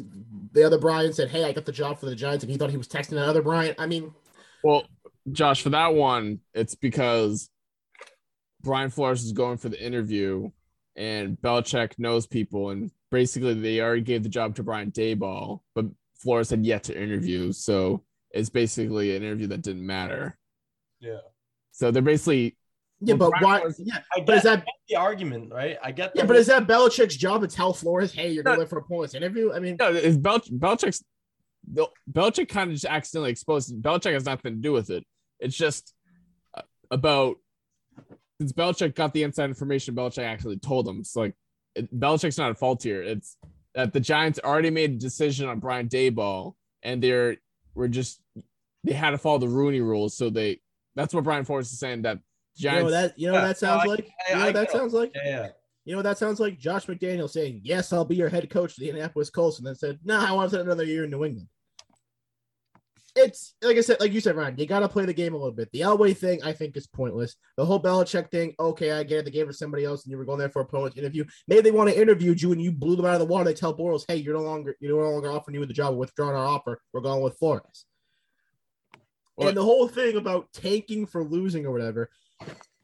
the 0.52 0.64
other 0.64 0.78
Brian 0.78 1.12
said, 1.12 1.28
"Hey, 1.28 1.44
I 1.44 1.52
got 1.52 1.64
the 1.64 1.72
job 1.72 1.98
for 1.98 2.06
the 2.06 2.14
Giants," 2.14 2.44
and 2.44 2.50
he 2.50 2.58
thought 2.58 2.70
he 2.70 2.76
was 2.76 2.88
texting 2.88 3.12
another 3.12 3.42
Brian. 3.42 3.74
I 3.78 3.86
mean, 3.86 4.12
Well, 4.62 4.84
Josh, 5.32 5.62
for 5.62 5.70
that 5.70 5.94
one, 5.94 6.40
it's 6.54 6.74
because 6.74 7.50
Brian 8.62 8.90
Flores 8.90 9.24
is 9.24 9.32
going 9.32 9.58
for 9.58 9.68
the 9.68 9.82
interview, 9.84 10.50
and 10.96 11.36
Belichick 11.40 11.92
knows 11.98 12.26
people, 12.26 12.70
and 12.70 12.90
basically 13.10 13.54
they 13.54 13.80
already 13.80 14.02
gave 14.02 14.22
the 14.22 14.28
job 14.28 14.56
to 14.56 14.62
Brian 14.62 14.90
Daboll, 14.90 15.60
but 15.74 15.86
Flores 16.16 16.50
had 16.50 16.64
yet 16.64 16.84
to 16.84 17.00
interview, 17.00 17.52
so 17.52 18.02
it's 18.32 18.50
basically 18.50 19.16
an 19.16 19.22
interview 19.22 19.46
that 19.48 19.62
didn't 19.62 19.86
matter. 19.86 20.36
Yeah. 21.00 21.18
So 21.72 21.90
they're 21.90 22.02
basically 22.02 22.56
yeah, 23.00 23.14
Well, 23.14 23.30
but 23.30 23.38
Brian 23.40 23.44
why? 23.44 23.58
Flores- 23.60 23.80
Yeah, 23.84 23.98
I 24.16 24.20
but 24.20 24.36
is 24.38 24.42
that 24.42 24.58
I 24.58 24.60
get 24.62 24.66
the 24.88 24.96
argument, 24.96 25.52
right? 25.52 25.78
I 25.82 25.92
get 25.92 26.12
yeah, 26.16 26.22
the 26.22 26.28
but 26.28 26.36
is 26.36 26.48
that 26.48 26.66
Belichick's 26.66 27.16
job 27.16 27.42
to 27.42 27.46
tell 27.46 27.72
Flores, 27.72 28.12
"Hey, 28.12 28.32
you're 28.32 28.42
going 28.42 28.66
for 28.66 28.78
a 28.78 28.82
pointless 28.82 29.14
interview"? 29.14 29.52
I 29.52 29.60
mean, 29.60 29.76
no, 29.78 29.92
it's 29.92 30.16
Bel- 30.16 30.40
Belichick's 30.40 31.04
Bel- 31.64 31.92
Belichick 32.10 32.48
kind 32.48 32.70
of 32.70 32.74
just 32.74 32.86
accidentally 32.86 33.30
exposed. 33.30 33.72
Belichick 33.80 34.12
has 34.14 34.24
nothing 34.24 34.54
to 34.56 34.60
do 34.60 34.72
with 34.72 34.90
it. 34.90 35.06
It's 35.40 35.56
just 35.56 35.94
uh, 36.56 36.62
about 36.90 37.36
since 38.40 38.52
Belichick 38.52 38.94
got 38.94 39.12
the 39.12 39.22
inside 39.24 39.50
information. 39.50 39.94
Belichick 39.94 40.24
actually 40.24 40.58
told 40.58 40.86
him. 40.88 41.02
So 41.04 41.20
like, 41.20 41.34
it, 41.74 41.92
Belichick's 41.98 42.38
not 42.38 42.50
at 42.50 42.58
fault 42.58 42.82
here. 42.82 43.02
It's 43.02 43.36
that 43.74 43.92
the 43.92 44.00
Giants 44.00 44.40
already 44.42 44.70
made 44.70 44.92
a 44.92 44.96
decision 44.96 45.48
on 45.48 45.58
Brian 45.60 45.88
Daboll, 45.88 46.54
and 46.82 47.02
they're 47.02 47.36
were 47.74 47.88
just 47.88 48.20
they 48.84 48.92
had 48.92 49.10
to 49.10 49.18
follow 49.18 49.38
the 49.38 49.48
Rooney 49.48 49.80
rules. 49.80 50.16
So 50.16 50.30
they 50.30 50.60
that's 50.94 51.14
what 51.14 51.24
Brian 51.24 51.44
Flores 51.44 51.72
is 51.72 51.78
saying 51.78 52.02
that 52.02 52.18
you 52.56 52.70
know 52.70 52.74
Giants. 52.76 52.92
that 52.92 53.18
you 53.18 53.26
know 53.28 53.34
what 53.34 53.40
Yeah, 53.42 53.46
that 53.48 53.58
sounds 53.58 53.82
I- 53.84 53.86
like. 53.86 54.00
I- 54.00 54.30
You 54.32 54.34
know 54.36 54.42
I 54.42 54.44
what 54.46 54.54
that 54.54 54.70
sounds 54.70 54.92
like. 54.92 55.12
yeah, 55.14 55.22
yeah. 55.28 55.48
You 55.84 55.92
know 55.92 55.98
what 55.98 56.02
that 56.02 56.18
sounds 56.18 56.38
like? 56.38 56.58
Josh 56.58 56.84
McDaniel 56.86 57.30
saying, 57.30 57.60
"Yes, 57.64 57.92
I'll 57.94 58.04
be 58.04 58.14
your 58.16 58.28
head 58.28 58.50
coach 58.50 58.72
of 58.72 58.76
the 58.78 58.88
Indianapolis 58.90 59.30
Colts," 59.30 59.56
and 59.58 59.66
then 59.66 59.74
said, 59.74 59.98
"No, 60.04 60.18
I 60.18 60.32
want 60.32 60.50
to 60.50 60.56
spend 60.56 60.68
another 60.68 60.84
year 60.84 61.04
in 61.04 61.10
New 61.10 61.24
England." 61.24 61.48
It's 63.16 63.54
like 63.62 63.76
I 63.76 63.80
said, 63.80 64.00
like 64.00 64.12
you 64.12 64.20
said, 64.20 64.36
Ryan. 64.36 64.56
You 64.58 64.66
got 64.66 64.80
to 64.80 64.88
play 64.88 65.04
the 65.04 65.12
game 65.12 65.34
a 65.34 65.36
little 65.36 65.52
bit. 65.52 65.70
The 65.72 65.80
Elway 65.80 66.16
thing, 66.16 66.40
I 66.44 66.52
think, 66.52 66.76
is 66.76 66.86
pointless. 66.86 67.34
The 67.56 67.64
whole 67.64 67.82
Belichick 67.82 68.30
thing, 68.30 68.54
okay, 68.60 68.92
I 68.92 69.02
get 69.02 69.20
it. 69.20 69.24
They 69.24 69.30
gave 69.30 69.44
it 69.44 69.52
to 69.52 69.54
somebody 69.54 69.84
else, 69.84 70.04
and 70.04 70.10
you 70.12 70.18
were 70.18 70.24
going 70.24 70.38
there 70.38 70.48
for 70.48 70.60
a 70.60 70.64
opponent 70.64 70.96
interview. 70.96 71.24
Maybe 71.48 71.62
they 71.62 71.70
want 71.70 71.90
to 71.90 72.00
interview 72.00 72.34
you, 72.36 72.52
and 72.52 72.62
you 72.62 72.70
blew 72.70 72.96
them 72.96 73.06
out 73.06 73.14
of 73.14 73.20
the 73.20 73.26
water. 73.26 73.44
They 73.44 73.54
tell 73.54 73.76
Boros, 73.76 74.04
"Hey, 74.06 74.16
you're 74.16 74.34
no 74.34 74.42
longer, 74.42 74.76
you're 74.80 74.96
no 74.96 75.10
longer 75.10 75.30
offering 75.30 75.54
you 75.56 75.66
the 75.66 75.72
job. 75.72 75.94
We're 75.94 76.00
withdrawing 76.00 76.36
our 76.36 76.46
offer. 76.46 76.80
We're 76.92 77.00
going 77.00 77.22
with 77.22 77.38
Flores." 77.38 77.86
Well- 79.36 79.48
and 79.48 79.56
the 79.56 79.64
whole 79.64 79.88
thing 79.88 80.16
about 80.16 80.52
tanking 80.52 81.06
for 81.06 81.24
losing 81.24 81.66
or 81.66 81.72
whatever, 81.72 82.10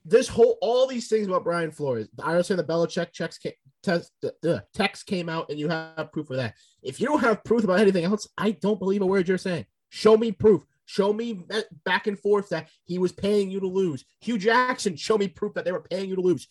this 0.04 0.28
whole 0.28 0.58
all 0.60 0.86
these 0.86 1.08
things 1.08 1.26
about 1.26 1.44
Brian 1.44 1.70
Flores. 1.70 2.08
I 2.22 2.32
understand 2.32 2.60
the 2.60 2.64
Belichick 2.64 3.12
checks 3.12 3.38
came, 3.38 3.52
test, 3.82 4.12
uh, 4.24 4.60
text 4.72 5.06
came 5.06 5.28
out, 5.28 5.50
and 5.50 5.58
you 5.58 5.68
have 5.68 6.12
proof 6.12 6.30
of 6.30 6.36
that. 6.36 6.54
If 6.82 7.00
you 7.00 7.06
don't 7.06 7.20
have 7.20 7.44
proof 7.44 7.64
about 7.64 7.80
anything 7.80 8.04
else, 8.04 8.28
I 8.36 8.52
don't 8.52 8.78
believe 8.78 9.02
a 9.02 9.06
word 9.06 9.28
you're 9.28 9.38
saying. 9.38 9.66
Show 9.90 10.16
me 10.16 10.32
proof. 10.32 10.64
Show 10.86 11.14
me 11.14 11.44
back 11.84 12.06
and 12.06 12.18
forth 12.18 12.50
that 12.50 12.68
he 12.84 12.98
was 12.98 13.10
paying 13.10 13.50
you 13.50 13.58
to 13.60 13.66
lose. 13.66 14.04
Hue 14.20 14.36
Jackson, 14.36 14.96
show 14.96 15.16
me 15.16 15.28
proof 15.28 15.54
that 15.54 15.64
they 15.64 15.72
were 15.72 15.80
paying 15.80 16.10
you 16.10 16.16
to 16.16 16.20
lose. 16.20 16.46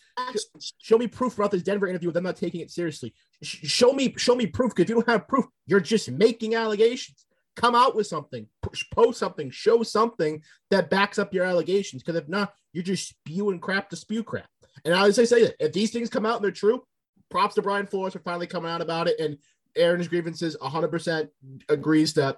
Show 0.80 0.98
me 0.98 1.06
proof 1.06 1.38
about 1.38 1.52
this 1.52 1.62
Denver 1.62 1.88
interview 1.88 2.08
with 2.08 2.16
them 2.16 2.24
not 2.24 2.36
taking 2.36 2.62
it 2.62 2.72
seriously. 2.72 3.14
Show 3.44 3.94
me, 3.94 4.12
show 4.18 4.36
me 4.36 4.48
proof. 4.48 4.74
Because 4.74 4.84
if 4.84 4.90
you 4.90 4.96
don't 4.96 5.10
have 5.10 5.28
proof, 5.28 5.46
you're 5.68 5.80
just 5.80 6.10
making 6.10 6.56
allegations. 6.56 7.26
Come 7.56 7.76
out 7.76 7.96
with 7.96 8.08
something, 8.08 8.48
post 8.92 9.20
something, 9.20 9.52
show 9.52 9.84
something 9.84 10.42
that 10.72 10.90
backs 10.90 11.20
up 11.20 11.32
your 11.32 11.46
allegations. 11.46 12.02
Because 12.02 12.20
if 12.20 12.28
not, 12.28 12.54
you're 12.72 12.84
just 12.84 13.10
spewing 13.10 13.60
crap 13.60 13.92
to 13.92 13.96
spew 13.96 14.24
crap. 14.24 14.50
And 14.84 14.96
I 14.96 15.02
always 15.02 15.16
say 15.16 15.44
that 15.44 15.64
if 15.64 15.74
these 15.74 15.92
things 15.92 16.10
come 16.10 16.26
out 16.26 16.38
and 16.38 16.44
they're 16.44 16.52
true, 16.52 16.82
props 17.30 17.54
to 17.56 17.62
Brian 17.62 17.86
Flores 17.86 18.14
for 18.14 18.20
finally 18.20 18.48
coming 18.48 18.72
out 18.72 18.82
about 18.82 19.08
it. 19.08 19.20
And 19.20 19.38
Aaron's 19.76 20.08
grievances 20.08 20.58
100% 20.60 21.30
agrees 21.70 22.14
that 22.16 22.38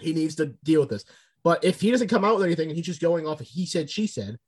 he 0.00 0.12
needs 0.12 0.36
to 0.36 0.46
deal 0.64 0.80
with 0.80 0.90
this. 0.90 1.04
But 1.44 1.64
if 1.64 1.80
he 1.80 1.90
doesn't 1.90 2.08
come 2.08 2.24
out 2.24 2.36
with 2.36 2.44
anything 2.44 2.68
and 2.68 2.76
he's 2.76 2.86
just 2.86 3.00
going 3.00 3.26
off 3.26 3.40
of 3.40 3.46
he 3.46 3.66
said, 3.66 3.88
she 3.88 4.06
said, 4.06 4.38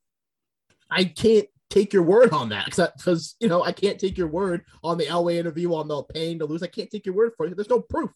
I 0.90 1.04
can't 1.04 1.46
take 1.70 1.92
your 1.92 2.02
word 2.02 2.32
on 2.32 2.48
that 2.50 2.66
because, 2.66 3.36
you 3.40 3.48
know, 3.48 3.62
I 3.62 3.72
can't 3.72 3.98
take 3.98 4.18
your 4.18 4.26
word 4.26 4.64
on 4.82 4.98
the 4.98 5.04
Elway 5.04 5.36
interview 5.36 5.72
on 5.74 5.88
the 5.88 6.02
pain 6.02 6.38
to 6.40 6.44
lose. 6.44 6.62
I 6.62 6.66
can't 6.66 6.90
take 6.90 7.06
your 7.06 7.14
word 7.14 7.32
for 7.36 7.46
it. 7.46 7.56
There's 7.56 7.70
no 7.70 7.80
proof. 7.80 8.10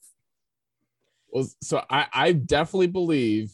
Well, 1.28 1.46
so 1.62 1.84
I, 1.88 2.06
I 2.12 2.32
definitely 2.32 2.88
believe 2.88 3.52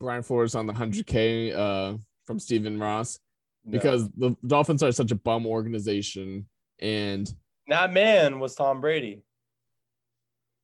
Brian 0.00 0.22
Flores 0.22 0.54
on 0.54 0.66
the 0.66 0.72
100K 0.72 1.54
uh, 1.56 1.96
from 2.26 2.38
Stephen 2.38 2.78
Ross 2.78 3.18
No. 3.64 3.72
because 3.72 4.08
the 4.10 4.36
Dolphins 4.46 4.82
are 4.82 4.92
such 4.92 5.12
a 5.12 5.16
bum 5.16 5.46
organization. 5.46 6.46
And 6.80 7.32
that 7.68 7.92
man 7.92 8.40
was 8.40 8.54
Tom 8.54 8.80
Brady. 8.80 9.22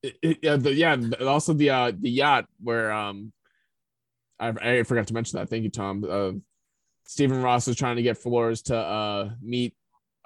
It, 0.03 0.17
it- 0.23 0.39
yeah, 0.43 0.57
the, 0.57 0.73
yeah, 0.75 0.97
also 1.27 1.53
the 1.53 1.71
uh, 1.71 1.93
the 1.99 2.11
yacht 2.11 2.47
where 2.63 2.93
um, 2.93 3.33
I, 4.39 4.49
I 4.49 4.83
forgot 4.83 5.07
to 5.09 5.15
mention 5.15 5.39
that. 5.39 5.49
Thank 5.49 5.65
you, 5.65 5.71
Tom. 5.71 6.05
Uh, 6.09 6.33
Stephen 7.05 7.43
Ross 7.43 7.67
was 7.67 7.77
trying 7.77 7.97
to 7.97 8.03
get 8.03 8.19
Flores 8.19 8.63
to 8.63 8.77
uh, 8.77 9.31
meet 9.43 9.75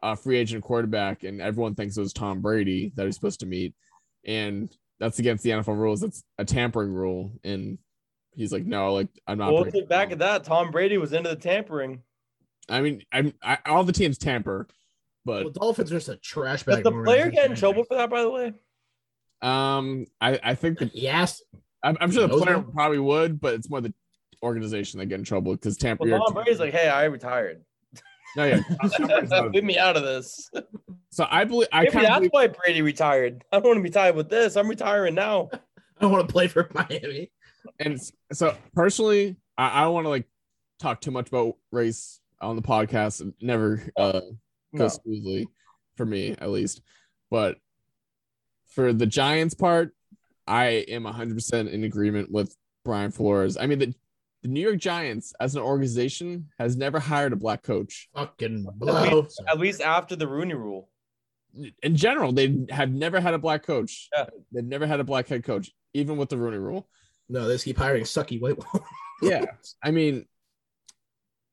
a 0.03 0.17
free 0.17 0.37
agent 0.39 0.65
quarterback, 0.65 1.23
and 1.23 1.41
everyone 1.41 1.75
thinks 1.75 1.97
it 1.97 2.01
was 2.01 2.13
Tom 2.13 2.41
Brady 2.41 2.93
that 2.97 3.07
he's 3.07 3.15
supposed 3.15 3.41
to 3.41 3.47
meet, 3.47 3.75
and 4.25 4.75
that's 4.99 5.19
against 5.19 5.45
the 5.45 5.51
NFL 5.51 5.79
rules. 5.79 6.01
That's 6.01 6.25
a 6.39 6.45
tampering 6.45 6.93
rule, 6.93 7.33
and 7.45 7.79
he's 8.35 8.53
like, 8.53 8.65
no, 8.67 8.93
like 8.95 9.09
I'm 9.27 9.39
not. 9.39 9.53
Well, 9.53 9.63
breaking 9.63 9.81
look 9.83 9.89
back 9.89 10.11
at 10.11 10.19
that. 10.19 10.45
Tom 10.45 10.71
Brady 10.71 10.99
was 10.99 11.13
into 11.13 11.31
the 11.31 11.37
tampering. 11.37 12.03
I 12.69 12.81
mean, 12.81 13.03
I'm 13.13 13.33
I, 13.43 13.59
all 13.67 13.85
the 13.85 13.93
teams 13.93 14.19
tamper, 14.19 14.67
Well, 15.25 15.45
but 15.45 15.55
Dolphins 15.55 15.91
are 15.93 15.97
just 15.97 16.09
a 16.09 16.17
trash 16.17 16.65
Did 16.65 16.71
bag. 16.77 16.85
the 16.85 16.91
player 16.91 17.31
get 17.31 17.51
in 17.51 17.57
trouble 17.57 17.85
for 17.85 17.97
that, 17.97 18.11
by 18.11 18.23
the 18.23 18.31
way? 18.31 18.53
Um, 19.43 20.07
I 20.21 20.39
I 20.43 20.55
think 20.55 20.79
that 20.79 20.95
Yes. 20.95 21.43
I'm, 21.85 21.97
I'm 22.01 22.11
sure 22.13 22.29
the 22.29 22.39
player 22.39 22.57
him? 22.57 22.71
probably 22.73 23.01
would, 23.01 23.41
but 23.41 23.55
it's 23.55 23.69
more 23.69 23.81
the 23.81 23.93
organization 24.43 25.01
that 25.01 25.07
get 25.07 25.19
in 25.19 25.25
trouble 25.25 25.53
because 25.53 25.77
tamper. 25.77 26.07
Well, 26.09 26.25
Tom 26.25 26.35
Brady's 26.35 26.61
like, 26.61 26.73
hey, 26.73 26.89
I 26.89 27.05
retired. 27.05 27.63
no, 28.37 28.45
yeah. 28.45 28.61
Tampering's 28.97 29.31
not 29.31 29.47
a- 29.47 29.49
Leave 29.49 29.65
me 29.65 29.79
out 29.79 29.97
of 29.97 30.05
this. 30.05 30.49
so 31.11 31.27
I 31.31 31.45
believe 31.45 31.69
I 31.73 31.85
Maybe 31.85 31.91
that's 32.01 32.15
believe, 32.19 32.31
why 32.31 32.47
Brady 32.47 32.83
retired. 32.83 33.45
I 33.53 33.57
don't 33.59 33.67
want 33.67 33.79
to 33.79 33.83
be 33.83 33.91
tied 33.91 34.15
with 34.15 34.29
this. 34.31 34.57
I'm 34.57 34.69
retiring 34.69 35.15
now. 35.17 35.49
I 35.53 35.59
don't 36.01 36.13
want 36.13 36.29
to 36.29 36.33
play 36.33 36.47
for 36.49 36.69
Miami. 36.75 37.31
and 37.81 38.01
so 38.33 38.57
personally, 38.75 39.37
I, 39.59 39.81
I 39.81 39.85
don't 39.85 39.95
want 39.95 40.05
to 40.05 40.11
like 40.11 40.27
talk 40.79 41.01
too 41.01 41.11
much 41.11 41.29
about 41.29 41.57
race 41.73 42.21
on 42.41 42.55
the 42.57 42.63
podcast. 42.63 43.27
It 43.27 43.35
never 43.41 43.83
uh 43.97 44.21
No. 44.73 44.79
goes 44.79 44.95
smoothly 45.03 45.49
for 45.97 46.07
me 46.07 46.37
at 46.41 46.51
least. 46.51 46.81
But 47.31 47.59
for 48.75 48.93
the 48.93 49.07
Giants 49.07 49.55
part, 49.55 49.95
I 50.47 50.65
am 50.89 51.05
100% 51.05 51.71
in 51.71 51.85
agreement 51.85 52.31
with 52.31 52.55
Brian 52.85 53.11
Flores. 53.11 53.57
I 53.57 53.67
mean, 53.67 53.79
the, 53.79 53.95
the 54.43 54.49
New 54.49 54.61
York 54.61 54.79
Giants 54.79 55.33
as 55.41 55.55
an 55.55 55.63
organization 55.63 56.49
has 56.59 56.77
never 56.77 56.99
hired 56.99 57.33
a 57.33 57.37
black 57.37 57.63
coach. 57.63 58.09
Fucking 58.15 58.67
blow. 58.75 59.27
At 59.49 59.59
least 59.59 59.81
after 59.81 60.17
the 60.17 60.27
Rooney 60.27 60.55
rule. 60.55 60.89
In 61.83 61.97
general, 61.97 62.33
they 62.33 62.65
have 62.71 62.91
never 62.91 63.21
had 63.21 63.35
a 63.35 63.39
black 63.39 63.63
coach. 63.63 64.09
Yeah. 64.15 64.27
They've 64.53 64.65
never 64.65 64.87
had 64.87 65.01
a 65.01 65.05
black 65.05 65.29
head 65.29 65.45
coach, 65.45 65.71
even 65.93 66.17
with 66.17 66.31
the 66.31 66.39
Rooney 66.39 66.57
rule. 66.57 66.89
No, 67.29 67.47
they 67.47 67.55
just 67.55 67.65
keep 67.65 67.79
hiring 67.79 68.05
sucky 68.05 68.41
white. 68.41 68.57
Ones. 68.59 68.87
yeah. 69.23 69.45
I 69.83 69.91
mean, 69.91 70.27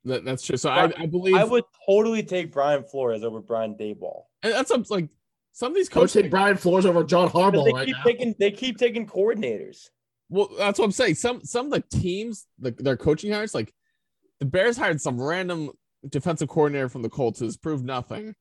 that, 0.05 0.23
that's 0.23 0.45
true. 0.45 0.57
So 0.57 0.69
I, 0.69 0.91
I 0.97 1.05
believe 1.05 1.35
I 1.35 1.43
would 1.43 1.65
totally 1.85 2.23
take 2.23 2.53
Brian 2.53 2.83
Flores 2.83 3.23
over 3.23 3.41
Brian 3.41 3.75
Daboll. 3.75 4.23
and 4.41 4.53
that's 4.53 4.71
up, 4.71 4.89
like 4.89 5.09
some 5.60 5.73
of 5.73 5.76
these 5.76 5.90
Coach 5.90 6.14
coaches. 6.14 6.14
take 6.14 6.31
Brian 6.31 6.56
Flores 6.56 6.86
over 6.86 7.03
John 7.03 7.27
Because 7.27 7.52
Harbaugh 7.52 7.65
They 7.65 7.73
right 7.73 7.86
keep 7.86 7.98
now. 7.98 8.03
taking 8.03 8.36
they 8.40 8.52
keep 8.52 8.77
taking 8.77 9.06
coordinators. 9.06 9.90
Well, 10.30 10.49
that's 10.57 10.80
what 10.80 10.86
I'm 10.86 10.91
saying. 10.94 11.15
Some 11.15 11.44
some 11.44 11.65
of 11.65 11.72
the 11.73 11.98
teams, 11.98 12.48
the, 12.60 12.72
their 12.72 12.95
coaching 12.95 13.34
hires, 13.34 13.53
like 13.53 13.73
the 14.40 14.45
Bears 14.45 14.77
hired 14.77 15.02
some 15.02 15.19
random 15.19 15.72
defensive 16.07 16.48
coordinator 16.48 16.88
from 16.88 17.02
the 17.02 17.10
Colts 17.10 17.41
who's 17.41 17.57
proved 17.57 17.84
nothing. 17.84 18.36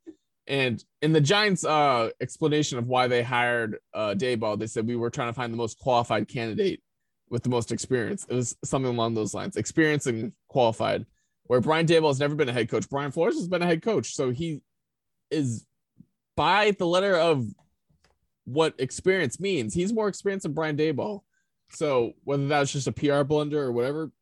And 0.47 0.83
in 1.03 1.13
the 1.13 1.21
Giants' 1.21 1.65
uh, 1.65 2.11
explanation 2.21 2.79
of 2.79 2.87
why 2.87 3.09
they 3.09 3.25
hired 3.25 3.79
uh, 3.93 4.15
Daboll, 4.17 4.57
they 4.57 4.69
said 4.69 4.87
we 4.87 4.95
were 4.95 5.11
trying 5.11 5.29
to 5.29 5.35
find 5.35 5.53
the 5.53 5.57
most 5.57 5.77
qualified 5.81 6.29
candidate 6.29 6.81
with 7.31 7.43
the 7.43 7.51
most 7.51 7.73
experience. 7.73 8.27
It 8.29 8.35
was 8.35 8.57
something 8.65 8.91
along 8.91 9.15
those 9.15 9.35
lines, 9.35 9.57
experience 9.57 10.07
and 10.07 10.33
qualified. 10.47 11.05
Where 11.45 11.61
Brian 11.61 11.87
Daboll 11.87 12.11
has 12.11 12.21
never 12.21 12.37
been 12.37 12.49
a 12.49 12.53
head 12.53 12.69
coach, 12.71 12.89
Brian 12.89 13.11
Flores 13.11 13.35
has 13.37 13.49
been 13.49 13.61
a 13.63 13.67
head 13.67 13.83
coach, 13.83 14.15
so 14.15 14.31
he 14.31 14.61
is 15.31 15.67
by 16.39 16.71
the 16.71 16.87
letter 16.87 17.17
of 17.17 17.45
what 18.45 18.73
experience 18.79 19.41
means. 19.41 19.75
He's 19.75 19.93
more 19.93 20.07
experienced 20.07 20.45
than 20.45 20.53
Brian 20.53 20.77
Daboll. 20.77 21.23
So 21.71 22.13
whether 22.23 22.47
that 22.47 22.61
was 22.61 22.73
just 22.73 22.87
a 22.87 22.93
PR 22.93 23.25
blunder 23.25 23.61
or 23.61 23.73
whatever, 23.73 24.13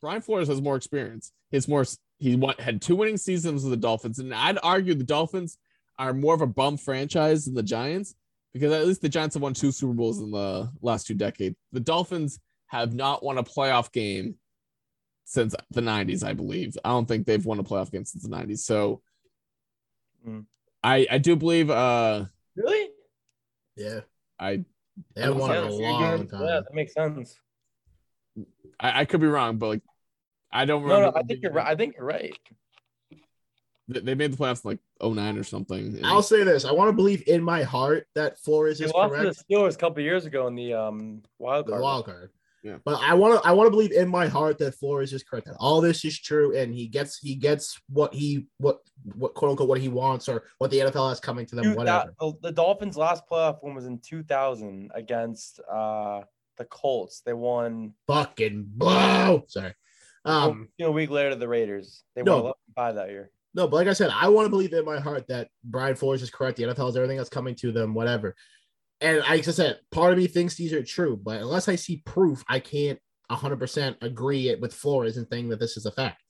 Brian 0.00 0.22
Flores 0.22 0.48
has 0.48 0.62
more 0.62 0.76
experience. 0.76 1.30
He's 1.50 1.68
more 1.68 1.84
he 2.18 2.36
won, 2.36 2.54
had 2.58 2.80
two 2.80 2.96
winning 2.96 3.18
seasons 3.18 3.62
with 3.62 3.70
the 3.70 3.76
Dolphins, 3.76 4.18
and 4.18 4.34
I'd 4.34 4.58
argue 4.62 4.94
the 4.94 5.04
Dolphins 5.04 5.58
are 5.98 6.14
more 6.14 6.34
of 6.34 6.40
a 6.40 6.46
bum 6.46 6.78
franchise 6.78 7.44
than 7.44 7.54
the 7.54 7.62
Giants 7.62 8.14
because 8.54 8.72
at 8.72 8.86
least 8.86 9.02
the 9.02 9.08
Giants 9.10 9.34
have 9.34 9.42
won 9.42 9.52
two 9.52 9.70
Super 9.70 9.92
Bowls 9.92 10.20
in 10.22 10.30
the 10.30 10.70
last 10.80 11.06
two 11.06 11.14
decades. 11.14 11.54
The 11.72 11.80
Dolphins 11.80 12.40
have 12.68 12.94
not 12.94 13.22
won 13.22 13.36
a 13.36 13.44
playoff 13.44 13.92
game 13.92 14.36
since 15.26 15.54
the 15.70 15.82
90s, 15.82 16.24
I 16.24 16.32
believe. 16.32 16.78
I 16.82 16.88
don't 16.88 17.06
think 17.06 17.26
they've 17.26 17.44
won 17.44 17.58
a 17.58 17.64
playoff 17.64 17.92
game 17.92 18.06
since 18.06 18.22
the 18.22 18.34
90s. 18.34 18.60
So 18.60 19.02
Hmm. 20.24 20.40
I 20.88 21.06
I 21.10 21.18
do 21.18 21.36
believe 21.36 21.68
uh 21.70 22.24
Really? 22.56 22.90
Yeah, 23.76 24.00
I 24.40 24.64
they 25.14 25.22
haven't 25.22 25.38
won 25.38 25.50
in 25.52 25.56
a 25.58 25.62
Makes 25.66 25.76
sense. 25.76 26.32
long 26.32 26.46
Yeah, 26.46 26.60
that 26.60 26.74
makes 26.74 26.94
sense. 26.94 27.38
I, 28.80 29.00
I 29.00 29.04
could 29.04 29.20
be 29.20 29.26
wrong, 29.26 29.58
but 29.58 29.68
like 29.68 29.82
I 30.50 30.64
don't 30.64 30.82
remember. 30.82 31.12
no, 31.12 31.12
I 31.14 31.22
think 31.24 31.42
you're 31.42 31.52
right. 31.52 31.66
I 31.66 31.74
think 31.76 31.94
you're 31.96 32.06
right. 32.06 32.36
They 33.88 34.00
they 34.00 34.14
made 34.14 34.32
the 34.32 34.36
playoffs 34.36 34.64
in 34.64 34.70
like 34.70 35.14
09 35.14 35.38
or 35.38 35.44
something. 35.44 35.78
and- 35.96 36.06
I'll 36.06 36.22
say 36.22 36.42
this: 36.44 36.64
I 36.64 36.72
want 36.72 36.88
to 36.88 36.92
believe 36.92 37.22
in 37.28 37.42
my 37.42 37.62
heart 37.62 38.06
that 38.14 38.38
Flores 38.38 38.78
They 38.78 38.86
is 38.86 38.92
lost 38.92 39.12
correct. 39.14 39.34
to 39.36 39.42
the 39.48 39.54
Steelers 39.54 39.74
a 39.74 39.78
couple 39.78 40.02
years 40.02 40.24
ago 40.26 40.46
in 40.46 40.54
the 40.54 40.72
um 40.74 41.22
wild 41.38 41.66
the 41.66 41.72
card. 41.72 41.82
wild 41.82 42.04
card. 42.06 42.30
Yeah. 42.62 42.78
But 42.84 43.00
I 43.00 43.14
want 43.14 43.40
to 43.42 43.48
I 43.48 43.52
want 43.52 43.66
to 43.68 43.70
believe 43.70 43.92
in 43.92 44.08
my 44.08 44.26
heart 44.26 44.58
that 44.58 44.74
Flores 44.74 45.12
is 45.12 45.22
correct. 45.22 45.46
That 45.46 45.56
all 45.60 45.80
this 45.80 46.04
is 46.04 46.18
true, 46.18 46.56
and 46.56 46.74
he 46.74 46.86
gets 46.88 47.18
he 47.18 47.34
gets 47.36 47.80
what 47.88 48.12
he 48.12 48.46
what 48.58 48.80
what 49.14 49.34
quote 49.34 49.52
unquote 49.52 49.68
what 49.68 49.80
he 49.80 49.88
wants 49.88 50.28
or 50.28 50.44
what 50.58 50.70
the 50.70 50.78
NFL 50.80 51.08
has 51.08 51.20
coming 51.20 51.46
to 51.46 51.54
them. 51.54 51.64
Thou- 51.66 51.74
Whatever. 51.76 52.14
the, 52.20 52.32
the 52.42 52.52
Dolphins' 52.52 52.96
last 52.96 53.22
playoff 53.30 53.58
one 53.62 53.74
was 53.74 53.86
in 53.86 53.98
2000 54.00 54.90
against 54.94 55.60
uh 55.70 56.22
the 56.56 56.64
Colts. 56.64 57.20
They 57.24 57.32
won 57.32 57.94
Fucking 58.08 58.64
blow. 58.68 59.44
Sorry. 59.46 59.74
Um. 60.24 60.68
you 60.76 60.84
know, 60.84 60.90
a 60.90 60.94
week 60.94 61.10
later 61.10 61.30
to 61.30 61.36
the 61.36 61.46
Raiders. 61.48 62.02
They 62.16 62.22
No. 62.22 62.32
won 62.32 62.40
11 62.40 62.54
5 62.74 62.94
that 62.96 63.10
year. 63.10 63.30
No, 63.54 63.66
but 63.66 63.76
like 63.76 63.88
I 63.88 63.92
said, 63.92 64.10
I 64.12 64.28
want 64.28 64.46
to 64.46 64.50
believe 64.50 64.72
in 64.72 64.84
my 64.84 64.98
heart 64.98 65.26
that 65.28 65.48
Brian 65.64 65.94
Flores 65.96 66.22
is 66.22 66.30
correct. 66.30 66.56
The 66.58 66.64
NFL 66.64 66.86
has 66.86 66.96
everything 66.96 67.16
that's 67.16 67.30
coming 67.30 67.54
to 67.56 67.72
them. 67.72 67.94
Whatever. 67.94 68.34
And 69.00 69.18
like 69.18 69.46
I 69.46 69.50
said, 69.50 69.80
part 69.90 70.12
of 70.12 70.18
me 70.18 70.26
thinks 70.26 70.54
these 70.54 70.72
are 70.72 70.82
true, 70.82 71.16
but 71.16 71.40
unless 71.40 71.68
I 71.68 71.76
see 71.76 72.02
proof, 72.04 72.44
I 72.48 72.58
can't 72.58 72.98
100% 73.30 73.96
agree 74.02 74.48
it 74.48 74.60
with 74.60 74.74
Flores 74.74 75.16
and 75.16 75.26
saying 75.30 75.48
that 75.50 75.60
this 75.60 75.76
is 75.76 75.86
a 75.86 75.92
fact. 75.92 76.22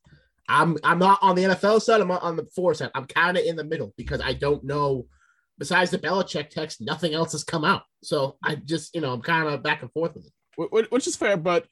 I'm 0.50 0.78
I'm 0.82 0.98
not 0.98 1.18
on 1.22 1.36
the 1.36 1.44
NFL 1.44 1.82
side. 1.82 2.00
I'm 2.00 2.10
on 2.10 2.36
the 2.36 2.46
Flores 2.46 2.78
side. 2.78 2.90
I'm 2.94 3.06
kind 3.06 3.36
of 3.36 3.44
in 3.44 3.56
the 3.56 3.64
middle 3.64 3.92
because 3.96 4.20
I 4.22 4.32
don't 4.32 4.64
know. 4.64 5.06
Besides 5.58 5.90
the 5.90 5.98
Belichick 5.98 6.50
text, 6.50 6.80
nothing 6.80 7.14
else 7.14 7.32
has 7.32 7.44
come 7.44 7.64
out. 7.64 7.82
So 8.02 8.36
I 8.42 8.54
just, 8.54 8.94
you 8.94 9.00
know, 9.00 9.12
I'm 9.12 9.20
kind 9.20 9.48
of 9.48 9.62
back 9.62 9.82
and 9.82 9.92
forth 9.92 10.14
with 10.14 10.26
it. 10.26 10.32
Wh- 10.56 10.70
wh- 10.70 10.92
which 10.92 11.06
is 11.06 11.16
fair, 11.16 11.36
but 11.36 11.66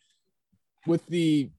with 0.86 1.06
the 1.06 1.50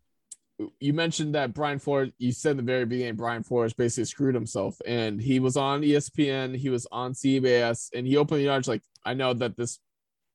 you 0.79 0.93
mentioned 0.93 1.35
that 1.35 1.53
Brian 1.53 1.79
Flores, 1.79 2.11
you 2.17 2.31
said 2.31 2.51
in 2.51 2.57
the 2.57 2.63
very 2.63 2.85
beginning, 2.85 3.15
Brian 3.15 3.43
Flores 3.43 3.73
basically 3.73 4.05
screwed 4.05 4.33
himself, 4.35 4.79
and 4.85 5.21
he 5.21 5.39
was 5.39 5.55
on 5.57 5.81
ESPN, 5.81 6.55
he 6.57 6.69
was 6.69 6.87
on 6.91 7.13
CBS, 7.13 7.89
and 7.93 8.07
he 8.07 8.17
opened 8.17 8.39
the 8.39 8.45
yards 8.45 8.67
like, 8.67 8.81
I 9.05 9.13
know 9.13 9.33
that 9.35 9.55
this 9.55 9.79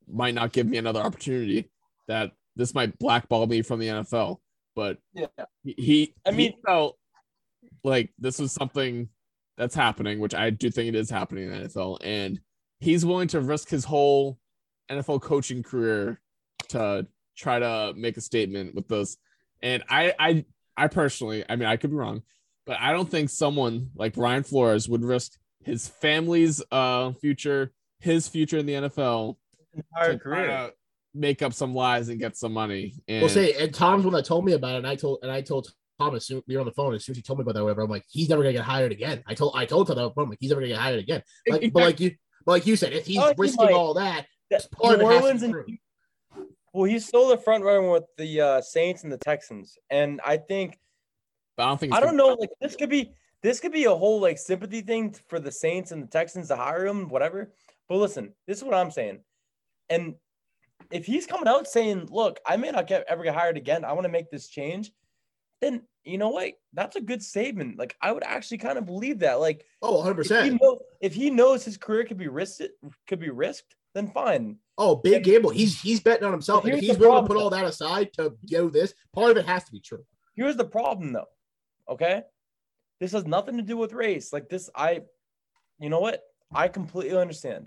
might 0.09 0.35
not 0.35 0.53
give 0.53 0.67
me 0.67 0.79
another 0.79 1.01
opportunity, 1.01 1.71
that 2.09 2.33
this 2.57 2.75
might 2.75 2.99
blackball 2.99 3.47
me 3.47 3.63
from 3.63 3.81
the 3.81 3.89
NFL, 3.89 4.39
but 4.77 4.99
Yeah. 5.15 5.27
he, 5.65 5.75
he 5.79 6.15
I 6.25 6.31
he 6.31 6.37
mean- 6.37 6.55
felt 6.65 6.99
like 7.85 8.13
this 8.19 8.39
was 8.39 8.53
something 8.53 9.09
that's 9.57 9.75
happening, 9.75 10.21
which 10.21 10.35
I 10.35 10.51
do 10.51 10.71
think 10.71 10.89
it 10.89 10.95
is 10.95 11.11
happening 11.11 11.45
in 11.45 11.51
the 11.51 11.69
NFL, 11.69 11.99
and 12.03 12.41
he's 12.81 13.05
willing 13.05 13.29
to 13.29 13.41
risk 13.41 13.69
his 13.71 13.85
whole 13.85 14.39
NFL 14.91 15.21
coaching 15.23 15.63
career 15.63 16.21
to 16.69 17.07
try 17.37 17.59
to 17.59 17.93
make 17.97 18.17
a 18.17 18.21
statement 18.21 18.75
with 18.75 18.87
this. 18.89 19.17
And 19.63 19.83
I, 19.89 20.15
I, 20.19 20.45
I 20.77 20.89
personally, 20.89 21.45
I 21.49 21.57
mean, 21.57 21.69
I 21.69 21.77
could 21.77 21.91
be 21.91 21.97
wrong, 21.97 22.23
but 22.67 22.79
I 22.81 22.93
don't 22.93 23.09
think 23.11 23.31
someone 23.31 23.91
like 23.95 24.15
Brian 24.15 24.43
Flores 24.43 24.89
would 24.89 25.05
risk 25.05 25.33
his 25.65 25.87
family's 25.89 26.61
uh 26.73 27.13
future, 27.13 27.73
his 28.01 28.27
future 28.29 28.59
in 28.59 28.67
the 28.67 28.73
NFL, 28.75 29.37
Entire 29.75 30.19
career. 30.19 30.47
to 30.49 30.73
make 31.15 31.41
up 31.43 31.53
some 31.53 31.75
lies 31.75 32.09
and 32.09 32.19
get 32.19 32.37
some 32.37 32.53
money. 32.53 32.95
And 33.09 33.23
Well, 33.23 33.29
say, 33.31 33.53
and 33.55 33.73
Tom's 33.73 34.05
one 34.05 34.15
that 34.15 34.25
told 34.25 34.45
me 34.45 34.53
about 34.53 34.75
it, 34.75 34.79
and 34.79 34.87
I 34.87 34.97
told, 34.97 35.21
and 35.23 35.31
I 35.31 35.41
told 35.43 35.69
Tom 36.01 36.17
as 36.17 36.27
soon 36.27 36.43
we 36.49 36.55
were 36.57 36.61
on 36.61 36.67
the 36.67 36.73
phone. 36.73 36.95
As 36.95 37.05
soon 37.05 37.13
as 37.13 37.19
he 37.19 37.23
told 37.23 37.39
me 37.39 37.43
about 37.43 37.55
that, 37.55 37.63
whatever, 37.63 37.83
I'm 37.83 37.91
like, 37.91 38.05
he's 38.09 38.29
never 38.29 38.43
gonna 38.43 38.55
get 38.55 38.65
hired 38.65 38.91
again. 38.93 39.23
I 39.27 39.35
told, 39.35 39.55
I 39.57 39.65
told 39.67 39.87
Tom 39.87 39.97
that, 39.97 40.13
I'm 40.17 40.29
like, 40.29 40.39
he's 40.41 40.51
never 40.51 40.61
gonna 40.63 40.73
get 40.73 40.81
hired 40.81 40.99
again. 40.99 41.23
Like, 41.49 41.73
but 41.73 41.85
like 41.85 42.01
you, 42.01 42.11
but 42.45 42.53
like 42.53 42.67
you 42.67 42.75
said, 42.77 42.93
if 42.93 43.07
he's 43.07 43.19
Oh, 43.19 43.33
risking 43.39 43.67
might. 43.67 43.75
all 43.75 43.95
that, 43.95 44.27
That- 44.51 44.69
part 44.73 44.99
New 44.99 45.09
it 45.11 45.15
Orleans 45.15 45.43
and 45.45 45.53
true. 45.53 45.65
Well, 46.73 46.85
he's 46.85 47.07
still 47.07 47.29
the 47.29 47.37
front 47.37 47.65
runner 47.65 47.91
with 47.91 48.05
the 48.17 48.41
uh, 48.41 48.61
Saints 48.61 49.05
and 49.05 49.13
the 49.13 49.19
Texans, 49.19 49.79
and 49.91 50.21
I 50.25 50.37
think 50.37 50.79
but 51.57 51.65
I 51.65 51.69
don't 51.69 51.79
think 51.79 51.95
I 51.95 52.01
don't 52.01 52.17
know. 52.17 52.29
Like 52.29 52.51
this 52.61 52.77
could 52.77 52.89
be 52.89 53.13
this 53.43 53.61
could 53.61 53.73
be 53.73 53.85
a 53.85 53.95
whole 53.95 54.21
like 54.21 54.39
sympathy 54.39 54.81
thing 54.81 55.15
for 55.29 55.39
the 55.39 55.53
Saints 55.53 55.93
and 55.93 56.03
the 56.03 56.07
Texans 56.07 56.49
to 56.49 56.57
hire 56.57 56.87
him, 56.87 57.09
whatever. 57.09 57.53
But 57.89 57.97
listen, 57.97 58.33
this 58.47 58.59
is 58.59 58.65
what 58.65 58.75
I'm 58.75 58.91
saying. 58.91 59.21
And 59.91 60.15
if 60.91 61.05
he's 61.05 61.27
coming 61.27 61.49
out 61.49 61.67
saying, 61.67 62.09
"Look, 62.11 62.41
I 62.47 62.57
may 62.57 62.71
not 62.71 62.87
get 62.87 63.05
ever 63.09 63.25
get 63.25 63.35
hired 63.35 63.57
again. 63.57 63.85
I 63.85 63.93
want 63.93 64.05
to 64.05 64.13
make 64.13 64.31
this 64.31 64.49
change," 64.49 64.93
then 65.61 65.83
you 66.05 66.19
know 66.19 66.31
what? 66.31 66.53
That's 66.73 66.97
a 66.97 67.01
good 67.01 67.23
statement. 67.23 67.79
Like 67.79 67.97
I 68.01 68.13
would 68.13 68.25
actually 68.25 68.59
kind 68.59 68.79
of 68.79 68.87
believe 68.87 69.19
that. 69.21 69.41
Like 69.41 69.67
Oh, 69.83 69.99
100 69.99 70.21
if 70.21 70.27
he, 70.29 70.51
percent. 70.51 70.63
if 71.01 71.15
he 71.15 71.31
knows 71.31 71.65
his 71.65 71.77
career 71.77 72.05
could 72.05 72.19
be 72.19 72.29
risked, 72.29 72.63
could 73.07 73.21
be 73.21 73.31
risked, 73.31 73.77
then 73.95 74.09
fine. 74.09 74.57
Oh, 74.79 74.97
big 74.97 75.25
gamble. 75.25 75.51
He's 75.51 75.81
he's 75.81 76.01
betting 76.01 76.25
on 76.25 76.33
himself, 76.33 76.65
and 76.65 76.81
he's 76.81 76.99
willing 76.99 77.25
to 77.25 77.29
put 77.29 77.37
all 77.37 77.51
that 77.51 77.65
aside 77.65 78.13
to 78.15 78.35
do 78.47 78.71
this, 78.71 78.95
part 79.13 79.31
of 79.31 79.37
it 79.37 79.47
has 79.47 79.65
to 79.65 79.73
be 79.73 79.81
true. 79.81 80.05
Here's 80.35 80.57
the 80.57 80.65
problem 80.65 81.13
though. 81.13 81.29
Okay. 81.89 82.23
This 83.01 83.13
has 83.13 83.27
nothing 83.27 83.57
to 83.57 83.63
do 83.63 83.77
with 83.77 83.93
race. 83.93 84.33
Like 84.33 84.49
this, 84.49 84.71
I 84.75 85.03
you 85.79 85.91
know 85.91 86.01
what? 86.01 86.23
I 86.55 86.69
completely 86.69 87.19
understand. 87.19 87.67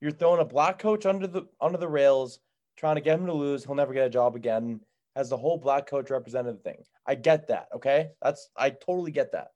You're 0.00 0.12
throwing 0.12 0.40
a 0.40 0.44
black 0.44 0.78
coach 0.78 1.04
under 1.06 1.26
the 1.26 1.46
under 1.60 1.78
the 1.78 1.88
rails, 1.88 2.40
trying 2.76 2.96
to 2.96 3.02
get 3.02 3.18
him 3.18 3.26
to 3.26 3.32
lose. 3.32 3.64
He'll 3.64 3.74
never 3.74 3.92
get 3.92 4.06
a 4.06 4.10
job 4.10 4.36
again. 4.36 4.80
As 5.14 5.30
the 5.30 5.36
whole 5.36 5.56
black 5.56 5.86
coach 5.86 6.10
representative 6.10 6.60
thing. 6.60 6.82
I 7.06 7.14
get 7.14 7.48
that. 7.48 7.68
Okay. 7.74 8.10
That's 8.22 8.50
I 8.56 8.70
totally 8.70 9.10
get 9.10 9.32
that. 9.32 9.48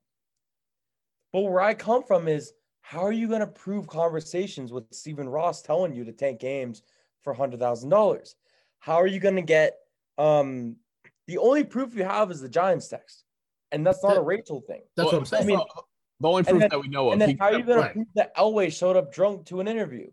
But 1.33 1.43
where 1.43 1.61
I 1.61 1.75
come 1.75 2.03
from 2.03 2.29
is 2.29 2.53
how 2.83 3.01
are 3.05 3.13
you 3.13 3.29
going 3.29 3.41
to 3.41 3.47
prove 3.47 3.87
conversations 3.87 4.73
with 4.73 4.85
Stephen 4.93 5.29
Ross 5.29 5.63
telling 5.63 5.95
you 5.95 6.05
to 6.05 6.13
tank 6.13 6.41
games 6.41 6.83
for 7.23 7.33
hundred 7.33 7.61
thousand 7.61 7.91
dollars? 7.91 8.35
How 8.79 8.95
are 8.97 9.07
you 9.07 9.21
going 9.21 9.37
to 9.37 9.43
get 9.43 9.77
um 10.19 10.77
the 11.27 11.39
only 11.39 11.65
proof 11.65 11.95
you 11.95 12.05
have 12.05 12.31
is 12.31 12.41
the 12.41 12.49
Giants 12.49 12.89
text, 12.89 13.25
and 13.71 13.87
that's 13.87 14.03
not 14.03 14.13
a 14.13 14.15
That- 14.17 14.23
Rachel 14.23 14.61
thing. 14.67 14.83
That's 14.97 15.07
Well, 15.07 15.13
what 15.13 15.19
I'm 15.21 15.25
saying. 15.27 15.45
I 15.45 15.47
mean, 15.47 15.61
the 16.21 16.29
only 16.29 16.43
proof 16.43 16.61
then- 16.61 16.69
that 16.71 16.81
we 16.81 16.89
know 16.89 17.09
of. 17.09 17.13
And 17.13 17.23
then 17.23 17.31
He- 17.31 17.37
how 17.39 17.47
are 17.47 17.59
you 17.59 17.65
going 17.65 17.83
to 17.83 17.93
prove 17.93 18.07
that 18.17 18.35
Elway 18.37 18.73
showed 18.77 18.97
up 18.97 19.13
drunk 19.13 19.47
to 19.47 19.61
an 19.61 19.69
interview? 19.69 20.11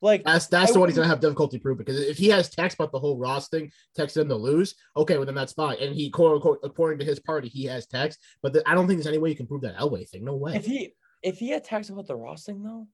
Like 0.00 0.22
That's 0.22 0.46
that's 0.46 0.70
I 0.70 0.74
the 0.74 0.78
one 0.78 0.88
he's 0.88 0.94
gonna 0.96 1.08
have 1.08 1.18
difficulty 1.18 1.58
proving 1.58 1.84
because 1.84 2.00
if 2.00 2.16
he 2.16 2.28
has 2.28 2.48
text 2.48 2.76
about 2.76 2.92
the 2.92 3.00
whole 3.00 3.18
Ross 3.18 3.48
thing, 3.48 3.72
text 3.96 4.16
him 4.16 4.28
to 4.28 4.36
lose, 4.36 4.76
okay, 4.96 5.16
well 5.16 5.26
then 5.26 5.34
that's 5.34 5.54
fine. 5.54 5.76
And 5.80 5.92
he 5.92 6.08
quote 6.08 6.36
unquote 6.36 6.60
according 6.62 7.00
to 7.00 7.04
his 7.04 7.18
party, 7.18 7.48
he 7.48 7.64
has 7.64 7.84
text, 7.88 8.20
but 8.40 8.52
the, 8.52 8.62
I 8.64 8.76
don't 8.76 8.86
think 8.86 8.98
there's 8.98 9.08
any 9.08 9.18
way 9.18 9.30
you 9.30 9.34
can 9.34 9.48
prove 9.48 9.62
that 9.62 9.76
Elway 9.76 10.08
thing. 10.08 10.24
No 10.24 10.36
way. 10.36 10.54
if 10.54 10.66
he 10.66 10.94
if 11.22 11.38
he 11.38 11.50
had 11.50 11.64
text 11.64 11.90
about 11.90 12.06
the 12.06 12.16
Ross 12.16 12.44
thing 12.44 12.62
though, 12.62 12.86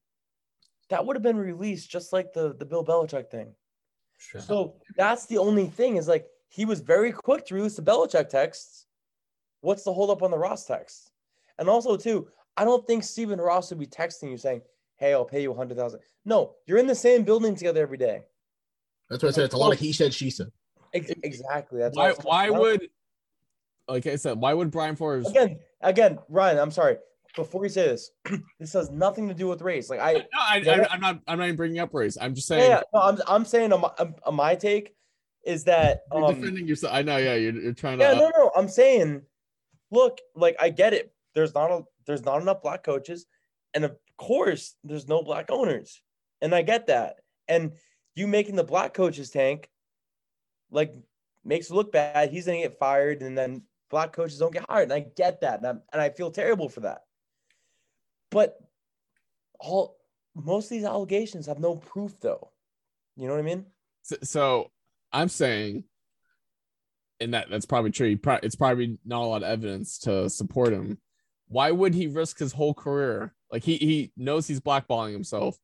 that 0.90 1.05
would 1.05 1.16
have 1.16 1.22
been 1.22 1.36
released 1.36 1.90
just 1.90 2.12
like 2.12 2.32
the 2.32 2.55
the 2.55 2.64
Bill 2.64 2.84
Belichick 2.84 3.30
thing. 3.30 3.55
So 4.38 4.76
that's 4.96 5.26
the 5.26 5.38
only 5.38 5.66
thing 5.66 5.96
is 5.96 6.09
like 6.09 6.26
he 6.48 6.64
was 6.64 6.80
very 6.80 7.12
quick 7.12 7.44
to 7.46 7.55
release 7.55 7.76
the 7.76 7.82
Belichick 7.82 8.28
texts. 8.28 8.86
What's 9.60 9.82
the 9.82 9.92
holdup 9.92 10.22
on 10.22 10.30
the 10.30 10.38
Ross 10.38 10.64
text? 10.64 11.10
And 11.59 11.68
also 11.68 11.96
too, 11.96 12.28
I 12.56 12.64
don't 12.64 12.86
think 12.86 13.05
Stephen 13.05 13.40
Ross 13.40 13.70
would 13.70 13.78
be 13.78 13.86
texting 13.86 14.30
you 14.30 14.38
saying, 14.38 14.62
"Hey, 14.96 15.12
I'll 15.12 15.24
pay 15.24 15.42
you 15.42 15.52
a 15.52 15.56
hundred 15.56 15.76
thousand. 15.76 16.01
No, 16.24 16.55
you're 16.66 16.78
in 16.78 16.86
the 16.86 16.94
same 16.94 17.22
building 17.22 17.55
together 17.55 17.82
every 17.82 17.98
day. 17.98 18.22
That's 19.10 19.22
what 19.22 19.30
I 19.30 19.32
said. 19.32 19.44
It's 19.44 19.55
a 19.55 19.59
lot 19.59 19.72
of 19.72 19.78
he 19.78 19.92
said, 19.92 20.14
she 20.14 20.30
said. 20.30 20.51
Exactly. 20.94 21.80
That's 21.80 21.96
why, 21.96 22.12
why 22.22 22.51
would, 22.51 22.88
like 23.88 24.06
I 24.06 24.16
said, 24.16 24.38
why 24.38 24.55
would 24.55 24.70
Brian 24.70 24.96
Flores? 24.96 25.28
again 25.28 25.59
again 25.80 26.18
Ryan? 26.28 26.59
I'm 26.59 26.70
sorry. 26.70 26.96
Before 27.36 27.65
you 27.65 27.69
say 27.69 27.86
this, 27.86 28.11
this 28.61 28.73
has 28.74 28.90
nothing 28.90 29.28
to 29.28 29.35
do 29.35 29.48
with 29.48 29.61
race. 29.61 29.90
Like 29.90 30.01
I, 30.01 30.12
No, 30.12 30.23
I, 30.35 30.56
Yeah. 30.59 30.86
I, 30.89 30.94
I'm 30.94 31.01
not. 31.01 31.20
I'm 31.27 31.39
not 31.39 31.44
even 31.44 31.56
bringing 31.56 31.81
up 31.81 31.93
race. 31.93 32.16
I'm 32.20 32.35
just 32.35 32.47
saying. 32.47 32.70
yeah, 32.70 32.82
no, 32.93 33.01
I'm 33.01 33.19
I'm 33.27 33.44
saying 33.44 33.73
on 33.73 33.81
my, 33.81 33.90
on 34.24 34.35
my 34.35 34.55
take 34.55 34.94
is 35.44 35.65
that 35.65 36.02
You're 36.12 36.24
um, 36.24 36.35
defending 36.35 36.66
yourself. 36.66 36.93
I 36.94 37.02
know. 37.02 37.16
Yeah, 37.16 37.35
you're, 37.35 37.55
you're 37.55 37.73
trying 37.73 37.98
to. 37.98 38.05
Yeah, 38.05 38.15
no, 38.15 38.31
no. 38.36 38.51
I'm 38.56 38.69
saying, 38.69 39.23
look, 39.90 40.19
like 40.35 40.56
I 40.61 40.70
get 40.70 40.94
it. 40.94 41.12
There's 41.35 41.55
not 41.55 41.70
a 41.70 41.82
there's 42.06 42.24
not 42.24 42.40
enough 42.40 42.62
black 42.62 42.85
coaches, 42.85 43.27
and 43.74 43.85
of 43.85 43.97
course, 44.16 44.77
there's 44.85 45.09
no 45.09 45.23
black 45.23 45.51
owners, 45.51 46.02
and 46.40 46.55
I 46.55 46.62
get 46.62 46.86
that. 46.86 47.16
And 47.48 47.73
you 48.15 48.27
making 48.27 48.56
the 48.56 48.65
black 48.65 48.94
coaches 48.94 49.31
tank, 49.31 49.69
like, 50.70 50.94
makes 51.44 51.70
it 51.70 51.74
look 51.74 51.93
bad. 51.93 52.31
He's 52.31 52.47
gonna 52.47 52.59
get 52.59 52.78
fired, 52.78 53.23
and 53.23 53.36
then 53.36 53.62
black 53.90 54.12
coaches 54.12 54.39
don't 54.39 54.52
get 54.52 54.65
hired. 54.69 54.85
And 54.85 54.93
I 54.93 55.01
get 55.01 55.40
that, 55.40 55.59
and, 55.59 55.66
I'm, 55.66 55.82
and 55.93 56.01
I 56.01 56.11
feel 56.11 56.31
terrible 56.31 56.69
for 56.69 56.81
that. 56.81 57.02
But 58.35 58.59
all 59.59 59.97
most 60.35 60.66
of 60.66 60.70
these 60.70 60.85
allegations 60.85 61.47
have 61.47 61.59
no 61.59 61.77
proof, 61.77 62.12
though. 62.20 62.51
You 63.16 63.28
know 63.28 63.35
what 63.35 63.40
I 63.40 63.44
mean? 63.44 63.66
So, 64.02 64.16
so 64.23 64.70
I'm 65.12 65.31
saying 65.31 65.85
and 67.20 67.35
that 67.35 67.48
that's 67.51 67.66
probably 67.66 67.90
true. 67.90 68.16
Pro- 68.16 68.40
it's 68.43 68.56
probably 68.56 68.98
not 69.05 69.23
a 69.23 69.27
lot 69.27 69.43
of 69.43 69.48
evidence 69.48 69.98
to 70.01 70.28
support 70.28 70.73
him. 70.73 70.98
Why 71.48 71.70
would 71.70 71.94
he 71.94 72.06
risk 72.06 72.39
his 72.39 72.52
whole 72.52 72.74
career? 72.74 73.35
Like 73.51 73.65
he 73.65 73.77
he 73.77 74.12
knows 74.16 74.47
he's 74.47 74.61
blackballing 74.61 75.12
himself. 75.12 75.56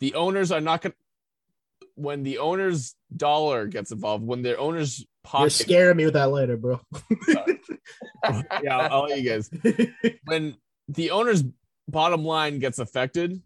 The 0.00 0.14
owners 0.14 0.50
are 0.52 0.60
not 0.60 0.82
going. 0.82 0.92
to 0.92 1.86
When 1.94 2.22
the 2.22 2.38
owner's 2.38 2.94
dollar 3.14 3.66
gets 3.66 3.92
involved, 3.92 4.26
when 4.26 4.42
their 4.42 4.58
owner's 4.58 5.04
You're 5.38 5.50
scaring 5.50 5.96
me 5.96 6.04
with 6.04 6.14
that 6.14 6.30
later, 6.30 6.56
bro. 6.56 6.80
yeah, 7.28 8.78
I'll, 8.78 8.92
I'll 8.92 9.02
let 9.02 9.20
you 9.20 9.28
guys. 9.28 9.50
When 10.24 10.56
the 10.88 11.10
owner's 11.10 11.44
bottom 11.88 12.24
line 12.24 12.58
gets 12.58 12.78
affected, 12.78 13.40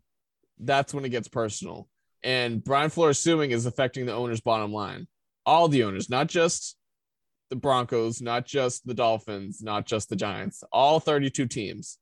that's 0.59 0.93
when 0.93 1.05
it 1.05 1.11
gets 1.11 1.29
personal. 1.29 1.89
And 2.23 2.63
Brian 2.63 2.91
Flores 2.91 3.19
suing 3.19 3.51
is 3.51 3.67
affecting 3.67 4.07
the 4.07 4.15
owner's 4.15 4.41
bottom 4.41 4.73
line. 4.73 5.09
All 5.45 5.69
the 5.69 5.85
owners, 5.85 6.09
not 6.09 6.29
just 6.29 6.77
the 7.51 7.57
Broncos, 7.57 8.23
not 8.23 8.47
just 8.47 8.87
the 8.87 8.95
Dolphins, 8.95 9.61
not 9.63 9.87
just 9.87 10.09
the 10.09 10.17
Giants, 10.17 10.63
all 10.73 11.01
32 11.01 11.47
teams. 11.47 11.99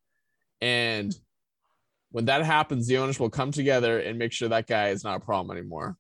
And 0.61 1.15
when 2.11 2.27
that 2.27 2.45
happens, 2.45 2.87
the 2.87 2.99
owners 2.99 3.19
will 3.19 3.31
come 3.31 3.51
together 3.51 3.99
and 3.99 4.19
make 4.19 4.33
sure 4.33 4.49
that 4.49 4.67
guy 4.67 4.89
is 4.89 5.05
not 5.05 5.17
a 5.17 5.25
problem 5.25 5.57
anymore. 5.57 5.97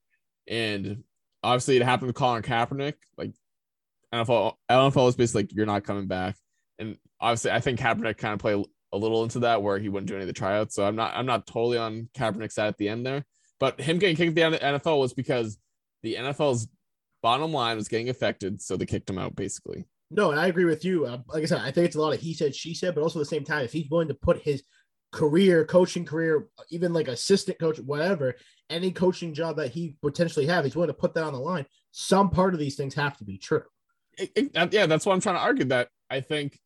And 0.46 1.04
obviously, 1.42 1.76
it 1.76 1.82
happened 1.82 2.08
with 2.08 2.16
Colin 2.16 2.42
Kaepernick. 2.42 2.94
Like 3.16 3.32
NFL, 4.12 4.54
NFL 4.70 5.08
is 5.08 5.16
basically 5.16 5.42
like, 5.42 5.54
you're 5.54 5.66
not 5.66 5.84
coming 5.84 6.08
back. 6.08 6.36
And 6.78 6.98
obviously, 7.20 7.52
I 7.52 7.60
think 7.60 7.80
Kaepernick 7.80 8.18
kind 8.18 8.34
of 8.34 8.40
played 8.40 8.66
a 8.92 8.98
little 8.98 9.22
into 9.22 9.40
that 9.40 9.62
where 9.62 9.78
he 9.78 9.88
wouldn't 9.88 10.08
do 10.08 10.14
any 10.14 10.22
of 10.22 10.26
the 10.26 10.32
tryouts. 10.32 10.74
So 10.74 10.84
I'm 10.84 10.96
not, 10.96 11.14
I'm 11.14 11.26
not 11.26 11.46
totally 11.46 11.78
on 11.78 12.08
Kaepernick's 12.14 12.54
side 12.54 12.68
at 12.68 12.78
the 12.78 12.88
end 12.88 13.06
there. 13.06 13.24
But 13.58 13.80
him 13.80 13.98
getting 13.98 14.16
kicked 14.16 14.38
out 14.38 14.54
of 14.54 14.60
the 14.60 14.66
NFL 14.66 15.00
was 15.00 15.12
because 15.12 15.58
the 16.02 16.14
NFL's 16.14 16.66
bottom 17.22 17.52
line 17.52 17.76
was 17.76 17.88
getting 17.88 18.08
affected, 18.08 18.60
so 18.62 18.76
they 18.76 18.86
kicked 18.86 19.10
him 19.10 19.18
out 19.18 19.36
basically. 19.36 19.84
No, 20.10 20.30
and 20.30 20.40
I 20.40 20.46
agree 20.48 20.64
with 20.64 20.84
you. 20.84 21.06
Uh, 21.06 21.18
like 21.28 21.42
I 21.42 21.46
said, 21.46 21.60
I 21.60 21.70
think 21.70 21.86
it's 21.86 21.96
a 21.96 22.00
lot 22.00 22.14
of 22.14 22.20
he 22.20 22.34
said, 22.34 22.54
she 22.54 22.74
said, 22.74 22.94
but 22.94 23.02
also 23.02 23.20
at 23.20 23.22
the 23.22 23.26
same 23.26 23.44
time, 23.44 23.64
if 23.64 23.72
he's 23.72 23.88
willing 23.90 24.08
to 24.08 24.14
put 24.14 24.42
his 24.42 24.62
career, 25.12 25.64
coaching 25.64 26.04
career, 26.04 26.48
even 26.70 26.92
like 26.92 27.06
assistant 27.08 27.58
coach, 27.58 27.78
whatever, 27.78 28.34
any 28.70 28.90
coaching 28.90 29.34
job 29.34 29.56
that 29.56 29.70
he 29.70 29.96
potentially 30.02 30.46
have, 30.46 30.64
he's 30.64 30.74
willing 30.74 30.88
to 30.88 30.94
put 30.94 31.14
that 31.14 31.24
on 31.24 31.32
the 31.32 31.38
line. 31.38 31.66
Some 31.92 32.30
part 32.30 32.54
of 32.54 32.60
these 32.60 32.76
things 32.76 32.94
have 32.94 33.16
to 33.18 33.24
be 33.24 33.38
true. 33.38 33.62
It- 34.18 34.32
it- 34.34 34.72
yeah, 34.72 34.86
that's 34.86 35.06
what 35.06 35.12
I'm 35.12 35.20
trying 35.20 35.36
to 35.36 35.42
argue. 35.42 35.66
That 35.66 35.88
I 36.08 36.20
think 36.20 36.58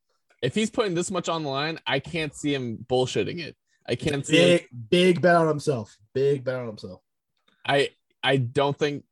if 0.44 0.54
he's 0.54 0.70
putting 0.70 0.94
this 0.94 1.10
much 1.10 1.30
on 1.30 1.42
the 1.42 1.48
line, 1.48 1.78
I 1.86 2.00
can't 2.00 2.34
see 2.34 2.54
him 2.54 2.84
bullshitting 2.86 3.40
it. 3.40 3.56
I 3.88 3.94
can't 3.94 4.26
see 4.26 4.36
him 4.36 4.58
Big, 4.58 4.68
big 4.90 5.22
bet 5.22 5.36
on 5.36 5.48
himself. 5.48 5.96
Big 6.12 6.44
bet 6.44 6.56
on 6.56 6.66
himself. 6.66 7.00
I 7.66 7.90
I 8.22 8.36
don't 8.36 8.78
think 8.78 9.04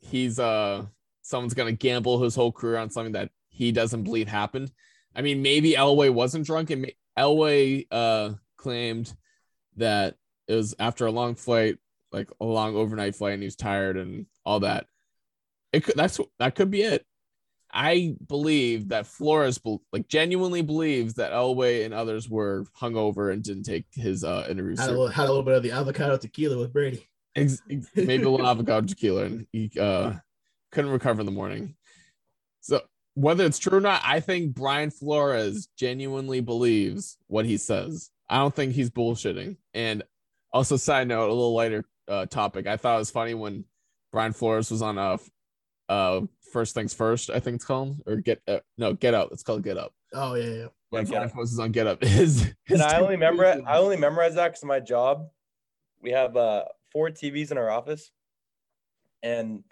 he's 0.00 0.40
uh 0.40 0.84
someone's 1.22 1.54
gonna 1.54 1.72
gamble 1.72 2.20
his 2.20 2.34
whole 2.34 2.50
career 2.50 2.78
on 2.78 2.90
something 2.90 3.12
that 3.12 3.30
he 3.48 3.70
doesn't 3.70 4.02
believe 4.02 4.26
happened. 4.26 4.72
I 5.14 5.22
mean, 5.22 5.40
maybe 5.40 5.74
Elway 5.74 6.10
wasn't 6.10 6.46
drunk, 6.46 6.70
and 6.70 6.90
Elway 7.16 7.86
uh 7.92 8.32
claimed 8.56 9.14
that 9.76 10.16
it 10.48 10.54
was 10.56 10.74
after 10.80 11.06
a 11.06 11.12
long 11.12 11.36
flight, 11.36 11.78
like 12.10 12.28
a 12.40 12.44
long 12.44 12.74
overnight 12.74 13.14
flight, 13.14 13.34
and 13.34 13.42
he 13.42 13.46
was 13.46 13.56
tired 13.56 13.96
and 13.96 14.26
all 14.44 14.60
that. 14.60 14.86
It 15.72 15.84
could 15.84 15.94
that's 15.94 16.18
that 16.40 16.56
could 16.56 16.72
be 16.72 16.82
it. 16.82 17.06
I 17.72 18.14
believe 18.28 18.88
that 18.88 19.06
Flores 19.06 19.58
like 19.92 20.08
genuinely 20.08 20.62
believes 20.62 21.14
that 21.14 21.32
Elway 21.32 21.84
and 21.84 21.94
others 21.94 22.28
were 22.28 22.66
hungover 22.78 23.32
and 23.32 23.42
didn't 23.42 23.62
take 23.62 23.86
his 23.92 24.24
uh 24.24 24.46
interview. 24.48 24.76
Had 24.76 24.90
a, 24.90 24.92
little, 24.92 25.08
had 25.08 25.24
a 25.24 25.28
little 25.28 25.42
bit 25.42 25.54
of 25.54 25.62
the 25.62 25.72
avocado 25.72 26.16
tequila 26.18 26.58
with 26.58 26.72
Brady. 26.72 27.08
Ex- 27.34 27.62
ex- 27.70 27.88
maybe 27.96 28.24
a 28.24 28.30
little 28.30 28.46
avocado 28.48 28.86
tequila 28.86 29.24
and 29.24 29.46
he 29.52 29.70
uh 29.80 30.14
couldn't 30.70 30.90
recover 30.90 31.20
in 31.20 31.26
the 31.26 31.32
morning. 31.32 31.76
So 32.60 32.82
whether 33.14 33.44
it's 33.44 33.58
true 33.58 33.76
or 33.76 33.80
not 33.80 34.00
i 34.06 34.20
think 34.20 34.54
brian 34.54 34.90
flores 34.90 35.68
genuinely 35.76 36.40
believes 36.40 37.18
what 37.26 37.44
he 37.44 37.56
says. 37.56 38.10
I 38.28 38.38
don't 38.38 38.54
think 38.54 38.72
he's 38.72 38.88
bullshitting. 38.88 39.58
And 39.74 40.02
also 40.50 40.76
side 40.76 41.08
note 41.08 41.26
a 41.28 41.32
little 41.34 41.54
lighter 41.54 41.84
uh 42.08 42.26
topic. 42.26 42.66
I 42.66 42.76
thought 42.76 42.96
it 42.96 42.98
was 42.98 43.10
funny 43.10 43.34
when 43.34 43.64
brian 44.12 44.32
flores 44.32 44.70
was 44.70 44.82
on 44.82 44.98
a 44.98 45.18
uh 45.88 46.20
first 46.52 46.74
things 46.74 46.92
first 46.94 47.30
i 47.30 47.40
think 47.40 47.56
it's 47.56 47.64
called 47.64 47.96
or 48.06 48.16
get 48.16 48.40
uh, 48.48 48.58
no 48.78 48.92
get 48.92 49.14
up 49.14 49.28
it's 49.32 49.42
called 49.42 49.62
get 49.62 49.78
up 49.78 49.92
Oh 50.14 50.34
yeah, 50.34 50.44
yeah. 50.44 50.66
when 50.90 51.04
Get 51.04 51.12
brian 51.12 51.30
Up. 51.30 51.38
is 51.42 51.58
on 51.58 51.72
get 51.72 51.86
up 51.86 52.02
his, 52.04 52.52
his 52.64 52.80
And 52.80 52.82
I 52.82 52.98
only 52.98 53.14
remember 53.14 53.44
I 53.66 53.78
only 53.78 53.96
memorize 53.96 54.34
that 54.34 54.48
because 54.48 54.62
of 54.62 54.68
my 54.68 54.80
job. 54.80 55.28
We 56.00 56.10
have 56.10 56.36
uh, 56.36 56.64
four 56.90 57.10
TVs 57.10 57.50
in 57.50 57.58
our 57.58 57.70
office, 57.70 58.10
and 59.22 59.62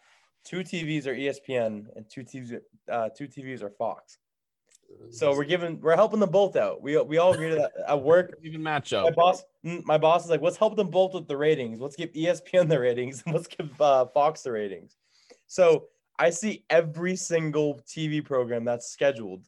two 0.45 0.59
TVs 0.61 1.07
are 1.07 1.15
ESPN, 1.15 1.87
and 1.97 2.09
two 2.09 2.23
TVs 2.23 2.61
uh, 2.91 3.09
two 3.17 3.27
TVs 3.27 3.63
are 3.63 3.71
Fox. 3.71 4.19
So 5.11 5.33
we're 5.37 5.45
giving 5.45 5.81
we're 5.81 5.95
helping 5.95 6.21
them 6.21 6.31
both 6.31 6.57
out. 6.57 6.83
We 6.83 6.97
we 7.03 7.19
all 7.19 7.33
agree 7.35 7.51
to 7.51 7.57
that 7.57 7.73
at 7.87 8.01
work. 8.01 8.39
even 8.43 8.63
match 8.63 8.93
up. 8.93 9.05
My 9.05 9.11
boss 9.11 9.43
mm, 9.65 9.85
my 9.85 9.99
boss 9.99 10.25
is 10.25 10.31
like, 10.31 10.41
let's 10.41 10.57
help 10.57 10.77
them 10.77 10.89
both 10.89 11.15
with 11.15 11.29
the 11.29 11.37
ratings. 11.37 11.81
Let's 11.81 11.97
give 11.97 12.13
ESPN 12.13 12.69
the 12.69 12.81
ratings, 12.81 13.23
and 13.27 13.35
let's 13.35 13.47
give 13.47 13.81
uh, 13.81 14.07
Fox 14.07 14.43
the 14.43 14.53
ratings. 14.53 14.97
So 15.47 15.87
I 16.21 16.31
see 16.31 16.65
every 16.71 17.17
single 17.17 17.81
TV 17.89 18.25
program 18.25 18.65
that's 18.65 18.91
scheduled. 18.91 19.43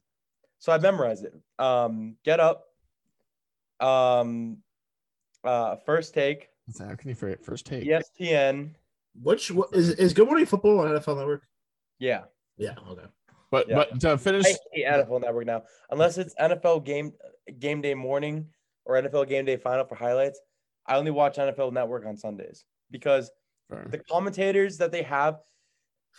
So 0.58 0.72
I 0.72 0.78
memorize 0.78 1.22
it. 1.22 1.34
Um, 1.58 2.16
Get 2.24 2.40
Up, 2.40 2.64
um, 3.78 4.58
uh, 5.44 5.76
First 5.84 6.14
Take, 6.14 6.48
how 6.78 6.94
can 6.94 7.08
you 7.08 7.14
forget 7.14 7.44
first 7.44 7.66
take 7.66 7.84
ESPN. 7.84 8.70
Which 9.20 9.50
what, 9.50 9.74
is 9.74 9.90
is 9.90 10.14
Good 10.14 10.26
Morning 10.26 10.46
Football 10.46 10.80
on 10.80 10.88
NFL 10.88 11.18
Network? 11.18 11.42
Yeah, 11.98 12.22
Yeah. 12.56 12.74
Okay. 12.88 13.02
but 13.50 13.68
Yeah. 13.68 13.74
but 13.74 14.00
to 14.00 14.16
finish 14.16 14.46
I 14.46 14.56
hate 14.72 14.86
NFL 14.86 15.20
Network 15.20 15.46
now. 15.46 15.64
Unless 15.90 16.18
it's 16.18 16.34
NFL 16.36 16.84
game 16.84 17.12
game 17.58 17.82
day 17.82 17.94
morning 17.94 18.46
or 18.84 19.00
NFL 19.00 19.28
game 19.28 19.44
day 19.44 19.56
final 19.56 19.84
for 19.84 19.96
highlights, 19.96 20.40
I 20.86 20.96
only 20.96 21.10
watch 21.10 21.36
NFL 21.36 21.72
Network 21.72 22.06
on 22.06 22.16
Sundays 22.16 22.64
because 22.90 23.30
the 23.68 23.98
commentators 24.10 24.78
that 24.78 24.92
they 24.92 25.02
have. 25.02 25.40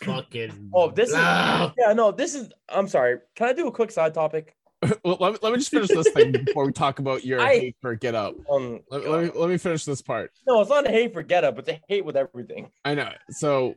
Fucking. 0.02 0.70
Oh, 0.74 0.90
this 0.90 1.10
is 1.10 1.14
Ah! 1.16 1.72
yeah, 1.78 1.92
no, 1.92 2.10
this 2.12 2.34
is. 2.34 2.48
I'm 2.68 2.88
sorry. 2.88 3.18
Can 3.36 3.48
I 3.48 3.52
do 3.52 3.68
a 3.68 3.72
quick 3.72 3.90
side 3.90 4.14
topic? 4.14 4.56
well, 5.04 5.16
let, 5.20 5.32
me, 5.32 5.38
let 5.42 5.52
me 5.52 5.58
just 5.58 5.70
finish 5.70 5.88
this 5.88 6.10
thing 6.10 6.32
before 6.44 6.66
we 6.66 6.72
talk 6.72 6.98
about 6.98 7.24
your 7.24 7.40
I- 7.40 7.58
hate 7.58 7.76
for 7.80 7.94
get 7.94 8.14
up. 8.14 8.34
Um, 8.50 8.80
Let, 8.90 9.08
let 9.08 9.24
me 9.24 9.30
let 9.34 9.48
me 9.48 9.56
finish 9.56 9.84
this 9.84 10.02
part. 10.02 10.30
no, 10.46 10.60
it's 10.60 10.70
not 10.70 10.86
a 10.86 10.90
hate 10.90 11.12
for 11.14 11.22
Get 11.22 11.44
Up. 11.44 11.58
It's 11.58 11.68
a 11.68 11.80
hate 11.88 12.04
with 12.04 12.16
everything. 12.16 12.70
I 12.84 12.94
know. 12.94 13.10
So 13.30 13.76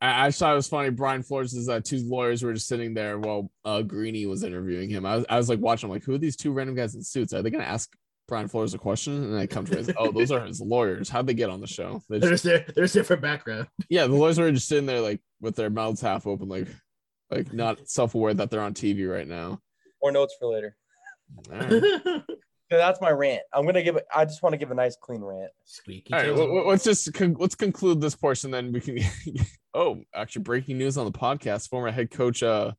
I, 0.00 0.26
I 0.26 0.30
thought 0.30 0.52
it 0.52 0.56
was 0.56 0.68
funny. 0.68 0.90
Brian 0.90 1.22
Flores' 1.22 1.68
uh, 1.68 1.80
two 1.82 1.98
lawyers 2.06 2.42
were 2.42 2.52
just 2.52 2.66
sitting 2.68 2.92
there 2.92 3.18
while 3.18 3.50
uh, 3.64 3.80
Greeny 3.82 4.26
was 4.26 4.42
interviewing 4.42 4.90
him. 4.90 5.06
I 5.06 5.16
was, 5.16 5.24
I 5.30 5.36
was 5.38 5.48
like 5.48 5.60
watching, 5.60 5.88
I'm 5.88 5.92
like, 5.94 6.04
who 6.04 6.14
are 6.14 6.18
these 6.18 6.36
two 6.36 6.52
random 6.52 6.74
guys 6.76 6.94
in 6.94 7.02
suits? 7.02 7.32
Are 7.32 7.40
they 7.42 7.50
going 7.50 7.64
to 7.64 7.70
ask 7.70 7.90
Brian 8.28 8.48
Flores 8.48 8.74
a 8.74 8.78
question? 8.88 9.22
And 9.24 9.36
I 9.38 9.46
come 9.46 9.64
to 9.66 9.72
realize, 9.76 9.94
oh, 9.98 10.10
those 10.12 10.30
are 10.30 10.40
his 10.44 10.60
lawyers. 10.60 11.08
How'd 11.08 11.26
they 11.26 11.34
get 11.34 11.50
on 11.50 11.60
the 11.60 11.66
show? 11.66 12.02
They 12.08 12.18
just- 12.18 12.44
There's 12.44 12.64
there, 12.64 12.72
there's 12.74 12.92
different 12.92 13.22
background. 13.22 13.68
yeah, 13.88 14.06
the 14.06 14.14
lawyers 14.14 14.38
were 14.38 14.50
just 14.52 14.68
sitting 14.68 14.86
there 14.86 15.00
like 15.00 15.20
with 15.40 15.56
their 15.56 15.70
mouths 15.70 16.00
half 16.00 16.26
open, 16.26 16.48
like 16.48 16.68
like 17.30 17.52
not 17.52 17.88
self 17.88 18.14
aware 18.14 18.34
that 18.34 18.50
they're 18.50 18.60
on 18.60 18.74
TV 18.74 19.10
right 19.10 19.26
now. 19.28 19.60
More 20.02 20.12
notes 20.12 20.34
for 20.38 20.52
later. 20.52 20.76
All 21.52 21.58
right. 21.58 22.22
So 22.70 22.76
that's 22.78 23.00
my 23.00 23.10
rant. 23.10 23.42
I'm 23.52 23.64
gonna 23.64 23.82
give 23.82 23.94
it. 23.94 24.06
I 24.14 24.24
just 24.24 24.42
want 24.42 24.52
to 24.52 24.56
give 24.56 24.72
a 24.72 24.74
nice 24.74 24.96
clean 25.00 25.22
rant. 25.22 25.52
Squeaky. 25.64 26.12
All 26.12 26.18
right, 26.20 26.34
well, 26.34 26.52
well, 26.52 26.66
let's 26.68 26.82
just 26.82 27.12
con- 27.14 27.36
let's 27.38 27.54
conclude 27.54 28.00
this 28.00 28.16
portion. 28.16 28.50
Then 28.50 28.72
we 28.72 28.80
can. 28.80 28.98
oh, 29.72 30.00
actually, 30.12 30.42
breaking 30.42 30.78
news 30.78 30.98
on 30.98 31.04
the 31.06 31.12
podcast: 31.16 31.68
former 31.68 31.92
head 31.92 32.10
coach 32.10 32.42
uh, 32.42 32.72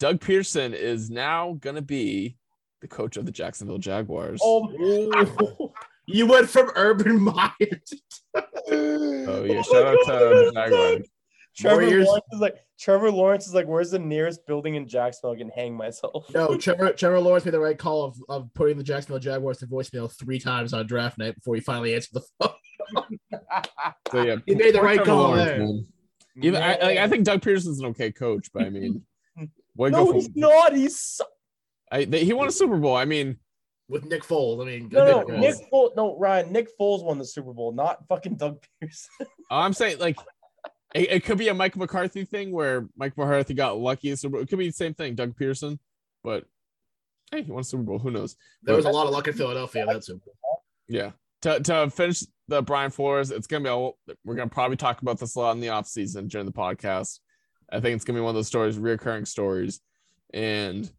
Doug 0.00 0.18
Pederson 0.18 0.72
is 0.74 1.08
now 1.08 1.56
going 1.60 1.76
to 1.76 1.82
be 1.82 2.36
the 2.82 2.88
coach 2.88 3.16
of 3.16 3.24
the 3.24 3.32
Jacksonville 3.32 3.78
Jaguars. 3.78 4.40
Oh, 4.44 5.72
you 6.06 6.26
went 6.26 6.48
from 6.50 6.70
Urban 6.76 7.18
Meyer 7.20 7.52
to 7.60 7.96
Oh, 8.34 8.42
oh 8.70 9.44
yeah! 9.44 9.58
Oh 9.58 9.62
Shout 9.62 9.84
my 9.84 9.90
out 9.90 9.96
to 10.04 10.12
the 10.12 10.52
that's 10.54 10.70
Jaguars. 10.70 11.08
Trevor 11.54 11.76
Warriors. 11.82 12.06
Lawrence 12.06 12.24
is 12.32 12.40
like 12.40 12.56
Trevor 12.80 13.10
Lawrence 13.10 13.46
is 13.46 13.54
like, 13.54 13.66
where's 13.66 13.90
the 13.90 13.98
nearest 13.98 14.46
building 14.46 14.74
in 14.74 14.88
Jacksonville 14.88 15.34
I 15.34 15.38
can 15.38 15.50
hang 15.50 15.74
myself? 15.76 16.26
No, 16.34 16.56
Trevor, 16.58 16.92
Trevor 16.92 17.20
Lawrence 17.20 17.44
made 17.44 17.52
the 17.54 17.60
right 17.60 17.78
call 17.78 18.04
of, 18.04 18.16
of 18.28 18.48
putting 18.54 18.78
the 18.78 18.82
Jacksonville 18.84 19.18
Jaguars 19.20 19.58
to 19.58 19.66
voicemail 19.66 20.10
three 20.18 20.38
times 20.38 20.72
on 20.72 20.86
draft 20.86 21.18
night 21.18 21.34
before 21.34 21.54
he 21.54 21.60
finally 21.60 21.94
answered 21.94 22.14
the 22.14 22.22
phone. 22.40 23.18
So 24.10 24.22
yeah, 24.22 24.36
He 24.46 24.54
made 24.54 24.74
the 24.74 24.82
right 24.82 24.96
Trevor 24.96 25.10
call 25.10 25.22
Lawrence, 25.28 25.46
there. 25.48 25.58
man. 25.58 25.86
Even 26.42 26.62
I, 26.62 26.78
like, 26.80 26.98
I 26.98 27.08
think 27.08 27.24
Doug 27.24 27.40
Pederson's 27.42 27.80
an 27.80 27.86
okay 27.86 28.10
coach, 28.12 28.48
but 28.52 28.64
I 28.64 28.70
mean, 28.70 29.02
why 29.74 29.90
go 29.90 30.04
no, 30.06 30.12
he's 30.12 30.34
not. 30.34 30.74
He's 30.74 30.98
so- 30.98 31.24
I, 31.92 32.06
they, 32.06 32.24
he 32.24 32.32
won 32.32 32.48
a 32.48 32.52
Super 32.52 32.78
Bowl. 32.78 32.96
I 32.96 33.04
mean, 33.04 33.36
With 33.88 34.06
Nick 34.06 34.24
Foles. 34.24 34.62
I 34.62 34.64
mean, 34.64 34.88
no, 34.90 35.04
no. 35.04 35.24
good 35.24 35.38
Nick. 35.38 35.56
Foles, 35.70 35.94
no, 35.94 36.18
Ryan. 36.18 36.50
Nick 36.50 36.68
Foles 36.80 37.04
won 37.04 37.18
the 37.18 37.24
Super 37.24 37.52
Bowl, 37.52 37.72
not 37.72 37.98
fucking 38.08 38.36
Doug 38.36 38.64
Pederson. 38.82 39.26
I'm 39.50 39.74
saying 39.74 39.98
like 39.98 40.16
it, 40.94 41.10
it 41.10 41.24
could 41.24 41.36
be 41.36 41.48
a 41.48 41.54
Mike 41.54 41.76
McCarthy 41.76 42.24
thing 42.24 42.50
where 42.50 42.88
Mike 42.96 43.16
McCarthy 43.16 43.52
got 43.52 43.78
lucky. 43.78 44.10
in 44.10 44.16
It 44.16 44.48
could 44.48 44.58
be 44.58 44.68
the 44.68 44.72
same 44.72 44.94
thing, 44.94 45.14
Doug 45.14 45.36
Pederson, 45.36 45.78
but 46.24 46.44
hey, 47.30 47.42
he 47.42 47.52
won 47.52 47.60
a 47.60 47.64
Super 47.64 47.82
Bowl. 47.82 47.98
Who 47.98 48.10
knows? 48.10 48.36
there 48.62 48.74
was 48.74 48.86
a 48.86 48.90
lot 48.90 49.06
of 49.06 49.12
luck 49.12 49.28
in 49.28 49.34
Philadelphia. 49.34 49.84
That's 49.86 50.06
Super 50.06 50.30
Bowl. 50.42 50.64
Yeah. 50.88 51.10
To, 51.42 51.60
to 51.60 51.90
finish 51.90 52.24
the 52.48 52.62
Brian 52.62 52.90
Flores, 52.90 53.30
it's 53.30 53.46
gonna 53.46 53.64
be 53.64 53.68
a, 53.68 54.14
we're 54.24 54.34
gonna 54.34 54.48
probably 54.48 54.76
talk 54.76 55.02
about 55.02 55.18
this 55.18 55.34
a 55.34 55.40
lot 55.40 55.52
in 55.52 55.60
the 55.60 55.68
off 55.70 55.86
season 55.86 56.28
during 56.28 56.46
the 56.46 56.52
podcast. 56.52 57.18
I 57.70 57.80
think 57.80 57.96
it's 57.96 58.04
gonna 58.04 58.18
be 58.18 58.22
one 58.22 58.30
of 58.30 58.36
those 58.36 58.46
stories, 58.46 58.78
reoccurring 58.78 59.26
stories, 59.26 59.80
and 60.32 60.90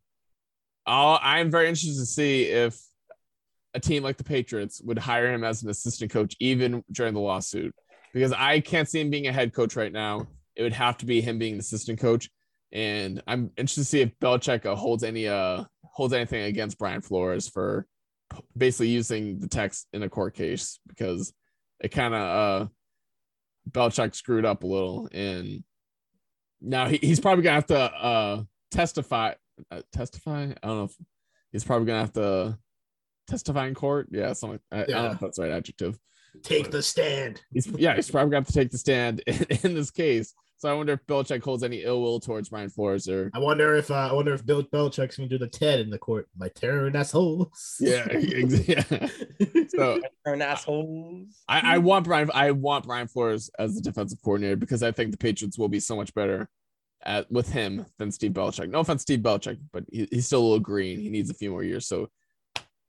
I'll, 0.85 1.19
I'm 1.21 1.49
very 1.49 1.67
interested 1.67 1.99
to 1.99 2.05
see 2.05 2.43
if 2.43 2.79
a 3.73 3.79
team 3.79 4.03
like 4.03 4.17
the 4.17 4.23
Patriots 4.23 4.81
would 4.83 4.99
hire 4.99 5.31
him 5.31 5.43
as 5.43 5.63
an 5.63 5.69
assistant 5.69 6.11
coach 6.11 6.35
even 6.39 6.83
during 6.91 7.13
the 7.13 7.19
lawsuit, 7.19 7.73
because 8.13 8.33
I 8.33 8.59
can't 8.59 8.87
see 8.87 9.01
him 9.01 9.09
being 9.09 9.27
a 9.27 9.33
head 9.33 9.53
coach 9.53 9.75
right 9.75 9.91
now. 9.91 10.27
It 10.55 10.63
would 10.63 10.73
have 10.73 10.97
to 10.97 11.05
be 11.05 11.21
him 11.21 11.39
being 11.39 11.53
an 11.53 11.59
assistant 11.59 11.99
coach, 11.99 12.29
and 12.71 13.21
I'm 13.25 13.51
interested 13.57 13.81
to 13.81 13.85
see 13.85 14.01
if 14.01 14.19
Belichick 14.19 14.65
uh, 14.65 14.75
holds 14.75 15.03
any 15.03 15.27
uh 15.27 15.63
holds 15.83 16.13
anything 16.13 16.43
against 16.43 16.77
Brian 16.77 17.01
Flores 17.01 17.47
for 17.47 17.87
basically 18.57 18.89
using 18.89 19.39
the 19.39 19.47
text 19.47 19.87
in 19.93 20.03
a 20.03 20.09
court 20.09 20.33
case 20.33 20.79
because 20.87 21.33
it 21.79 21.89
kind 21.89 22.13
of 22.13 22.21
uh 22.21 22.67
Belichick 23.69 24.15
screwed 24.15 24.45
up 24.45 24.63
a 24.63 24.67
little 24.67 25.07
and 25.11 25.63
now 26.61 26.87
he, 26.87 26.97
he's 26.97 27.19
probably 27.19 27.43
gonna 27.43 27.55
have 27.55 27.67
to 27.67 27.79
uh 27.79 28.43
testify 28.71 29.33
uh, 29.71 29.81
testify 29.91 30.43
I 30.43 30.67
don't 30.67 30.77
know 30.77 30.83
if 30.85 30.95
he's 31.51 31.63
probably 31.63 31.87
gonna 31.87 31.99
have 31.99 32.13
to 32.13 32.57
testify 33.27 33.67
in 33.67 33.73
court 33.75 34.09
yeah 34.11 34.33
something 34.33 34.59
I, 34.71 34.81
I 34.81 34.85
don't 34.85 35.03
know 35.05 35.11
if 35.11 35.19
that's 35.19 35.37
the 35.37 35.43
right 35.43 35.51
adjective 35.51 35.97
Take 36.41 36.71
the 36.71 36.81
stand. 36.81 37.41
he's 37.53 37.67
yeah 37.67 37.95
he's 37.95 38.09
probably 38.09 38.31
gonna 38.31 38.39
have 38.41 38.47
to 38.47 38.53
take 38.53 38.71
the 38.71 38.77
stand 38.77 39.21
in, 39.27 39.45
in 39.63 39.73
this 39.75 39.91
case 39.91 40.33
so 40.63 40.69
I 40.69 40.75
wonder 40.75 40.93
if 40.93 41.05
Belichick 41.07 41.43
holds 41.43 41.61
any 41.61 41.83
ill 41.83 42.01
will 42.01 42.21
towards 42.21 42.47
Brian 42.47 42.69
Flores 42.69 43.09
or 43.09 43.29
I 43.33 43.39
wonder 43.39 43.75
if 43.75 43.91
uh, 43.91 44.07
I 44.09 44.13
wonder 44.13 44.33
if 44.33 44.45
Bill 44.45 44.63
Belichick's 44.63 45.17
gonna 45.17 45.27
do 45.27 45.37
the 45.37 45.45
Ted 45.45 45.81
in 45.81 45.89
the 45.89 45.97
court 45.97 46.29
by 46.37 46.47
tearing 46.55 46.95
assholes. 46.95 47.75
yeah 47.81 48.07
ex- 48.09 48.67
yeah 48.69 49.07
so 49.67 49.99
Turn 50.25 50.41
assholes. 50.41 51.43
I, 51.49 51.75
I 51.75 51.77
want 51.79 52.05
Brian. 52.05 52.31
I 52.33 52.51
want 52.51 52.85
Brian 52.85 53.09
Flores 53.09 53.49
as 53.59 53.75
the 53.75 53.81
defensive 53.81 54.19
coordinator 54.23 54.55
because 54.55 54.83
I 54.83 54.93
think 54.93 55.11
the 55.11 55.17
Patriots 55.17 55.57
will 55.57 55.67
be 55.67 55.81
so 55.81 55.97
much 55.97 56.13
better 56.13 56.47
at 57.05 57.31
with 57.31 57.49
him 57.51 57.85
than 57.97 58.11
Steve 58.11 58.31
Belichick. 58.31 58.69
No 58.69 58.79
offense, 58.79 59.01
Steve 59.01 59.19
Belichick, 59.19 59.59
but 59.71 59.83
he, 59.91 60.07
he's 60.11 60.25
still 60.25 60.41
a 60.41 60.43
little 60.43 60.59
green. 60.59 60.99
He 60.99 61.09
needs 61.09 61.29
a 61.29 61.33
few 61.35 61.51
more 61.51 61.63
years. 61.63 61.87
So 61.87 62.09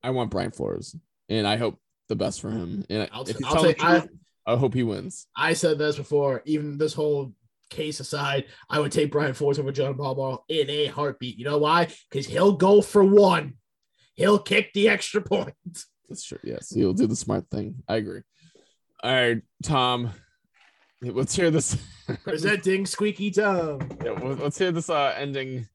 I 0.02 0.10
want 0.10 0.30
Brian 0.30 0.50
Flores, 0.50 0.96
and 1.28 1.46
I 1.46 1.56
hope 1.56 1.78
the 2.08 2.16
best 2.16 2.40
for 2.40 2.50
him. 2.50 2.84
And 2.90 3.08
I'll, 3.12 3.22
if 3.22 3.36
he's 3.36 3.46
I'll 3.46 3.54
telling 3.54 3.74
take. 3.74 3.84
I, 3.84 4.06
I 4.46 4.56
hope 4.56 4.74
he 4.74 4.82
wins. 4.82 5.26
I 5.36 5.54
said 5.54 5.78
this 5.78 5.96
before. 5.96 6.42
Even 6.44 6.76
this 6.76 6.92
whole 6.92 7.32
case 7.70 8.00
aside, 8.00 8.44
I 8.68 8.78
would 8.78 8.92
take 8.92 9.10
Brian 9.10 9.34
Flores 9.34 9.58
over 9.58 9.72
John 9.72 9.94
Balball 9.94 10.40
in 10.48 10.68
a 10.68 10.86
heartbeat. 10.86 11.38
You 11.38 11.46
know 11.46 11.58
why? 11.58 11.88
Because 12.10 12.26
he'll 12.26 12.52
go 12.52 12.82
for 12.82 13.02
one. 13.02 13.54
He'll 14.14 14.38
kick 14.38 14.72
the 14.74 14.88
extra 14.88 15.22
point. 15.22 15.54
That's 16.08 16.24
true. 16.24 16.38
Yes, 16.44 16.70
he'll 16.70 16.92
do 16.92 17.06
the 17.06 17.16
smart 17.16 17.50
thing. 17.50 17.82
I 17.88 17.96
agree. 17.96 18.20
All 19.02 19.12
right, 19.12 19.42
Tom. 19.62 20.10
Let's 21.02 21.34
hear 21.34 21.50
this. 21.50 21.76
Presenting 22.24 22.86
Squeaky 22.86 23.30
Tom. 23.30 23.80
Yeah, 24.04 24.12
let's 24.22 24.58
hear 24.58 24.72
this 24.72 24.88
uh, 24.90 25.14
ending. 25.16 25.68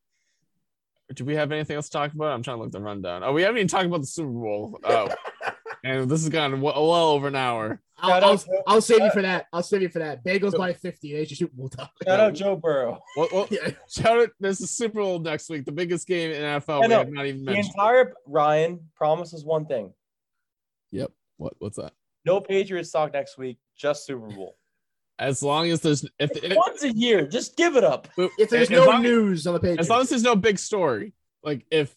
Do 1.13 1.25
we 1.25 1.35
have 1.35 1.51
anything 1.51 1.75
else 1.75 1.87
to 1.87 1.91
talk 1.91 2.13
about? 2.13 2.33
I'm 2.33 2.43
trying 2.43 2.57
to 2.57 2.63
look 2.63 2.71
the 2.71 2.79
rundown. 2.81 3.23
Oh, 3.23 3.33
we 3.33 3.41
haven't 3.41 3.57
even 3.57 3.67
talked 3.67 3.85
about 3.85 4.01
the 4.01 4.07
Super 4.07 4.29
Bowl. 4.29 4.79
Oh, 4.83 5.09
and 5.83 6.09
this 6.09 6.21
has 6.21 6.29
gone 6.29 6.51
w- 6.51 6.63
well 6.65 6.93
over 6.93 7.27
an 7.27 7.35
hour. 7.35 7.81
I'll, 7.97 8.13
I'll, 8.13 8.23
out 8.33 8.39
to- 8.41 8.63
I'll 8.67 8.81
save 8.81 9.01
you 9.01 9.11
for 9.11 9.21
that. 9.23 9.47
I'll 9.51 9.63
save 9.63 9.81
you 9.81 9.89
for 9.89 9.99
that. 9.99 10.23
Bagels 10.23 10.55
by 10.57 10.71
50. 10.73 11.13
There's 11.13 11.29
your 11.31 11.35
Super 11.47 11.55
Bowl 11.57 11.69
talk. 11.69 11.91
Shout 12.03 12.19
out 12.19 12.33
Joe 12.33 12.55
Burrow. 12.55 12.99
Well, 13.17 13.27
well 13.33 13.47
Yeah. 13.51 13.71
shout 13.89 14.19
out. 14.19 14.29
There's 14.39 14.61
a 14.61 14.67
Super 14.67 15.01
Bowl 15.01 15.19
next 15.19 15.49
week, 15.49 15.65
the 15.65 15.71
biggest 15.71 16.07
game 16.07 16.31
in 16.31 16.41
NFL. 16.41 16.69
I 16.69 16.79
We 16.81 16.87
know. 16.87 16.97
have 16.99 17.11
not 17.11 17.25
even 17.25 17.43
The 17.43 17.51
mentioned. 17.53 17.73
entire 17.75 18.13
Ryan 18.27 18.79
promises 18.95 19.43
one 19.43 19.65
thing: 19.65 19.93
Yep. 20.91 21.11
What? 21.37 21.53
What's 21.59 21.77
that? 21.77 21.93
no 22.25 22.39
Patriots 22.41 22.91
talk 22.91 23.13
next 23.13 23.37
week, 23.37 23.57
just 23.75 24.05
Super 24.05 24.27
Bowl. 24.27 24.57
As 25.19 25.43
long 25.43 25.69
as 25.69 25.81
there's 25.81 26.05
if, 26.17 26.31
if 26.43 26.55
Once 26.55 26.83
a 26.83 26.93
year, 26.93 27.27
just 27.27 27.57
give 27.57 27.75
it 27.75 27.83
up. 27.83 28.07
If 28.17 28.49
there's 28.49 28.63
as 28.63 28.69
no 28.69 28.85
long- 28.85 29.03
news 29.03 29.45
on 29.45 29.53
the 29.53 29.59
page, 29.59 29.77
as 29.77 29.89
long 29.89 30.01
as 30.01 30.09
there's 30.09 30.23
no 30.23 30.35
big 30.35 30.57
story, 30.57 31.13
like 31.43 31.65
if 31.69 31.93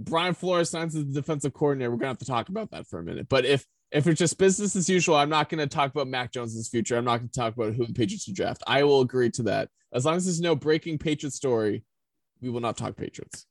Brian 0.00 0.34
Flores 0.34 0.68
signs 0.68 0.96
as 0.96 1.06
the 1.06 1.12
defensive 1.12 1.54
coordinator, 1.54 1.90
we're 1.92 1.96
gonna 1.98 2.08
have 2.08 2.18
to 2.18 2.24
talk 2.24 2.48
about 2.48 2.72
that 2.72 2.88
for 2.88 2.98
a 2.98 3.04
minute. 3.04 3.28
But 3.28 3.44
if 3.44 3.64
if 3.92 4.08
it's 4.08 4.18
just 4.18 4.36
business 4.36 4.74
as 4.74 4.88
usual, 4.88 5.14
I'm 5.14 5.28
not 5.28 5.48
gonna 5.48 5.68
talk 5.68 5.92
about 5.92 6.08
Mac 6.08 6.32
Jones's 6.32 6.68
future. 6.68 6.96
I'm 6.96 7.04
not 7.04 7.18
gonna 7.18 7.28
talk 7.28 7.54
about 7.54 7.74
who 7.74 7.86
the 7.86 7.92
Patriots 7.92 8.24
should 8.24 8.34
draft. 8.34 8.64
I 8.66 8.82
will 8.82 9.00
agree 9.00 9.30
to 9.30 9.44
that. 9.44 9.68
As 9.92 10.04
long 10.04 10.16
as 10.16 10.24
there's 10.24 10.40
no 10.40 10.56
breaking 10.56 10.98
Patriots 10.98 11.36
story, 11.36 11.84
we 12.40 12.50
will 12.50 12.60
not 12.60 12.76
talk 12.76 12.96
Patriots 12.96 13.46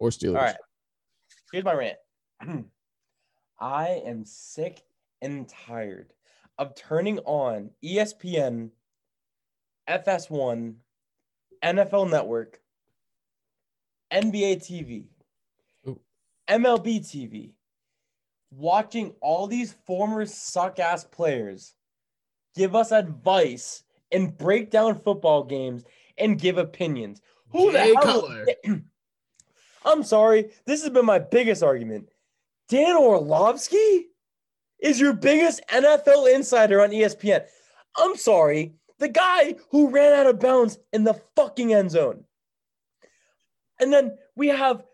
or 0.00 0.10
Steelers. 0.10 0.34
All 0.36 0.42
right. 0.42 0.56
Here's 1.52 1.64
my 1.64 1.74
rant. 1.74 1.98
I 3.60 4.02
am 4.04 4.24
sick 4.24 4.82
and 5.22 5.48
tired 5.48 6.12
of 6.58 6.74
turning 6.74 7.18
on 7.20 7.70
ESPN, 7.84 8.70
FS1, 9.88 10.74
NFL 11.62 12.10
Network, 12.10 12.60
NBA 14.12 14.56
TV, 14.56 15.04
Ooh. 15.88 16.00
MLB 16.48 17.00
TV, 17.00 17.52
watching 18.50 19.14
all 19.20 19.46
these 19.46 19.72
former 19.86 20.26
suck 20.26 20.78
ass 20.78 21.04
players 21.04 21.74
give 22.54 22.74
us 22.74 22.92
advice 22.92 23.84
and 24.12 24.36
break 24.36 24.70
down 24.70 24.98
football 24.98 25.44
games 25.44 25.84
and 26.18 26.38
give 26.38 26.58
opinions. 26.58 27.20
Who 27.50 27.72
the 27.72 27.78
hell? 27.78 28.44
I'm 29.84 30.02
sorry. 30.02 30.50
This 30.66 30.82
has 30.82 30.90
been 30.90 31.06
my 31.06 31.18
biggest 31.18 31.62
argument. 31.62 32.10
Dan 32.68 32.96
Orlovsky 32.96 34.09
is 34.82 35.00
your 35.00 35.12
biggest 35.12 35.60
NFL 35.68 36.34
insider 36.34 36.80
on 36.82 36.90
ESPN. 36.90 37.44
I'm 37.96 38.16
sorry. 38.16 38.74
The 38.98 39.08
guy 39.08 39.56
who 39.70 39.90
ran 39.90 40.12
out 40.12 40.26
of 40.26 40.40
bounds 40.40 40.78
in 40.92 41.04
the 41.04 41.20
fucking 41.36 41.72
end 41.72 41.90
zone. 41.90 42.24
And 43.80 43.92
then 43.92 44.18
we 44.36 44.48
have 44.48 44.84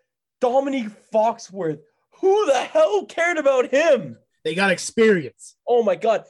Dominique 0.40 0.90
Foxworth. 1.12 1.80
Who 2.20 2.46
the 2.46 2.58
hell 2.58 3.04
cared 3.04 3.36
about 3.36 3.70
him? 3.70 4.16
they 4.46 4.54
got 4.54 4.70
experience. 4.70 5.56
Oh 5.66 5.82
my 5.82 5.96
god. 5.96 6.24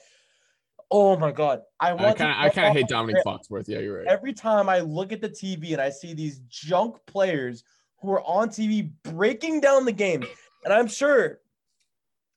Oh 0.90 1.18
my 1.18 1.32
god. 1.32 1.60
I 1.78 1.90
I 1.90 1.92
want 1.92 2.16
kind 2.16 2.30
of 2.30 2.36
I 2.38 2.48
kind 2.48 2.68
of 2.68 2.72
hate 2.72 2.88
jump 2.88 3.10
off 3.10 3.14
Dominic 3.14 3.24
Foxworth. 3.26 3.68
Yeah, 3.68 3.80
you're 3.80 3.98
right. 3.98 4.06
Every 4.06 4.32
time 4.32 4.70
I 4.70 4.80
look 4.80 5.12
at 5.12 5.20
the 5.20 5.28
TV 5.28 5.72
and 5.72 5.82
I 5.82 5.90
see 5.90 6.14
these 6.14 6.38
junk 6.48 6.96
players 7.06 7.62
who 8.00 8.10
are 8.12 8.22
on 8.22 8.48
TV 8.48 8.90
breaking 9.04 9.60
down 9.60 9.84
the 9.84 9.92
game, 9.92 10.24
and 10.64 10.72
I'm 10.72 10.86
sure 10.86 11.40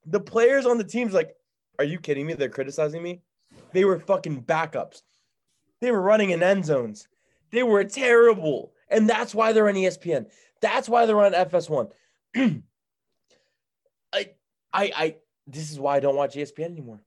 the 0.06 0.20
players 0.20 0.66
on 0.66 0.78
the 0.78 0.84
team's 0.84 1.14
like, 1.14 1.36
"Are 1.78 1.86
you 1.86 2.00
kidding 2.00 2.26
me? 2.26 2.34
They're 2.34 2.50
criticizing 2.50 3.04
me." 3.04 3.22
They 3.74 3.86
were 3.86 4.00
fucking 4.00 4.44
backups. 4.44 5.02
They 5.82 5.92
were 5.92 6.02
running 6.02 6.32
in 6.32 6.44
end 6.44 6.66
zones. 6.66 7.08
They 7.52 7.64
were 7.64 7.84
terrible, 7.84 8.74
and 8.90 9.10
that's 9.10 9.34
why 9.34 9.54
they're 9.54 9.68
on 9.70 9.76
ESPN. 9.76 10.28
That's 10.62 10.90
why 10.90 11.06
they're 11.06 11.24
on 11.24 11.34
FS1. 11.34 11.92
I, 12.36 12.54
I, 14.14 14.32
I. 14.74 15.16
This 15.48 15.72
is 15.72 15.80
why 15.80 15.96
I 15.96 16.00
don't 16.00 16.16
watch 16.16 16.36
ESPN 16.36 16.66
anymore, 16.66 17.02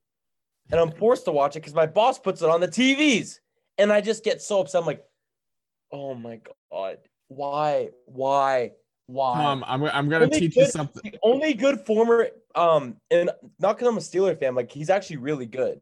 and 0.70 0.80
I'm 0.80 0.90
forced 0.90 1.26
to 1.26 1.32
watch 1.32 1.54
it 1.56 1.60
because 1.60 1.74
my 1.74 1.86
boss 1.86 2.18
puts 2.18 2.42
it 2.42 2.48
on 2.48 2.60
the 2.60 2.68
TVs, 2.68 3.38
and 3.78 3.92
I 3.92 4.00
just 4.00 4.24
get 4.24 4.42
so 4.42 4.60
upset. 4.60 4.80
I'm 4.80 4.86
like, 4.86 5.04
oh 5.92 6.14
my 6.14 6.40
god, 6.70 6.98
why, 7.28 7.90
why, 8.06 8.72
why? 9.06 9.34
Tom, 9.34 9.64
I'm 9.66 9.84
I'm 9.84 10.08
gonna 10.08 10.24
Only 10.24 10.40
teach 10.40 10.56
you 10.56 10.66
something. 10.66 11.12
the 11.12 11.18
only 11.22 11.54
good 11.54 11.80
former, 11.86 12.28
um, 12.54 12.96
and 13.10 13.30
not 13.58 13.76
because 13.76 13.88
I'm 13.88 13.96
a 13.96 14.00
Steeler 14.00 14.38
fan, 14.38 14.54
like 14.54 14.70
he's 14.70 14.90
actually 14.90 15.18
really 15.18 15.46
good. 15.46 15.80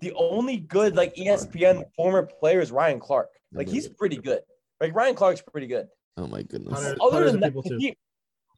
The 0.00 0.12
only 0.14 0.58
good 0.58 0.96
like 0.96 1.14
ESPN 1.14 1.84
former 1.96 2.24
player 2.24 2.60
is 2.60 2.70
Ryan 2.72 3.00
Clark. 3.00 3.28
Like 3.52 3.68
he's 3.68 3.88
pretty 3.88 4.16
good. 4.16 4.40
Like 4.80 4.94
Ryan 4.94 5.14
Clark's 5.14 5.42
pretty 5.42 5.66
good. 5.66 5.86
Oh 6.16 6.26
my 6.26 6.42
goodness. 6.42 6.72
Hunter- 6.74 6.96
Other 7.00 7.30
than 7.30 7.40
that, 7.40 7.52
he, 7.78 7.96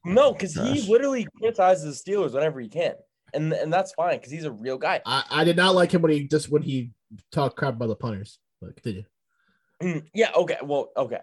no, 0.05 0.33
because 0.33 0.55
he 0.55 0.81
literally 0.91 1.27
criticizes 1.39 2.03
the 2.03 2.13
Steelers 2.13 2.33
whenever 2.33 2.61
he 2.61 2.69
can, 2.69 2.95
and 3.33 3.53
and 3.53 3.73
that's 3.73 3.93
fine 3.93 4.17
because 4.19 4.33
he's 4.33 4.45
a 4.45 4.53
real 4.53 4.79
guy. 4.79 5.01
I, 5.07 5.25
I 5.31 5.45
did 5.45 5.57
not 5.57 5.75
like 5.75 5.93
him 5.93 6.03
when 6.03 6.13
he 6.13 6.27
just 6.27 6.51
when 6.51 6.63
he 6.63 6.93
talked 7.33 7.57
crap 7.57 7.75
about 7.75 7.89
the 7.89 7.97
punters. 7.97 8.39
But 8.61 8.77
continue. 8.77 9.05
Mm, 9.83 10.05
yeah, 10.15 10.31
okay. 10.37 10.59
Well, 10.63 10.91
okay. 10.97 11.21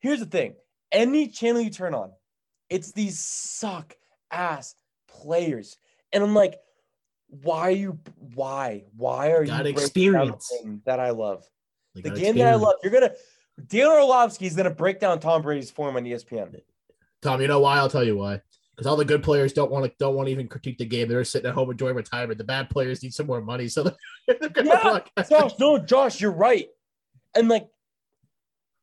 Here's 0.00 0.20
the 0.20 0.26
thing. 0.26 0.54
Any 0.92 1.28
channel 1.28 1.60
you 1.60 1.70
turn 1.70 1.94
on, 1.94 2.10
it's 2.68 2.92
these 2.92 3.18
suck 3.20 3.94
ass 4.30 4.74
players. 5.10 5.76
And 6.12 6.22
I'm 6.22 6.34
like, 6.34 6.60
why 7.28 7.60
are 7.60 7.70
you 7.70 7.98
why? 8.34 8.84
Why 8.96 9.30
are 9.30 9.44
Got 9.44 9.66
you 9.66 9.74
breaking 9.74 10.12
down 10.12 10.26
the 10.28 10.32
experience. 10.34 10.82
that 10.84 11.00
I 11.00 11.10
love? 11.10 11.44
They 11.94 12.02
The 12.02 12.10
got 12.10 12.18
game 12.18 12.36
that 12.38 12.48
I 12.48 12.54
love. 12.56 12.74
You're 12.82 12.92
gonna 12.92 13.12
Dan 13.66 13.86
Orlovsky 13.86 14.46
is 14.46 14.56
gonna 14.56 14.70
break 14.70 15.00
down 15.00 15.20
Tom 15.20 15.42
Brady's 15.42 15.70
form 15.70 15.96
on 15.96 16.04
ESPN. 16.04 16.60
Tom, 17.22 17.40
you 17.40 17.48
know 17.48 17.60
why? 17.60 17.76
I'll 17.76 17.90
tell 17.90 18.04
you 18.04 18.16
why. 18.16 18.40
Because 18.74 18.86
all 18.86 18.96
the 18.96 19.04
good 19.04 19.22
players 19.22 19.52
don't 19.52 19.70
want 19.70 19.84
to 19.84 19.92
don't 19.98 20.14
want 20.14 20.26
to 20.26 20.32
even 20.32 20.48
critique 20.48 20.78
the 20.78 20.86
game. 20.86 21.06
They're 21.08 21.22
sitting 21.24 21.48
at 21.48 21.54
home 21.54 21.70
enjoying 21.70 21.94
retirement. 21.94 22.38
The 22.38 22.44
bad 22.44 22.70
players 22.70 23.02
need 23.02 23.12
some 23.12 23.26
more 23.26 23.40
money, 23.42 23.68
so 23.68 23.82
they're, 23.82 23.96
they're 24.40 24.48
gonna 24.48 24.70
Yeah, 24.70 24.82
broadcast. 24.82 25.30
Josh, 25.30 25.52
no, 25.58 25.78
Josh, 25.78 26.20
you're 26.20 26.32
right. 26.32 26.68
And 27.34 27.48
like 27.48 27.68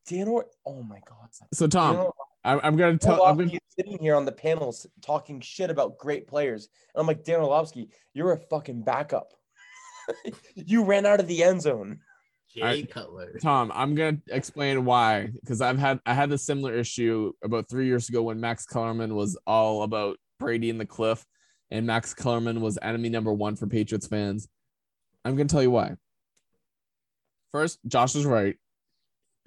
Dan 0.06 0.28
Or 0.28 0.46
oh 0.64 0.82
my 0.82 1.00
god. 1.06 1.28
So 1.52 1.66
Dan 1.66 1.96
Tom, 1.96 2.10
I'm, 2.44 2.60
I'm 2.62 2.76
gonna 2.76 2.98
tell. 2.98 3.14
I'm 3.14 3.20
Orlovsky 3.20 3.46
gonna, 3.46 3.60
sitting 3.76 3.98
here 3.98 4.14
on 4.14 4.24
the 4.24 4.32
panels 4.32 4.86
talking 5.02 5.40
shit 5.40 5.70
about 5.70 5.98
great 5.98 6.26
players. 6.26 6.68
And 6.94 7.00
I'm 7.00 7.06
like, 7.06 7.24
Dan 7.24 7.40
Orlovsky, 7.40 7.90
you're 8.14 8.32
a 8.32 8.38
fucking 8.38 8.82
backup. 8.82 9.32
you 10.54 10.84
ran 10.84 11.06
out 11.06 11.20
of 11.20 11.26
the 11.26 11.42
end 11.42 11.62
zone. 11.62 12.00
Jay 12.54 12.62
Alright. 12.62 12.90
Cutler. 12.90 13.38
Tom, 13.42 13.70
I'm 13.74 13.94
gonna 13.94 14.18
explain 14.28 14.84
why 14.84 15.28
because 15.40 15.60
I've 15.60 15.78
had 15.78 16.00
I 16.06 16.14
had 16.14 16.32
a 16.32 16.38
similar 16.38 16.74
issue 16.74 17.32
about 17.42 17.68
three 17.68 17.86
years 17.86 18.08
ago 18.08 18.22
when 18.22 18.40
Max 18.40 18.64
Kellerman 18.64 19.14
was 19.14 19.38
all 19.46 19.82
about 19.82 20.16
Brady 20.38 20.70
and 20.70 20.80
the 20.80 20.86
cliff, 20.86 21.24
and 21.70 21.86
Max 21.86 22.14
Kellerman 22.14 22.60
was 22.60 22.78
enemy 22.80 23.10
number 23.10 23.32
one 23.32 23.56
for 23.56 23.66
Patriots 23.66 24.06
fans. 24.06 24.48
I'm 25.24 25.36
gonna 25.36 25.48
tell 25.48 25.62
you 25.62 25.70
why. 25.70 25.96
First, 27.52 27.78
Josh 27.86 28.14
is 28.14 28.24
right. 28.24 28.56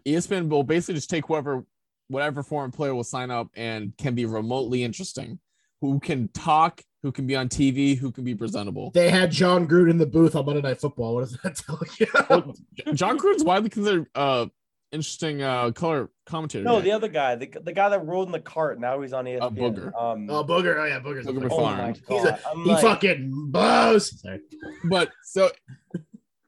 ESPN 0.05 0.49
will 0.49 0.63
basically 0.63 0.95
just 0.95 1.09
take 1.09 1.27
whoever, 1.27 1.65
whatever 2.11 2.43
foreign 2.43 2.71
player 2.71 2.93
will 2.93 3.03
sign 3.03 3.31
up 3.31 3.49
and 3.55 3.95
can 3.97 4.13
be 4.15 4.25
remotely 4.25 4.83
interesting, 4.83 5.39
who 5.81 5.99
can 5.99 6.27
talk, 6.29 6.81
who 7.01 7.11
can 7.11 7.25
be 7.25 7.35
on 7.35 7.49
TV, 7.49 7.97
who 7.97 8.11
can 8.11 8.23
be 8.23 8.35
presentable. 8.35 8.91
They 8.91 9.09
had 9.09 9.31
Jon 9.31 9.67
Gruden 9.67 9.89
in 9.91 9.97
the 9.97 10.05
booth 10.05 10.35
on 10.35 10.45
Monday 10.45 10.61
Night 10.61 10.79
Football. 10.79 11.15
What 11.15 11.21
does 11.21 11.38
that 11.43 11.55
tell 11.65 11.79
you? 11.99 12.07
Well, 12.29 12.55
Jon 12.93 13.17
Gruden's 13.17 13.43
widely 13.43 13.69
considered 13.69 14.07
uh 14.13 14.45
interesting 14.91 15.41
uh 15.41 15.71
color 15.71 16.09
commentator. 16.25 16.65
No, 16.65 16.75
guy. 16.75 16.81
the 16.81 16.91
other 16.91 17.07
guy, 17.07 17.35
the, 17.35 17.47
the 17.63 17.71
guy 17.73 17.89
that 17.89 18.05
rode 18.05 18.27
in 18.27 18.31
the 18.33 18.39
cart. 18.41 18.79
Now 18.79 18.99
he's 19.01 19.13
on 19.13 19.25
ESPN. 19.25 19.57
Booger. 19.57 19.85
Um, 20.01 20.29
oh, 20.29 20.43
Booger. 20.43 20.77
Oh, 20.79 20.85
yeah, 20.85 20.99
Booger's 20.99 21.25
Booger 21.25 21.49
a 21.49 21.53
oh 21.53 21.57
Farm. 21.57 21.77
my 21.77 21.88
He's 21.93 22.01
god! 22.01 22.27
a- 22.27 22.49
I'm 22.49 22.63
He 22.63 22.69
like, 22.71 22.81
fucking 22.81 23.31
blows. 23.51 24.19
Sorry. 24.21 24.41
but 24.89 25.09
so 25.23 25.49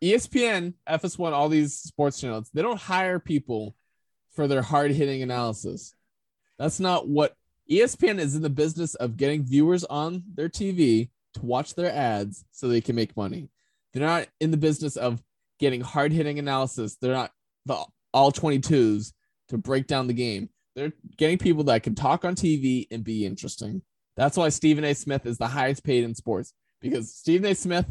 ESPN, 0.04 0.74
FS1, 0.88 1.32
all 1.32 1.50
these 1.50 1.74
sports 1.76 2.20
channels, 2.20 2.50
they 2.54 2.62
don't 2.62 2.80
hire 2.80 3.20
people 3.20 3.76
for 4.34 4.48
their 4.48 4.62
hard 4.62 4.92
hitting 4.92 5.22
analysis. 5.22 5.94
That's 6.58 6.80
not 6.80 7.08
what 7.08 7.36
ESPN 7.70 8.20
is 8.20 8.36
in 8.36 8.42
the 8.42 8.50
business 8.50 8.96
of 8.96 9.18
getting 9.18 9.44
viewers 9.44 9.84
on 9.86 10.24
their 10.34 10.50
TV 10.50 11.10
to 11.36 11.46
watch 11.46 11.76
their 11.76 11.92
ads 11.92 12.46
so 12.52 12.68
they 12.68 12.82
can 12.82 12.96
make 12.96 13.18
money. 13.18 13.50
They're 13.94 14.06
not 14.06 14.28
in 14.40 14.52
the 14.52 14.58
business 14.58 14.96
of 14.96 15.24
getting 15.60 15.82
hard 15.82 16.12
hitting 16.12 16.40
analysis. 16.40 16.96
They're 16.96 17.14
not 17.14 17.32
the 17.66 17.84
all 18.14 18.32
22s 18.32 19.14
to 19.50 19.58
break 19.58 19.88
down 19.88 20.08
the 20.08 20.14
game. 20.14 20.50
They're 20.76 20.94
getting 21.18 21.38
people 21.38 21.64
that 21.66 21.84
can 21.84 21.96
talk 21.96 22.26
on 22.26 22.36
TV 22.36 22.88
and 22.92 23.04
be 23.04 23.26
interesting. 23.26 23.82
That's 24.16 24.38
why 24.38 24.50
Stephen 24.50 24.84
A. 24.84 24.94
Smith 24.94 25.26
is 25.26 25.38
the 25.38 25.48
highest 25.48 25.84
paid 25.84 26.04
in 26.04 26.16
sports 26.16 26.54
because 26.82 27.14
Stephen 27.14 27.50
A. 27.52 27.56
Smith 27.56 27.86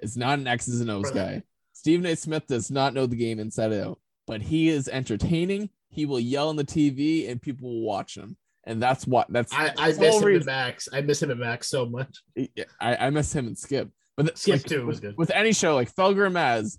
is 0.00 0.16
not 0.16 0.38
an 0.38 0.46
X's 0.46 0.80
and 0.80 0.90
O's 0.90 1.10
guy. 1.10 1.42
Stephen 1.72 2.06
A. 2.06 2.16
Smith 2.16 2.46
does 2.46 2.70
not 2.70 2.94
know 2.94 3.06
the 3.06 3.16
game 3.16 3.38
inside 3.38 3.72
out, 3.72 3.98
but 4.26 4.42
he 4.42 4.68
is 4.68 4.88
entertaining. 4.88 5.70
He 5.88 6.06
will 6.06 6.20
yell 6.20 6.48
on 6.48 6.56
the 6.56 6.64
TV 6.64 7.30
and 7.30 7.40
people 7.40 7.68
will 7.68 7.86
watch 7.86 8.16
him. 8.16 8.36
And 8.64 8.82
that's 8.82 9.06
what 9.06 9.28
that's 9.30 9.52
I, 9.52 9.72
I 9.78 9.92
miss 9.92 10.16
him 10.16 10.24
reason. 10.24 10.46
Max. 10.46 10.88
I 10.92 11.00
miss 11.00 11.22
him 11.22 11.30
in 11.30 11.38
Max 11.38 11.68
so 11.68 11.86
much. 11.86 12.22
I, 12.80 12.96
I 12.96 13.10
miss 13.10 13.32
him 13.32 13.46
and 13.46 13.56
Skip. 13.56 13.90
But 14.16 14.36
Skip 14.36 14.54
like, 14.54 14.64
too 14.64 14.86
was 14.86 14.98
good. 14.98 15.16
with 15.16 15.30
any 15.30 15.52
show 15.52 15.74
like 15.74 15.94
Felger 15.94 16.26
and 16.26 16.34
Maz, 16.34 16.78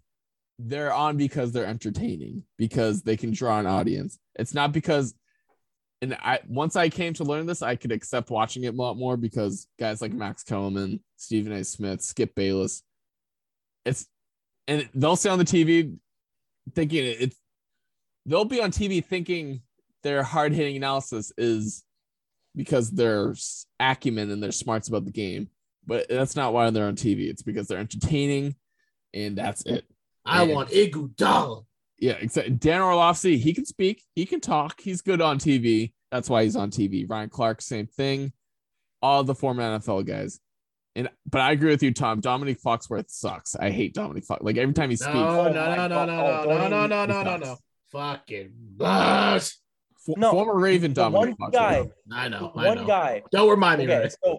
they're 0.60 0.94
on 0.94 1.16
because 1.18 1.54
they're 1.54 1.66
entertaining, 1.66 2.44
because 2.58 3.04
they 3.04 3.16
can 3.16 3.32
draw 3.32 3.60
an 3.60 3.68
audience. 3.68 4.20
It's 4.36 4.54
not 4.54 4.74
because 4.74 5.14
and 6.02 6.16
I 6.16 6.40
once 6.48 6.76
I 6.76 6.90
came 6.90 7.14
to 7.16 7.24
learn 7.24 7.46
this, 7.46 7.62
I 7.62 7.76
could 7.76 7.92
accept 7.92 8.30
watching 8.30 8.64
it 8.64 8.74
a 8.74 8.78
lot 8.78 8.98
more 8.98 9.18
because 9.18 9.68
guys 9.80 10.02
like 10.02 10.14
Max 10.14 10.44
Kellerman, 10.44 11.00
Stephen 11.16 11.54
A. 11.54 11.64
Smith, 11.64 12.02
Skip 12.02 12.36
Bayless, 12.36 12.84
it's 13.86 14.08
and 14.68 14.88
they'll 14.94 15.16
say 15.16 15.30
on 15.30 15.40
the 15.40 15.46
TV 15.46 15.96
thinking 16.76 17.06
it's 17.06 17.38
they'll 18.28 18.46
be 18.46 18.62
on 18.62 18.72
TV 18.72 19.04
thinking 19.04 19.62
their 20.04 20.22
hard 20.22 20.54
hitting 20.54 20.76
analysis 20.78 21.32
is 21.38 21.84
because 22.56 22.92
they're 22.92 23.34
acumen 23.80 24.30
and 24.30 24.42
they're 24.44 24.52
smarts 24.52 24.88
about 24.88 25.06
the 25.06 25.12
game. 25.12 25.50
But 25.86 26.08
that's 26.10 26.36
not 26.36 26.54
why 26.54 26.70
they're 26.70 26.86
on 26.88 26.96
TV. 26.96 27.30
It's 27.30 27.42
because 27.42 27.68
they're 27.68 27.80
entertaining, 27.80 28.56
and 29.14 29.38
that's 29.38 29.64
it. 29.66 29.86
I 30.26 30.44
Yeah. 30.44 30.54
want 30.56 30.70
Iguodala. 30.70 31.66
Yeah, 32.00 32.18
except 32.20 32.60
Dan 32.60 32.82
Orlovsky, 32.82 33.38
he 33.38 33.54
can 33.54 33.66
speak, 33.66 34.04
he 34.14 34.26
can 34.26 34.40
talk, 34.40 34.82
he's 34.82 35.02
good 35.02 35.22
on 35.22 35.40
TV. 35.40 35.94
That's 36.12 36.30
why 36.30 36.44
he's 36.44 36.56
on 36.56 36.70
TV. 36.70 37.10
Ryan 37.10 37.30
Clark, 37.30 37.62
same 37.62 37.88
thing. 37.88 38.34
All 39.02 39.24
the 39.24 39.34
former 39.34 39.64
NFL 39.64 40.06
guys. 40.06 40.40
And 40.96 41.10
but 41.30 41.42
I 41.42 41.52
agree 41.52 41.70
with 41.70 41.84
you, 41.84 41.94
Tom. 41.94 42.20
Dominic 42.20 42.60
Foxworth 42.62 43.10
sucks. 43.10 43.56
I 43.56 43.70
hate 43.70 43.94
Dominic 43.94 44.26
Fox. 44.26 44.42
Like 44.44 44.58
every 44.58 44.74
time 44.74 44.90
he 44.90 44.96
speaks, 44.96 45.14
No, 45.14 45.44
no, 45.46 45.52
no, 45.52 45.88
no, 45.88 45.88
no, 45.88 46.06
no, 46.06 46.46
no, 46.46 46.68
no, 46.68 46.88
no, 46.88 47.06
no, 47.06 47.24
no, 47.24 47.38
no. 47.38 47.58
Sucks. 47.92 48.20
Fucking 48.22 48.52
boss. 48.54 49.58
No, 50.16 50.32
former 50.32 50.58
Raven 50.58 50.94
the 50.94 51.02
Dominic 51.02 51.38
one 51.38 51.52
Foxworth. 51.52 51.54
guy, 51.54 51.90
I 52.14 52.30
know. 52.30 52.52
I 52.56 52.66
one 52.68 52.78
know. 52.78 52.88
guy. 52.88 53.24
Don't 53.32 53.50
remind 53.50 53.80
me, 53.80 53.86
Okay, 53.86 54.00
man. 54.00 54.10
so 54.24 54.38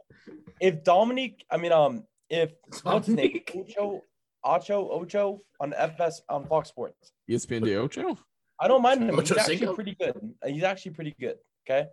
if 0.61 0.83
Dominic, 0.83 1.45
I 1.51 1.59
mean, 1.59 1.73
um, 1.73 2.05
if 2.31 2.53
what's 2.85 3.07
his 3.07 3.17
name, 3.17 3.41
Ocho, 3.55 4.03
Ocho, 4.45 4.89
Ocho 4.91 5.41
on 5.61 5.75
FS 5.75 6.23
on 6.31 6.47
Fox 6.47 6.71
Sports. 6.71 7.13
ESPN 7.29 7.65
de 7.65 7.77
Ocho. 7.77 8.17
I 8.59 8.67
don't 8.67 8.81
mind 8.81 9.03
him. 9.03 9.11
He's 9.19 9.31
Ocho 9.31 9.41
actually 9.41 9.59
Cinco? 9.59 9.75
pretty 9.75 9.95
good. 10.01 10.17
He's 10.47 10.63
actually 10.63 10.93
pretty 10.93 11.15
good. 11.21 11.37
Okay. 11.69 11.89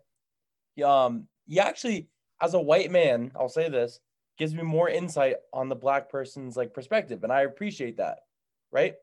He, 0.76 0.84
um, 0.84 1.28
he 1.46 1.60
actually, 1.60 2.10
as 2.42 2.54
a 2.54 2.60
white 2.62 2.92
man, 2.92 3.32
I'll 3.38 3.50
say 3.50 3.68
this, 3.70 4.00
gives 4.38 4.56
me 4.56 4.64
more 4.64 4.88
insight 4.90 5.36
on 5.54 5.68
the 5.68 5.76
black 5.76 6.10
person's 6.10 6.56
like 6.56 6.74
perspective, 6.74 7.24
and 7.24 7.32
I 7.32 7.42
appreciate 7.42 7.98
that. 7.98 8.20
Right. 8.72 8.96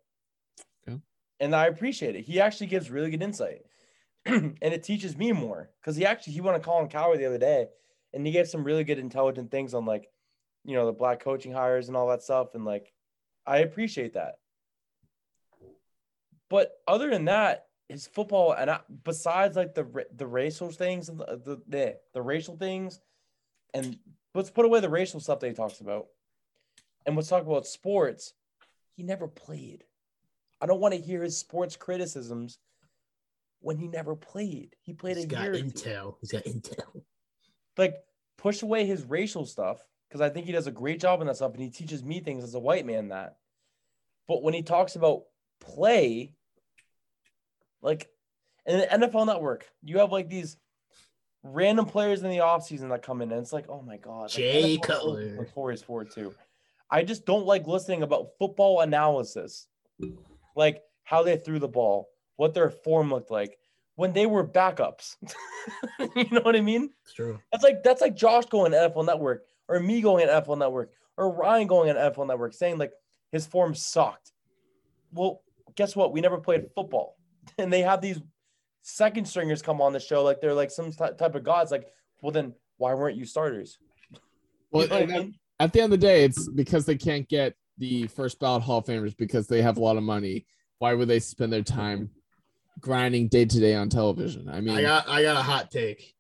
And 1.43 1.57
I 1.57 1.67
appreciate 1.67 2.15
it. 2.15 2.23
He 2.23 2.41
actually 2.41 2.69
gives 2.69 2.89
really 2.89 3.11
good 3.11 3.21
insight, 3.21 3.63
and 4.27 4.57
it 4.63 4.85
teaches 4.85 5.17
me 5.17 5.33
more 5.33 5.69
because 5.81 5.97
he 5.97 6.07
actually 6.07 6.35
he 6.35 6.41
won 6.41 6.55
a 6.55 6.61
Colin 6.61 6.89
Cowherd 6.89 7.19
the 7.19 7.27
other 7.27 7.37
day, 7.37 7.67
and 8.15 8.25
he 8.25 8.33
gave 8.33 8.49
some 8.49 8.63
really 8.63 8.85
good 8.85 9.01
intelligent 9.01 9.51
things 9.51 9.75
on 9.75 9.85
like, 9.85 10.09
you 10.65 10.77
know, 10.77 10.87
the 10.87 10.93
black 10.93 11.19
coaching 11.19 11.53
hires 11.53 11.89
and 11.89 11.97
all 11.97 12.07
that 12.11 12.23
stuff, 12.23 12.55
and 12.55 12.65
like, 12.65 12.93
I 13.45 13.59
appreciate 13.59 14.15
that. 14.15 14.37
But 16.49 16.71
other 16.87 17.11
than 17.11 17.25
that, 17.25 17.67
his 17.89 18.07
football 18.07 18.53
and 18.53 18.71
I, 18.71 18.79
besides 19.03 19.57
like 19.57 19.75
the 19.75 20.07
the 20.15 20.29
racial 20.29 20.71
things 20.71 21.09
and 21.09 21.19
the 21.19 21.41
the, 21.45 21.63
the 21.67 21.97
the 22.15 22.23
racial 22.23 22.57
things, 22.57 23.01
and 23.75 23.99
let's 24.33 24.51
put 24.51 24.65
away 24.65 24.79
the 24.79 24.89
racial 24.89 25.19
stuff 25.19 25.41
that 25.41 25.49
he 25.49 25.55
talks 25.55 25.81
about, 25.81 26.07
and 27.05 27.17
let's 27.17 27.29
talk 27.29 27.45
about 27.45 27.67
sports. 27.67 28.33
He 28.95 29.03
never 29.03 29.27
played. 29.27 29.83
I 30.63 30.67
don't 30.67 30.81
want 30.81 30.95
to 30.95 31.01
hear 31.01 31.23
his 31.23 31.37
sports 31.37 31.75
criticisms 31.77 32.59
when 33.61 33.77
he 33.77 33.89
never 33.89 34.15
played. 34.17 34.77
He 34.83 34.95
played 34.95 35.17
He's 35.17 35.25
a 35.25 35.29
got 35.29 35.43
year. 35.43 35.53
or 35.55 35.59
two. 35.59 35.65
intel. 35.65 36.15
He's 36.21 36.33
got 36.33 36.45
intel. 36.45 37.03
Like 37.77 37.97
push 38.39 38.63
away 38.63 38.87
his 38.87 39.05
racial 39.05 39.45
stuff 39.45 39.79
because 40.09 40.21
I 40.21 40.29
think 40.31 40.47
he 40.47 40.53
does 40.53 40.67
a 40.69 40.73
great 40.73 41.01
job 41.01 41.21
in 41.21 41.27
that 41.27 41.37
stuff, 41.37 41.53
and 41.55 41.63
he 41.63 41.71
teaches 41.71 42.05
me 42.05 42.21
things 42.21 42.45
as 42.45 42.55
a 42.55 42.61
white 42.61 42.87
man 42.87 43.09
that. 43.09 43.37
But 44.29 44.43
when 44.43 44.55
he 44.55 44.63
talks 44.63 44.95
about 44.95 45.23
play, 45.61 46.35
like 47.83 48.09
in 48.67 48.79
the 48.79 48.87
NFL 48.87 49.27
Network, 49.27 49.69
you 49.83 49.99
have 49.99 50.13
like 50.13 50.29
these 50.29 50.57
random 51.43 51.87
players 51.87 52.23
in 52.23 52.31
the 52.31 52.39
offseason 52.39 52.91
that 52.91 53.03
come 53.03 53.21
in, 53.23 53.33
and 53.33 53.41
it's 53.41 53.53
like, 53.53 53.69
oh 53.69 53.83
my 53.83 53.97
god, 53.97 54.23
like, 54.23 54.31
Jay 54.31 54.77
NFL 54.77 54.83
Cutler. 54.83 55.21
is 55.23 55.33
notorious 55.35 55.83
for 55.83 56.03
it 56.03 56.13
too. 56.13 56.35
I 56.91 57.03
just 57.03 57.25
don't 57.27 57.47
like 57.47 57.67
listening 57.67 58.03
about 58.03 58.29
football 58.39 58.81
analysis, 58.81 59.67
like 60.57 60.83
how 61.05 61.23
they 61.23 61.37
threw 61.37 61.59
the 61.59 61.69
ball, 61.69 62.09
what 62.37 62.55
their 62.55 62.71
form 62.71 63.11
looked 63.11 63.31
like 63.31 63.59
when 63.97 64.13
they 64.13 64.27
were 64.27 64.47
backups. 64.47 65.17
you 66.17 66.27
know 66.31 66.41
what 66.41 66.57
I 66.57 66.61
mean? 66.61 66.91
It's 67.05 67.15
true. 67.15 67.39
That's 67.51 67.65
like 67.65 67.83
that's 67.83 68.01
like 68.01 68.15
Josh 68.17 68.47
going 68.47 68.73
to 68.73 68.79
NFL 68.79 69.07
Network 69.07 69.45
or 69.69 69.81
me 69.81 70.01
going 70.01 70.27
to 70.27 70.33
NFL 70.33 70.59
Network 70.59 70.91
or 71.17 71.31
Ryan 71.31 71.67
going 71.67 71.95
to 71.95 72.01
NFL 72.01 72.27
Network 72.27 72.55
saying 72.55 72.79
like 72.79 72.93
his 73.31 73.47
form 73.47 73.75
sucked. 73.75 74.33
Well, 75.13 75.43
guess 75.77 75.95
what? 75.95 76.13
We 76.13 76.21
never 76.21 76.39
played 76.39 76.67
football, 76.75 77.17
and 77.59 77.73
they 77.73 77.83
have 77.83 78.01
these 78.01 78.21
second 78.83 79.27
stringers 79.27 79.63
come 79.63 79.81
on 79.81 79.93
the 79.93 80.01
show 80.01 80.23
like 80.25 80.41
they're 80.41 80.55
like 80.55 80.71
some 80.71 80.91
ty- 80.93 81.13
type 81.13 81.35
of 81.35 81.45
gods. 81.45 81.71
Like, 81.71 81.87
well, 82.21 82.33
then 82.33 82.55
why 82.79 82.95
weren't 82.95 83.17
you 83.17 83.25
starters? 83.25 83.79
Well, 84.71 84.85
You 84.85 84.89
know 84.89 84.97
I 84.97 85.05
mean? 85.19 85.35
at 85.61 85.71
the 85.75 85.83
end 85.83 85.93
of 85.93 86.01
the 86.01 86.07
day, 86.07 86.25
it's 86.25 86.49
because 86.49 86.87
they 86.87 86.97
can't 86.97 87.29
get 87.29 87.55
the 87.83 88.07
first 88.07 88.39
ballot 88.39 88.63
Hall 88.63 88.79
of 88.79 88.85
Famers 88.87 89.17
because 89.17 89.49
they 89.49 89.61
have 89.61 89.77
a 89.77 89.81
lot 89.81 89.97
of 89.97 90.05
money. 90.05 90.47
Why 90.79 90.95
would 90.95 91.09
they 91.09 91.19
spend 91.19 91.53
their 91.53 91.63
time 91.65 92.11
grinding 92.81 93.27
day 93.29 93.45
to 93.45 93.61
day 93.61 93.75
on 93.75 93.89
television? 93.89 94.49
I 94.49 94.61
mean, 94.61 94.77
I 94.77 94.83
got 94.83 95.09
I 95.09 95.23
got 95.23 95.37
a 95.37 95.43
hot 95.43 95.71
take. 95.73 96.15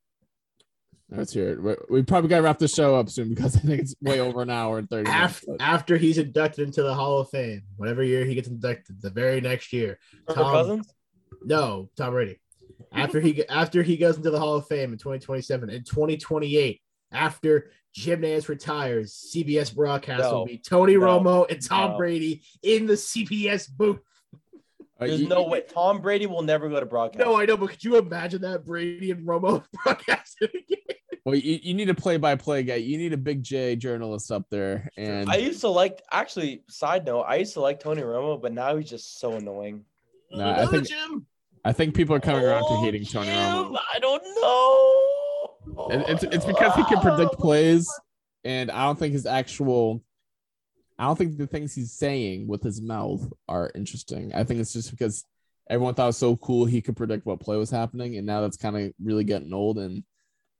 let's 1.08 1.32
hear 1.32 1.50
it. 1.50 1.62
We- 1.62 1.76
We 1.98 2.02
probably 2.02 2.28
got 2.28 2.38
to 2.38 2.42
wrap 2.42 2.58
the 2.58 2.66
show 2.66 2.96
up 2.96 3.08
soon 3.10 3.28
because 3.28 3.56
I 3.58 3.60
think 3.60 3.80
it's 3.80 3.94
way 4.02 4.18
over 4.18 4.42
an 4.42 4.50
hour 4.50 4.78
and 4.78 4.90
30 4.90 5.04
minutes. 5.08 5.22
After, 5.22 5.56
after 5.60 5.96
he's 5.96 6.18
inducted 6.18 6.66
into 6.66 6.82
the 6.82 6.94
Hall 6.94 7.20
of 7.20 7.30
Fame, 7.30 7.62
whatever 7.76 8.02
year 8.02 8.24
he 8.24 8.34
gets 8.34 8.48
inducted, 8.48 9.00
the 9.00 9.10
very 9.10 9.40
next 9.40 9.72
year. 9.72 10.00
Tom- 10.28 10.52
Cousins. 10.52 10.92
No, 11.44 11.90
Tom 11.96 12.10
Brady. 12.12 12.40
After 12.92 13.20
he 13.20 13.46
after 13.48 13.82
he 13.84 13.96
goes 13.96 14.16
into 14.16 14.30
the 14.30 14.38
Hall 14.40 14.56
of 14.56 14.66
Fame 14.66 14.90
in 14.92 14.98
2027 14.98 15.70
and 15.70 15.86
2028, 15.86 16.81
after 17.12 17.70
Jim 17.94 18.22
Nantz 18.22 18.48
retires, 18.48 19.12
CBS 19.34 19.74
broadcast 19.74 20.22
No. 20.22 20.32
will 20.38 20.46
be 20.46 20.58
Tony 20.58 20.94
No. 20.96 21.00
Romo 21.00 21.50
and 21.50 21.60
Tom 21.64 21.92
No. 21.92 21.96
Brady 21.98 22.42
in 22.62 22.86
the 22.86 22.94
CBS 22.96 23.68
booth. 23.68 24.00
There's 24.98 25.20
you- 25.22 25.28
no 25.28 25.42
way. 25.44 25.62
Tom 25.62 26.00
Brady 26.00 26.26
will 26.26 26.42
never 26.42 26.68
go 26.68 26.78
to 26.80 26.86
broadcast. 26.86 27.24
No, 27.24 27.34
I 27.38 27.44
know, 27.44 27.56
but 27.56 27.70
could 27.70 27.82
you 27.84 27.96
imagine 27.98 28.42
that 28.42 28.64
Brady 28.64 29.10
and 29.10 29.26
Romo 29.26 29.64
broadcasting 29.84 30.48
again? 30.48 30.78
Well, 31.24 31.34
you, 31.36 31.58
you 31.62 31.74
need 31.74 31.88
a 31.88 31.94
play-by-play 31.94 32.64
guy. 32.64 32.76
You 32.76 32.98
need 32.98 33.12
a 33.12 33.16
big 33.16 33.42
J 33.44 33.76
journalist 33.76 34.32
up 34.32 34.44
there, 34.50 34.88
and 34.96 35.28
I 35.30 35.36
used 35.36 35.60
to 35.60 35.68
like 35.68 36.02
actually. 36.10 36.64
Side 36.68 37.04
note, 37.04 37.22
I 37.22 37.36
used 37.36 37.54
to 37.54 37.60
like 37.60 37.78
Tony 37.78 38.02
Romo, 38.02 38.40
but 38.42 38.52
now 38.52 38.76
he's 38.76 38.90
just 38.90 39.20
so 39.20 39.34
annoying. 39.34 39.84
No, 40.32 40.50
I 40.50 40.66
think- 40.66 40.88
Jim. 40.88 41.26
I 41.64 41.70
think 41.72 41.94
people 41.94 42.16
are 42.16 42.20
coming 42.20 42.42
around 42.44 42.62
to 42.62 42.66
Oh, 42.70 42.82
hating 42.82 43.04
Tony 43.04 43.26
Jim, 43.28 43.36
Romo. 43.36 43.78
I 43.94 44.00
don't 44.00 44.22
know. 44.40 45.08
And 45.90 46.04
it's 46.08 46.22
it's 46.24 46.44
because 46.44 46.74
he 46.74 46.84
can 46.84 47.00
predict 47.00 47.34
plays, 47.38 47.88
and 48.44 48.70
I 48.70 48.84
don't 48.86 48.98
think 48.98 49.12
his 49.12 49.26
actual, 49.26 50.02
I 50.98 51.04
don't 51.04 51.16
think 51.16 51.38
the 51.38 51.46
things 51.46 51.74
he's 51.74 51.92
saying 51.92 52.48
with 52.48 52.62
his 52.62 52.80
mouth 52.80 53.30
are 53.48 53.70
interesting. 53.74 54.32
I 54.34 54.44
think 54.44 54.60
it's 54.60 54.72
just 54.72 54.90
because 54.90 55.24
everyone 55.70 55.94
thought 55.94 56.04
it 56.04 56.06
was 56.06 56.18
so 56.18 56.36
cool 56.36 56.64
he 56.64 56.82
could 56.82 56.96
predict 56.96 57.26
what 57.26 57.40
play 57.40 57.56
was 57.56 57.70
happening, 57.70 58.16
and 58.16 58.26
now 58.26 58.40
that's 58.40 58.56
kind 58.56 58.76
of 58.76 58.92
really 59.02 59.24
getting 59.24 59.52
old, 59.52 59.78
and 59.78 60.02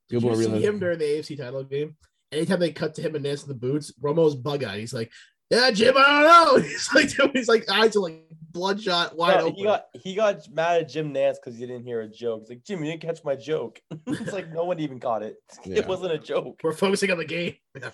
Did 0.09 0.21
people 0.21 0.31
you 0.31 0.35
are 0.35 0.37
see 0.37 0.41
realizing. 0.49 0.69
him 0.69 0.79
during 0.79 0.99
the 0.99 1.05
AFC 1.05 1.37
title 1.37 1.65
game? 1.65 1.97
Anytime 2.31 2.61
they 2.61 2.73
cut 2.73 2.95
to 2.95 3.03
him 3.03 3.15
and 3.15 3.25
Nantz 3.27 3.43
in 3.43 3.49
the 3.49 3.55
boots, 3.55 3.93
Romo's 4.01 4.35
bug 4.35 4.65
eyed. 4.65 4.81
He's 4.81 4.95
like, 4.95 5.11
"Yeah, 5.53 5.71
Jim, 5.71 5.95
I 5.97 6.23
don't 6.23 6.57
know." 6.57 6.63
He's 6.69 6.89
like, 6.95 7.33
he's 7.35 7.49
like 7.49 7.71
eyes 7.71 7.95
are 7.97 8.01
like 8.01 8.25
bloodshot, 8.51 9.17
wide 9.17 9.37
No, 9.39 9.43
open. 9.47 9.55
he 9.55 9.63
got 9.65 9.85
he 9.95 10.15
got 10.15 10.37
mad 10.51 10.81
at 10.83 10.89
Jim 10.89 11.13
Nantz 11.15 11.37
because 11.43 11.59
he 11.59 11.67
didn't 11.67 11.85
hear 11.85 12.01
a 12.01 12.09
joke. 12.09 12.41
He's 12.43 12.49
like, 12.51 12.65
Jim, 12.65 12.83
you 12.85 12.91
didn't 12.91 13.03
catch 13.03 13.23
my 13.25 13.37
joke. 13.37 13.81
it's 14.09 14.33
like 14.33 14.53
no 14.53 14.65
one 14.65 14.81
even 14.81 14.99
caught 14.99 15.23
it. 15.23 15.37
Yeah. 15.65 15.79
It 15.79 15.87
wasn't 15.87 16.13
a 16.13 16.19
joke. 16.19 16.61
We're 16.65 16.73
focusing 16.73 17.11
on 17.11 17.19
the 17.19 17.25
game. 17.25 17.55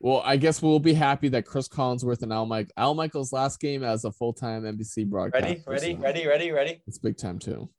Well, 0.00 0.20
I 0.22 0.36
guess 0.36 0.60
we'll 0.60 0.80
be 0.80 0.92
happy 0.92 1.28
that 1.28 1.46
Cris 1.46 1.66
Collinsworth 1.66 2.20
and 2.22 2.30
Al 2.30 2.44
Mike 2.44 2.70
Al 2.76 2.94
Michael's 2.94 3.32
last 3.32 3.58
game 3.58 3.82
as 3.82 4.04
a 4.04 4.12
full 4.12 4.34
time 4.34 4.64
NBC 4.64 5.08
broadcast. 5.08 5.42
Ready, 5.42 5.62
ready, 5.66 5.94
ready, 5.94 6.26
ready, 6.26 6.50
ready. 6.50 6.82
It's 6.86 6.98
big 6.98 7.16
time 7.16 7.38
too. 7.38 7.70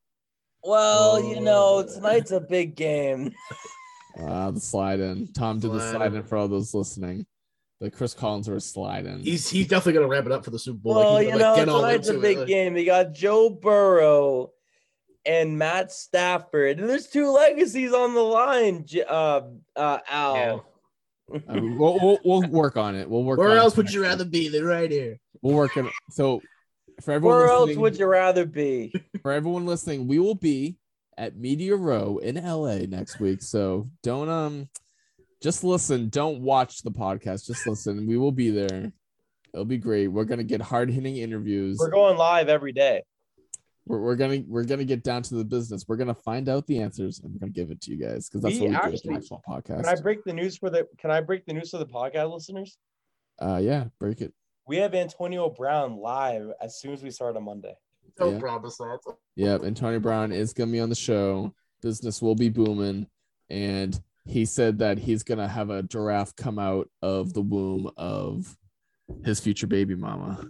Well, 0.64 1.24
you 1.24 1.40
know, 1.40 1.84
Oh. 1.88 1.94
tonight's 1.94 2.32
a 2.32 2.40
big 2.40 2.76
game. 2.76 3.32
Uh, 4.20 4.50
the 4.50 4.60
slide 4.60 5.00
in. 5.02 5.32
Tom 5.34 5.60
did 5.60 5.72
the 5.72 5.80
Slide 5.80 5.92
slide 5.98 6.12
in. 6.14 6.18
in 6.20 6.24
for 6.24 6.38
all 6.38 6.48
those 6.48 6.74
listening. 6.74 7.28
The 7.82 7.92
Cris 7.92 8.16
Collinsworth 8.16 8.62
slide 8.64 9.06
in. 9.06 9.20
He's 9.20 9.50
he's 9.50 9.68
definitely 9.68 9.94
gonna 9.94 10.08
ramp 10.08 10.26
it 10.26 10.32
up 10.32 10.46
for 10.46 10.52
the 10.52 10.60
Super 10.60 10.80
Bowl. 10.80 10.96
Well, 10.96 11.14
Like, 11.16 11.26
he's 11.26 11.34
you 11.34 11.40
gonna, 11.40 11.50
like, 11.52 11.58
know, 11.60 11.66
get 11.66 11.70
all 11.74 11.82
tonight's 11.82 12.10
a 12.10 12.14
big 12.20 12.38
it. 12.40 12.48
game. 12.48 12.78
You 12.78 12.86
got 12.86 13.14
Joe 13.14 13.50
Burrow 13.50 14.52
and 15.26 15.58
Matt 15.58 15.92
Stafford. 15.92 16.80
And 16.80 16.90
there's 16.90 17.08
two 17.08 17.30
legacies 17.32 17.94
on 17.94 18.14
the 18.14 18.22
line, 18.22 18.86
uh, 19.10 19.42
uh, 19.76 19.98
Al. 20.10 20.66
Uh, 21.34 21.40
we'll, 21.50 22.00
we'll, 22.02 22.20
we'll 22.24 22.48
work 22.50 22.78
on 22.78 22.96
it. 22.96 23.10
We'll 23.10 23.24
work. 23.24 23.40
Where 23.40 23.50
on 23.50 23.58
else 23.58 23.74
it 23.74 23.78
would 23.78 23.94
you 23.94 24.02
week. 24.02 24.10
rather 24.10 24.26
be 24.26 24.48
than 24.48 24.64
right 24.64 24.90
here? 24.92 25.20
We'll 25.42 25.56
work 25.56 25.76
on 25.76 25.88
it. 25.88 25.94
So 26.12 26.42
for 27.02 27.12
everyone 27.12 27.40
Where 27.40 27.48
else 27.48 27.76
would 27.76 27.98
you 27.98 28.06
rather 28.06 28.46
be? 28.46 28.94
for 29.22 29.32
everyone 29.32 29.66
listening, 29.66 30.08
we 30.08 30.20
will 30.20 30.36
be 30.36 30.78
at 31.18 31.36
Media 31.36 31.76
Row 31.76 32.20
in 32.20 32.36
LA 32.36 32.86
next 32.88 33.20
week. 33.20 33.42
So 33.42 33.90
don't 34.04 34.30
um 34.30 34.70
just 35.46 35.64
listen. 35.64 36.10
Don't 36.10 36.42
watch 36.42 36.82
the 36.82 36.90
podcast. 36.92 37.46
Just 37.46 37.68
listen. 37.68 38.08
We 38.08 38.18
will 38.18 38.32
be 38.32 38.50
there. 38.50 38.92
It'll 39.54 39.64
be 39.64 39.78
great. 39.78 40.08
We're 40.08 40.26
gonna 40.26 40.44
get 40.44 40.60
hard 40.60 40.90
hitting 40.90 41.18
interviews. 41.18 41.78
We're 41.80 41.92
going 41.92 42.18
live 42.18 42.50
every 42.50 42.72
day. 42.72 43.04
We're, 43.86 44.00
we're 44.02 44.16
gonna 44.16 44.42
we're 44.48 44.64
gonna 44.64 44.86
get 44.86 45.04
down 45.04 45.22
to 45.22 45.36
the 45.36 45.46
business. 45.46 45.86
We're 45.88 45.98
gonna 45.98 46.16
find 46.16 46.50
out 46.50 46.66
the 46.66 46.80
answers 46.80 47.20
and 47.20 47.32
we're 47.32 47.38
gonna 47.38 47.52
give 47.52 47.70
it 47.70 47.80
to 47.82 47.92
you 47.92 47.98
guys 47.98 48.28
because 48.28 48.42
that's 48.42 48.56
We 48.56 48.62
what 48.62 48.70
we 48.70 48.72
do 48.72 48.76
actually- 48.78 48.92
with 48.94 49.04
the 49.04 49.14
actual 49.14 49.44
podcast. 49.48 49.84
Can 49.84 49.98
I 49.98 50.02
break 50.02 50.24
the 50.24 50.34
news 50.34 50.58
for 50.58 50.72
the? 50.72 50.88
Can 50.98 51.12
I 51.12 51.22
break 51.22 51.46
the 51.46 51.54
news 51.54 51.70
for 51.70 51.78
the 51.78 51.86
podcast 51.86 52.34
listeners? 52.34 52.78
uh 53.40 53.60
yeah, 53.62 53.86
break 54.00 54.22
it. 54.22 54.34
We 54.68 54.78
have 54.78 54.96
Antonio 54.96 55.48
Brown 55.52 55.98
live 55.98 56.48
as 56.60 56.80
soon 56.80 56.94
as 56.94 57.04
we 57.04 57.12
start 57.12 57.38
on 57.38 57.44
Monday. 57.44 57.76
Don't 58.18 58.34
Yeah. 58.34 58.40
promise 58.40 58.78
that. 58.78 58.98
Yep, 59.36 59.62
and 59.62 59.78
Tony 59.78 60.00
Brown 60.00 60.32
is 60.32 60.54
gonna 60.54 60.72
be 60.72 60.80
on 60.80 60.90
the 60.90 60.96
show. 60.96 61.54
Business 61.84 62.20
will 62.20 62.34
be 62.36 62.50
booming, 62.50 63.06
and 63.52 64.02
he 64.26 64.46
said 64.46 64.80
that 64.80 64.98
he's 64.98 65.24
gonna 65.24 65.48
have 65.48 65.70
a 65.70 65.84
giraffe 65.84 66.36
come 66.36 66.60
out 66.60 66.90
of 67.02 67.34
the 67.34 67.42
womb 67.42 67.90
of 67.98 68.58
his 69.24 69.40
future 69.40 69.68
baby 69.68 69.96
mama. 69.96 70.48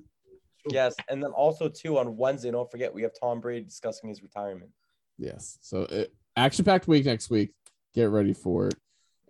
Yes, 0.69 0.95
and 1.09 1.21
then 1.21 1.31
also 1.31 1.69
too 1.69 1.97
on 1.97 2.17
Wednesday. 2.17 2.51
Don't 2.51 2.69
forget 2.71 2.93
we 2.93 3.03
have 3.03 3.11
Tom 3.19 3.41
Brady 3.41 3.65
discussing 3.65 4.09
his 4.09 4.23
retirement. 4.23 4.71
Yes, 5.17 5.57
so 5.61 5.83
it, 5.83 6.13
action-packed 6.35 6.87
week 6.87 7.05
next 7.05 7.29
week. 7.29 7.51
Get 7.93 8.09
ready 8.09 8.33
for 8.33 8.67
it. 8.67 8.75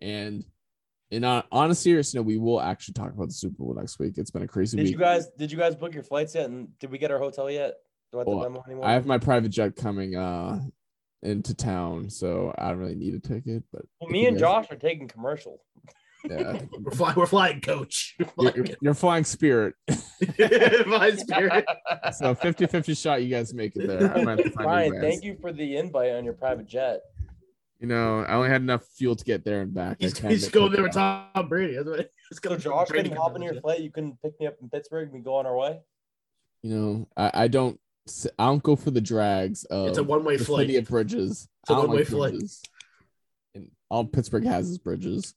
And 0.01 0.45
in 1.11 1.23
on, 1.23 1.43
on 1.51 1.71
a 1.71 1.75
serious 1.75 2.13
note, 2.13 2.25
we 2.25 2.37
will 2.37 2.59
actually 2.59 2.93
talk 2.93 3.13
about 3.13 3.27
the 3.27 3.33
Super 3.33 3.55
Bowl 3.59 3.75
next 3.75 3.99
week. 3.99 4.17
It's 4.17 4.31
been 4.31 4.41
a 4.41 4.47
crazy 4.47 4.77
Did 4.77 4.83
week. 4.83 4.93
you 4.93 4.97
guys? 4.99 5.27
Did 5.37 5.51
you 5.51 5.57
guys 5.57 5.75
book 5.75 5.93
your 5.93 6.03
flights 6.03 6.35
yet? 6.35 6.49
And 6.49 6.77
did 6.79 6.91
we 6.91 6.97
get 6.97 7.11
our 7.11 7.19
hotel 7.19 7.49
yet? 7.49 7.75
Do 8.11 8.17
I 8.17 8.21
have 8.21 8.27
Well, 8.27 8.39
the 8.39 8.49
memo 8.49 8.63
anymore? 8.65 8.85
I 8.87 8.93
have 8.93 9.05
my 9.05 9.17
private 9.17 9.49
jet 9.49 9.75
coming 9.75 10.15
uh 10.15 10.61
into 11.25 11.53
town, 11.53 12.09
so 12.09 12.53
I 12.57 12.69
don't 12.69 12.77
really 12.79 12.95
need 12.95 13.13
a 13.15 13.19
ticket. 13.19 13.63
But 13.71 13.83
well, 13.99 14.09
me 14.09 14.25
and 14.27 14.35
guys- 14.37 14.41
Josh 14.41 14.71
are 14.71 14.75
taking 14.77 15.07
commercial. 15.07 15.61
yeah, 16.29 16.61
We're 16.79 16.91
flying. 16.91 17.15
We're 17.15 17.25
flying, 17.25 17.61
coach. 17.61 18.15
We're 18.37 18.51
you're, 18.55 18.65
you're 18.81 18.93
flying 18.93 19.23
Spirit. 19.23 19.75
flying. 20.37 20.83
flying 20.85 21.17
spirit. 21.17 21.65
So 22.13 22.33
50 22.33 22.65
50 22.67 22.93
shot, 22.95 23.21
you 23.23 23.29
guys 23.29 23.53
make 23.53 23.75
it 23.75 23.87
there. 23.87 24.11
I 24.15 24.23
might 24.23 24.37
have 24.39 24.45
to 24.47 24.51
find 24.51 24.67
Ryan, 24.67 25.01
thank 25.01 25.23
you 25.23 25.37
for 25.41 25.51
the 25.51 25.77
invite 25.77 26.11
on 26.15 26.23
your 26.23 26.33
private 26.33 26.67
jet. 26.67 27.01
You 27.79 27.87
know, 27.87 28.21
I 28.21 28.35
only 28.35 28.49
had 28.49 28.61
enough 28.61 28.85
fuel 28.97 29.15
to 29.17 29.23
get 29.25 29.43
there 29.43 29.61
and 29.61 29.73
back. 29.73 29.97
I 29.99 30.05
He's, 30.05 30.13
can't 30.13 30.31
he's 30.31 30.45
get 30.45 30.53
going 30.53 30.71
there 30.71 30.83
with. 30.83 30.93
Tom 30.93 31.27
Brady. 31.49 31.75
That's 31.75 31.87
what 31.87 31.99
it's 31.99 32.09
So 32.31 32.39
gonna 32.41 32.57
Josh 32.57 32.87
Brady 32.87 33.09
couldn't 33.09 33.17
can 33.17 33.21
hop 33.21 33.35
in 33.35 33.41
your 33.41 33.51
manage 33.51 33.61
flight. 33.61 33.79
You 33.81 33.91
couldn't 33.91 34.19
pick 34.23 34.39
me 34.39 34.47
up 34.47 34.55
in 34.61 34.69
Pittsburgh. 34.69 35.03
and 35.09 35.13
We 35.13 35.19
go 35.19 35.35
on 35.35 35.45
our 35.45 35.55
way. 35.57 35.79
You 36.63 36.73
know, 36.75 37.07
I, 37.17 37.31
I 37.43 37.47
don't 37.49 37.73
s- 37.73 37.79
I 38.37 38.45
don't 38.45 38.61
go 38.63 38.75
for 38.75 38.91
the 38.91 39.01
drags 39.01 39.63
of 39.65 39.87
It's 39.89 39.97
a 39.97 40.03
one-way 40.03 40.37
the 40.37 40.45
flight. 40.45 40.63
city 40.67 40.77
of 40.77 40.87
bridges. 40.87 41.47
It's 41.63 41.69
a 41.69 41.73
I 41.73 41.75
don't 41.77 41.87
one-way 41.87 41.97
like 42.03 42.07
flight. 42.07 42.31
bridges. 42.33 42.61
And 43.55 43.71
all 43.89 44.05
Pittsburgh 44.05 44.45
has 44.45 44.69
is 44.69 44.77
bridges. 44.77 45.33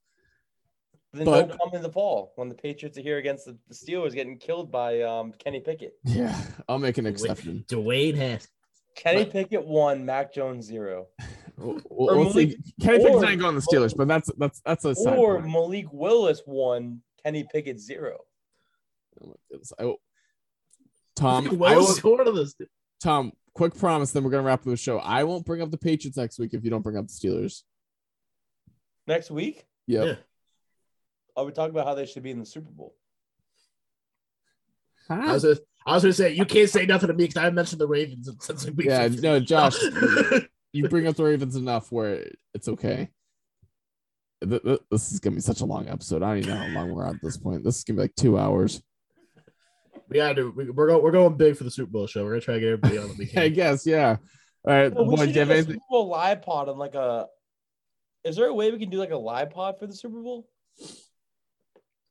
Then 1.15 1.25
But- 1.25 1.49
don't 1.49 1.59
come 1.59 1.75
in 1.75 1.83
the 1.83 1.91
fall 1.91 2.33
when 2.37 2.51
the 2.51 2.55
Patriots 2.55 2.99
are 2.99 3.03
here 3.03 3.17
against 3.17 3.47
the, 3.47 3.57
the 3.69 3.75
Steelers 3.75 4.13
getting 4.13 4.37
killed 4.39 4.71
by 4.71 5.01
um, 5.01 5.33
Kenny 5.39 5.61
Pickett. 5.61 5.95
Yeah, 6.05 6.39
I'll 6.69 6.79
make 6.79 6.99
an 6.99 7.07
exception. 7.07 7.65
Dwayne 7.69 8.15
has 8.17 8.47
Kenny 8.95 9.25
But- 9.25 9.33
Pickett 9.33 9.67
one, 9.67 10.05
Mac 10.05 10.33
Jones 10.35 10.67
zero. 10.67 11.07
We'll, 11.61 11.81
Or 11.91 12.17
we'll 12.19 12.31
see. 12.33 12.47
Malik- 12.47 12.59
Kenny 12.81 12.99
Pickett's 12.99 13.17
or- 13.17 13.21
not 13.23 13.39
going 13.41 13.55
to 13.57 13.61
the 13.61 13.67
Steelers, 13.67 13.97
but 13.97 14.07
that's 14.07 14.31
that's 14.39 14.61
that's 14.65 14.85
a 14.85 14.95
side 14.95 15.19
Or 15.19 15.41
point. 15.41 15.51
Malik 15.53 15.87
Willis 15.93 16.41
one, 16.45 17.01
Kenny 17.25 17.45
Pickett 17.53 17.81
zero. 17.81 18.19
Oh 19.21 19.27
my 19.27 19.35
goodness. 19.51 19.73
I 19.77 19.93
will- 21.23 21.31
Tom, 21.31 21.49
I 21.49 21.55
well, 21.55 21.77
will, 21.81 21.87
sort 21.87 22.27
of 22.27 22.35
this. 22.35 22.55
Tom, 23.03 23.33
quick 23.55 23.77
promise, 23.77 24.13
then 24.13 24.25
we're 24.25 24.31
gonna 24.31 24.43
wrap 24.43 24.61
up 24.61 24.65
the 24.67 24.77
show. 24.77 24.99
I 24.99 25.25
won't 25.25 25.45
bring 25.47 25.63
up 25.63 25.71
the 25.71 25.79
Patriots 25.79 26.17
next 26.17 26.39
week 26.39 26.55
if 26.55 26.65
you 26.65 26.71
don't 26.71 26.83
bring 26.83 26.97
up 26.97 27.07
the 27.07 27.13
Steelers. 27.13 27.63
Next 29.07 29.31
week, 29.31 29.65
Yep. 29.87 30.07
Yeah. 30.07 30.15
are 31.37 31.45
we 31.45 31.53
talking 31.53 31.71
about 31.71 31.87
how 31.87 31.95
they 31.95 32.05
should 32.07 32.23
be 32.23 32.31
in 32.31 32.39
the 32.41 32.47
Super 32.47 32.71
Bowl? 32.71 32.95
I 35.11 35.33
was, 35.33 35.43
just, 35.43 35.63
I 35.87 35.95
was 35.95 36.03
gonna 36.03 36.13
say 36.13 36.35
you 36.35 36.45
can't 36.45 36.69
say 36.69 36.85
nothing 36.85 37.07
to 37.09 37.15
me 37.15 37.25
because 37.27 37.43
I 37.43 37.49
mentioned 37.49 37.81
the 37.81 37.87
Ravens 37.89 38.29
since 38.41 38.67
like 38.67 38.77
week 38.77 38.87
Yeah, 38.89 39.05
50. 39.09 39.23
no, 39.23 39.41
Josh, 39.41 39.77
you 40.73 40.87
bring 40.89 41.07
up 41.07 41.17
the 41.17 41.25
Ravens 41.25 41.57
enough 41.57 41.91
where 41.91 42.27
it's 42.53 42.69
okay. 42.69 43.09
Th- 44.47 44.63
th- 44.63 44.81
This 44.91 45.11
is 45.11 45.19
gonna 45.21 45.37
be 45.37 45.41
such 45.41 45.63
a 45.63 45.65
long 45.65 45.89
episode. 45.89 46.23
I 46.23 46.29
don't 46.29 46.39
even 46.39 46.51
know 46.51 46.57
how 46.61 46.69
long 46.75 46.93
we're 46.95 47.07
at 47.07 47.23
this 47.23 47.39
point. 47.39 47.65
This 47.65 47.79
is 47.79 47.85
gonna 47.85 47.97
be 47.97 48.03
like 48.03 48.15
two 48.17 48.37
hours. 48.39 48.83
We 50.09 50.17
gotta 50.17 50.35
do. 50.35 50.53
We, 50.57 50.71
we're 50.71 50.87
going. 50.89 51.03
We're 51.03 51.13
going 51.13 51.37
big 51.37 51.57
for 51.57 51.65
the 51.65 51.71
Super 51.71 51.91
Bowl 51.91 52.07
show. 52.07 52.25
We're 52.25 52.31
gonna 52.31 52.41
try 52.41 52.55
to 52.55 52.61
get 52.61 52.67
everybody 52.69 52.99
on 52.99 53.09
that 53.09 53.19
we 53.19 53.25
I 53.25 53.29
can. 53.29 53.53
guess, 53.55 53.87
yeah. 53.87 54.17
All 54.67 54.75
right, 54.75 54.93
Well, 54.93 55.07
we 55.07 55.17
boy, 55.17 55.27
should 55.27 55.35
do 55.35 55.45
do 55.45 55.53
a? 55.53 55.63
Super 55.63 55.79
Bowl 55.91 56.09
live 56.09 56.43
pod 56.43 56.69
on 56.69 56.79
like 56.79 56.95
a. 56.95 57.27
Is 58.25 58.37
there 58.37 58.47
a 58.47 58.55
way 58.55 58.71
we 58.71 58.79
can 58.79 58.91
do 58.91 58.99
like 58.99 59.11
a 59.13 59.17
live 59.17 59.51
pod 59.51 59.79
for 59.79 59.87
the 59.87 59.95
Super 59.95 60.21
Bowl? 60.21 60.49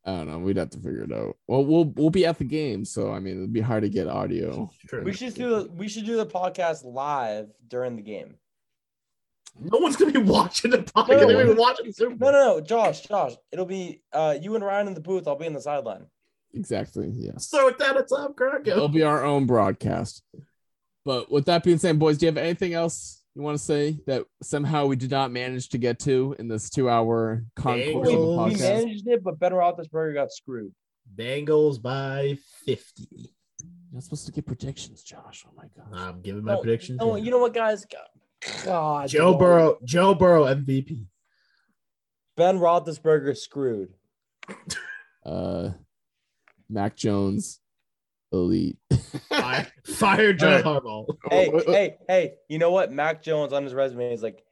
I 0.06 0.12
don't 0.12 0.28
know. 0.28 0.40
We'd 0.40 0.56
have 0.58 0.70
to 0.70 0.78
figure 0.78 1.04
it 1.04 1.12
out. 1.12 1.36
Well, 1.48 1.66
we'll 1.66 1.86
we'll 1.96 2.10
be 2.10 2.26
at 2.26 2.38
the 2.38 2.46
game, 2.46 2.86
so 2.86 3.12
I 3.12 3.20
mean, 3.20 3.38
it'd 3.38 3.52
be 3.54 3.60
hard 3.60 3.84
to 3.84 3.90
get 3.90 4.08
audio. 4.08 4.70
Sure. 4.90 5.04
We 5.04 5.12
should 5.12 5.34
do 5.34 5.50
the 5.50 5.72
we 5.72 5.90
should 5.90 6.06
do 6.06 6.16
the 6.16 6.26
podcast 6.26 6.86
live 6.86 7.50
during 7.68 7.98
the 7.98 8.02
game. 8.02 8.36
No 9.60 9.80
one's 9.80 9.98
gonna 9.98 10.14
be 10.14 10.20
watching 10.20 10.72
the 10.72 10.78
podcast. 10.78 11.10
No, 11.22 11.28
no, 11.28 11.44
no. 11.44 11.54
watching 11.56 11.92
No, 12.00 12.08
no, 12.20 12.32
no, 12.32 12.62
Josh, 12.62 13.02
Josh. 13.02 13.34
It'll 13.52 13.66
be 13.66 14.02
uh 14.14 14.38
you 14.42 14.56
and 14.56 14.64
Ryan 14.64 14.88
in 14.88 14.94
the 14.94 15.02
booth. 15.02 15.28
I'll 15.28 15.36
be 15.36 15.46
in 15.46 15.54
the 15.54 15.60
sideline. 15.62 16.06
Exactly. 16.54 17.12
Yes. 17.14 17.48
So 17.50 17.66
with 17.66 17.78
that, 17.80 17.96
it's 17.98 18.12
up, 18.12 18.36
Crocco. 18.36 18.68
It'll 18.68 18.88
be 18.88 19.04
our 19.04 19.24
own 19.24 19.46
broadcast. 19.46 20.24
But 21.06 21.32
with 21.32 21.46
that 21.46 21.64
being 21.64 21.78
said, 21.78 22.00
boys, 22.00 22.18
do 22.18 22.26
you 22.26 22.32
have 22.32 22.38
anything 22.38 22.74
else 22.74 23.24
you 23.38 23.44
want 23.44 23.56
to 23.56 23.64
say 23.64 24.00
that 24.08 24.26
somehow 24.42 24.88
we 24.88 24.96
did 24.96 25.12
not 25.12 25.32
manage 25.32 25.70
to 25.70 25.78
get 25.78 26.00
to 26.00 26.36
in 26.40 26.48
this 26.48 26.72
two-hour 26.72 27.46
concourse 27.56 28.10
of 28.10 28.16
a 28.16 28.18
Bengals. 28.18 28.54
We 28.54 28.60
managed 28.60 29.08
it, 29.08 29.24
but 29.24 29.40
Ben 29.40 29.52
Roethlisberger 29.52 30.16
got 30.16 30.32
screwed. 30.32 30.74
Bengals 31.16 31.80
by 31.80 32.40
fifty. 32.66 33.32
You're 33.92 34.02
supposed 34.02 34.26
to 34.26 34.32
get 34.32 34.48
predictions, 34.48 35.04
Josh. 35.04 35.46
Oh 35.48 35.54
my 35.56 35.66
god. 35.78 35.88
I'm 35.94 36.22
giving 36.22 36.44
my 36.44 36.56
No, 36.56 36.62
prediction. 36.62 36.98
No, 36.98 37.16
you 37.16 37.30
know 37.30 37.38
what, 37.38 37.54
guys? 37.54 37.86
God, 38.66 39.08
Joe 39.08 39.34
no. 39.34 39.38
Burrow. 39.38 39.78
Joe 39.86 40.16
Burrow 40.16 40.46
MVP. 40.46 41.06
Ben 42.36 42.58
Roethlisberger 42.58 43.38
screwed. 43.38 43.94
Uh, 45.24 45.70
Mac 46.70 46.96
Jones, 46.96 47.60
elite. 48.32 48.78
Fire, 49.30 49.68
fire 49.86 50.34
John 50.34 50.64
Harbaugh. 50.64 51.06
Hey, 51.30 51.52
hey, 51.66 51.98
hey! 52.08 52.34
You 52.50 52.60
know 52.60 52.72
what? 52.72 52.92
Mac 52.92 53.22
Jones 53.24 53.54
on 53.54 53.64
his 53.64 53.74
resume 53.74 54.12
is 54.14 54.22
like, 54.24 54.44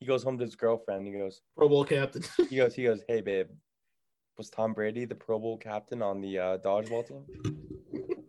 he 0.00 0.06
goes 0.06 0.22
home 0.22 0.38
to 0.38 0.44
his 0.44 0.56
girlfriend. 0.56 1.06
He 1.06 1.12
goes, 1.12 1.40
Pro 1.56 1.68
Bowl 1.68 1.84
captain. 1.84 2.22
he 2.50 2.56
goes, 2.56 2.74
he 2.74 2.84
goes, 2.84 3.02
hey 3.08 3.20
babe, 3.20 3.46
was 4.36 4.50
Tom 4.50 4.72
Brady 4.72 5.04
the 5.04 5.14
Pro 5.14 5.38
Bowl 5.38 5.56
captain 5.56 6.02
on 6.02 6.20
the 6.20 6.38
uh, 6.38 6.58
dodgeball 6.58 7.06
team? 7.06 7.24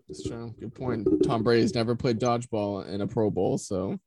That's 0.07 0.23
true. 0.27 0.53
Good 0.59 0.75
point. 0.75 1.07
Tom 1.23 1.43
Brady's 1.43 1.73
never 1.73 1.95
played 1.95 2.19
dodgeball 2.19 2.87
in 2.87 3.01
a 3.01 3.07
Pro 3.07 3.29
Bowl, 3.29 3.57
so 3.57 3.99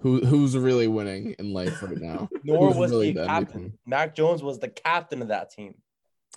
who 0.00 0.20
who's 0.20 0.56
really 0.56 0.88
winning 0.88 1.34
in 1.38 1.52
life 1.52 1.82
right 1.82 1.98
now? 1.98 2.28
Nor 2.44 2.68
Who's 2.68 2.76
was 2.76 2.90
really 2.90 3.06
he 3.08 3.12
the 3.12 3.26
captain. 3.26 3.70
MVP? 3.70 3.72
Mac 3.86 4.14
Jones 4.14 4.42
was 4.42 4.58
the 4.58 4.68
captain 4.68 5.22
of 5.22 5.28
that 5.28 5.50
team. 5.50 5.74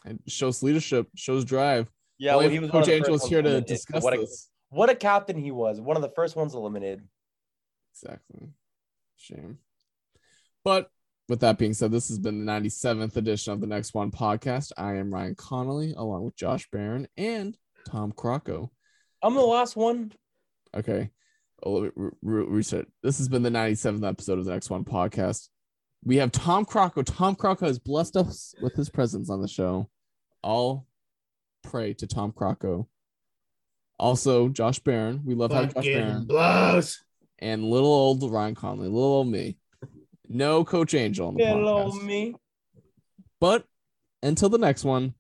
It 0.05 0.19
shows 0.27 0.63
leadership, 0.63 1.07
shows 1.15 1.45
drive. 1.45 1.91
Yeah, 2.21 2.35
Well, 2.35 2.41
well, 2.41 2.49
he 2.49 2.59
was 2.59 2.69
Coach 2.69 2.81
of 2.81 2.85
the 2.85 2.93
Angel 2.93 3.13
first 3.15 3.23
is 3.23 3.29
here 3.29 3.41
to 3.41 3.61
discuss 3.61 4.03
what 4.03 4.13
a, 4.13 4.17
this. 4.17 4.47
What 4.69 4.91
a 4.91 4.95
captain 4.95 5.39
he 5.39 5.49
was! 5.49 5.81
One 5.81 5.95
of 5.95 6.03
the 6.03 6.11
first 6.15 6.35
ones 6.35 6.53
eliminated. 6.53 7.01
Exactly. 7.95 8.49
Shame. 9.17 9.57
But 10.63 10.91
with 11.27 11.39
that 11.39 11.57
being 11.57 11.73
said, 11.73 11.91
this 11.91 12.09
has 12.09 12.19
been 12.19 12.45
the 12.45 12.51
97th 12.51 13.15
edition 13.15 13.53
of 13.53 13.59
the 13.59 13.65
Next 13.65 13.95
One 13.95 14.11
podcast. 14.11 14.71
I 14.77 14.97
am 14.97 15.11
Ryan 15.11 15.33
Connolly, 15.33 15.95
along 15.97 16.23
with 16.23 16.35
Josh 16.35 16.69
Barron 16.71 17.07
and 17.17 17.57
Tom 17.87 18.11
Crocco. 18.11 18.69
I'm 19.23 19.33
the 19.33 19.41
last 19.41 19.75
one. 19.75 20.11
Okay. 20.77 21.09
Oh, 21.63 21.71
let 21.71 21.97
me 21.97 22.09
re- 22.21 22.45
reset. 22.45 22.85
This 23.01 23.17
has 23.17 23.29
been 23.29 23.41
the 23.41 23.49
97th 23.49 24.07
episode 24.07 24.37
of 24.37 24.45
the 24.45 24.51
Next 24.51 24.69
One 24.69 24.85
podcast. 24.85 25.49
We 26.03 26.17
have 26.17 26.31
Tom 26.31 26.65
Crocco. 26.65 27.03
Tom 27.03 27.35
Crocco 27.35 27.65
has 27.65 27.79
blessed 27.79 28.15
us 28.15 28.53
with 28.61 28.75
his 28.75 28.91
presence 28.91 29.31
on 29.31 29.41
the 29.41 29.47
show. 29.47 29.89
All 30.43 30.85
pray 31.63 31.93
to 31.95 32.07
Tom 32.07 32.31
Crocco. 32.31 32.87
Also, 33.99 34.49
Josh 34.49 34.79
Barron. 34.79 35.21
We 35.25 35.35
love 35.35 35.51
how 35.51 35.65
Josh 35.65 35.85
Barron. 35.85 36.25
blows. 36.25 37.03
And 37.39 37.63
little 37.63 37.89
old 37.89 38.23
Ryan 38.31 38.55
Conley, 38.55 38.87
little 38.87 39.03
old 39.03 39.27
me. 39.27 39.57
No 40.27 40.63
Coach 40.63 40.93
Angel 40.93 41.27
on 41.27 41.35
the 41.35 41.45
Hello, 41.45 41.89
podcast. 41.89 42.03
me. 42.03 42.35
But 43.39 43.65
until 44.23 44.49
the 44.49 44.57
next 44.57 44.83
one, 44.83 45.13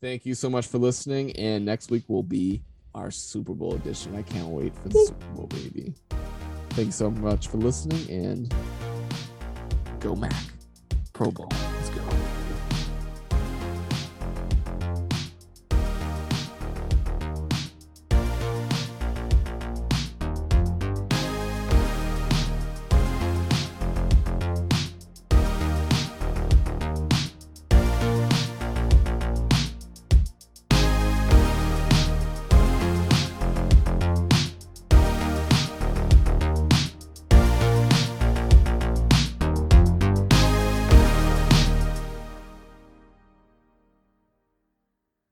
thank 0.00 0.26
you 0.26 0.34
so 0.34 0.50
much 0.50 0.66
for 0.66 0.78
listening. 0.78 1.32
And 1.36 1.64
next 1.64 1.90
week 1.90 2.04
will 2.08 2.22
be 2.22 2.62
our 2.94 3.10
Super 3.10 3.52
Bowl 3.54 3.74
edition. 3.74 4.16
I 4.16 4.22
can't 4.22 4.48
wait 4.48 4.74
for 4.74 4.88
the 4.88 4.98
Super 5.06 5.26
Bowl, 5.34 5.46
baby. 5.46 5.94
Thanks 6.70 6.96
so 6.96 7.10
much 7.10 7.48
for 7.48 7.58
listening 7.58 8.10
and 8.10 8.54
go 10.00 10.16
Mac. 10.16 10.32
Pro 11.12 11.30
Bowl. 11.30 11.48